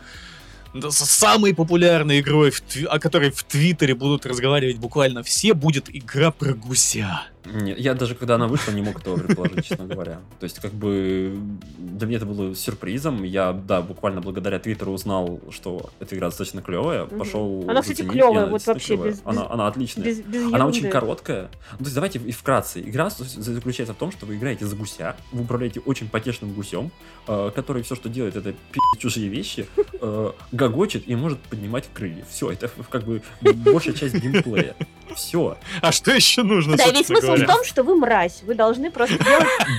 самой 0.89 1.53
популярной 1.53 2.21
игрой, 2.21 2.51
в 2.51 2.61
о 2.87 2.99
которой 2.99 3.31
в 3.31 3.43
Твиттере 3.43 3.93
будут 3.93 4.25
разговаривать 4.25 4.77
буквально 4.77 5.21
все, 5.23 5.53
будет 5.53 5.93
игра 5.93 6.31
про 6.31 6.53
гуся? 6.53 7.23
Нет, 7.53 7.79
я 7.79 7.93
даже 7.93 8.15
когда 8.15 8.35
она 8.35 8.47
вышла, 8.47 8.71
не 8.71 8.81
мог 8.81 8.99
этого 8.99 9.17
предположить, 9.17 9.65
честно 9.65 9.85
говоря. 9.85 10.19
То 10.39 10.43
есть, 10.43 10.59
как 10.59 10.71
бы, 10.73 11.37
для 11.77 12.07
меня 12.07 12.17
это 12.17 12.25
было 12.25 12.55
сюрпризом. 12.55 13.23
Я, 13.23 13.53
да, 13.53 13.81
буквально 13.81 14.21
благодаря 14.21 14.59
Твиттеру 14.59 14.91
узнал, 14.91 15.39
что 15.51 15.89
эта 15.99 16.15
игра 16.15 16.27
достаточно 16.27 16.61
клевая. 16.61 17.05
Мгм. 17.05 17.17
Пошел 17.19 17.63
Она, 17.67 17.81
кстати, 17.81 17.97
заценить, 17.97 18.11
и 18.11 18.13
клевая, 18.13 18.43
она 18.43 18.51
вот 18.51 18.65
вообще 18.67 18.87
клевая. 18.95 19.11
без- 19.11 19.21
Она, 19.25 19.41
без- 19.43 19.51
она 19.51 19.67
отличная. 19.67 20.05
Без, 20.05 20.19
без 20.21 20.53
Она 20.53 20.65
очень 20.67 20.89
короткая. 20.89 21.49
Ну, 21.73 21.77
то 21.79 21.83
есть 21.85 21.95
давайте 21.95 22.19
и 22.19 22.31
вкратце. 22.31 22.79
Игра 22.81 23.09
заключается 23.09 23.93
в 23.93 23.97
том, 23.97 24.11
что 24.11 24.25
вы 24.25 24.35
играете 24.35 24.65
за 24.65 24.75
гуся, 24.75 25.15
вы 25.31 25.43
управляете 25.43 25.79
очень 25.81 26.07
потешным 26.09 26.53
гусем, 26.53 26.91
э, 27.27 27.51
который 27.55 27.83
все, 27.83 27.95
что 27.95 28.09
делает, 28.09 28.35
это 28.35 28.53
пи*** 28.71 28.79
чужие 28.99 29.29
вещи, 29.29 29.67
э, 30.01 30.31
гогочет 30.51 31.03
и 31.07 31.15
может 31.15 31.39
поднимать 31.39 31.89
крылья. 31.93 32.25
Все, 32.29 32.51
это 32.51 32.69
как 32.89 33.03
бы 33.03 33.21
большая 33.41 33.93
часть 33.95 34.15
геймплея. 34.15 34.75
Все. 35.15 35.57
А 35.81 35.91
что 35.91 36.11
еще 36.11 36.43
нужно, 36.43 36.77
Да, 36.77 36.91
весь 36.91 37.07
смысл 37.07 37.33
в 37.43 37.47
том, 37.47 37.63
что 37.65 37.83
вы 37.83 37.95
мразь. 37.95 38.41
Вы 38.43 38.55
должны 38.55 38.91
просто 38.91 39.17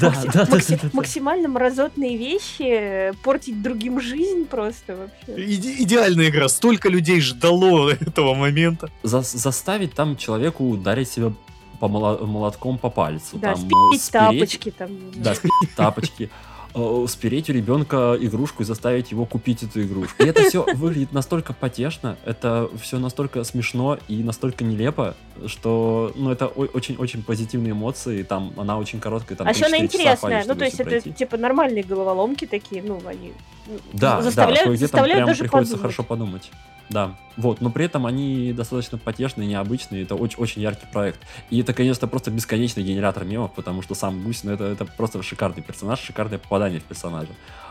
делать 0.00 0.82
максимально 0.92 1.48
мразотные 1.48 2.16
вещи, 2.16 3.12
портить 3.22 3.62
другим 3.62 4.00
жизнь 4.00 4.46
просто 4.46 4.96
вообще. 4.96 5.42
Иде- 5.44 5.76
идеальная 5.82 6.28
игра, 6.28 6.48
столько 6.48 6.88
людей 6.88 7.20
ждало 7.20 7.90
этого 8.00 8.34
момента. 8.34 8.90
За- 9.02 9.22
заставить 9.22 9.94
там 9.94 10.16
человеку 10.16 10.68
ударить 10.68 11.10
себя 11.10 11.32
по 11.78 11.88
моло- 11.88 12.24
молотком 12.26 12.78
по 12.78 12.90
пальцу. 12.90 13.38
Да, 13.38 13.54
там, 13.54 13.56
спилить 13.56 14.10
тапочки 14.10 14.70
там. 14.70 14.90
Да, 15.14 15.34
спилить 15.34 15.74
тапочки. 15.76 16.30
Э, 16.74 17.06
Спереть 17.08 17.50
у 17.50 17.52
ребенка 17.52 18.16
игрушку 18.20 18.62
и 18.62 18.66
заставить 18.66 19.10
его 19.10 19.26
купить 19.26 19.62
эту 19.62 19.82
игрушку. 19.82 20.22
И 20.22 20.26
это 20.26 20.42
все 20.44 20.64
выглядит 20.74 21.12
настолько 21.12 21.52
потешно, 21.52 22.16
это 22.24 22.68
все 22.80 22.98
настолько 22.98 23.44
смешно 23.44 23.98
и 24.08 24.22
настолько 24.22 24.64
нелепо, 24.64 25.14
что 25.46 26.12
ну, 26.14 26.30
это 26.30 26.46
очень-очень 26.46 27.22
позитивные 27.22 27.72
эмоции. 27.72 28.22
Там 28.22 28.52
она 28.56 28.78
очень 28.78 29.00
короткая, 29.00 29.36
там 29.36 29.46
А 29.46 29.50
еще 29.50 29.66
она 29.66 29.78
3-4 29.78 29.82
часа 29.82 30.00
интересная. 30.00 30.44
Ну, 30.46 30.54
то 30.54 30.64
есть 30.64 30.80
это 30.80 31.00
типа 31.00 31.36
нормальные 31.36 31.82
головоломки 31.82 32.46
такие, 32.46 32.82
ну, 32.82 33.00
они 33.06 33.32
ну, 33.66 33.78
Да, 33.92 34.16
да, 34.16 34.22
заставляют, 34.22 34.64
кое-где 34.64 34.86
там 34.86 35.00
заставляют 35.00 35.18
прям 35.18 35.26
даже 35.28 35.38
приходится 35.40 35.74
подумать. 35.74 35.96
хорошо 35.96 36.08
подумать. 36.08 36.50
Да, 36.90 37.14
вот, 37.36 37.60
но 37.60 37.70
при 37.70 37.84
этом 37.84 38.04
они 38.04 38.52
достаточно 38.52 38.98
потешные, 38.98 39.46
необычные, 39.48 40.02
это 40.02 40.16
очень, 40.16 40.38
очень 40.38 40.60
яркий 40.60 40.86
проект. 40.92 41.20
И 41.48 41.60
это, 41.60 41.72
конечно, 41.72 42.08
просто 42.08 42.32
бесконечный 42.32 42.82
генератор 42.82 43.24
мемов, 43.24 43.52
потому 43.54 43.80
что 43.82 43.94
сам 43.94 44.22
Гусь, 44.24 44.42
ну 44.42 44.52
это, 44.52 44.64
это 44.64 44.84
просто 44.84 45.22
шикарный 45.22 45.62
персонаж, 45.62 46.00
шикарное 46.00 46.38
попадание 46.38 46.80
в 46.80 46.84
персонажа. 46.84 47.30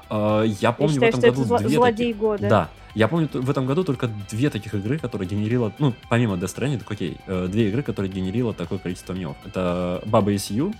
Э, 0.09 0.43
Я 0.47 0.55
Я 0.69 0.71
помню 0.71 0.93
считаю, 0.93 1.11
в 1.11 1.17
этом 1.17 1.29
это 1.29 1.37
году 1.41 1.53
зло- 1.53 1.59
две 1.59 1.75
злодей 1.75 2.07
таких... 2.07 2.17
года. 2.17 2.49
Да, 2.49 2.69
я 2.95 3.07
помню 3.09 3.29
в 3.33 3.49
этом 3.49 3.65
году 3.65 3.83
только 3.83 4.09
две 4.31 4.49
таких 4.49 4.73
игры, 4.73 4.97
которые 4.97 5.27
генерила, 5.27 5.73
ну, 5.79 5.93
помимо 6.09 6.35
Death 6.35 6.55
Stranding, 6.55 6.79
так 6.79 6.89
окей, 6.89 7.17
э, 7.27 7.47
две 7.51 7.67
игры, 7.67 7.83
которые 7.83 8.09
генерила 8.11 8.53
такое 8.53 8.79
количество 8.79 9.11
мемов. 9.13 9.35
Это 9.45 10.01
Баба 10.05 10.31
SU 10.33 10.73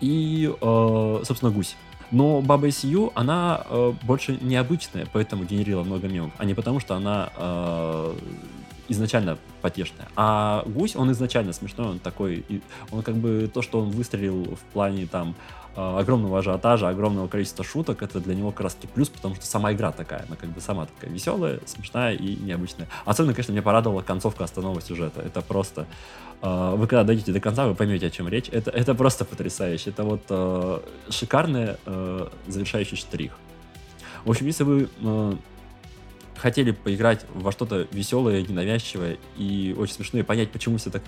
и, 0.00 0.52
э, 0.60 1.20
собственно, 1.24 1.52
Гусь. 1.52 1.76
Но 2.10 2.40
Баба 2.40 2.68
SU, 2.68 3.12
она 3.14 3.64
э, 3.68 3.92
больше 4.02 4.38
необычная, 4.40 5.06
поэтому 5.12 5.44
генерила 5.44 5.82
много 5.82 6.08
мемов, 6.08 6.32
а 6.38 6.44
не 6.44 6.54
потому, 6.54 6.80
что 6.80 6.94
она 6.94 7.30
э, 7.36 8.14
изначально 8.88 9.38
потешная. 9.60 10.08
А 10.16 10.62
Гусь, 10.66 10.96
он 10.96 11.12
изначально 11.12 11.52
смешной, 11.52 11.88
он 11.88 11.98
такой, 11.98 12.44
он 12.90 13.02
как 13.02 13.14
бы 13.16 13.50
то, 13.52 13.62
что 13.62 13.80
он 13.80 13.90
выстрелил 13.90 14.56
в 14.56 14.72
плане 14.72 15.06
там 15.06 15.34
э, 15.76 15.98
огромного 15.98 16.38
ажиотажа, 16.38 16.88
огромного 16.88 17.28
количества 17.28 17.64
шуток, 17.64 18.02
это 18.02 18.20
для 18.20 18.34
него 18.34 18.52
как 18.52 18.62
раз 18.62 18.78
плюс, 18.94 19.10
потому 19.10 19.34
что 19.34 19.44
сама 19.44 19.72
игра 19.72 19.92
такая, 19.92 20.24
она 20.26 20.36
как 20.36 20.50
бы 20.50 20.60
сама 20.60 20.86
такая 20.86 21.10
веселая, 21.10 21.60
смешная 21.66 22.14
и 22.14 22.36
необычная. 22.36 22.88
Особенно, 23.04 23.34
конечно, 23.34 23.52
меня 23.52 23.62
порадовала 23.62 24.00
концовка 24.00 24.44
основного 24.44 24.80
сюжета. 24.80 25.20
Это 25.20 25.42
просто... 25.42 25.86
э, 26.42 26.74
Вы 26.76 26.86
когда 26.86 27.04
дойдете 27.04 27.32
до 27.32 27.40
конца, 27.40 27.66
вы 27.66 27.74
поймете, 27.74 28.06
о 28.06 28.10
чем 28.10 28.28
речь. 28.28 28.48
Это, 28.50 28.70
это 28.70 28.94
просто 28.94 29.24
потрясающе. 29.24 29.90
Это 29.90 30.04
вот 30.04 30.22
э, 30.28 30.80
шикарный 31.10 31.76
э, 31.84 32.28
завершающий 32.46 32.96
штрих. 32.96 33.32
В 34.24 34.30
общем, 34.30 34.46
если 34.46 34.64
вы 34.64 34.88
э, 35.00 35.32
хотели 36.36 36.70
поиграть 36.70 37.24
во 37.34 37.52
что-то 37.52 37.86
веселое, 37.90 38.42
ненавязчивое 38.42 39.18
и 39.36 39.74
очень 39.78 39.94
смешное, 39.94 40.24
понять, 40.24 40.50
почему 40.50 40.78
все 40.78 40.90
так 40.90 41.02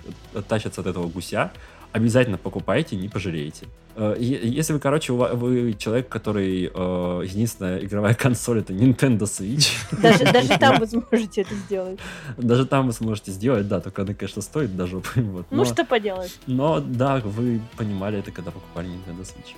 тащатся 0.47 0.81
от 0.81 0.87
этого 0.87 1.07
гуся, 1.07 1.51
обязательно 1.91 2.37
покупайте, 2.37 2.95
не 2.95 3.09
пожалеете. 3.09 3.67
Э, 3.95 4.15
Если 4.19 4.73
вы, 4.73 4.79
короче, 4.79 5.13
вы 5.13 5.73
человек, 5.73 6.07
который 6.09 6.71
э, 6.73 7.21
единственная 7.25 7.79
игровая 7.79 8.13
консоль 8.25 8.59
это 8.59 8.73
Nintendo 8.73 9.21
Switch, 9.21 9.69
Даже, 10.01 10.23
даже 10.31 10.57
там 10.57 10.79
вы 10.79 10.87
сможете 10.87 11.41
это 11.41 11.55
сделать. 11.55 11.99
даже 12.37 12.65
там 12.65 12.87
вы 12.87 12.93
сможете 12.93 13.31
сделать, 13.31 13.67
да, 13.67 13.79
только 13.81 14.01
она, 14.03 14.13
конечно, 14.13 14.41
стоит 14.41 14.75
даже. 14.75 14.97
Вот. 15.15 15.45
Ну, 15.51 15.57
Но- 15.57 15.65
что 15.65 15.83
поделать. 15.85 16.37
но 16.47 16.79
да, 16.79 17.17
вы 17.23 17.61
понимали 17.77 18.19
это, 18.19 18.31
когда 18.31 18.51
покупали 18.51 18.87
Nintendo 18.87 19.21
Switch. 19.21 19.55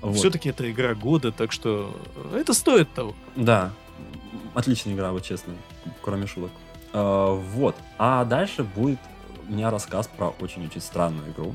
Вот. 0.00 0.16
Все-таки 0.16 0.50
это 0.50 0.70
игра 0.70 0.94
года, 0.94 1.32
так 1.32 1.50
что 1.52 1.94
это 2.34 2.52
стоит 2.52 2.92
того. 2.92 3.14
Да, 3.36 3.70
отличная 4.54 4.94
игра, 4.94 5.12
вот 5.12 5.22
честно, 5.22 5.54
кроме 6.02 6.26
шуток. 6.26 6.50
Э, 6.92 7.32
вот. 7.54 7.76
А 7.98 8.24
дальше 8.24 8.64
будет 8.64 8.98
у 9.48 9.52
меня 9.52 9.70
рассказ 9.70 10.08
про 10.16 10.28
очень-очень 10.40 10.80
странную 10.80 11.30
игру. 11.32 11.54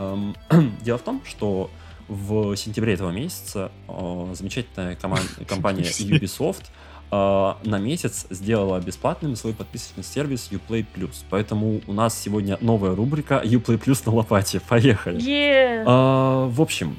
Эм, 0.00 0.34
Дело 0.82 0.98
в 0.98 1.02
том, 1.02 1.22
что 1.26 1.70
в 2.08 2.56
сентябре 2.56 2.94
этого 2.94 3.10
месяца 3.10 3.70
э, 3.86 4.34
замечательная 4.34 4.96
компания 5.48 5.82
Ubisoft 5.82 6.64
э, 7.12 7.68
на 7.68 7.78
месяц 7.78 8.26
сделала 8.30 8.80
бесплатным 8.80 9.36
свой 9.36 9.52
подписочный 9.52 10.02
сервис 10.02 10.48
Uplay 10.50 10.84
Plus. 10.94 11.24
Поэтому 11.28 11.80
у 11.86 11.92
нас 11.92 12.18
сегодня 12.18 12.58
новая 12.60 12.94
рубрика 12.96 13.42
Uplay 13.44 13.78
Plus 13.78 14.02
на 14.06 14.12
лопате. 14.12 14.60
Поехали. 14.60 15.20
Е. 15.22 15.84
А, 15.86 16.46
в 16.46 16.60
общем, 16.60 16.96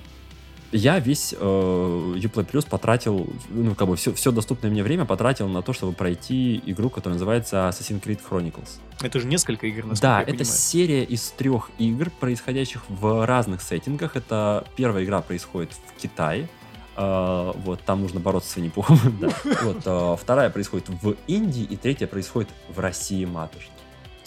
я 0.71 0.99
весь 0.99 1.33
э, 1.37 1.43
Uplay 1.43 2.49
Plus 2.49 2.67
потратил, 2.69 3.27
ну, 3.49 3.75
как 3.75 3.87
бы 3.87 3.95
все, 3.95 4.13
все 4.13 4.31
доступное 4.31 4.71
мне 4.71 4.83
время 4.83 5.05
потратил 5.05 5.47
на 5.47 5.61
то, 5.61 5.73
чтобы 5.73 5.93
пройти 5.93 6.61
игру, 6.65 6.89
которая 6.89 7.15
называется 7.15 7.67
Assassin's 7.69 8.01
Creed 8.01 8.19
Chronicles. 8.29 8.79
Это 9.01 9.19
же 9.19 9.27
несколько 9.27 9.67
игр, 9.67 9.85
насколько 9.85 10.01
Да, 10.01 10.15
я 10.17 10.21
это 10.21 10.31
понимаю. 10.31 10.45
серия 10.45 11.03
из 11.03 11.29
трех 11.31 11.71
игр, 11.77 12.09
происходящих 12.19 12.81
в 12.89 13.25
разных 13.25 13.61
сеттингах. 13.61 14.15
Это 14.15 14.65
первая 14.75 15.03
игра 15.03 15.21
происходит 15.21 15.71
в 15.73 16.01
Китае. 16.01 16.47
э, 16.95 17.51
вот, 17.63 17.81
там 17.81 18.01
нужно 18.01 18.19
бороться 18.19 18.51
с 18.51 18.55
Винни-Пухом. 18.57 18.99
да. 19.19 19.29
Вот, 19.63 19.81
э, 19.85 20.15
вторая 20.21 20.49
происходит 20.49 20.89
в 20.89 21.15
Индии, 21.27 21.63
и 21.63 21.75
третья 21.77 22.05
происходит 22.07 22.49
в 22.69 22.79
России 22.79 23.25
матушке. 23.25 23.70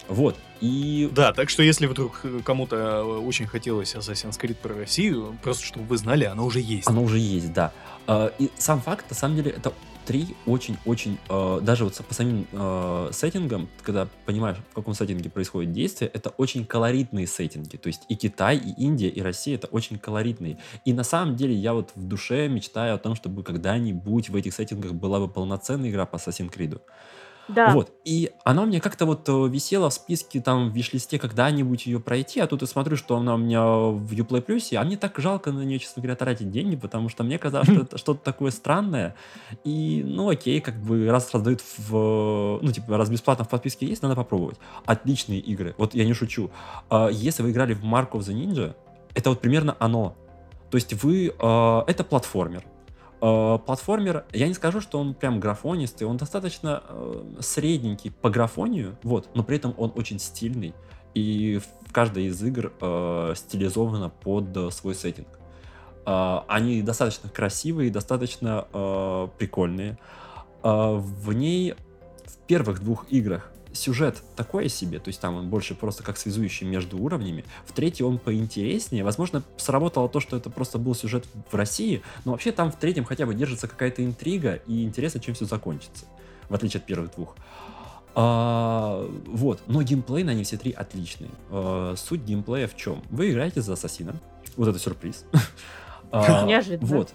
Вот, 0.08 0.36
и 0.60 1.10
Да, 1.12 1.32
так 1.32 1.50
что 1.50 1.62
если 1.62 1.86
вдруг 1.86 2.20
э, 2.24 2.40
кому-то 2.44 2.76
э, 2.76 3.02
очень 3.02 3.46
хотелось 3.46 3.94
Assassin's 3.94 4.38
Creed 4.40 4.56
про 4.56 4.74
Россию, 4.74 5.36
просто 5.42 5.64
чтобы 5.64 5.86
вы 5.86 5.96
знали, 5.96 6.24
оно 6.24 6.46
уже 6.46 6.60
есть. 6.60 6.88
Оно 6.88 7.02
уже 7.02 7.18
есть, 7.18 7.52
да. 7.52 7.72
Э, 8.06 8.30
И 8.38 8.50
сам 8.56 8.80
факт, 8.80 9.06
на 9.10 9.16
самом 9.16 9.36
деле, 9.36 9.50
это 9.50 9.72
три 10.06 10.36
очень-очень, 10.46 11.18
э, 11.28 11.60
даже 11.62 11.84
вот 11.84 11.94
по 11.96 12.14
самим 12.14 12.46
сеттингам, 13.12 13.68
когда 13.82 14.08
понимаешь, 14.26 14.58
в 14.70 14.74
каком 14.74 14.94
сеттинге 14.94 15.30
происходит 15.30 15.72
действие, 15.72 16.10
это 16.12 16.30
очень 16.30 16.66
колоритные 16.66 17.26
сеттинги. 17.26 17.76
То 17.76 17.86
есть 17.86 18.02
и 18.08 18.14
Китай, 18.14 18.58
и 18.58 18.82
Индия, 18.82 19.08
и 19.08 19.20
Россия 19.22 19.56
это 19.56 19.66
очень 19.68 19.98
колоритные. 19.98 20.58
И 20.84 20.92
на 20.92 21.04
самом 21.04 21.36
деле 21.36 21.54
я 21.54 21.72
вот 21.72 21.90
в 21.94 22.06
душе 22.06 22.48
мечтаю 22.48 22.94
о 22.94 22.98
том, 22.98 23.14
чтобы 23.14 23.42
когда-нибудь 23.42 24.28
в 24.28 24.36
этих 24.36 24.54
сеттингах 24.54 24.92
была 24.92 25.18
бы 25.20 25.28
полноценная 25.28 25.90
игра 25.90 26.04
по 26.04 26.16
Assassin's 26.16 26.52
Creed. 26.52 26.80
Да. 27.48 27.72
Вот. 27.72 27.92
И 28.04 28.30
она 28.44 28.62
у 28.62 28.66
меня 28.66 28.80
как-то 28.80 29.06
вот 29.06 29.28
э, 29.28 29.48
висела 29.48 29.90
в 29.90 29.94
списке, 29.94 30.40
там, 30.40 30.70
в 30.70 30.74
виш-листе 30.74 31.18
когда-нибудь 31.18 31.86
ее 31.86 32.00
пройти, 32.00 32.40
а 32.40 32.46
тут 32.46 32.62
я 32.62 32.66
смотрю, 32.66 32.96
что 32.96 33.16
она 33.16 33.34
у 33.34 33.38
меня 33.38 33.62
в 33.64 34.12
Uplay 34.12 34.44
Plus, 34.44 34.74
а 34.76 34.84
мне 34.84 34.96
так 34.96 35.18
жалко 35.18 35.52
на 35.52 35.62
нее, 35.62 35.78
честно 35.78 36.02
говоря, 36.02 36.16
тратить 36.16 36.50
деньги, 36.50 36.76
потому 36.76 37.08
что 37.08 37.22
мне 37.22 37.38
казалось, 37.38 37.68
что 37.68 37.80
это 37.82 37.98
что-то 37.98 38.24
такое 38.24 38.50
странное. 38.50 39.14
И, 39.64 40.02
ну, 40.06 40.30
окей, 40.30 40.60
как 40.60 40.76
бы 40.76 41.08
раз 41.10 41.32
раздают 41.34 41.62
в... 41.78 42.58
Ну, 42.62 42.72
типа, 42.72 42.96
раз 42.96 43.10
бесплатно 43.10 43.44
в 43.44 43.48
подписке 43.48 43.86
есть, 43.86 44.02
надо 44.02 44.14
попробовать. 44.16 44.58
Отличные 44.86 45.40
игры. 45.40 45.74
Вот 45.76 45.94
я 45.94 46.04
не 46.04 46.14
шучу. 46.14 46.50
А, 46.88 47.08
Если 47.08 47.42
вы 47.42 47.50
играли 47.50 47.74
в 47.74 47.84
Mark 47.84 48.12
of 48.12 48.20
the 48.20 48.34
Ninja, 48.34 48.74
это 49.14 49.30
вот 49.30 49.40
примерно 49.40 49.76
оно. 49.78 50.16
То 50.70 50.76
есть 50.76 50.92
вы... 51.04 51.26
э, 51.38 51.82
Это 51.86 52.04
платформер. 52.04 52.64
Э, 53.20 53.58
Платформер, 53.64 54.24
я 54.32 54.48
не 54.48 54.54
скажу, 54.54 54.80
что 54.80 54.98
он 54.98 55.14
прям 55.14 55.40
графонистый, 55.40 56.06
он 56.06 56.16
достаточно 56.16 56.82
э, 56.88 57.24
средненький 57.40 58.10
по 58.10 58.30
графонию, 58.30 58.96
вот, 59.02 59.28
но 59.34 59.42
при 59.42 59.56
этом 59.56 59.74
он 59.76 59.92
очень 59.96 60.18
стильный, 60.18 60.74
и 61.14 61.58
в 61.58 61.92
каждой 61.92 62.26
из 62.26 62.42
игр 62.42 62.72
э, 62.80 63.34
стилизовано 63.36 64.10
под 64.10 64.72
свой 64.74 64.94
сеттинг. 64.94 65.28
Они 66.06 66.82
достаточно 66.82 67.30
красивые, 67.30 67.90
достаточно 67.90 69.30
прикольные. 69.38 69.96
В 70.62 71.32
ней 71.32 71.72
в 72.26 72.36
первых 72.46 72.80
двух 72.80 73.10
играх 73.10 73.50
сюжет 73.74 74.22
такой 74.36 74.68
себе, 74.68 74.98
то 74.98 75.08
есть 75.08 75.20
там 75.20 75.34
он 75.36 75.48
больше 75.48 75.74
просто 75.74 76.02
как 76.02 76.16
связующий 76.16 76.66
между 76.66 76.98
уровнями. 76.98 77.44
В 77.66 77.72
третьей 77.72 78.06
он 78.06 78.18
поинтереснее. 78.18 79.04
Возможно, 79.04 79.42
сработало 79.56 80.08
то, 80.08 80.20
что 80.20 80.36
это 80.36 80.48
просто 80.48 80.78
был 80.78 80.94
сюжет 80.94 81.26
в 81.50 81.54
России, 81.54 82.02
но 82.24 82.32
вообще 82.32 82.52
там 82.52 82.70
в 82.70 82.76
третьем 82.76 83.04
хотя 83.04 83.26
бы 83.26 83.34
держится 83.34 83.68
какая-то 83.68 84.04
интрига, 84.04 84.60
и 84.66 84.84
интересно, 84.84 85.20
чем 85.20 85.34
все 85.34 85.44
закончится, 85.44 86.06
в 86.48 86.54
отличие 86.54 86.80
от 86.80 86.86
первых 86.86 87.14
двух. 87.14 87.36
А, 88.16 89.08
вот, 89.26 89.60
но 89.66 89.82
геймплей 89.82 90.22
на 90.22 90.32
они 90.32 90.44
все 90.44 90.56
три 90.56 90.72
отличные. 90.72 91.30
А, 91.50 91.94
суть 91.96 92.22
геймплея 92.22 92.68
в 92.68 92.76
чем? 92.76 93.02
Вы 93.10 93.30
играете 93.30 93.60
за 93.60 93.72
ассасина, 93.72 94.14
вот 94.56 94.68
это 94.68 94.78
сюрприз. 94.78 95.24
А, 96.16 96.44
Неожиданно. 96.44 96.86
Вот, 96.86 97.12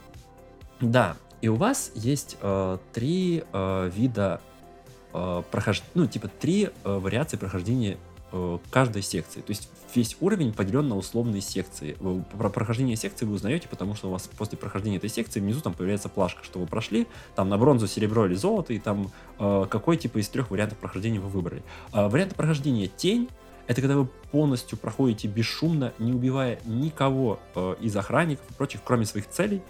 да, 0.82 1.16
и 1.42 1.48
у 1.48 1.56
вас 1.56 1.92
есть 1.96 2.38
э, 2.42 2.78
три 2.92 3.44
э, 3.54 3.92
вида 3.96 4.42
э, 5.14 5.44
прохож- 5.52 5.84
ну, 5.94 6.08
типа 6.08 6.28
три 6.28 6.70
э, 6.84 6.98
вариации 6.98 7.38
прохождения 7.38 7.98
э, 8.32 8.58
каждой 8.72 9.02
секции. 9.02 9.42
То 9.42 9.52
есть 9.52 9.70
весь 9.96 10.18
уровень 10.20 10.54
поделен 10.54 10.88
на 10.88 10.98
условные 10.98 11.42
секции. 11.42 11.98
Про 12.38 12.50
прохождение 12.50 12.96
секции 12.96 13.26
вы 13.26 13.34
узнаете, 13.34 13.68
потому 13.68 13.96
что 13.96 14.10
у 14.10 14.12
вас 14.12 14.30
после 14.38 14.58
прохождения 14.58 14.98
этой 14.98 15.10
секции 15.10 15.40
внизу 15.40 15.62
там 15.62 15.74
появляется 15.74 16.10
плашка, 16.10 16.44
что 16.44 16.60
вы 16.60 16.68
прошли, 16.68 17.08
там 17.36 17.50
на 17.50 17.58
бронзу, 17.58 17.88
серебро 17.88 18.26
или 18.26 18.36
золото, 18.36 18.74
и 18.74 18.80
там 18.80 19.12
э, 19.40 19.66
какой 19.70 19.98
типа 19.98 20.20
из 20.20 20.30
трех 20.30 20.52
вариантов 20.52 20.78
прохождения 20.78 21.20
вы 21.20 21.30
выбрали. 21.30 21.64
А, 21.92 22.10
вариант 22.10 22.36
прохождения 22.36 22.88
тень 22.88 23.30
это 23.70 23.82
когда 23.82 23.98
вы 23.98 24.08
полностью 24.32 24.80
проходите 24.80 25.28
бесшумно, 25.28 25.94
не 26.00 26.12
убивая 26.12 26.60
никого 26.66 27.40
э, 27.54 27.76
из 27.80 27.96
охранников 27.96 28.44
и 28.50 28.54
прочих, 28.56 28.82
кроме 28.84 29.06
своих 29.06 29.30
целей, 29.30 29.62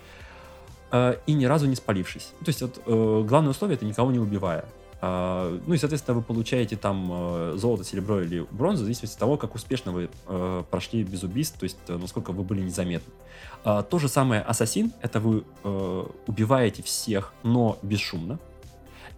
э, 0.94 1.18
и 1.28 1.34
ни 1.34 1.44
разу 1.44 1.68
не 1.68 1.76
спалившись. 1.76 2.32
То 2.40 2.48
есть 2.48 2.62
вот, 2.62 2.82
э, 2.86 3.24
главное 3.28 3.52
условие 3.52 3.76
это 3.76 3.84
никого 3.84 4.10
не 4.14 4.20
убивая. 4.20 4.64
А, 5.02 5.58
ну 5.66 5.74
и, 5.74 5.78
соответственно, 5.78 6.18
вы 6.18 6.24
получаете 6.24 6.76
там 6.76 7.10
э, 7.12 7.54
золото, 7.58 7.84
серебро 7.86 8.22
или 8.22 8.46
бронзу, 8.52 8.82
в 8.82 8.86
зависимости 8.86 9.16
от 9.16 9.20
того, 9.20 9.38
как 9.38 9.56
успешно 9.56 9.92
вы 9.92 10.10
э, 10.28 10.64
прошли 10.70 11.04
без 11.04 11.24
убийств, 11.24 11.58
то 11.58 11.64
есть 11.64 11.78
э, 11.88 11.98
насколько 11.98 12.32
вы 12.32 12.44
были 12.44 12.62
незаметны. 12.62 13.12
А, 13.64 13.82
то 13.84 13.98
же 13.98 14.10
самое 14.10 14.42
ассасин, 14.42 14.92
это 15.02 15.20
вы 15.20 15.44
убиваете 16.28 16.84
всех, 16.84 17.34
но 17.44 17.78
бесшумно. 17.82 18.40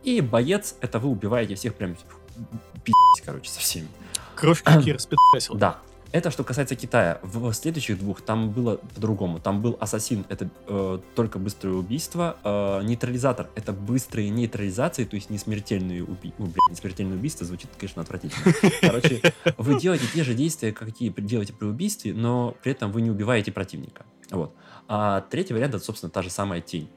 И 0.04 0.22
боец, 0.22 0.76
это 0.82 1.00
вы 1.00 1.10
убиваете 1.10 1.56
всех 1.56 1.76
прям 1.76 1.96
пи***ть, 2.84 3.22
короче, 3.24 3.50
со 3.50 3.60
всеми. 3.60 3.88
Кровь 4.36 4.64
как 4.64 4.84
я 4.86 4.96
распидасил. 4.96 5.56
Да. 5.56 5.80
Это 6.12 6.30
что 6.30 6.44
касается 6.44 6.76
Китая. 6.76 7.20
В 7.24 7.54
следующих 7.54 7.98
двух 7.98 8.22
там 8.22 8.52
было 8.52 8.78
по-другому. 8.78 9.40
Там 9.40 9.62
был 9.62 9.78
ассасин, 9.80 10.26
это 10.28 10.50
э, 10.68 11.00
только 11.16 11.40
быстрое 11.40 11.76
убийство. 11.76 12.36
Э, 12.44 12.82
нейтрализатор 12.84 13.50
это 13.56 13.72
быстрые 13.72 14.30
нейтрализации, 14.30 15.06
то 15.06 15.16
есть 15.16 15.30
не 15.30 15.38
смертельные 15.38 16.04
убийства. 16.04 16.50
Ну, 17.00 17.16
убийство 17.16 17.46
звучит, 17.46 17.70
конечно, 17.78 18.02
отвратительно. 18.02 18.54
Короче, 18.82 19.22
вы 19.58 19.80
делаете 19.80 20.06
те 20.14 20.24
же 20.24 20.34
действия, 20.34 20.74
какие 20.74 21.10
делаете 21.10 21.54
при 21.54 21.68
убийстве, 21.68 22.14
но 22.14 22.56
при 22.62 22.74
этом 22.74 22.92
вы 22.92 23.02
не 23.02 23.10
убиваете 23.10 23.54
противника. 23.54 24.06
Вот. 24.32 24.54
А 24.88 25.22
третий 25.22 25.54
вариант 25.54 25.76
это, 25.76 25.84
собственно, 25.84 26.10
та 26.10 26.22
же 26.22 26.30
самая 26.30 26.60
тень. 26.60 26.90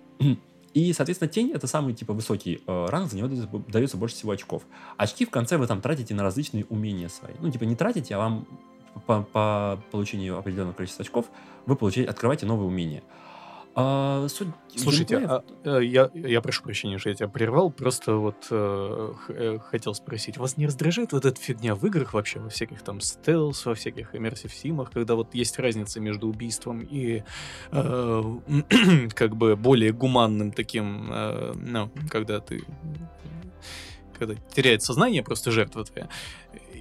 И, 0.73 0.93
соответственно, 0.93 1.31
тень 1.31 1.53
это 1.53 1.69
самый 1.69 1.95
типа 1.95 2.13
высокий 2.13 2.61
э, 2.67 2.87
ранг, 2.87 3.09
за 3.09 3.17
него 3.17 3.29
дается, 3.29 3.49
дается 3.69 3.97
больше 3.97 4.17
всего 4.17 4.33
очков. 4.33 4.65
Очки 4.97 5.25
в 5.25 5.31
конце 5.31 5.57
вы 5.57 5.69
там 5.69 5.81
тратите 5.81 6.15
на 6.15 6.25
различные 6.25 6.65
умения 6.65 7.09
свои. 7.09 7.35
Ну, 7.39 7.49
типа 7.49 7.63
не 7.63 7.77
тратите, 7.77 8.17
а 8.17 8.19
вам 8.19 8.49
по, 9.07 9.23
по 9.23 9.81
получению 9.91 10.39
определенного 10.39 10.75
количества 10.75 11.03
очков 11.03 11.27
вы 11.67 11.77
получаете, 11.77 12.11
открываете 12.11 12.47
новые 12.47 12.67
умения. 12.67 13.03
А, 13.77 14.29
суть 14.29 14.49
Слушайте, 14.77 15.17
геймплея- 15.17 15.43
а, 15.65 15.79
э, 15.79 15.85
я, 15.85 16.09
я 16.15 16.41
прошу 16.41 16.63
прощения, 16.63 16.99
что 16.99 17.09
я 17.09 17.17
тебя 17.17 17.29
прервал, 17.29 17.73
просто 17.73 18.15
вот 18.15 18.47
э, 18.51 19.13
э, 19.29 19.59
хотел 19.59 19.95
спросить, 19.95 20.37
вас 20.37 20.57
не 20.57 20.67
раздражает 20.67 21.13
вот 21.13 21.25
эта 21.25 21.41
фигня 21.41 21.75
в 21.75 21.85
играх 21.85 22.15
вообще, 22.15 22.39
во 22.39 22.51
всяких 22.51 22.83
там 22.83 23.01
стелс, 23.01 23.67
во 23.67 23.75
всяких 23.75 24.15
immersive 24.15 24.53
симах, 24.53 24.93
когда 24.93 25.17
вот 25.17 25.35
есть 25.35 25.59
разница 25.59 25.99
между 25.99 26.29
убийством 26.29 26.87
и 26.89 27.25
э, 27.73 28.23
как 29.15 29.37
бы 29.37 29.57
более 29.57 29.93
гуманным 29.93 30.53
таким, 30.53 31.11
э, 31.13 31.55
ну, 31.57 31.91
когда 32.11 32.39
ты 32.39 32.63
когда 34.17 34.35
теряет 34.55 34.83
сознание 34.83 35.25
просто 35.25 35.51
жертва 35.51 35.85
твоя. 35.85 36.09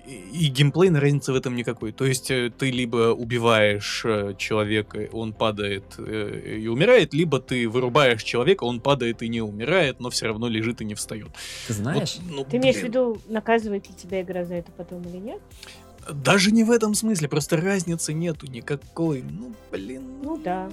И, 0.06 0.48
геймплейной 0.48 1.00
разницы 1.00 1.32
в 1.32 1.36
этом 1.36 1.56
никакой. 1.56 1.94
То 1.94 2.06
есть 2.06 2.30
э, 2.30 2.52
ты 2.56 2.72
либо 2.72 3.14
убиваешь 3.14 4.04
э, 4.04 4.36
человека, 4.38 5.08
он 5.14 5.32
падает 5.32 5.84
э, 5.98 6.58
и 6.60 6.68
умирает, 6.68 7.14
либо 7.14 7.40
ты 7.40 7.70
вырубаешь 7.70 8.22
человека, 8.24 8.66
он 8.66 8.82
падает 8.82 9.22
и 9.22 9.30
не 9.30 9.42
умирает, 9.42 10.02
но 10.02 10.10
все 10.10 10.28
равно 10.28 10.50
лежит 10.50 10.82
и 10.82 10.86
не 10.86 10.94
встает. 10.96 11.30
Ты 11.68 11.74
знаешь, 11.74 12.18
Вот, 12.22 12.36
ну, 12.36 12.44
Ты 12.44 12.58
имеешь 12.58 12.78
в 12.78 12.84
виду, 12.84 13.18
наказывает 13.30 13.88
ли 13.88 13.96
тебя 13.96 14.22
игра 14.22 14.44
за 14.44 14.56
это 14.56 14.72
потом 14.74 15.04
или 15.04 15.18
нет? 15.18 15.42
Даже 16.12 16.52
не 16.52 16.66
в 16.66 16.72
этом 16.72 16.96
смысле, 16.96 17.30
просто 17.30 17.56
разницы 17.56 18.12
нету 18.12 18.48
никакой. 18.48 19.24
Ну, 19.24 19.54
блин. 19.72 20.04
Ну 20.22 20.38
да. 20.38 20.70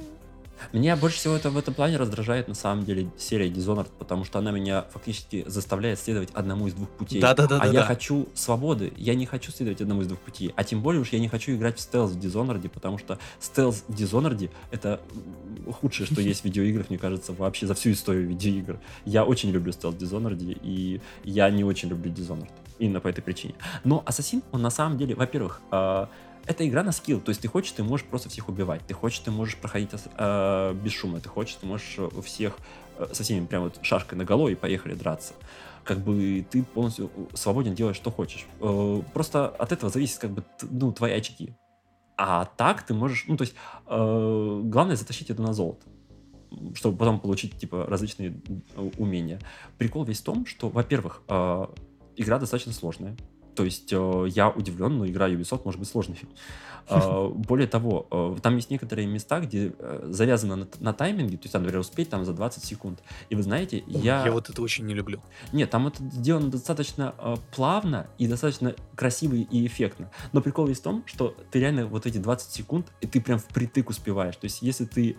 Меня 0.72 0.96
больше 0.96 1.18
всего 1.18 1.34
это 1.36 1.50
в 1.50 1.58
этом 1.58 1.74
плане 1.74 1.96
раздражает 1.96 2.48
на 2.48 2.54
самом 2.54 2.84
деле 2.84 3.10
серия 3.18 3.48
Dishonored, 3.48 3.88
потому 3.98 4.24
что 4.24 4.38
она 4.38 4.50
меня 4.50 4.86
фактически 4.90 5.44
заставляет 5.46 5.98
следовать 5.98 6.30
одному 6.32 6.68
из 6.68 6.74
двух 6.74 6.88
путей. 6.90 7.20
Да-да-да. 7.20 7.60
а 7.60 7.66
я 7.66 7.82
хочу 7.82 8.28
свободы, 8.34 8.92
я 8.96 9.14
не 9.14 9.26
хочу 9.26 9.52
следовать 9.52 9.80
одному 9.80 10.02
из 10.02 10.08
двух 10.08 10.20
путей. 10.20 10.52
А 10.56 10.64
тем 10.64 10.82
более 10.82 11.00
уж 11.00 11.10
я 11.10 11.18
не 11.18 11.28
хочу 11.28 11.52
играть 11.52 11.78
в 11.78 11.80
стелс 11.80 12.12
в 12.12 12.18
Dishonored, 12.18 12.68
потому 12.68 12.98
что 12.98 13.18
стелс 13.38 13.84
в 13.88 13.94
Dishonored 13.94 14.50
это 14.70 15.00
худшее, 15.80 16.06
что 16.06 16.20
есть 16.20 16.42
в 16.42 16.44
видеоиграх, 16.44 16.90
мне 16.90 16.98
кажется, 16.98 17.32
вообще 17.32 17.66
за 17.66 17.74
всю 17.74 17.92
историю 17.92 18.26
видеоигр. 18.28 18.78
Я 19.04 19.24
очень 19.24 19.50
люблю 19.50 19.72
стелс 19.72 19.94
в 19.94 19.98
Dishonored, 19.98 20.58
и 20.62 21.00
я 21.24 21.50
не 21.50 21.64
очень 21.64 21.88
люблю 21.88 22.12
Dishonored. 22.12 22.50
Именно 22.78 23.00
по 23.00 23.08
этой 23.08 23.20
причине. 23.20 23.54
Но 23.84 24.02
Ассасин, 24.06 24.42
он 24.52 24.62
на 24.62 24.70
самом 24.70 24.96
деле, 24.96 25.14
во-первых, 25.14 25.60
а, 25.70 26.08
это 26.50 26.68
игра 26.68 26.82
на 26.82 26.92
скилл. 26.92 27.20
То 27.20 27.30
есть 27.30 27.40
ты 27.40 27.48
хочешь, 27.48 27.72
ты 27.72 27.82
можешь 27.84 28.04
просто 28.06 28.28
всех 28.28 28.48
убивать. 28.48 28.82
Ты 28.86 28.92
хочешь, 28.94 29.20
ты 29.20 29.30
можешь 29.30 29.56
проходить 29.56 29.90
э, 29.94 30.74
без 30.74 30.92
шума. 30.92 31.20
Ты 31.20 31.28
хочешь, 31.28 31.54
ты 31.54 31.66
можешь 31.66 31.98
у 31.98 32.20
всех 32.22 32.58
э, 32.98 33.06
со 33.12 33.22
всеми 33.22 33.46
прям 33.46 33.62
вот 33.62 33.78
шашкой 33.82 34.18
на 34.18 34.24
голову 34.24 34.48
и 34.48 34.56
поехали 34.56 34.94
драться. 34.94 35.34
Как 35.84 35.98
бы 35.98 36.44
ты 36.50 36.62
полностью 36.62 37.10
свободен 37.34 37.74
делать, 37.74 37.94
что 37.94 38.10
хочешь. 38.10 38.46
Э, 38.60 39.02
просто 39.14 39.48
от 39.48 39.70
этого 39.70 39.92
зависит 39.92 40.18
как 40.18 40.32
бы 40.32 40.44
ну, 40.62 40.92
твои 40.92 41.12
очки. 41.12 41.54
А 42.16 42.44
так 42.44 42.82
ты 42.82 42.94
можешь, 42.94 43.24
ну 43.28 43.36
то 43.36 43.42
есть 43.42 43.54
э, 43.86 44.60
главное 44.64 44.96
затащить 44.96 45.30
это 45.30 45.42
на 45.42 45.54
золото 45.54 45.86
чтобы 46.74 46.98
потом 46.98 47.20
получить 47.20 47.56
типа 47.56 47.86
различные 47.86 48.40
умения. 48.98 49.38
Прикол 49.78 50.02
весь 50.02 50.20
в 50.20 50.24
том, 50.24 50.46
что, 50.46 50.68
во-первых, 50.68 51.22
э, 51.28 51.66
игра 52.16 52.40
достаточно 52.40 52.72
сложная. 52.72 53.16
То 53.60 53.64
есть 53.64 53.92
э, 53.92 54.26
я 54.28 54.48
удивлен, 54.48 54.96
но 54.96 55.06
игра 55.06 55.28
Ubisoft 55.28 55.66
может 55.66 55.78
быть 55.78 55.86
сложной. 55.86 56.16
Э, 56.88 57.28
более 57.34 57.66
того, 57.66 58.06
э, 58.10 58.36
там 58.40 58.56
есть 58.56 58.70
некоторые 58.70 59.06
места, 59.06 59.38
где 59.40 59.74
э, 59.78 60.08
завязано 60.08 60.56
на, 60.56 60.68
на 60.78 60.94
тайминге, 60.94 61.36
то 61.36 61.42
есть, 61.42 61.52
там, 61.52 61.60
например, 61.60 61.80
успеть 61.80 62.08
там 62.08 62.24
за 62.24 62.32
20 62.32 62.64
секунд. 62.64 63.02
И 63.28 63.34
вы 63.34 63.42
знаете, 63.42 63.84
я... 63.86 64.24
Я 64.24 64.32
вот 64.32 64.48
это 64.48 64.62
очень 64.62 64.86
не 64.86 64.94
люблю. 64.94 65.20
Нет, 65.52 65.68
там 65.68 65.88
это 65.88 66.02
сделано 66.04 66.50
достаточно 66.50 67.14
плавно 67.54 68.06
и 68.16 68.26
достаточно 68.26 68.74
красиво 68.96 69.34
и 69.34 69.66
эффектно. 69.66 70.10
Но 70.32 70.40
прикол 70.40 70.66
есть 70.68 70.80
в 70.80 70.84
том, 70.84 71.02
что 71.04 71.36
ты 71.50 71.60
реально 71.60 71.84
вот 71.84 72.06
эти 72.06 72.16
20 72.16 72.50
секунд, 72.50 72.86
и 73.02 73.06
ты 73.06 73.20
прям 73.20 73.38
впритык 73.38 73.90
успеваешь. 73.90 74.36
То 74.36 74.46
есть 74.46 74.62
если 74.62 74.86
ты 74.86 75.18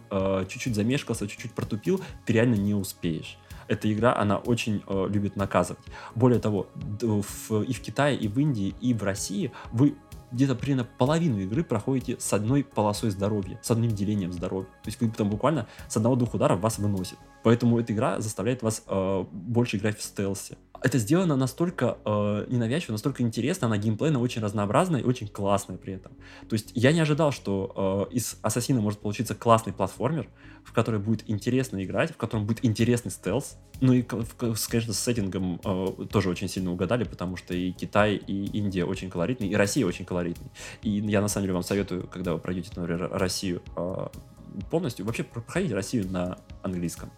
чуть-чуть 0.50 0.74
замешкался, 0.74 1.28
чуть-чуть 1.28 1.52
протупил, 1.52 2.02
ты 2.26 2.34
реально 2.34 2.56
не 2.56 2.74
успеешь 2.74 3.38
эта 3.72 3.92
игра, 3.92 4.14
она 4.14 4.38
очень 4.38 4.84
э, 4.86 5.08
любит 5.10 5.38
наказывать. 5.38 5.84
Более 6.14 6.40
того, 6.40 6.68
в, 6.76 7.62
и 7.62 7.72
в 7.72 7.82
Китае, 7.82 8.18
и 8.18 8.28
в 8.28 8.38
Индии, 8.38 8.76
и 8.82 8.94
в 8.94 9.02
России 9.02 9.52
вы 9.72 9.96
где-то 10.34 10.56
примерно 10.56 10.88
половину 10.98 11.40
игры 11.40 11.64
проходите 11.64 12.18
с 12.20 12.34
одной 12.34 12.64
полосой 12.64 13.12
здоровья, 13.12 13.60
с 13.62 13.72
одним 13.72 13.92
делением 13.92 14.34
здоровья. 14.34 14.68
То 14.84 14.88
есть 14.88 15.00
вы 15.00 15.10
там 15.10 15.30
буквально 15.30 15.68
с 15.88 15.96
одного-двух 15.96 16.34
ударов 16.34 16.60
вас 16.60 16.80
выносит. 16.80 17.18
Поэтому 17.44 17.80
эта 17.80 17.94
игра 17.94 18.20
заставляет 18.20 18.62
вас 18.62 18.84
э, 18.88 19.26
больше 19.32 19.78
играть 19.78 19.98
в 19.98 20.04
стелсе 20.04 20.58
это 20.82 20.98
сделано 20.98 21.36
настолько 21.36 21.98
э, 22.06 22.46
ненавязчиво, 22.50 22.94
настолько 22.94 23.22
интересно, 23.22 23.68
она 23.68 23.78
геймплейно 23.78 24.20
очень 24.20 24.42
разнообразная 24.42 25.02
и 25.02 25.04
очень 25.04 25.28
классная 25.28 25.78
при 25.78 25.94
этом. 25.94 26.14
То 26.50 26.54
есть 26.54 26.72
я 26.74 26.92
не 26.92 27.00
ожидал, 27.00 27.32
что 27.32 28.08
э, 28.12 28.16
из 28.16 28.38
Ассасина 28.42 28.82
может 28.82 29.00
получиться 29.00 29.36
классный 29.36 29.74
платформер, 29.74 30.28
в 30.64 30.74
который 30.74 31.00
будет 31.00 31.30
интересно 31.30 31.84
играть, 31.84 32.12
в 32.12 32.18
котором 32.18 32.46
будет 32.46 32.66
интересный 32.66 33.12
стелс. 33.12 33.58
Ну 33.80 33.94
и, 33.94 34.02
конечно, 34.02 34.94
с 34.94 35.00
сеттингом 35.00 35.62
э, 35.64 36.06
тоже 36.12 36.30
очень 36.30 36.48
сильно 36.48 36.72
угадали, 36.72 37.04
потому 37.04 37.38
что 37.38 37.54
и 37.54 37.72
Китай, 37.72 38.16
и 38.16 38.46
Индия 38.58 38.86
очень 38.86 39.10
колоритные, 39.10 39.52
и 39.52 39.56
Россия 39.56 39.86
очень 39.86 40.06
колоритный. 40.06 40.52
И 40.82 40.90
я 40.90 41.22
на 41.22 41.28
самом 41.28 41.44
деле 41.44 41.54
вам 41.54 41.64
советую, 41.64 42.08
когда 42.08 42.34
вы 42.34 42.40
пройдете, 42.40 42.72
например, 42.76 43.10
Россию, 43.12 43.62
э, 43.76 44.08
полностью 44.70 45.06
вообще 45.06 45.24
проходите 45.24 45.76
Россию 45.76 46.12
на 46.12 46.40
английском. 46.64 47.12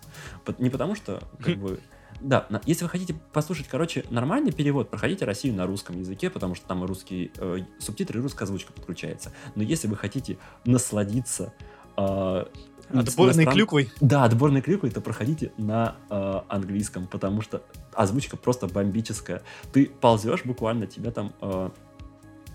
Не 0.57 0.69
потому 0.69 0.95
что 0.95 1.23
как 1.39 1.57
бы 1.59 1.79
да, 2.23 2.47
если 2.65 2.83
вы 2.85 2.89
хотите 2.89 3.15
послушать, 3.33 3.67
короче, 3.67 4.05
нормальный 4.09 4.51
перевод, 4.51 4.89
проходите 4.89 5.25
Россию 5.25 5.55
на 5.55 5.67
русском 5.67 5.99
языке, 5.99 6.29
потому 6.29 6.55
что 6.55 6.65
там 6.65 6.83
и 6.83 6.87
русские 6.87 7.31
э, 7.37 7.59
субтитры, 7.79 8.19
и 8.19 8.21
русская 8.21 8.45
озвучка 8.45 8.73
подключается. 8.73 9.31
Но 9.55 9.63
если 9.63 9.87
вы 9.87 9.95
хотите 9.95 10.37
насладиться 10.65 11.53
э, 11.97 12.45
Отборной 12.89 13.45
клюквой? 13.45 13.91
Да, 14.01 14.23
отборной 14.23 14.61
клюквой, 14.61 14.91
то 14.91 15.01
проходите 15.01 15.51
на 15.57 15.95
э, 16.09 16.41
английском, 16.47 17.07
потому 17.07 17.41
что 17.41 17.63
озвучка 17.93 18.37
просто 18.37 18.67
бомбическая. 18.67 19.41
Ты 19.71 19.87
ползешь 19.87 20.45
буквально, 20.45 20.85
тебя 20.85 21.11
там 21.11 21.33
э, 21.41 21.69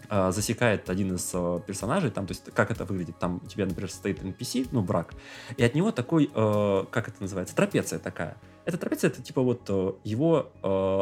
э, 0.08 0.32
засекает 0.32 0.90
один 0.90 1.14
из 1.14 1.30
э, 1.34 1.60
персонажей, 1.66 2.10
там, 2.10 2.26
то 2.26 2.32
есть 2.32 2.44
как 2.54 2.70
это 2.70 2.84
выглядит, 2.84 3.18
там 3.18 3.40
у 3.44 3.46
тебя, 3.46 3.66
например, 3.66 3.90
стоит 3.90 4.22
NPC, 4.22 4.68
ну, 4.72 4.82
брак, 4.82 5.14
и 5.56 5.64
от 5.64 5.74
него 5.74 5.90
такой, 5.92 6.30
э, 6.34 6.84
как 6.90 7.08
это 7.08 7.22
называется, 7.22 7.54
трапеция 7.54 7.98
такая. 7.98 8.36
Эта 8.64 8.76
трапеция, 8.76 9.10
это 9.10 9.22
типа 9.22 9.40
вот 9.40 9.70
его 10.04 10.52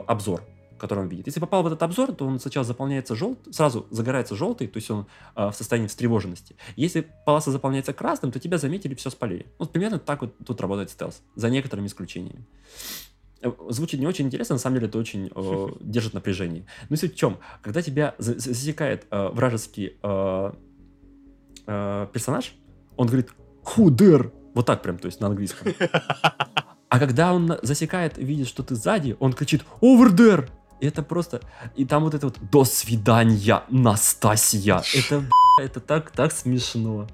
обзор, 0.07 0.45
который 0.79 1.01
он 1.01 1.09
видит. 1.09 1.27
Если 1.27 1.41
попал 1.41 1.65
в 1.65 1.67
этот 1.67 1.83
обзор, 1.83 2.13
то 2.13 2.25
он 2.25 2.39
сначала 2.39 2.65
заполняется 2.65 3.17
желтый, 3.17 3.53
сразу 3.53 3.89
загорается 3.91 4.37
желтый, 4.37 4.69
то 4.69 4.77
есть 4.77 4.89
он 4.89 5.07
в 5.35 5.53
состоянии 5.53 5.89
встревоженности. 5.89 6.55
Если 6.77 7.09
полоса 7.25 7.51
заполняется 7.51 7.93
красным, 7.93 8.31
то 8.31 8.39
тебя 8.39 8.59
заметили, 8.59 8.95
все 8.95 9.11
спалили. 9.11 9.47
Вот 9.59 9.73
примерно 9.73 9.99
так 9.99 10.21
вот 10.21 10.37
тут 10.47 10.61
работает 10.61 10.91
стелс, 10.91 11.23
за 11.35 11.51
некоторыми 11.51 11.89
исключениями. 11.89 12.47
Э, 13.43 13.53
звучит 13.69 14.01
не 14.01 14.07
очень 14.07 14.27
интересно, 14.27 14.55
на 14.55 14.59
самом 14.59 14.77
деле 14.77 14.89
это 14.89 14.99
очень 14.99 15.31
э, 15.35 15.67
держит 15.81 16.15
напряжение. 16.15 16.67
Но 16.89 16.97
суть 16.97 17.15
в 17.15 17.17
чем? 17.17 17.39
Когда 17.63 17.83
тебя 17.83 18.15
засекает 18.19 19.07
э, 19.11 19.29
вражеский 19.29 19.97
э, 20.03 20.53
э, 21.67 22.07
персонаж, 22.13 22.55
он 22.97 23.07
говорит 23.07 23.31
«Who 23.65 23.89
there?» 23.89 24.33
Вот 24.55 24.67
так 24.67 24.83
прям, 24.83 24.99
то 24.99 25.07
есть 25.07 25.21
на 25.21 25.27
английском. 25.29 25.73
А 26.89 27.01
когда 27.01 27.35
он 27.35 27.59
засекает, 27.63 28.17
видит, 28.17 28.47
что 28.47 28.63
ты 28.63 28.77
сзади, 28.77 29.17
он 29.19 29.33
кричит 29.33 29.65
«Over 29.81 30.15
there!» 30.15 30.49
Это 30.81 31.03
просто... 31.03 31.41
И 31.75 31.85
там 31.85 32.05
вот 32.05 32.15
это 32.15 32.27
вот 32.27 32.39
«До 32.51 32.65
свидания, 32.65 33.63
Настасья!» 33.71 34.83
Это, 34.95 35.25
это 35.63 35.81
так, 35.81 36.11
так 36.11 36.33
смешно. 36.33 37.07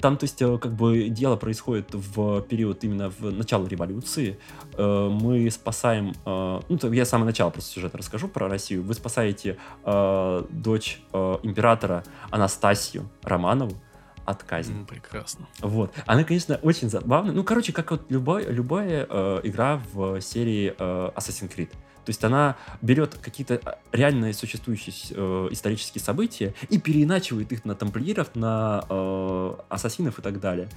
Там, 0.00 0.16
то 0.16 0.24
есть, 0.24 0.40
э, 0.42 0.58
как 0.58 0.72
бы 0.74 1.08
дело 1.08 1.36
происходит 1.36 1.94
в 1.94 2.42
период 2.42 2.84
именно 2.84 3.10
в 3.10 3.32
начало 3.32 3.66
революции. 3.66 4.38
Э, 4.76 5.08
мы 5.10 5.50
спасаем... 5.50 6.14
Э, 6.26 6.60
ну, 6.68 6.92
я 6.92 7.04
с 7.04 7.08
самого 7.08 7.26
начала 7.26 7.50
просто 7.50 7.72
сюжет 7.72 7.94
расскажу 7.94 8.28
про 8.28 8.48
Россию. 8.48 8.82
Вы 8.82 8.94
спасаете 8.94 9.58
дочь 9.84 11.00
императора 11.12 12.04
Анастасию 12.30 13.08
Романову, 13.22 13.76
от 14.24 14.42
казни. 14.44 14.80
Mm, 14.80 14.86
прекрасно. 14.86 15.46
Вот. 15.60 15.92
Она, 16.06 16.24
конечно, 16.24 16.58
очень 16.62 16.88
забавная. 16.88 17.32
Ну, 17.32 17.44
короче, 17.44 17.72
как 17.72 17.90
вот 17.90 18.02
любой, 18.10 18.44
любая 18.44 19.06
э, 19.08 19.40
игра 19.44 19.80
в 19.92 20.20
серии 20.20 20.74
э, 20.78 21.10
Assassin's 21.16 21.54
Creed. 21.54 21.70
То 22.04 22.10
есть 22.10 22.24
она 22.24 22.56
берет 22.82 23.14
какие-то 23.14 23.54
э, 23.54 23.60
реальные 23.92 24.32
существующие 24.34 24.94
э, 25.10 25.48
исторические 25.50 26.02
события 26.02 26.54
и 26.68 26.78
переиначивает 26.78 27.52
их 27.52 27.64
на 27.64 27.74
тамплиеров, 27.74 28.34
на 28.34 28.84
э, 28.88 29.54
ассасинов 29.68 30.18
и 30.18 30.22
так 30.22 30.40
далее. 30.40 30.68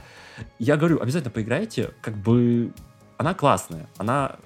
Я 0.60 0.78
говорю, 0.78 1.02
обязательно 1.02 1.32
поиграйте, 1.32 1.92
как 2.02 2.16
бы 2.18 2.74
она 3.18 3.34
классная, 3.34 3.88
она 3.98 4.38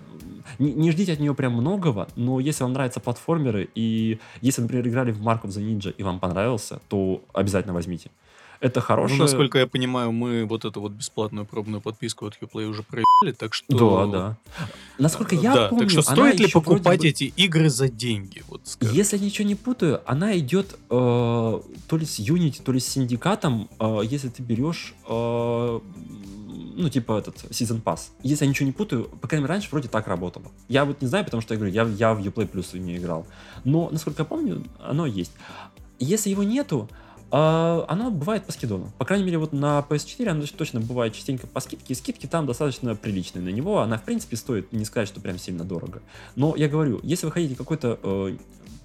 не, 0.60 0.74
не 0.74 0.92
ждите 0.92 1.14
от 1.14 1.20
нее 1.20 1.34
прям 1.34 1.54
многого, 1.54 2.08
но 2.16 2.40
если 2.40 2.64
вам 2.64 2.74
нравятся 2.74 3.00
платформеры 3.00 3.70
и 3.76 4.20
если, 4.42 4.62
например, 4.62 4.88
играли 4.88 5.12
в 5.12 5.22
Mark 5.22 5.44
of 5.44 5.50
the 5.50 5.62
Ninja 5.62 5.94
и 5.96 6.04
вам 6.04 6.20
понравился, 6.20 6.80
то 6.90 7.24
обязательно 7.34 7.74
возьмите. 7.74 8.12
Это 8.60 8.82
хорошее... 8.82 9.18
Ну, 9.18 9.24
насколько 9.26 9.60
я 9.60 9.68
понимаю, 9.68 10.12
мы 10.12 10.46
вот 10.46 10.66
эту 10.66 10.82
вот 10.82 10.92
бесплатную 10.92 11.46
пробную 11.46 11.82
подписку 11.82 12.26
от 12.26 12.38
Uplay 12.42 12.66
уже 12.66 12.84
проебали, 12.84 13.32
так 13.32 13.54
что... 13.54 14.06
Да, 14.06 14.12
да. 14.12 14.38
Насколько 14.98 15.36
я 15.36 15.54
да, 15.54 15.68
помню, 15.70 15.84
так 15.84 15.92
что 15.92 16.02
стоит 16.02 16.40
ли 16.40 16.48
покупать 16.48 17.02
бы... 17.02 17.08
эти 17.08 17.26
игры 17.36 17.70
за 17.70 17.88
деньги? 17.88 18.44
Вот, 18.48 18.62
если 18.82 19.18
я 19.18 19.26
ничего 19.26 19.48
не 19.48 19.56
путаю, 19.56 20.02
она 20.06 20.38
идет 20.38 20.74
э, 20.74 20.78
то 20.90 21.62
ли 21.92 22.06
с 22.06 22.20
Unity, 22.20 22.62
то 22.64 22.72
ли 22.72 22.80
с 22.80 22.88
синдикатом, 22.88 23.70
э, 23.80 24.02
если 24.04 24.30
ты 24.30 24.42
берешь 24.42 24.94
э, 25.08 25.80
ну, 26.78 26.90
типа 26.90 27.18
этот 27.18 27.36
Season 27.50 27.82
Pass. 27.82 28.10
Если 28.22 28.46
я 28.46 28.50
ничего 28.50 28.68
не 28.68 28.72
путаю, 28.72 29.06
по 29.06 29.28
крайней 29.28 29.44
мере, 29.44 29.54
раньше 29.54 29.70
вроде 29.72 29.90
так 29.90 30.08
работало. 30.08 30.46
Я 30.68 30.86
вот 30.86 31.02
не 31.02 31.08
знаю, 31.08 31.26
потому 31.26 31.42
что 31.42 31.54
я 31.56 31.60
говорю, 31.60 31.74
я, 31.74 31.84
я 31.84 32.14
в 32.14 32.20
Uplay 32.20 32.50
Plus 32.50 32.78
не 32.78 32.98
играл. 32.98 33.26
Но, 33.64 33.90
насколько 33.92 34.22
я 34.22 34.26
помню, 34.26 34.64
оно 34.80 35.08
есть. 35.08 35.32
Если 36.00 36.30
его 36.30 36.44
нету, 36.44 36.88
а, 37.30 37.86
оно 37.88 38.10
бывает 38.10 38.46
по 38.46 38.52
скидону. 38.52 38.92
По 38.98 39.06
крайней 39.06 39.26
мере, 39.26 39.38
вот 39.38 39.52
на 39.52 39.86
PS4 39.88 40.28
оно 40.28 40.46
точно 40.46 40.80
бывает 40.80 41.14
частенько 41.14 41.48
по 41.48 41.60
скидке, 41.60 41.94
и 41.94 41.96
скидки 41.96 42.26
там 42.26 42.46
достаточно 42.46 42.96
приличные 42.96 43.44
на 43.44 43.50
него. 43.50 43.80
Она, 43.80 43.98
в 43.98 44.04
принципе, 44.04 44.38
стоит, 44.38 44.72
не 44.72 44.86
сказать, 44.86 45.08
что 45.10 45.20
прям 45.20 45.38
сильно 45.38 45.64
дорого. 45.64 46.02
Но 46.36 46.56
я 46.56 46.70
говорю, 46.70 47.00
если 47.04 47.26
вы 47.26 47.32
хотите 47.34 47.56
какой-то 47.56 48.00
э, 48.02 48.38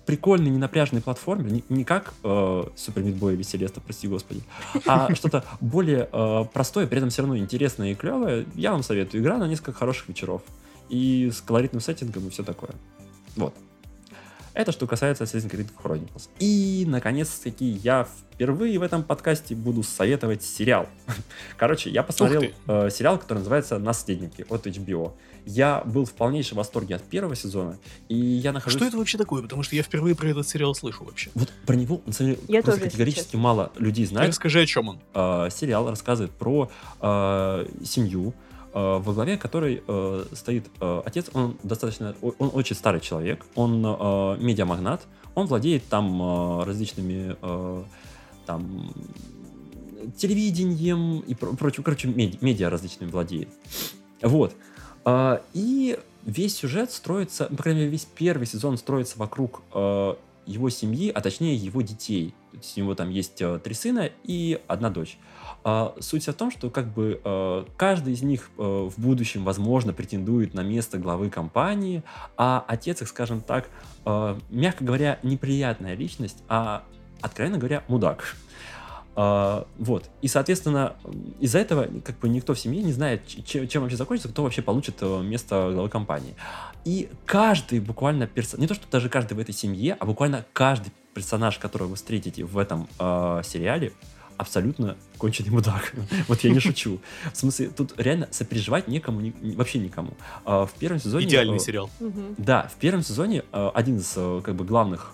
прикольный, 0.07 0.51
ненапряжный 0.51 1.01
платформер, 1.01 1.53
не, 1.53 1.65
не 1.69 1.85
как 1.85 2.15
э, 2.25 2.27
Super 2.27 3.05
Meat 3.05 3.19
Boy 3.19 3.35
или 3.35 3.43
Селеста, 3.43 3.81
прости 3.81 4.09
господи, 4.09 4.43
а 4.87 5.15
что-то 5.15 5.45
более 5.61 6.09
э, 6.13 6.45
простое, 6.53 6.87
при 6.87 6.99
этом 6.99 7.11
все 7.11 7.23
равно 7.23 7.37
интересное 7.37 7.93
и 7.93 7.95
клевое, 7.95 8.47
я 8.55 8.73
вам 8.73 8.83
советую. 8.83 9.23
Игра 9.23 9.39
на 9.39 9.47
несколько 9.47 9.73
хороших 9.73 10.09
вечеров. 10.09 10.43
И 10.89 11.31
с 11.33 11.41
колоритным 11.41 11.81
сеттингом 11.81 12.27
и 12.27 12.31
все 12.31 12.43
такое. 12.43 12.73
Вот. 13.37 13.55
Это 14.55 14.71
что 14.71 14.87
касается 14.87 15.25
Assassin's 15.25 15.51
Creed 15.51 15.71
Chronicles. 15.83 16.29
И, 16.39 16.85
наконец-таки, 16.87 17.65
я 17.65 18.07
впервые 18.33 18.79
в 18.79 18.83
этом 18.83 19.03
подкасте 19.03 19.55
буду 19.55 19.83
советовать 19.83 20.43
сериал. 20.43 20.89
Короче, 21.57 21.89
я 21.91 22.03
посмотрел 22.03 22.43
э, 22.67 22.91
сериал, 22.91 23.19
который 23.19 23.39
называется 23.39 23.79
«Наследники» 23.79 24.45
от 24.49 24.67
HBO. 24.67 25.13
Я 25.47 25.83
был 25.85 26.05
в 26.05 26.13
полнейшем 26.13 26.59
восторге 26.59 26.97
от 26.97 27.03
первого 27.03 27.35
сезона, 27.35 27.79
и 28.09 28.15
я 28.15 28.53
нахожусь... 28.53 28.79
Что 28.79 28.87
это 28.87 28.97
вообще 28.97 29.19
такое? 29.19 29.43
Потому 29.43 29.63
что 29.63 29.75
я 29.75 29.83
впервые 29.83 30.15
про 30.15 30.29
этот 30.29 30.47
сериал 30.47 30.75
слышу 30.75 31.03
вообще. 31.05 31.31
Вот 31.35 31.51
про 31.67 31.75
него, 31.75 32.03
на 32.07 32.13
самом 32.13 32.35
деле, 32.35 32.43
я 32.49 32.63
просто 32.63 32.83
категорически 32.83 33.37
мало 33.37 33.73
людей 33.77 34.05
знает. 34.05 34.29
расскажи, 34.29 34.61
о 34.61 34.67
чем 34.67 34.89
он. 34.89 35.01
Э, 35.15 35.49
сериал 35.51 35.89
рассказывает 35.89 36.33
про 36.33 36.71
э, 37.01 37.67
семью, 37.85 38.35
во 38.75 39.13
главе 39.13 39.37
которой 39.37 39.83
э, 39.87 40.25
стоит 40.33 40.67
э, 40.81 41.03
отец, 41.05 41.31
он 41.35 41.57
достаточно, 41.63 42.15
он 42.21 42.51
очень 42.55 42.77
старый 42.77 43.01
человек, 43.01 43.45
он 43.55 43.81
медиамагнат, 43.81 45.03
он 45.35 45.47
владеет 45.47 45.85
там 45.89 46.63
различными 46.63 47.37
там 48.45 48.93
телевидением 50.17 51.21
и 51.21 51.35
прочим, 51.35 51.83
короче, 51.83 52.09
меди, 52.09 52.37
медиа 52.41 52.71
различными 52.71 53.11
владеет. 53.11 53.49
Вот. 54.21 54.53
И 55.55 55.99
весь 56.25 56.57
сюжет 56.57 56.93
строится, 56.93 57.47
по 57.47 57.63
крайней 57.63 57.81
мере, 57.81 57.93
весь 57.93 58.05
первый 58.05 58.47
сезон 58.47 58.77
строится 58.79 59.19
вокруг 59.19 59.63
э, 59.75 60.15
его 60.47 60.71
семьи, 60.71 61.11
а 61.11 61.21
точнее 61.21 61.57
его 61.57 61.83
детей. 61.83 62.35
То 62.53 62.57
есть 62.59 62.79
у 62.79 62.81
него 62.81 62.95
там 62.95 63.11
есть 63.11 63.41
э, 63.41 63.59
три 63.63 63.75
сына 63.75 64.11
и 64.25 64.61
одна 64.67 64.91
дочь. 64.91 65.19
А, 65.65 65.95
суть 66.01 66.27
в 66.27 66.33
том, 66.33 66.51
что 66.51 66.71
как 66.71 66.93
бы 66.93 67.21
э, 67.23 67.65
каждый 67.77 68.15
из 68.15 68.23
них 68.23 68.51
э, 68.59 68.63
в 68.63 69.01
будущем, 69.01 69.45
возможно, 69.45 69.93
претендует 69.93 70.55
на 70.55 70.63
место 70.63 70.99
главы 70.99 71.31
компании, 71.31 72.03
а 72.37 72.65
отец 72.67 73.03
их, 73.03 73.09
скажем 73.09 73.41
так, 73.41 73.69
мягко 74.51 74.85
говоря, 74.85 75.21
неприятная 75.23 75.95
личность, 75.95 76.43
а, 76.49 76.83
откровенно 77.21 77.59
говоря, 77.59 77.85
мудак. 77.87 78.37
Вот. 79.15 80.11
И, 80.23 80.29
соответственно, 80.29 80.97
из-за 81.39 81.59
этого 81.59 81.87
как 82.03 82.19
бы 82.19 82.29
никто 82.31 82.55
в 82.55 82.59
семье 82.59 82.83
не 82.83 82.93
знает, 82.93 83.27
чем, 83.27 83.69
чем 83.69 83.83
вообще 83.83 83.99
закончится, 83.99 84.31
кто 84.31 84.43
вообще 84.43 84.63
получит 84.63 85.03
место 85.03 85.71
главы 85.73 85.91
компании. 85.91 86.35
И 86.85 87.11
каждый 87.27 87.81
буквально 87.81 88.27
персонаж, 88.27 88.61
не 88.63 88.67
то, 88.67 88.75
что 88.75 88.91
даже 88.91 89.09
каждый 89.09 89.35
в 89.35 89.39
этой 89.39 89.55
семье, 89.55 89.97
а 90.01 90.07
буквально 90.07 90.47
каждый 90.53 90.93
персонаж, 91.15 91.59
которого 91.59 91.89
вы 91.89 91.97
встретите 91.97 92.45
в 92.45 92.59
этом 92.59 92.89
э, 92.99 93.43
сериале, 93.45 93.93
абсолютно 94.43 94.97
конченый 95.19 95.51
мудак. 95.51 95.93
вот 96.29 96.41
я 96.41 96.51
не 96.51 96.61
шучу. 96.61 97.01
В 97.33 97.37
смысле, 97.37 97.69
тут 97.69 97.95
реально 97.97 98.29
сопереживать 98.31 98.89
некому, 98.89 99.21
ни, 99.21 99.55
вообще 99.55 99.79
никому. 99.79 100.11
А, 100.45 100.67
в 100.67 100.73
первом 100.73 101.01
сезоне... 101.01 101.27
Идеальный 101.27 101.57
э, 101.57 101.61
сериал. 101.61 101.91
Да, 102.39 102.69
в 102.69 102.75
первом 102.75 103.03
сезоне 103.03 103.45
э, 103.53 103.71
один 103.75 103.99
из 103.99 104.13
э, 104.17 104.43
как 104.45 104.55
бы 104.55 104.65
главных 104.65 105.11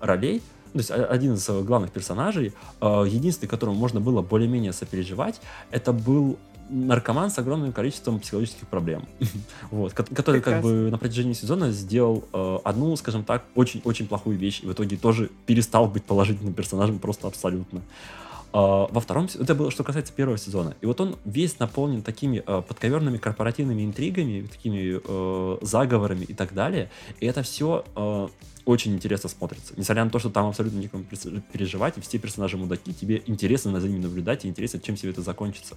ролей 0.00 0.42
то 0.72 0.78
есть 0.78 0.90
один 0.90 1.34
из 1.34 1.48
главных 1.48 1.92
персонажей, 1.92 2.52
единственный, 2.80 3.48
которому 3.48 3.78
можно 3.78 4.00
было 4.00 4.22
более-менее 4.22 4.72
сопереживать, 4.72 5.40
это 5.70 5.92
был 5.92 6.36
наркоман 6.68 7.30
с 7.30 7.38
огромным 7.38 7.72
количеством 7.72 8.20
психологических 8.20 8.66
проблем, 8.68 9.06
вот, 9.70 9.92
который 9.92 10.40
как 10.40 10.62
бы 10.62 10.90
на 10.90 10.98
протяжении 10.98 11.32
сезона 11.32 11.70
сделал 11.70 12.24
э, 12.32 12.58
одну, 12.64 12.94
скажем 12.96 13.24
так, 13.24 13.44
очень-очень 13.54 14.06
плохую 14.06 14.38
вещь 14.38 14.60
и 14.62 14.66
в 14.66 14.72
итоге 14.72 14.96
тоже 14.96 15.30
перестал 15.46 15.86
быть 15.86 16.04
положительным 16.04 16.54
персонажем 16.54 16.98
просто 16.98 17.28
абсолютно. 17.28 17.82
Uh, 18.54 18.86
во 18.92 19.00
втором 19.00 19.28
это 19.34 19.52
было 19.56 19.72
что 19.72 19.82
касается 19.82 20.12
первого 20.12 20.38
сезона. 20.38 20.76
И 20.80 20.86
вот 20.86 21.00
он 21.00 21.18
весь 21.24 21.58
наполнен 21.58 22.02
такими 22.02 22.38
uh, 22.38 22.62
подковерными 22.62 23.18
корпоративными 23.18 23.84
интригами, 23.84 24.46
такими 24.46 25.00
uh, 25.04 25.58
заговорами 25.60 26.24
и 26.24 26.34
так 26.34 26.54
далее. 26.54 26.88
И 27.18 27.26
это 27.26 27.42
все 27.42 27.84
очень 28.64 28.94
интересно 28.94 29.28
смотрится. 29.28 29.74
Несмотря 29.76 30.04
на 30.04 30.10
то, 30.10 30.20
что 30.20 30.30
там 30.30 30.46
абсолютно 30.46 30.78
никому 30.78 31.02
переживать, 31.52 31.94
все 32.00 32.18
персонажи 32.18 32.56
мудаки, 32.56 32.94
тебе 32.94 33.22
интересно 33.26 33.80
за 33.80 33.88
ними 33.88 34.02
наблюдать, 34.02 34.44
и 34.44 34.48
интересно, 34.48 34.78
чем 34.78 34.94
все 34.94 35.10
это 35.10 35.20
закончится. 35.20 35.76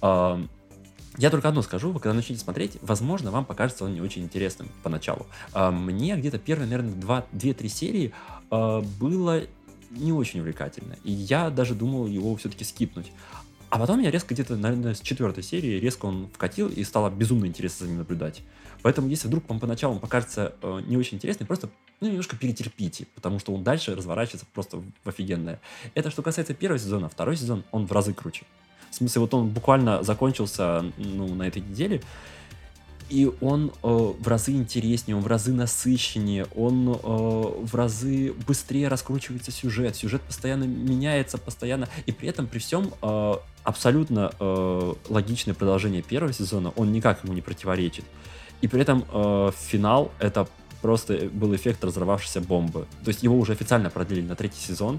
Я 0.00 1.30
только 1.30 1.48
одно 1.48 1.62
скажу, 1.62 1.90
вы 1.90 2.00
когда 2.00 2.14
начнете 2.14 2.40
смотреть, 2.40 2.78
возможно, 2.80 3.30
вам 3.30 3.44
покажется 3.44 3.84
он 3.84 3.94
не 3.94 4.00
очень 4.00 4.22
интересным 4.22 4.68
поначалу. 4.82 5.26
Мне 5.54 6.16
где-то 6.16 6.38
первые, 6.38 6.68
наверное, 6.68 7.22
2-3 7.32 7.68
серии 7.68 8.12
было 8.50 9.42
не 9.96 10.12
очень 10.12 10.40
увлекательно. 10.40 10.96
И 11.04 11.12
я 11.12 11.50
даже 11.50 11.74
думал 11.74 12.06
его 12.06 12.34
все-таки 12.36 12.64
скипнуть. 12.64 13.12
А 13.70 13.78
потом 13.78 14.00
я 14.00 14.10
резко 14.10 14.34
где-то, 14.34 14.56
наверное, 14.56 14.94
с 14.94 15.00
четвертой 15.00 15.42
серии 15.42 15.80
резко 15.80 16.06
он 16.06 16.28
вкатил 16.32 16.68
и 16.68 16.84
стало 16.84 17.10
безумно 17.10 17.46
интересно 17.46 17.86
за 17.86 17.90
ним 17.90 17.98
наблюдать. 17.98 18.42
Поэтому, 18.82 19.08
если 19.08 19.28
вдруг 19.28 19.48
вам 19.48 19.58
поначалу 19.58 19.94
он 19.94 20.00
покажется 20.00 20.54
э, 20.62 20.80
не 20.86 20.96
очень 20.96 21.16
интересным, 21.16 21.46
просто 21.46 21.70
ну, 22.00 22.08
немножко 22.08 22.36
перетерпите, 22.36 23.06
потому 23.14 23.38
что 23.38 23.52
он 23.52 23.64
дальше 23.64 23.94
разворачивается 23.96 24.46
просто 24.52 24.82
в 25.02 25.08
офигенное. 25.08 25.60
Это 25.94 26.10
что 26.10 26.22
касается 26.22 26.54
первого 26.54 26.78
сезона. 26.78 27.08
Второй 27.08 27.36
сезон, 27.36 27.64
он 27.72 27.86
в 27.86 27.92
разы 27.92 28.12
круче. 28.12 28.44
В 28.90 28.94
смысле, 28.94 29.22
вот 29.22 29.34
он 29.34 29.48
буквально 29.48 30.02
закончился 30.02 30.84
ну, 30.98 31.34
на 31.34 31.48
этой 31.48 31.62
неделе, 31.62 32.00
и 33.14 33.30
он 33.40 33.70
э, 33.84 33.88
в 34.18 34.26
разы 34.26 34.50
интереснее, 34.50 35.16
он 35.16 35.22
в 35.22 35.28
разы 35.28 35.52
насыщеннее, 35.52 36.48
он 36.56 36.88
э, 36.88 36.96
в 37.00 37.72
разы 37.72 38.32
быстрее 38.44 38.88
раскручивается 38.88 39.52
сюжет, 39.52 39.94
сюжет 39.94 40.20
постоянно 40.22 40.64
меняется, 40.64 41.38
постоянно, 41.38 41.88
и 42.06 42.12
при 42.12 42.28
этом 42.28 42.48
при 42.48 42.58
всем 42.58 42.92
э, 43.00 43.34
абсолютно 43.62 44.32
э, 44.40 44.94
логичное 45.08 45.54
продолжение 45.54 46.02
первого 46.02 46.32
сезона, 46.32 46.72
он 46.74 46.90
никак 46.90 47.22
ему 47.22 47.34
не 47.34 47.40
противоречит. 47.40 48.04
И 48.62 48.66
при 48.66 48.80
этом 48.80 49.04
э, 49.12 49.52
финал 49.56 50.10
это 50.18 50.48
просто 50.82 51.30
был 51.32 51.54
эффект 51.54 51.84
разорвавшейся 51.84 52.40
бомбы. 52.40 52.88
То 53.04 53.10
есть 53.10 53.22
его 53.22 53.38
уже 53.38 53.52
официально 53.52 53.90
продлили 53.90 54.26
на 54.26 54.34
третий 54.34 54.60
сезон, 54.60 54.98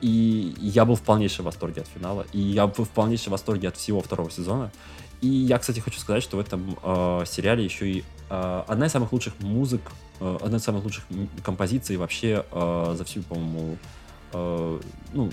и 0.00 0.54
я 0.60 0.84
был 0.84 0.94
в 0.94 1.02
полнейшем 1.02 1.44
восторге 1.46 1.80
от 1.80 1.88
финала, 1.88 2.24
и 2.32 2.38
я 2.38 2.68
был 2.68 2.84
в 2.84 2.90
полнейшем 2.90 3.32
восторге 3.32 3.66
от 3.66 3.76
всего 3.76 4.00
второго 4.00 4.30
сезона. 4.30 4.70
И 5.20 5.26
я, 5.26 5.58
кстати, 5.58 5.80
хочу 5.80 5.98
сказать, 5.98 6.22
что 6.22 6.36
в 6.36 6.40
этом 6.40 6.78
э, 6.82 7.24
сериале 7.26 7.64
еще 7.64 7.90
и 7.90 8.04
э, 8.30 8.62
одна 8.66 8.86
из 8.86 8.92
самых 8.92 9.12
лучших 9.12 9.38
музык, 9.40 9.80
э, 10.20 10.38
одна 10.40 10.58
из 10.58 10.62
самых 10.62 10.84
лучших 10.84 11.04
композиций 11.42 11.96
вообще 11.96 12.44
э, 12.50 12.94
за 12.96 13.04
всю, 13.04 13.22
по-моему, 13.22 13.76
э, 14.32 14.80
ну, 15.12 15.30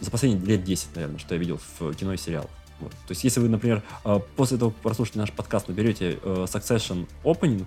за 0.00 0.10
последние 0.10 0.44
лет 0.46 0.64
10, 0.64 0.94
наверное, 0.94 1.18
что 1.18 1.34
я 1.34 1.40
видел 1.40 1.58
в 1.78 1.94
кино 1.94 2.12
и 2.12 2.16
сериалах. 2.16 2.50
Вот. 2.80 2.90
То 2.90 3.10
есть, 3.10 3.24
если 3.24 3.40
вы, 3.40 3.48
например, 3.48 3.82
э, 4.04 4.20
после 4.36 4.56
того, 4.56 4.70
как 4.70 4.80
прослушаете 4.80 5.18
наш 5.18 5.32
подкаст, 5.32 5.68
наберете 5.68 6.18
э, 6.22 6.46
Succession 6.48 7.08
Opening 7.24 7.64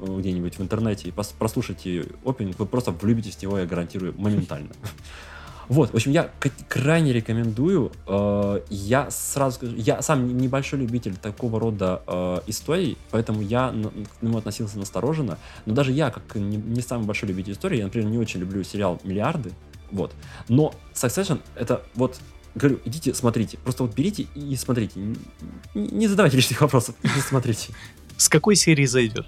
э, 0.00 0.18
где-нибудь 0.18 0.58
в 0.58 0.62
интернете 0.62 1.08
и 1.08 1.12
прослушаете 1.12 2.06
Opening, 2.24 2.54
вы 2.58 2.66
просто 2.66 2.90
влюбитесь 2.90 3.36
в 3.36 3.42
него, 3.42 3.58
я 3.58 3.66
гарантирую, 3.66 4.14
моментально. 4.18 4.70
Вот, 5.68 5.90
в 5.90 5.94
общем, 5.94 6.12
я 6.12 6.30
крайне 6.68 7.12
рекомендую. 7.12 7.92
Э, 8.06 8.60
я 8.70 9.10
сразу 9.10 9.56
скажу, 9.56 9.76
я 9.76 10.00
сам 10.02 10.36
небольшой 10.36 10.80
любитель 10.80 11.16
такого 11.16 11.60
рода 11.60 12.02
э, 12.06 12.40
историй, 12.46 12.96
поэтому 13.10 13.42
я 13.42 13.74
к 14.18 14.22
нему 14.22 14.38
относился 14.38 14.78
настороженно. 14.78 15.38
Но 15.66 15.74
даже 15.74 15.92
я, 15.92 16.10
как 16.10 16.34
не, 16.34 16.80
самый 16.80 17.06
большой 17.06 17.28
любитель 17.28 17.52
истории, 17.52 17.78
я, 17.78 17.84
например, 17.84 18.08
не 18.08 18.18
очень 18.18 18.40
люблю 18.40 18.62
сериал 18.64 19.00
«Миллиарды», 19.04 19.52
вот. 19.90 20.14
Но 20.48 20.74
Succession— 20.94 21.40
это 21.54 21.82
вот 21.94 22.18
говорю, 22.54 22.80
идите, 22.84 23.14
смотрите. 23.14 23.58
Просто 23.58 23.84
вот 23.84 23.94
берите 23.94 24.26
и 24.34 24.56
смотрите. 24.56 25.00
Не, 25.74 26.08
задавайте 26.08 26.36
лишних 26.36 26.60
вопросов, 26.60 26.94
не 27.02 27.20
смотрите. 27.20 27.72
С 28.16 28.28
какой 28.28 28.56
серии 28.56 28.86
зайдет? 28.86 29.26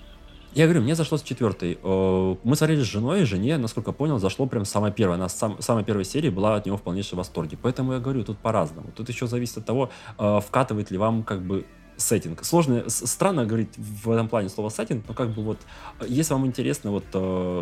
Я 0.53 0.65
говорю, 0.65 0.83
мне 0.83 0.97
зашло 0.97 1.17
с 1.17 1.23
четвертой. 1.23 1.79
Э, 1.81 2.37
мы 2.43 2.57
смотрели 2.57 2.83
с 2.83 2.87
женой, 2.87 3.23
и 3.23 3.25
жене, 3.25 3.57
насколько 3.57 3.93
понял, 3.93 4.19
зашло 4.19 4.47
прям 4.47 4.65
самая 4.65 4.91
первая. 4.91 5.17
Она 5.17 5.29
сам, 5.29 5.63
самой 5.63 5.85
первой 5.85 6.05
серии 6.05 6.29
была 6.29 6.57
от 6.57 6.67
него 6.67 6.77
в 6.77 6.83
полнейшем 6.83 7.19
восторге. 7.19 7.57
Поэтому 7.61 7.93
я 7.93 8.01
говорю, 8.01 8.25
тут 8.25 8.39
по-разному. 8.39 8.91
Тут 8.97 9.09
еще 9.09 9.29
зависит 9.29 9.59
от 9.59 9.65
того, 9.65 9.91
э, 10.19 10.41
вкатывает 10.45 10.91
ли 10.91 10.99
вам 10.99 11.23
как 11.23 11.43
бы 11.43 11.67
сеттинг. 11.97 12.45
Сложно, 12.45 12.85
странно 12.89 13.47
говорить 13.47 13.77
в 13.77 14.11
этом 14.11 14.29
плане 14.29 14.49
слово 14.49 14.71
сеттинг, 14.71 15.05
но 15.07 15.15
как 15.15 15.31
бы 15.31 15.43
вот, 15.43 15.59
э, 16.01 16.07
если 16.09 16.33
вам 16.33 16.47
интересно 16.47 16.91
вот 16.91 17.05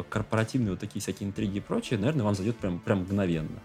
корпоративные 0.08 0.70
вот 0.70 0.80
такие 0.80 1.02
всякие 1.02 1.28
интриги 1.28 1.58
и 1.58 1.60
прочее, 1.60 1.98
наверное, 1.98 2.24
вам 2.24 2.34
зайдет 2.34 2.56
прям, 2.56 2.78
прям 2.78 3.00
мгновенно. 3.00 3.60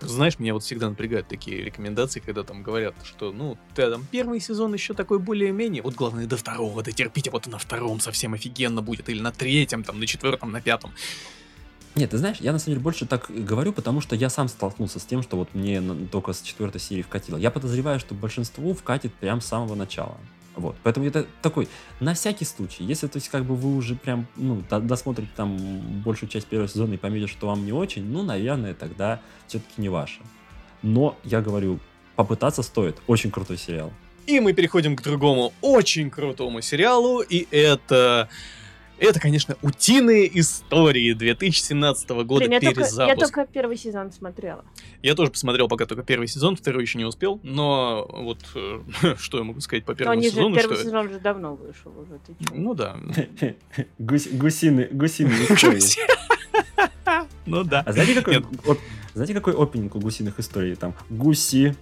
Знаешь, 0.00 0.38
меня 0.38 0.54
вот 0.54 0.62
всегда 0.62 0.88
напрягают 0.88 1.28
такие 1.28 1.62
рекомендации, 1.62 2.20
когда 2.20 2.44
там 2.44 2.62
говорят, 2.62 2.94
что, 3.04 3.32
ну, 3.32 3.58
ты 3.74 3.90
там 3.90 4.06
первый 4.10 4.40
сезон 4.40 4.72
еще 4.72 4.94
такой 4.94 5.18
более-менее, 5.18 5.82
вот 5.82 5.94
главное 5.94 6.26
до 6.26 6.36
второго 6.36 6.82
дотерпите, 6.82 7.30
вот 7.30 7.46
на 7.46 7.58
втором 7.58 8.00
совсем 8.00 8.34
офигенно 8.34 8.80
будет, 8.80 9.08
или 9.08 9.20
на 9.20 9.32
третьем, 9.32 9.82
там, 9.82 9.98
на 9.98 10.06
четвертом, 10.06 10.52
на 10.52 10.60
пятом. 10.60 10.92
Нет, 11.94 12.10
ты 12.10 12.18
знаешь, 12.18 12.36
я 12.38 12.52
на 12.52 12.60
самом 12.60 12.74
деле 12.74 12.84
больше 12.84 13.06
так 13.06 13.26
говорю, 13.28 13.72
потому 13.72 14.00
что 14.00 14.14
я 14.14 14.30
сам 14.30 14.46
столкнулся 14.46 15.00
с 15.00 15.04
тем, 15.04 15.22
что 15.22 15.36
вот 15.36 15.52
мне 15.54 15.82
только 16.12 16.32
с 16.32 16.42
четвертой 16.42 16.80
серии 16.80 17.02
вкатило. 17.02 17.36
Я 17.36 17.50
подозреваю, 17.50 17.98
что 17.98 18.14
большинство 18.14 18.72
вкатит 18.72 19.12
прям 19.14 19.40
с 19.40 19.46
самого 19.46 19.74
начала. 19.74 20.16
Вот. 20.58 20.76
Поэтому 20.82 21.06
это 21.06 21.26
такой, 21.42 21.68
на 22.00 22.14
всякий 22.14 22.44
случай, 22.44 22.84
если, 22.84 23.06
то 23.06 23.16
есть, 23.16 23.28
как 23.28 23.44
бы 23.44 23.54
вы 23.54 23.76
уже 23.76 23.94
прям, 23.94 24.26
ну, 24.36 24.62
досмотрите 24.68 25.30
там 25.36 25.56
большую 26.02 26.28
часть 26.28 26.46
первого 26.46 26.68
сезона 26.68 26.94
и 26.94 26.96
поймете, 26.96 27.26
что 27.26 27.46
вам 27.46 27.64
не 27.64 27.72
очень, 27.72 28.04
ну, 28.04 28.22
наверное, 28.22 28.74
тогда 28.74 29.20
все-таки 29.46 29.80
не 29.80 29.88
ваше. 29.88 30.20
Но, 30.82 31.16
я 31.24 31.40
говорю, 31.40 31.78
попытаться 32.16 32.62
стоит. 32.62 32.96
Очень 33.06 33.30
крутой 33.30 33.56
сериал. 33.56 33.92
И 34.26 34.40
мы 34.40 34.52
переходим 34.52 34.96
к 34.96 35.02
другому 35.02 35.54
очень 35.62 36.10
крутому 36.10 36.60
сериалу, 36.60 37.20
и 37.20 37.46
это 37.50 38.28
это, 38.98 39.20
конечно, 39.20 39.56
утиные 39.62 40.38
истории 40.38 41.12
2017 41.12 42.08
года 42.10 42.46
Блин, 42.46 42.52
я 42.52 42.60
перезапуск. 42.60 42.96
Только, 42.96 43.08
я 43.08 43.16
только 43.16 43.46
первый 43.46 43.76
сезон 43.76 44.12
смотрела. 44.12 44.64
Я 45.02 45.14
тоже 45.14 45.30
посмотрел 45.30 45.68
пока 45.68 45.86
только 45.86 46.02
первый 46.02 46.26
сезон, 46.26 46.56
второй 46.56 46.82
еще 46.82 46.98
не 46.98 47.04
успел, 47.04 47.40
но 47.42 48.06
вот 48.10 48.40
э, 48.54 48.80
что 49.18 49.38
я 49.38 49.44
могу 49.44 49.60
сказать 49.60 49.84
по 49.84 49.94
первому 49.94 50.20
но 50.20 50.22
сезону? 50.22 50.54
Же, 50.54 50.60
первый 50.60 50.74
что... 50.74 50.84
сезон 50.84 51.06
уже 51.06 51.20
давно 51.20 51.54
вышел 51.54 51.92
уже. 51.98 52.18
Ты 52.26 52.34
ну 52.52 52.74
да. 52.74 52.96
Гусины, 53.98 54.88
гусиные 54.90 55.44
истории. 55.48 55.82
Ну 57.46 57.64
да. 57.64 57.82
А 57.86 57.92
знаете, 57.92 58.14
какой, 58.14 58.38
оп, 58.38 58.78
знаете, 59.14 59.34
какой 59.34 59.54
опенинг 59.54 59.94
у 59.94 60.00
гусиных 60.00 60.38
историй? 60.38 60.74
Там 60.74 60.94
гуси. 61.08 61.74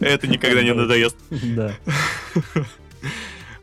Это 0.00 0.26
никогда 0.26 0.62
не 0.62 0.72
надоест. 0.72 1.16
Да. 1.30 1.74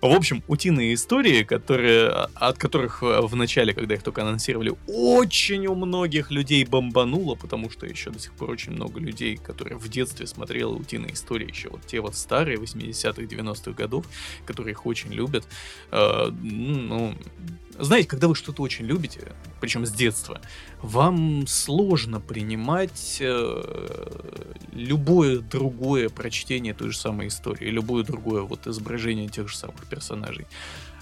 В 0.02 0.14
общем, 0.14 0.44
утиные 0.48 0.94
истории, 0.94 1.44
которые, 1.44 2.08
от 2.34 2.58
которых 2.58 3.04
э, 3.04 3.20
в 3.22 3.36
начале, 3.36 3.74
когда 3.74 3.96
их 3.96 4.04
только 4.04 4.22
анонсировали, 4.22 4.74
очень 4.88 5.68
у 5.68 5.76
многих 5.76 6.32
людей 6.32 6.64
бомбануло, 6.64 7.36
потому 7.36 7.70
что 7.70 7.86
еще 7.86 8.10
до 8.10 8.18
сих 8.18 8.32
пор 8.32 8.50
очень 8.50 8.72
много 8.72 9.02
людей, 9.02 9.36
которые 9.36 9.78
в 9.78 9.90
детстве 9.90 10.26
смотрели 10.26 10.64
утиные 10.64 11.14
истории, 11.14 11.50
еще 11.50 11.68
вот 11.70 11.86
те 11.86 12.00
вот 12.00 12.16
старые 12.16 12.58
80-х, 12.58 13.22
90-х 13.24 13.72
годов, 13.72 14.06
которые 14.46 14.72
их 14.72 14.86
очень 14.86 15.12
любят. 15.12 15.46
Э, 15.92 16.32
ну, 16.32 17.14
знаете, 17.80 18.08
когда 18.08 18.28
вы 18.28 18.36
что-то 18.36 18.62
очень 18.62 18.86
любите, 18.86 19.32
причем 19.60 19.86
с 19.86 19.92
детства, 19.92 20.42
вам 20.82 21.48
сложно 21.48 22.20
принимать 22.20 23.18
э, 23.20 23.64
любое 24.74 25.40
другое 25.40 26.10
прочтение 26.10 26.74
той 26.74 26.92
же 26.92 26.98
самой 26.98 27.28
истории, 27.28 27.70
любое 27.70 28.04
другое 28.04 28.42
вот 28.42 28.68
изображение 28.68 29.30
тех 29.30 29.48
же 29.50 29.58
самых 29.58 29.88
персонажей. 29.88 30.46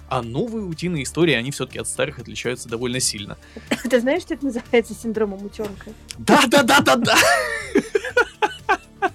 А 0.10 0.22
новые 0.22 0.66
утиные 0.66 1.04
истории, 1.04 1.34
они 1.34 1.52
все-таки 1.52 1.80
от 1.80 1.88
старых 1.88 2.20
отличаются 2.20 2.70
довольно 2.70 3.00
сильно. 3.00 3.38
Ты 3.90 4.00
знаешь, 4.00 4.22
что 4.22 4.36
это 4.36 4.46
называется 4.46 4.94
синдромом 4.94 5.44
утенка? 5.44 5.92
Да-да-да-да-да! 6.18 7.18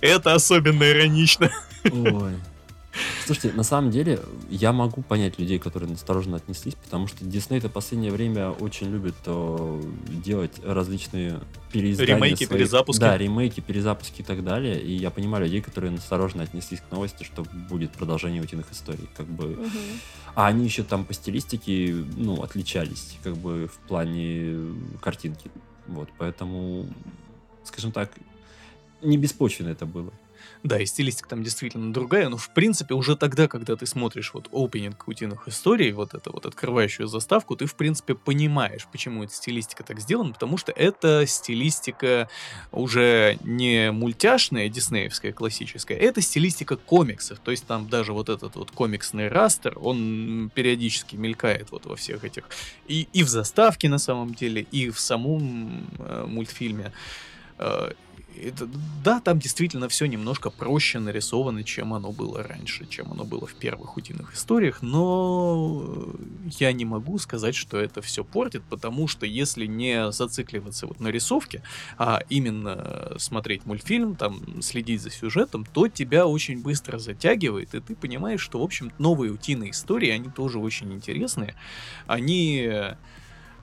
Это 0.00 0.34
особенно 0.34 0.90
иронично. 0.90 1.50
Ой. 1.84 2.34
Слушайте, 3.24 3.56
на 3.56 3.62
самом 3.62 3.90
деле, 3.90 4.20
я 4.50 4.72
могу 4.72 5.02
понять 5.02 5.38
людей, 5.38 5.58
которые 5.58 5.92
осторожно 5.92 6.36
отнеслись, 6.36 6.74
потому 6.74 7.06
что 7.06 7.24
Дисней 7.24 7.58
это 7.58 7.68
последнее 7.68 8.12
время 8.12 8.50
очень 8.50 8.90
любит 8.90 9.14
э, 9.26 9.82
делать 10.24 10.52
различные 10.64 11.40
переиздания. 11.72 12.14
Ремейки, 12.14 12.44
своих... 12.44 12.50
перезапуски. 12.50 13.00
Да, 13.00 13.18
ремейки, 13.18 13.60
перезапуски 13.60 14.20
и 14.22 14.24
так 14.24 14.44
далее. 14.44 14.80
И 14.80 14.92
я 14.92 15.10
понимаю 15.10 15.44
людей, 15.44 15.60
которые 15.60 15.94
осторожно 15.94 16.42
отнеслись 16.42 16.80
к 16.80 16.90
новости, 16.92 17.24
что 17.24 17.44
будет 17.68 17.92
продолжение 17.92 18.42
утиных 18.42 18.70
историй. 18.72 19.08
Как 19.16 19.26
бы... 19.26 19.46
Мгм. 19.48 19.70
А 20.34 20.48
они 20.48 20.64
еще 20.64 20.82
там 20.82 21.04
по 21.04 21.14
стилистике, 21.14 22.04
ну, 22.16 22.42
отличались, 22.42 23.16
как 23.22 23.36
бы 23.36 23.68
в 23.68 23.88
плане 23.88 24.74
картинки. 25.00 25.50
Вот, 25.86 26.08
поэтому, 26.18 26.86
скажем 27.64 27.90
так, 27.90 28.10
не 29.02 29.16
беспочвенно 29.16 29.70
это 29.70 29.86
было. 29.86 30.12
Да, 30.66 30.80
и 30.80 30.86
стилистика 30.86 31.28
там 31.28 31.44
действительно 31.44 31.92
другая, 31.92 32.28
но 32.28 32.36
в 32.36 32.50
принципе 32.50 32.94
уже 32.94 33.14
тогда, 33.14 33.46
когда 33.46 33.76
ты 33.76 33.86
смотришь 33.86 34.34
вот 34.34 34.48
опенинг 34.50 35.06
утиных 35.06 35.46
историй, 35.46 35.92
вот 35.92 36.12
это 36.12 36.32
вот 36.32 36.44
открывающую 36.44 37.06
заставку, 37.06 37.54
ты 37.54 37.66
в 37.66 37.76
принципе 37.76 38.16
понимаешь, 38.16 38.84
почему 38.90 39.22
эта 39.22 39.32
стилистика 39.32 39.84
так 39.84 40.00
сделана, 40.00 40.32
потому 40.32 40.58
что 40.58 40.72
это 40.72 41.24
стилистика 41.24 42.28
уже 42.72 43.38
не 43.44 43.92
мультяшная, 43.92 44.68
диснеевская, 44.68 45.32
классическая, 45.32 45.96
это 45.96 46.20
стилистика 46.20 46.76
комиксов, 46.76 47.38
то 47.38 47.52
есть 47.52 47.64
там 47.64 47.88
даже 47.88 48.12
вот 48.12 48.28
этот 48.28 48.56
вот 48.56 48.72
комиксный 48.72 49.28
растер, 49.28 49.78
он 49.80 50.50
периодически 50.52 51.14
мелькает 51.14 51.70
вот 51.70 51.86
во 51.86 51.94
всех 51.94 52.24
этих, 52.24 52.42
и, 52.88 53.06
и 53.12 53.22
в 53.22 53.28
заставке 53.28 53.88
на 53.88 53.98
самом 53.98 54.34
деле, 54.34 54.66
и 54.72 54.90
в 54.90 54.98
самом 54.98 55.86
э, 56.00 56.24
мультфильме. 56.26 56.92
Это, 58.42 58.68
да, 59.04 59.20
там 59.20 59.38
действительно 59.38 59.88
все 59.88 60.06
немножко 60.06 60.50
проще 60.50 60.98
нарисовано, 60.98 61.64
чем 61.64 61.94
оно 61.94 62.12
было 62.12 62.42
раньше, 62.42 62.86
чем 62.86 63.12
оно 63.12 63.24
было 63.24 63.46
в 63.46 63.54
первых 63.54 63.96
утиных 63.96 64.34
историях, 64.34 64.82
но 64.82 66.06
я 66.58 66.72
не 66.72 66.84
могу 66.84 67.18
сказать, 67.18 67.54
что 67.54 67.78
это 67.78 68.02
все 68.02 68.24
портит, 68.24 68.62
потому 68.68 69.08
что 69.08 69.26
если 69.26 69.66
не 69.66 70.12
зацикливаться 70.12 70.86
вот 70.86 71.00
на 71.00 71.08
рисовке, 71.08 71.62
а 71.98 72.20
именно 72.28 73.14
смотреть 73.18 73.64
мультфильм, 73.64 74.16
там, 74.16 74.62
следить 74.62 75.02
за 75.02 75.10
сюжетом, 75.10 75.64
то 75.64 75.88
тебя 75.88 76.26
очень 76.26 76.62
быстро 76.62 76.98
затягивает, 76.98 77.74
и 77.74 77.80
ты 77.80 77.94
понимаешь, 77.94 78.40
что, 78.40 78.60
в 78.60 78.62
общем, 78.62 78.92
новые 78.98 79.32
утиные 79.32 79.70
истории, 79.70 80.10
они 80.10 80.28
тоже 80.28 80.58
очень 80.58 80.92
интересные. 80.92 81.54
Они 82.06 82.70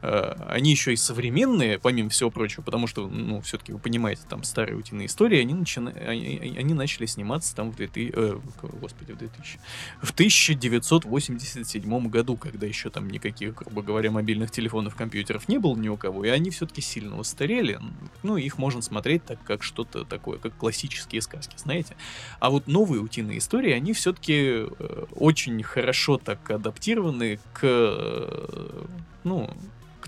Э, 0.04 0.36
они 0.50 0.72
еще 0.72 0.92
и 0.92 0.98
современные, 0.98 1.80
помимо 1.80 2.10
всего 2.10 2.30
прочего, 2.30 2.62
потому 2.62 2.88
что, 2.88 3.08
ну, 3.08 3.40
все-таки 3.40 3.72
вы 3.72 3.80
понимаете, 3.80 4.24
там 4.28 4.44
старые 4.44 4.76
утиные 4.76 5.06
истории, 5.06 5.40
они, 5.40 5.54
начина... 5.54 5.92
они, 5.92 6.56
они 6.58 6.74
начали 6.74 7.06
сниматься 7.06 7.56
там 7.56 7.72
в 7.72 7.78
2000... 7.78 8.14
Э, 8.14 8.38
господи, 8.82 9.14
в 9.14 9.18
2000... 9.18 9.60
В 10.02 10.12
1987 10.12 12.08
году, 12.10 12.36
когда 12.36 12.68
еще 12.68 12.90
там 12.90 13.10
никаких, 13.10 13.56
грубо 13.56 13.82
говоря, 13.82 14.12
мобильных 14.12 14.52
телефонов, 14.52 14.96
компьютеров 14.96 15.48
не 15.48 15.58
было 15.58 15.74
ни 15.78 15.88
у 15.88 15.96
кого, 15.96 16.26
и 16.26 16.28
они 16.28 16.50
все-таки 16.50 16.82
сильно 16.82 17.18
устарели. 17.18 17.80
Ну, 18.24 18.36
их 18.36 18.58
можно 18.58 18.82
смотреть 18.82 19.24
так, 19.24 19.42
как 19.46 19.64
что-то 19.64 20.04
такое, 20.04 20.38
как 20.38 20.54
классические 20.58 21.22
сказки, 21.22 21.56
знаете. 21.56 21.96
А 22.42 22.50
вот 22.50 22.68
новые 22.68 23.02
утиные 23.02 23.38
истории, 23.38 23.72
они 23.72 23.94
все-таки 23.94 24.66
э, 24.68 25.06
очень 25.16 25.64
хорошо 25.64 26.18
так 26.18 26.52
адаптированы 26.52 27.40
к, 27.54 27.62
э, 27.64 28.84
ну, 29.24 29.50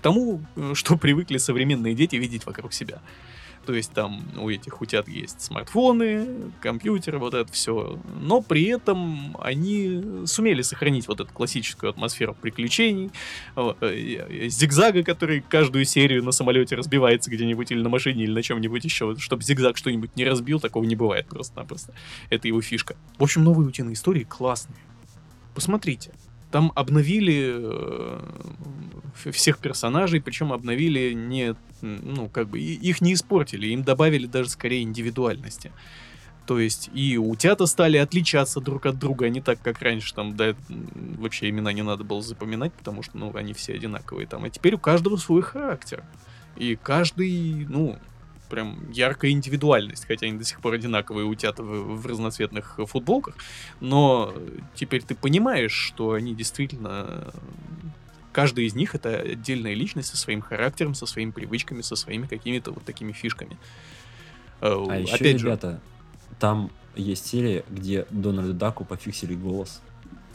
тому, 0.06 0.40
э, 0.54 0.72
что 0.74 0.96
привыкли 1.06 1.36
современные 1.38 1.94
дети 1.94 2.14
видеть 2.14 2.46
вокруг 2.46 2.72
себя. 2.72 3.00
То 3.66 3.74
есть 3.74 3.90
там 3.90 4.22
у 4.36 4.48
этих 4.48 4.80
утят 4.80 5.08
есть 5.08 5.40
смартфоны, 5.40 6.52
компьютеры, 6.60 7.18
вот 7.18 7.34
это 7.34 7.52
все. 7.52 7.98
Но 8.20 8.40
при 8.40 8.66
этом 8.66 9.36
они 9.40 10.24
сумели 10.26 10.62
сохранить 10.62 11.08
вот 11.08 11.20
эту 11.20 11.32
классическую 11.32 11.90
атмосферу 11.90 12.36
приключений, 12.40 13.10
вот, 13.56 13.78
э, 13.80 14.48
зигзага, 14.48 15.02
который 15.02 15.40
каждую 15.40 15.84
серию 15.84 16.22
на 16.22 16.30
самолете 16.30 16.76
разбивается 16.76 17.28
где-нибудь 17.28 17.72
или 17.72 17.82
на 17.82 17.88
машине, 17.88 18.22
или 18.22 18.32
на 18.32 18.44
чем-нибудь 18.44 18.84
еще. 18.84 19.16
Чтобы 19.18 19.42
зигзаг 19.42 19.76
что-нибудь 19.76 20.14
не 20.14 20.24
разбил, 20.24 20.60
такого 20.60 20.84
не 20.84 20.94
бывает 20.94 21.26
просто-напросто. 21.26 21.92
Это 22.30 22.46
его 22.46 22.62
фишка. 22.62 22.94
В 23.18 23.24
общем, 23.24 23.42
новые 23.42 23.66
утиные 23.66 23.94
истории 23.94 24.22
классные. 24.22 24.78
Посмотрите. 25.52 26.12
Там 26.56 26.72
обновили 26.74 27.52
э, 27.54 29.30
всех 29.30 29.58
персонажей, 29.58 30.22
причем 30.22 30.54
обновили 30.54 31.12
не, 31.12 31.54
ну, 31.82 32.30
как 32.30 32.48
бы, 32.48 32.58
их 32.58 33.02
не 33.02 33.12
испортили, 33.12 33.66
им 33.66 33.82
добавили 33.82 34.24
даже 34.24 34.48
скорее 34.48 34.82
индивидуальности. 34.82 35.70
То 36.46 36.58
есть 36.58 36.88
и 36.94 37.18
утята 37.18 37.66
стали 37.66 37.98
отличаться 37.98 38.62
друг 38.62 38.86
от 38.86 38.98
друга, 38.98 39.26
а 39.26 39.28
не 39.28 39.42
так, 39.42 39.60
как 39.60 39.82
раньше, 39.82 40.14
там, 40.14 40.34
да, 40.34 40.56
вообще 40.70 41.50
имена 41.50 41.74
не 41.74 41.82
надо 41.82 42.04
было 42.04 42.22
запоминать, 42.22 42.72
потому 42.72 43.02
что, 43.02 43.18
ну, 43.18 43.36
они 43.36 43.52
все 43.52 43.74
одинаковые 43.74 44.26
там. 44.26 44.44
А 44.44 44.48
теперь 44.48 44.76
у 44.76 44.78
каждого 44.78 45.18
свой 45.18 45.42
характер. 45.42 46.04
И 46.56 46.74
каждый, 46.74 47.66
ну, 47.68 47.98
прям 48.46 48.90
яркая 48.90 49.30
индивидуальность, 49.30 50.06
хотя 50.06 50.26
они 50.26 50.38
до 50.38 50.44
сих 50.44 50.60
пор 50.60 50.74
одинаковые 50.74 51.26
утята 51.26 51.62
в, 51.62 52.00
в 52.00 52.06
разноцветных 52.06 52.78
футболках, 52.86 53.36
но 53.80 54.34
теперь 54.74 55.02
ты 55.02 55.14
понимаешь, 55.14 55.72
что 55.72 56.12
они 56.12 56.34
действительно 56.34 57.32
каждый 58.36 58.66
из 58.66 58.74
них 58.74 58.94
это 58.94 59.18
отдельная 59.18 59.72
личность 59.72 60.08
со 60.10 60.16
своим 60.18 60.42
характером, 60.42 60.94
со 60.94 61.06
своими 61.06 61.30
привычками, 61.30 61.80
со 61.80 61.96
своими 61.96 62.26
какими-то 62.26 62.70
вот 62.70 62.84
такими 62.84 63.12
фишками. 63.12 63.56
Э, 64.60 64.72
а 64.72 64.94
Опять 64.94 65.20
еще, 65.20 65.38
же, 65.38 65.46
ребята, 65.46 65.80
там 66.38 66.70
есть 66.94 67.26
серия, 67.26 67.64
где 67.70 68.06
Дональду 68.10 68.52
Даку 68.52 68.84
пофиксили 68.84 69.34
голос. 69.34 69.80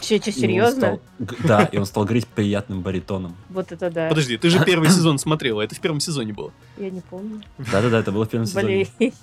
Че, 0.02 0.20
че, 0.20 0.32
серьезно? 0.32 1.00
Стал, 1.20 1.38
да, 1.46 1.64
и 1.72 1.78
он 1.78 1.86
стал 1.86 2.04
говорить 2.04 2.28
приятным 2.28 2.82
баритоном. 2.82 3.36
Вот 3.50 3.72
это 3.72 3.90
да. 3.90 4.10
Подожди, 4.10 4.38
ты 4.38 4.50
же 4.50 4.64
первый 4.66 4.90
сезон 4.90 5.20
смотрела, 5.20 5.62
это 5.62 5.76
в 5.76 5.80
первом 5.80 6.00
сезоне 6.00 6.34
было. 6.34 6.52
Я 6.78 6.90
не 6.90 7.02
помню. 7.02 7.42
Да-да-да, 7.58 8.00
это 8.00 8.12
было 8.12 8.26
в 8.26 8.30
первом 8.30 8.48
сезоне. 8.48 8.88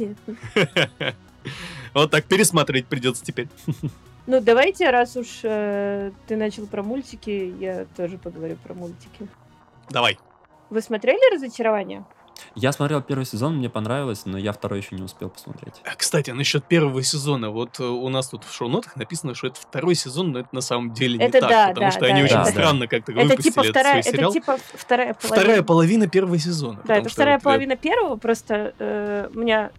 Вот 1.94 2.10
так 2.10 2.24
пересматривать 2.24 2.86
придется 2.86 3.24
теперь. 3.24 3.48
Ну, 4.26 4.40
давайте, 4.42 4.90
раз 4.90 5.16
уж 5.16 5.40
э, 5.42 6.10
ты 6.26 6.36
начал 6.36 6.66
про 6.66 6.82
мультики, 6.82 7.54
я 7.58 7.86
тоже 7.96 8.18
поговорю 8.18 8.56
про 8.56 8.74
мультики. 8.74 9.26
Давай. 9.88 10.18
Вы 10.68 10.82
смотрели 10.82 11.34
«Разочарование»? 11.34 12.04
Я 12.54 12.72
смотрел 12.72 13.02
первый 13.02 13.24
сезон, 13.24 13.56
мне 13.56 13.68
понравилось, 13.68 14.22
но 14.24 14.38
я 14.38 14.52
второй 14.52 14.80
еще 14.80 14.96
не 14.96 15.02
успел 15.02 15.30
посмотреть. 15.30 15.74
А, 15.84 15.94
кстати, 15.96 16.30
насчет 16.30 16.64
первого 16.64 17.02
сезона. 17.02 17.50
Вот 17.50 17.80
э, 17.80 17.84
у 17.84 18.08
нас 18.08 18.28
тут 18.28 18.44
в 18.44 18.52
шоу-нотах 18.52 18.96
написано, 18.96 19.34
что 19.34 19.48
это 19.48 19.60
второй 19.60 19.94
сезон, 19.94 20.32
но 20.32 20.40
это 20.40 20.48
на 20.52 20.60
самом 20.60 20.92
деле 20.92 21.18
не 21.18 21.24
это 21.24 21.40
так, 21.40 21.50
да, 21.50 21.68
потому 21.68 21.86
да, 21.86 21.90
что 21.90 22.00
да, 22.00 22.06
они 22.06 22.20
да, 22.20 22.24
очень 22.24 22.36
да. 22.36 22.44
странно 22.46 22.86
как-то 22.86 23.12
Это 23.12 23.22
выпустили 23.22 23.50
типа 23.50 23.60
этот 23.60 23.70
вторая, 23.70 24.02
свой 24.02 24.12
сериал. 24.12 24.30
это 24.30 24.40
типа 24.40 24.58
вторая 24.74 25.14
половина. 25.14 25.40
Вторая 25.40 25.62
половина 25.62 26.06
первого 26.08 26.38
сезона. 26.38 26.80
Да, 26.84 26.96
это 26.96 27.08
вторая 27.08 27.36
вот, 27.36 27.42
э, 27.42 27.44
половина 27.44 27.76
первого, 27.76 28.16
просто 28.16 28.74
э, 28.78 29.28
у 29.34 29.38
меня 29.38 29.70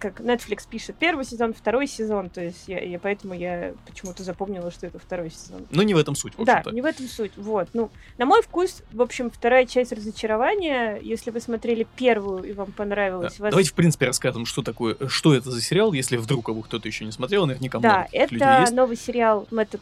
как 0.00 0.20
Netflix 0.20 0.66
пишет 0.68 0.96
первый 0.98 1.24
сезон, 1.24 1.52
второй 1.54 1.86
сезон, 1.86 2.30
то 2.30 2.40
есть 2.42 2.64
я, 2.66 2.80
я 2.80 2.98
поэтому 2.98 3.34
я 3.34 3.74
почему-то 3.86 4.22
запомнила, 4.24 4.70
что 4.70 4.86
это 4.86 4.98
второй 4.98 5.30
сезон. 5.30 5.66
Ну, 5.70 5.82
не 5.82 5.94
в 5.94 5.98
этом 5.98 6.16
суть, 6.16 6.32
в 6.36 6.44
Да, 6.44 6.62
не 6.72 6.80
в 6.82 6.84
этом 6.86 7.06
суть. 7.06 7.32
Вот. 7.36 7.68
Ну, 7.74 7.90
на 8.18 8.24
мой 8.26 8.42
вкус, 8.42 8.82
в 8.92 9.02
общем, 9.02 9.30
вторая 9.30 9.66
часть 9.66 9.92
разочарования, 9.92 10.98
если 11.02 11.30
вы 11.30 11.40
смотрели 11.40 11.86
первую 11.96 12.42
и 12.44 12.52
вам 12.52 12.68
Да. 12.68 12.72
понравилось, 12.76 13.38
вас- 13.38 13.50
Давайте, 13.50 13.70
в 13.70 13.74
принципе, 13.74 14.06
расскажем, 14.06 14.46
что 14.46 14.62
такое, 14.62 14.96
что 15.08 15.34
это 15.34 15.50
за 15.50 15.60
сериал, 15.60 15.92
если 15.92 16.16
вдруг 16.16 16.48
его 16.48 16.62
кто-то 16.62 16.88
еще 16.88 17.04
не 17.04 17.12
смотрел, 17.12 17.46
наверняка 17.46 17.78
Да, 17.78 17.88
много 17.88 18.04
таких 18.10 18.32
людей 18.32 18.46
это 18.48 18.60
есть. 18.62 18.72
новый 18.72 18.96
сериал 18.96 19.46
Мэтта... 19.50 19.78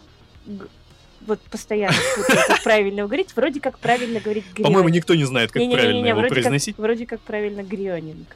Вот 1.26 1.40
постоянно 1.42 1.96
путаю, 2.16 2.38
как 2.46 2.62
правильно 2.62 3.02
говорить. 3.02 3.34
Вроде 3.36 3.60
как 3.60 3.78
правильно 3.78 4.18
говорить 4.20 4.44
По-моему, 4.54 4.78
Грёнинг. 4.84 4.94
никто 4.96 5.14
не 5.14 5.24
знает, 5.24 5.50
как 5.52 5.62
правильно 5.62 6.06
его 6.06 6.20
вроде 6.20 6.28
как- 6.28 6.42
произносить. 6.42 6.78
Вроде 6.78 7.06
как 7.06 7.20
правильно 7.20 7.62
Грёнинг. 7.62 8.28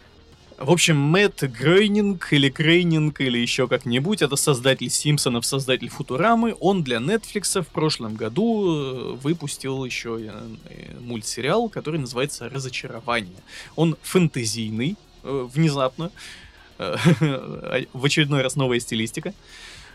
В 0.62 0.70
общем, 0.70 0.96
Мэтт 0.96 1.42
Грейнинг 1.42 2.32
или 2.32 2.48
Крейнинг 2.48 3.20
или 3.20 3.36
еще 3.36 3.66
как-нибудь, 3.66 4.22
это 4.22 4.36
создатель 4.36 4.90
Симпсонов, 4.90 5.44
создатель 5.44 5.88
Футурамы. 5.88 6.54
Он 6.60 6.84
для 6.84 6.98
Netflix 6.98 7.60
в 7.60 7.66
прошлом 7.66 8.14
году 8.14 8.70
э, 8.70 9.12
выпустил 9.14 9.84
еще 9.84 10.20
э, 10.20 10.98
мультсериал, 11.00 11.68
который 11.68 11.98
называется 11.98 12.48
«Разочарование». 12.48 13.34
Он 13.74 13.96
фэнтезийный, 14.02 14.94
э, 15.24 15.48
внезапно, 15.52 16.12
в 16.78 18.04
очередной 18.04 18.42
раз 18.42 18.54
новая 18.54 18.78
стилистика. 18.78 19.34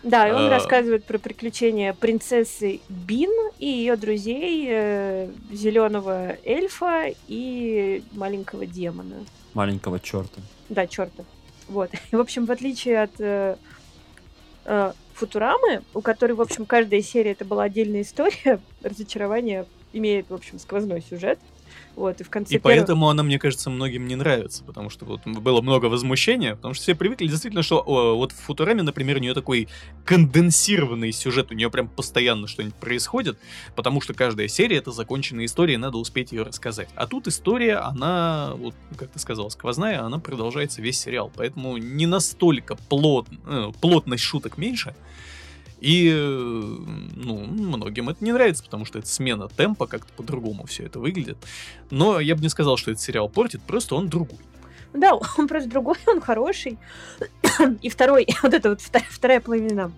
Да, 0.04 0.28
и 0.28 0.32
он 0.32 0.44
а... 0.44 0.50
рассказывает 0.50 1.06
про 1.06 1.18
приключения 1.18 1.94
принцессы 1.94 2.82
Бин 2.90 3.32
и 3.60 3.68
ее 3.68 3.96
друзей, 3.96 4.68
э, 4.70 5.30
зеленого 5.52 6.38
эльфа 6.44 7.06
и 7.28 8.04
маленького 8.14 8.66
демона. 8.66 9.16
Маленького 9.54 10.00
черта. 10.00 10.42
Да, 10.70 10.88
черта. 10.88 11.24
Вот. 11.68 11.92
И, 12.12 12.16
в 12.16 12.20
общем, 12.20 12.46
в 12.46 12.52
отличие 12.52 13.02
от 13.02 13.20
э, 13.20 13.56
э, 14.66 14.94
Футурамы, 15.14 15.82
у 15.94 16.02
которой, 16.02 16.34
в 16.34 16.42
общем, 16.42 16.66
каждая 16.66 17.02
серия 17.02 17.32
это 17.32 17.46
была 17.46 17.64
отдельная 17.64 18.02
история, 18.02 18.60
разочарование 18.84 19.66
имеет, 19.94 20.30
в 20.30 20.34
общем, 20.34 20.60
сквозной 20.60 21.02
сюжет. 21.02 21.40
Вот, 21.98 22.22
и 22.22 22.24
в 22.24 22.30
конце 22.30 22.54
и 22.54 22.60
первого... 22.60 22.78
поэтому 22.78 23.10
она, 23.10 23.24
мне 23.24 23.40
кажется, 23.40 23.72
многим 23.72 24.06
не 24.08 24.16
нравится, 24.16 24.64
потому 24.64 24.92
что 24.92 25.04
вот 25.06 25.26
было 25.26 25.62
много 25.62 25.88
возмущения, 25.88 26.54
потому 26.56 26.76
что 26.76 26.84
все 26.84 26.94
привыкли 26.94 27.26
действительно, 27.26 27.64
что 27.64 27.82
о, 27.84 28.16
вот 28.16 28.34
в 28.34 28.36
Футураме, 28.36 28.84
например, 28.84 29.18
у 29.18 29.20
нее 29.20 29.34
такой 29.34 29.68
конденсированный 30.06 31.12
сюжет, 31.12 31.50
у 31.50 31.56
нее 31.56 31.72
прям 31.72 31.88
постоянно 31.88 32.46
что-нибудь 32.46 32.76
происходит, 32.76 33.40
потому 33.76 34.00
что 34.00 34.14
каждая 34.14 34.48
серия 34.48 34.78
это 34.78 34.92
законченная 34.92 35.46
история, 35.46 35.80
надо 35.80 35.98
успеть 35.98 36.32
ее 36.34 36.44
рассказать. 36.44 36.88
А 36.94 37.08
тут 37.08 37.28
история, 37.28 37.78
она, 37.78 38.52
вот, 38.54 38.76
как 38.96 39.10
ты 39.10 39.18
сказал, 39.18 39.50
сквозная, 39.50 40.04
она 40.04 40.20
продолжается 40.20 40.84
весь 40.84 41.00
сериал, 41.00 41.32
поэтому 41.36 41.78
не 41.78 42.06
настолько 42.06 42.76
плот, 42.76 43.26
э, 43.48 43.72
плотность 43.82 44.24
шуток 44.24 44.60
меньше, 44.60 44.94
и, 45.80 46.12
ну, 47.16 47.46
многим 47.46 48.10
это 48.10 48.24
не 48.24 48.32
нравится, 48.32 48.64
потому 48.64 48.86
что 48.86 49.00
это 49.00 49.08
смена 49.08 49.48
темпа, 49.48 49.88
как-то 49.88 50.12
по-другому 50.14 50.66
все 50.66 50.84
это 50.84 51.00
выглядит. 51.00 51.38
Но 51.92 52.20
я 52.20 52.36
бы 52.36 52.42
не 52.42 52.50
сказал, 52.50 52.78
что 52.78 52.92
этот 52.92 53.02
сериал 53.02 53.30
портит, 53.30 53.62
просто 53.62 53.96
он 53.96 54.10
другой. 54.10 54.40
Да, 54.94 55.14
он 55.38 55.48
просто 55.48 55.70
другой, 55.70 55.98
он 56.08 56.22
хороший. 56.22 56.78
И 57.82 57.90
второй, 57.90 58.28
вот 58.42 58.54
эта 58.54 58.70
вот 58.70 58.82
вторая, 58.82 59.08
вторая 59.10 59.40
половина 59.40 59.92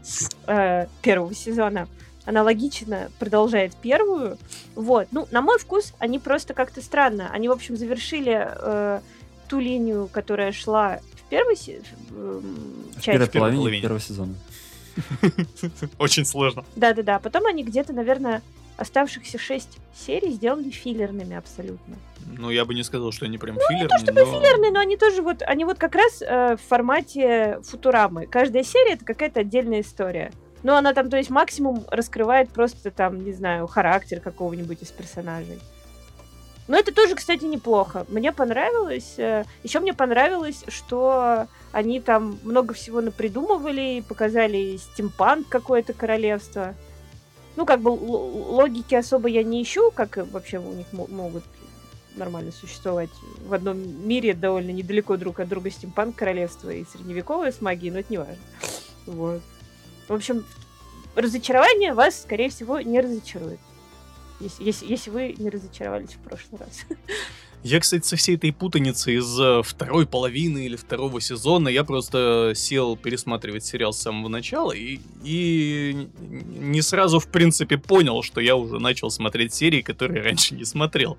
э, 0.48 0.88
первого 1.02 1.34
сезона, 1.34 1.88
аналогично 2.26 3.10
продолжает 3.18 3.76
первую. 3.76 4.38
Вот, 4.76 5.08
ну, 5.12 5.28
на 5.32 5.42
мой 5.42 5.58
вкус, 5.60 5.94
они 6.00 6.20
просто 6.20 6.54
как-то 6.54 6.82
странно. 6.82 7.30
Они, 7.32 7.48
в 7.48 7.52
общем, 7.52 7.78
завершили 7.78 8.48
э, 8.50 9.02
ту 9.48 9.60
линию, 9.60 10.10
которая 10.12 10.52
шла 10.52 11.00
в 11.16 11.30
первой 11.30 11.56
э, 11.56 11.58
части. 11.58 11.82
В 13.00 13.02
первой 13.02 13.28
половине 13.28 13.82
первого 13.82 14.02
сезона. 14.02 14.36
Очень 16.00 16.26
сложно. 16.26 16.64
Да-да-да. 16.76 17.20
Потом 17.20 17.46
они 17.46 17.64
где-то, 17.64 17.94
наверное, 17.94 18.42
оставшихся 18.78 19.38
шесть 19.38 19.78
серий 19.96 20.32
сделали 20.32 20.70
филлерными 20.70 21.36
абсолютно. 21.36 21.96
Ну, 22.38 22.50
я 22.50 22.66
бы 22.66 22.74
не 22.74 22.84
сказал, 22.84 23.12
что 23.12 23.26
они 23.26 23.38
прям 23.38 23.56
ну, 23.56 23.62
филлерные. 23.62 23.84
Не 23.84 23.88
то 23.90 23.98
чтобы 23.98 24.22
но... 24.22 24.32
филлерные, 24.32 24.72
но 24.72 24.80
они 24.80 24.98
тоже 24.98 25.22
вот, 25.22 25.42
они 25.42 25.66
вот 25.66 25.78
как 25.78 25.96
раз 25.96 26.22
э, 26.22 26.56
в 26.56 26.62
формате 26.68 27.60
футурамы. 27.64 28.28
Каждая 28.28 28.64
серия 28.64 28.94
это 28.94 29.06
какая-то 29.06 29.42
отдельная 29.42 29.82
история. 29.82 30.32
Но 30.64 30.76
она 30.76 30.94
там, 30.94 31.10
то 31.10 31.18
есть, 31.18 31.30
максимум 31.30 31.86
раскрывает 31.90 32.50
просто 32.50 32.92
там, 32.92 33.24
не 33.24 33.32
знаю, 33.32 33.68
характер 33.68 34.20
какого-нибудь 34.20 34.82
из 34.82 34.90
персонажей. 34.90 35.60
Но 36.70 36.78
это 36.78 36.94
тоже, 36.94 37.16
кстати, 37.16 37.46
неплохо. 37.46 38.06
Мне 38.10 38.32
понравилось. 38.32 39.16
Э, 39.18 39.44
Еще 39.64 39.80
мне 39.80 39.92
понравилось, 39.92 40.64
что 40.68 41.48
они 41.72 42.00
там 42.00 42.38
много 42.44 42.76
всего 42.76 43.02
напридумывали, 43.02 44.04
показали 44.08 44.78
стимпанк 44.78 45.50
какое-то 45.50 45.94
королевство. 45.94 46.76
Ну, 47.56 47.66
как 47.66 47.82
бы 47.82 47.90
логики 47.90 48.94
особо 48.94 49.30
я 49.30 49.42
не 49.42 49.64
ищу, 49.64 49.90
как 49.90 50.18
вообще 50.32 50.60
у 50.60 50.72
них 50.74 50.86
могут 50.94 51.44
нормально 52.16 52.52
существовать 52.52 53.10
в 53.48 53.54
одном 53.56 54.08
мире, 54.08 54.36
довольно 54.36 54.70
недалеко 54.70 55.18
друг 55.18 55.40
от 55.40 55.50
друга 55.50 55.72
стимпанк 55.72 56.16
королевство 56.16 56.70
и 56.70 56.86
средневековое 56.86 57.52
с 57.52 57.62
магией, 57.62 57.92
но 57.92 58.00
это 58.00 58.12
не 58.12 58.20
важно. 58.20 58.38
Вот. 59.08 59.42
В 60.08 60.14
общем, 60.14 60.46
разочарование 61.16 61.96
вас, 61.96 62.22
скорее 62.22 62.50
всего, 62.50 62.80
не 62.80 63.02
разочарует. 63.02 63.60
Если, 64.40 64.64
если, 64.64 64.86
если 64.88 65.10
вы 65.10 65.36
не 65.38 65.50
разочаровались 65.50 66.12
в 66.12 66.20
прошлый 66.20 66.60
раз. 66.60 66.86
Я, 67.62 67.82
кстати, 67.82 68.06
со 68.06 68.16
всей 68.16 68.38
этой 68.38 68.54
путаницы 68.54 69.16
из 69.16 69.38
э, 69.38 69.62
второй 69.64 70.08
половины 70.08 70.66
или 70.66 70.78
второго 70.78 71.20
сезона, 71.20 71.68
я 71.68 71.84
просто 71.84 72.54
сел 72.56 72.96
пересматривать 72.96 73.66
сериал 73.66 73.92
с 73.92 74.00
самого 74.00 74.30
начала 74.30 74.72
и, 74.72 75.02
и 75.26 76.08
не 76.22 76.82
сразу, 76.82 77.20
в 77.20 77.28
принципе, 77.28 77.78
понял, 77.78 78.24
что 78.24 78.40
я 78.40 78.56
уже 78.56 78.80
начал 78.80 79.12
смотреть 79.12 79.54
серии, 79.54 79.82
которые 79.82 80.24
раньше 80.24 80.56
не 80.56 80.64
смотрел. 80.64 81.18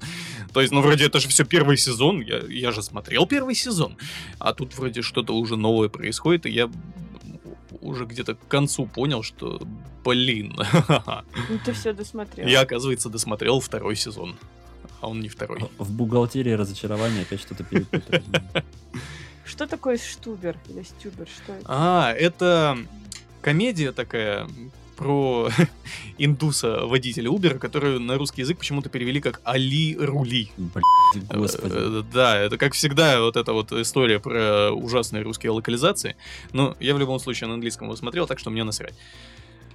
То 0.54 0.62
есть, 0.62 0.72
ну, 0.72 0.80
вроде 0.80 1.06
это 1.06 1.20
же 1.20 1.28
все 1.28 1.44
первый 1.44 1.76
сезон, 1.76 2.22
я, 2.22 2.38
я 2.48 2.72
же 2.72 2.82
смотрел 2.82 3.26
первый 3.26 3.54
сезон, 3.54 3.98
а 4.38 4.54
тут 4.54 4.78
вроде 4.78 5.02
что-то 5.02 5.34
уже 5.34 5.56
новое 5.56 5.90
происходит, 5.90 6.46
и 6.46 6.50
я 6.50 6.70
уже 7.80 8.04
где-то 8.04 8.34
к 8.34 8.48
концу 8.48 8.86
понял, 8.86 9.22
что, 9.22 9.60
блин. 10.04 10.56
Ну, 11.48 11.58
ты 11.64 11.72
все 11.72 11.92
досмотрел. 11.92 12.46
Я, 12.46 12.60
оказывается, 12.60 13.08
досмотрел 13.08 13.60
второй 13.60 13.96
сезон 13.96 14.36
а 15.00 15.08
он 15.08 15.20
не 15.20 15.28
второй. 15.28 15.60
В 15.78 15.92
бухгалтерии 15.92 16.52
разочарования 16.52 17.22
опять 17.22 17.40
что-то 17.40 17.64
перепутали. 17.64 18.22
Что 19.44 19.66
такое 19.66 19.98
штубер 19.98 20.56
или 20.68 20.82
стюбер? 20.82 21.26
Что 21.26 21.54
это? 21.54 21.64
А, 21.66 22.12
это 22.12 22.78
комедия 23.40 23.92
такая 23.92 24.48
про 25.00 25.48
индуса 26.18 26.84
водителя 26.84 27.30
Uber, 27.30 27.58
которую 27.58 28.00
на 28.00 28.18
русский 28.18 28.42
язык 28.42 28.58
почему-то 28.58 28.90
перевели 28.90 29.18
как 29.18 29.40
Али 29.44 29.96
Рули. 29.98 30.50
Блин, 30.58 31.26
господи. 31.32 31.74
Э, 31.74 32.02
да, 32.12 32.36
это 32.36 32.58
как 32.58 32.74
всегда 32.74 33.18
вот 33.20 33.36
эта 33.36 33.54
вот 33.54 33.72
история 33.72 34.20
про 34.20 34.70
ужасные 34.72 35.22
русские 35.22 35.52
локализации. 35.52 36.16
Но 36.52 36.76
я 36.80 36.94
в 36.94 36.98
любом 36.98 37.18
случае 37.18 37.48
на 37.48 37.54
английском 37.54 37.86
его 37.86 37.96
смотрел, 37.96 38.26
так 38.26 38.38
что 38.38 38.50
мне 38.50 38.62
насрать. 38.62 38.94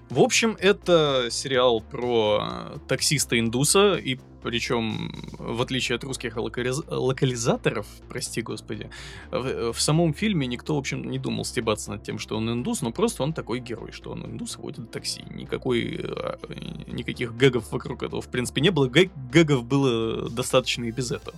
В 0.10 0.19
общем, 0.19 0.56
это 0.60 1.30
сериал 1.32 1.82
про 1.82 2.80
таксиста-индуса, 2.88 3.95
и 3.95 4.19
причем, 4.44 5.11
в 5.40 5.60
отличие 5.64 5.95
от 5.95 6.03
русских 6.03 6.38
локализ... 6.38 6.84
локализаторов, 6.88 7.88
прости 8.07 8.44
господи, 8.44 8.91
в, 9.32 9.73
в 9.73 9.82
самом 9.82 10.14
фильме 10.14 10.45
никто, 10.45 10.76
в 10.76 10.77
общем, 10.77 11.10
не 11.10 11.18
думал 11.18 11.45
стебаться 11.45 11.90
над 11.90 12.03
тем, 12.03 12.19
что 12.19 12.38
он 12.38 12.52
индус, 12.52 12.84
но 12.84 12.91
просто 12.91 13.23
он 13.23 13.34
такой 13.34 13.60
герой, 13.60 13.91
что 13.91 14.11
он 14.11 14.23
индус 14.23 14.57
водит 14.57 14.91
такси. 14.91 15.23
Никакой, 15.32 15.99
а, 16.03 16.38
никаких 16.86 17.36
гэгов 17.36 17.72
вокруг 17.72 18.03
этого, 18.03 18.22
в 18.22 18.27
принципе, 18.27 18.61
не 18.61 18.69
было. 18.69 18.88
Гэг, 18.88 19.10
гэгов 19.32 19.65
было 19.65 20.30
достаточно 20.30 20.86
и 20.86 20.91
без 20.91 21.11
этого. 21.11 21.36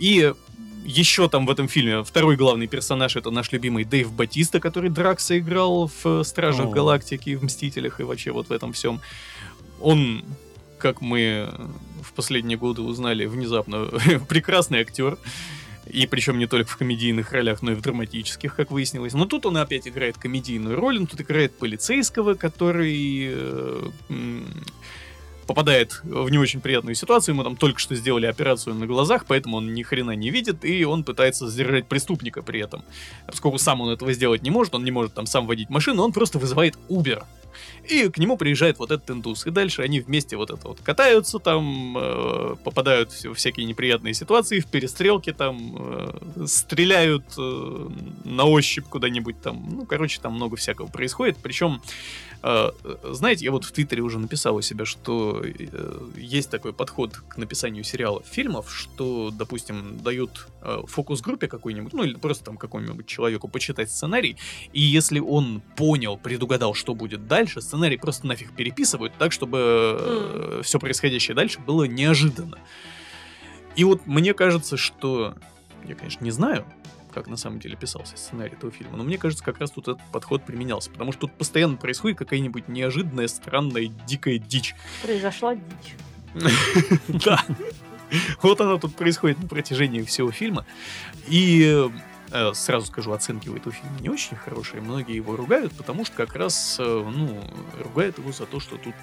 И 0.00 0.34
еще 0.84 1.28
там 1.28 1.46
в 1.46 1.50
этом 1.50 1.68
фильме 1.68 2.02
второй 2.02 2.36
главный 2.36 2.66
персонаж 2.66 3.16
это 3.16 3.30
наш 3.30 3.52
любимый 3.52 3.84
Дэйв 3.84 4.12
Батиста, 4.12 4.60
который 4.60 4.90
Дракса 4.90 5.38
играл 5.38 5.90
в 6.02 6.22
Стражах 6.24 6.66
О. 6.66 6.70
Галактики, 6.70 7.34
в 7.34 7.44
Мстителях 7.44 8.00
и 8.00 8.04
вообще 8.04 8.30
вот 8.32 8.48
в 8.48 8.52
этом 8.52 8.72
всем. 8.72 9.00
Он, 9.80 10.24
как 10.78 11.00
мы 11.00 11.50
в 12.02 12.12
последние 12.12 12.58
годы 12.58 12.82
узнали, 12.82 13.26
внезапно 13.26 13.86
прекрасный 14.28 14.80
актер. 14.80 15.18
И 15.86 16.06
причем 16.06 16.38
не 16.38 16.46
только 16.46 16.70
в 16.70 16.76
комедийных 16.76 17.32
ролях, 17.32 17.62
но 17.62 17.72
и 17.72 17.74
в 17.74 17.80
драматических, 17.80 18.54
как 18.54 18.70
выяснилось. 18.70 19.14
Но 19.14 19.24
тут 19.24 19.46
он 19.46 19.56
опять 19.56 19.88
играет 19.88 20.18
комедийную 20.18 20.76
роль, 20.76 20.98
он 20.98 21.06
тут 21.06 21.22
играет 21.22 21.56
полицейского, 21.56 22.34
который 22.34 23.28
э, 23.30 23.90
попадает 25.48 26.00
в 26.04 26.28
не 26.28 26.38
очень 26.38 26.60
приятную 26.60 26.94
ситуацию, 26.94 27.34
ему 27.34 27.42
там 27.42 27.56
только 27.56 27.80
что 27.80 27.94
сделали 27.94 28.26
операцию 28.26 28.76
на 28.76 28.86
глазах, 28.86 29.24
поэтому 29.26 29.56
он 29.56 29.72
ни 29.72 29.82
хрена 29.82 30.12
не 30.12 30.28
видит, 30.28 30.62
и 30.64 30.84
он 30.84 31.04
пытается 31.04 31.48
задержать 31.48 31.86
преступника 31.86 32.42
при 32.42 32.60
этом. 32.60 32.84
Поскольку 33.26 33.58
сам 33.58 33.80
он 33.80 33.88
этого 33.88 34.12
сделать 34.12 34.42
не 34.42 34.50
может, 34.50 34.74
он 34.74 34.84
не 34.84 34.90
может 34.90 35.14
там 35.14 35.26
сам 35.26 35.46
водить 35.46 35.70
машину, 35.70 36.02
он 36.02 36.12
просто 36.12 36.38
вызывает 36.38 36.78
Uber. 36.90 37.24
И 37.88 38.08
к 38.08 38.18
нему 38.18 38.36
приезжает 38.36 38.78
вот 38.78 38.90
этот 38.90 39.10
индус. 39.10 39.46
И 39.46 39.50
дальше 39.50 39.82
они 39.82 40.00
вместе 40.00 40.36
вот 40.36 40.50
это 40.50 40.68
вот 40.68 40.80
катаются 40.82 41.38
там, 41.38 41.96
э, 41.98 42.56
попадают 42.62 43.10
в 43.12 43.34
всякие 43.34 43.64
неприятные 43.66 44.12
ситуации, 44.14 44.60
в 44.60 44.66
перестрелки 44.66 45.32
там, 45.32 45.76
э, 45.78 46.46
стреляют 46.46 47.24
э, 47.38 47.88
на 48.24 48.44
ощупь 48.44 48.84
куда-нибудь 48.84 49.40
там. 49.40 49.66
Ну, 49.70 49.86
короче, 49.86 50.20
там 50.20 50.34
много 50.34 50.56
всякого 50.56 50.88
происходит. 50.88 51.38
Причем 51.42 51.80
знаете, 52.42 53.44
я 53.44 53.50
вот 53.50 53.64
в 53.64 53.72
Твиттере 53.72 54.02
уже 54.02 54.18
написал 54.18 54.56
у 54.56 54.60
себя, 54.60 54.84
что 54.84 55.42
э, 55.44 56.00
есть 56.16 56.50
такой 56.50 56.72
подход 56.72 57.16
к 57.16 57.36
написанию 57.36 57.82
сериалов, 57.82 58.26
фильмов, 58.26 58.72
что, 58.72 59.30
допустим, 59.32 59.98
дают 59.98 60.46
э, 60.62 60.82
фокус-группе 60.86 61.48
какой-нибудь, 61.48 61.92
ну 61.92 62.04
или 62.04 62.14
просто 62.14 62.44
там 62.44 62.56
какому-нибудь 62.56 63.06
человеку 63.06 63.48
почитать 63.48 63.90
сценарий, 63.90 64.36
и 64.72 64.80
если 64.80 65.18
он 65.18 65.60
понял, 65.76 66.16
предугадал, 66.16 66.74
что 66.74 66.94
будет 66.94 67.26
дальше, 67.26 67.60
сценарий 67.60 67.96
просто 67.96 68.26
нафиг 68.26 68.52
переписывают 68.52 69.12
так, 69.18 69.32
чтобы 69.32 69.58
mm. 69.58 70.62
все 70.62 70.78
происходящее 70.78 71.34
дальше 71.34 71.58
было 71.60 71.84
неожиданно. 71.84 72.58
И 73.74 73.84
вот 73.84 74.06
мне 74.06 74.32
кажется, 74.34 74.76
что 74.76 75.34
я, 75.84 75.94
конечно, 75.94 76.24
не 76.24 76.30
знаю, 76.30 76.64
как 77.12 77.26
на 77.26 77.36
самом 77.36 77.58
деле 77.58 77.76
писался 77.76 78.16
сценарий 78.16 78.54
этого 78.54 78.72
фильма. 78.72 78.96
Но 78.96 79.04
мне 79.04 79.18
кажется, 79.18 79.44
как 79.44 79.58
раз 79.58 79.70
тут 79.70 79.88
этот 79.88 80.02
подход 80.12 80.44
применялся, 80.44 80.90
потому 80.90 81.12
что 81.12 81.22
тут 81.22 81.32
постоянно 81.32 81.76
происходит 81.76 82.18
какая-нибудь 82.18 82.68
неожиданная, 82.68 83.28
странная, 83.28 83.86
дикая 84.06 84.38
дичь. 84.38 84.74
Произошла 85.02 85.54
дичь. 85.54 85.94
Да. 87.08 87.44
Вот 88.42 88.60
она 88.60 88.78
тут 88.78 88.96
происходит 88.96 89.38
на 89.42 89.48
протяжении 89.48 90.02
всего 90.02 90.30
фильма. 90.30 90.64
И 91.26 91.88
э, 92.30 92.52
сразу 92.54 92.86
скажу, 92.86 93.12
оценки 93.12 93.48
у 93.48 93.56
этого 93.56 93.74
фильма 93.74 93.98
не 94.00 94.08
очень 94.08 94.36
хорошие. 94.36 94.80
Многие 94.80 95.16
его 95.16 95.36
ругают, 95.36 95.72
потому 95.72 96.04
что 96.04 96.16
как 96.16 96.34
раз, 96.34 96.76
э, 96.78 96.84
ну, 96.84 97.44
ругают 97.82 98.18
его 98.18 98.32
за 98.32 98.46
то, 98.46 98.60
что 98.60 98.76
тут 98.76 98.94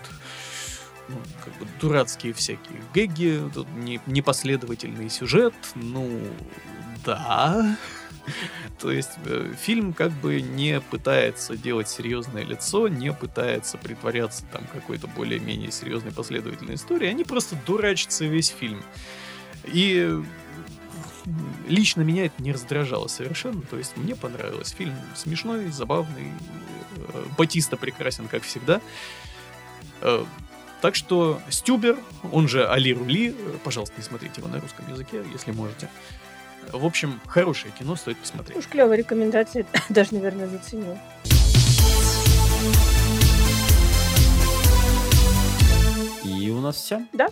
ну, 1.07 1.17
как 1.43 1.53
бы 1.59 1.67
дурацкие 1.79 2.33
всякие 2.33 2.81
гэги, 2.93 3.41
тут 3.53 3.67
не, 3.75 3.99
непоследовательный 4.07 5.09
сюжет, 5.09 5.53
ну, 5.75 6.19
да. 7.05 7.77
То 8.79 8.91
есть 8.91 9.11
э, 9.25 9.53
фильм 9.59 9.93
как 9.93 10.11
бы 10.11 10.41
не 10.41 10.81
пытается 10.81 11.55
делать 11.55 11.87
серьезное 11.87 12.43
лицо, 12.43 12.87
не 12.87 13.13
пытается 13.13 13.77
притворяться 13.77 14.43
там 14.51 14.63
какой-то 14.73 15.07
более-менее 15.07 15.71
серьезной 15.71 16.11
последовательной 16.11 16.75
историей, 16.75 17.11
они 17.11 17.23
просто 17.23 17.55
дурачатся 17.65 18.25
весь 18.25 18.49
фильм. 18.49 18.83
И 19.65 20.21
лично 21.67 22.01
меня 22.01 22.25
это 22.25 22.41
не 22.41 22.51
раздражало 22.51 23.07
совершенно, 23.07 23.61
то 23.61 23.77
есть 23.77 23.95
мне 23.97 24.15
понравилось. 24.15 24.71
Фильм 24.71 24.95
смешной, 25.15 25.67
забавный, 25.67 26.31
э, 26.97 27.25
Батиста 27.37 27.77
прекрасен, 27.77 28.27
как 28.27 28.43
всегда. 28.43 28.81
Э, 30.01 30.25
так 30.81 30.95
что 30.95 31.41
Стюбер, 31.49 31.97
он 32.31 32.47
же 32.47 32.67
Али 32.67 32.93
Рули, 32.93 33.29
э, 33.29 33.57
пожалуйста, 33.63 33.95
не 33.97 34.03
смотрите 34.03 34.41
его 34.41 34.49
на 34.49 34.59
русском 34.59 34.87
языке, 34.91 35.23
если 35.31 35.51
можете. 35.51 35.89
В 36.71 36.85
общем, 36.85 37.19
хорошее 37.27 37.73
кино, 37.77 37.95
стоит 37.95 38.17
посмотреть. 38.17 38.57
Уж 38.57 38.67
клевая 38.67 38.97
рекомендация, 38.97 39.65
даже, 39.89 40.13
наверное, 40.13 40.47
заценил. 40.47 40.97
И 46.23 46.49
у 46.49 46.59
нас 46.59 46.75
все. 46.75 47.05
Да, 47.13 47.27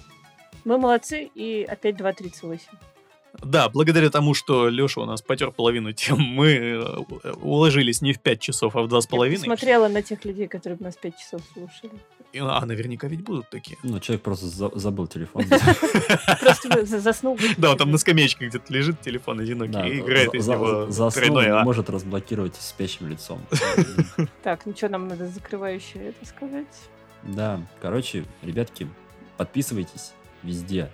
мы 0.65 0.77
молодцы, 0.77 1.29
и 1.35 1.63
опять 1.69 1.95
2.38. 1.95 2.61
Да, 3.41 3.67
благодаря 3.69 4.09
тому, 4.09 4.33
что 4.35 4.69
Леша 4.69 5.01
у 5.01 5.05
нас 5.05 5.21
потер 5.21 5.51
половину 5.51 5.91
тем, 5.91 6.19
мы 6.37 6.49
э, 7.23 7.31
уложились 7.41 8.01
не 8.01 8.13
в 8.13 8.19
5 8.19 8.39
часов, 8.39 8.75
а 8.75 8.81
в 8.83 8.87
2,5. 8.87 9.37
смотрела 9.37 9.87
на 9.87 10.01
тех 10.03 10.23
людей, 10.25 10.47
которые 10.47 10.77
нас 10.79 10.95
5 10.95 11.17
часов 11.17 11.41
слушали. 11.53 11.93
И- 12.31 12.39
А 12.39 12.65
наверняка 12.65 13.07
ведь 13.07 13.21
будут 13.23 13.49
такие. 13.49 13.77
Ну, 13.83 13.99
человек 13.99 14.23
просто 14.23 14.47
за- 14.47 14.71
забыл 14.77 15.07
телефон. 15.07 15.45
Просто 16.39 16.85
заснул. 16.85 17.37
Да, 17.57 17.71
он 17.71 17.77
там 17.77 17.91
на 17.91 17.97
скамеечке 17.97 18.47
где-то 18.47 18.71
лежит, 18.73 19.01
телефон 19.01 19.39
одинокий, 19.39 19.87
и 19.89 19.99
играет 19.99 20.33
из 20.33 20.47
него 20.47 20.89
заснул, 20.89 21.37
А. 21.39 21.63
может 21.63 21.89
разблокировать 21.89 22.55
спящим 22.55 23.07
лицом. 23.09 23.41
Так, 24.43 24.65
ну 24.65 24.75
что, 24.75 24.89
нам 24.89 25.07
надо 25.07 25.27
закрывающее 25.27 26.09
это 26.09 26.25
сказать? 26.25 26.67
Да, 27.23 27.61
короче, 27.81 28.25
ребятки, 28.41 28.87
подписывайтесь 29.37 30.11
везде, 30.43 30.91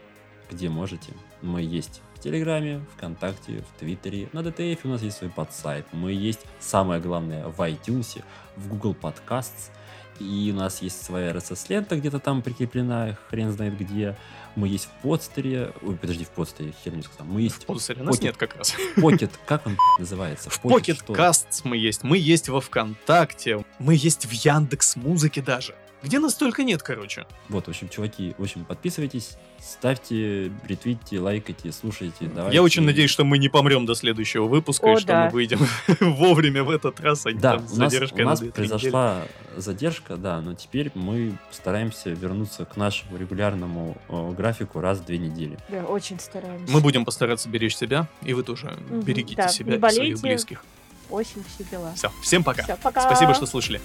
где 0.51 0.69
можете. 0.69 1.13
Мы 1.41 1.61
есть 1.61 2.01
в 2.19 2.21
Телеграме, 2.21 2.85
ВКонтакте, 2.97 3.63
в 3.63 3.79
Твиттере, 3.79 4.27
на 4.33 4.43
ДТФ 4.43 4.83
у 4.83 4.89
нас 4.89 5.01
есть 5.01 5.17
свой 5.17 5.29
подсайт. 5.29 5.85
Мы 5.93 6.11
есть, 6.11 6.41
самое 6.59 6.99
главное, 6.99 7.47
в 7.47 7.61
iTunes, 7.61 8.21
в 8.57 8.67
Google 8.67 8.93
Podcasts. 8.93 9.71
И 10.19 10.51
у 10.53 10.57
нас 10.57 10.81
есть 10.81 11.01
своя 11.01 11.31
RSS-лента 11.31 11.95
где-то 11.95 12.19
там 12.19 12.41
прикреплена, 12.41 13.17
хрен 13.29 13.51
знает 13.51 13.77
где. 13.77 14.17
Мы 14.57 14.67
есть 14.67 14.87
в 14.87 15.01
подстере. 15.01 15.71
Ой, 15.81 15.95
подожди, 15.95 16.25
в 16.25 16.29
подстере, 16.31 16.73
хер 16.83 16.93
не 16.93 17.03
сказал. 17.03 17.25
Мы 17.25 17.43
есть 17.43 17.63
В 17.63 17.65
подсере 17.65 18.03
нас 18.03 18.19
нет 18.19 18.35
как 18.35 18.57
раз. 18.57 18.75
Pocket, 18.97 19.31
как 19.45 19.65
он 19.65 19.77
называется? 19.97 20.49
В 20.49 20.55
что? 20.55 20.67
Casts 21.13 21.61
мы 21.63 21.77
есть, 21.77 22.03
мы 22.03 22.17
есть 22.17 22.49
во 22.49 22.59
ВКонтакте, 22.59 23.63
мы 23.79 23.95
есть 23.95 24.25
в 24.25 24.31
Яндекс 24.33 24.97
Музыке 24.97 25.41
даже. 25.41 25.73
Где 26.01 26.19
нас 26.19 26.33
только 26.35 26.63
нет, 26.63 26.81
короче. 26.81 27.25
Вот, 27.49 27.65
в 27.65 27.69
общем, 27.69 27.89
чуваки, 27.89 28.33
в 28.37 28.43
общем, 28.43 28.63
подписывайтесь, 28.63 29.37
ставьте, 29.59 30.51
ретвитите, 30.67 31.19
лайкайте, 31.19 31.71
слушайте. 31.71 32.29
Давайте. 32.33 32.55
Я 32.55 32.63
очень 32.63 32.83
надеюсь, 32.83 33.09
что 33.11 33.25
мы 33.25 33.37
не 33.37 33.49
помрем 33.49 33.85
до 33.85 33.95
следующего 33.95 34.45
выпуска, 34.47 34.87
и 34.89 34.93
О, 34.93 34.97
что 34.97 35.07
да. 35.07 35.25
мы 35.25 35.31
выйдем 35.31 35.59
вовремя 35.99 36.63
в 36.63 36.69
этот 36.69 36.99
раз, 36.99 37.25
а 37.25 37.31
не 37.31 37.39
Да, 37.39 37.57
там 37.57 37.67
с 37.67 37.73
у 37.73 37.79
нас, 37.79 37.91
задержкой 37.91 38.21
у 38.21 38.25
на 38.25 38.31
нас 38.31 38.41
2-3 38.41 38.43
недели. 38.45 38.51
произошла 38.55 39.21
задержка, 39.57 40.15
да, 40.15 40.39
но 40.41 40.53
теперь 40.53 40.91
мы 40.95 41.33
стараемся 41.51 42.09
вернуться 42.11 42.65
к 42.65 42.77
нашему 42.77 43.17
регулярному 43.17 43.97
э, 44.07 44.31
графику 44.37 44.79
раз 44.79 44.99
в 44.99 45.05
две 45.05 45.17
недели. 45.17 45.57
Да, 45.69 45.83
очень 45.83 46.19
стараемся. 46.19 46.71
Мы 46.73 46.79
будем 46.81 47.03
постараться 47.03 47.49
беречь 47.49 47.75
себя, 47.75 48.07
и 48.23 48.33
вы 48.33 48.43
тоже 48.43 48.77
Мгм, 48.89 49.01
берегите 49.01 49.35
да, 49.35 49.47
себя 49.49 49.71
не 49.73 49.77
и 49.77 49.79
своих 49.79 49.97
болейте. 49.97 50.21
близких. 50.21 50.63
Осень, 51.09 51.43
все 51.55 51.63
дела. 51.69 51.93
Все, 51.95 52.11
всем 52.21 52.43
пока. 52.43 52.63
Все, 52.63 52.75
пока. 52.77 53.01
Спасибо, 53.01 53.33
что 53.33 53.45
слушали. 53.45 53.81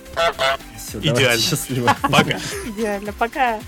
Всё, 0.76 0.98
Идеально. 0.98 1.40
счастливо. 1.40 1.96
Пока. 2.02 2.38
Идеально, 2.66 3.12
пока. 3.12 3.60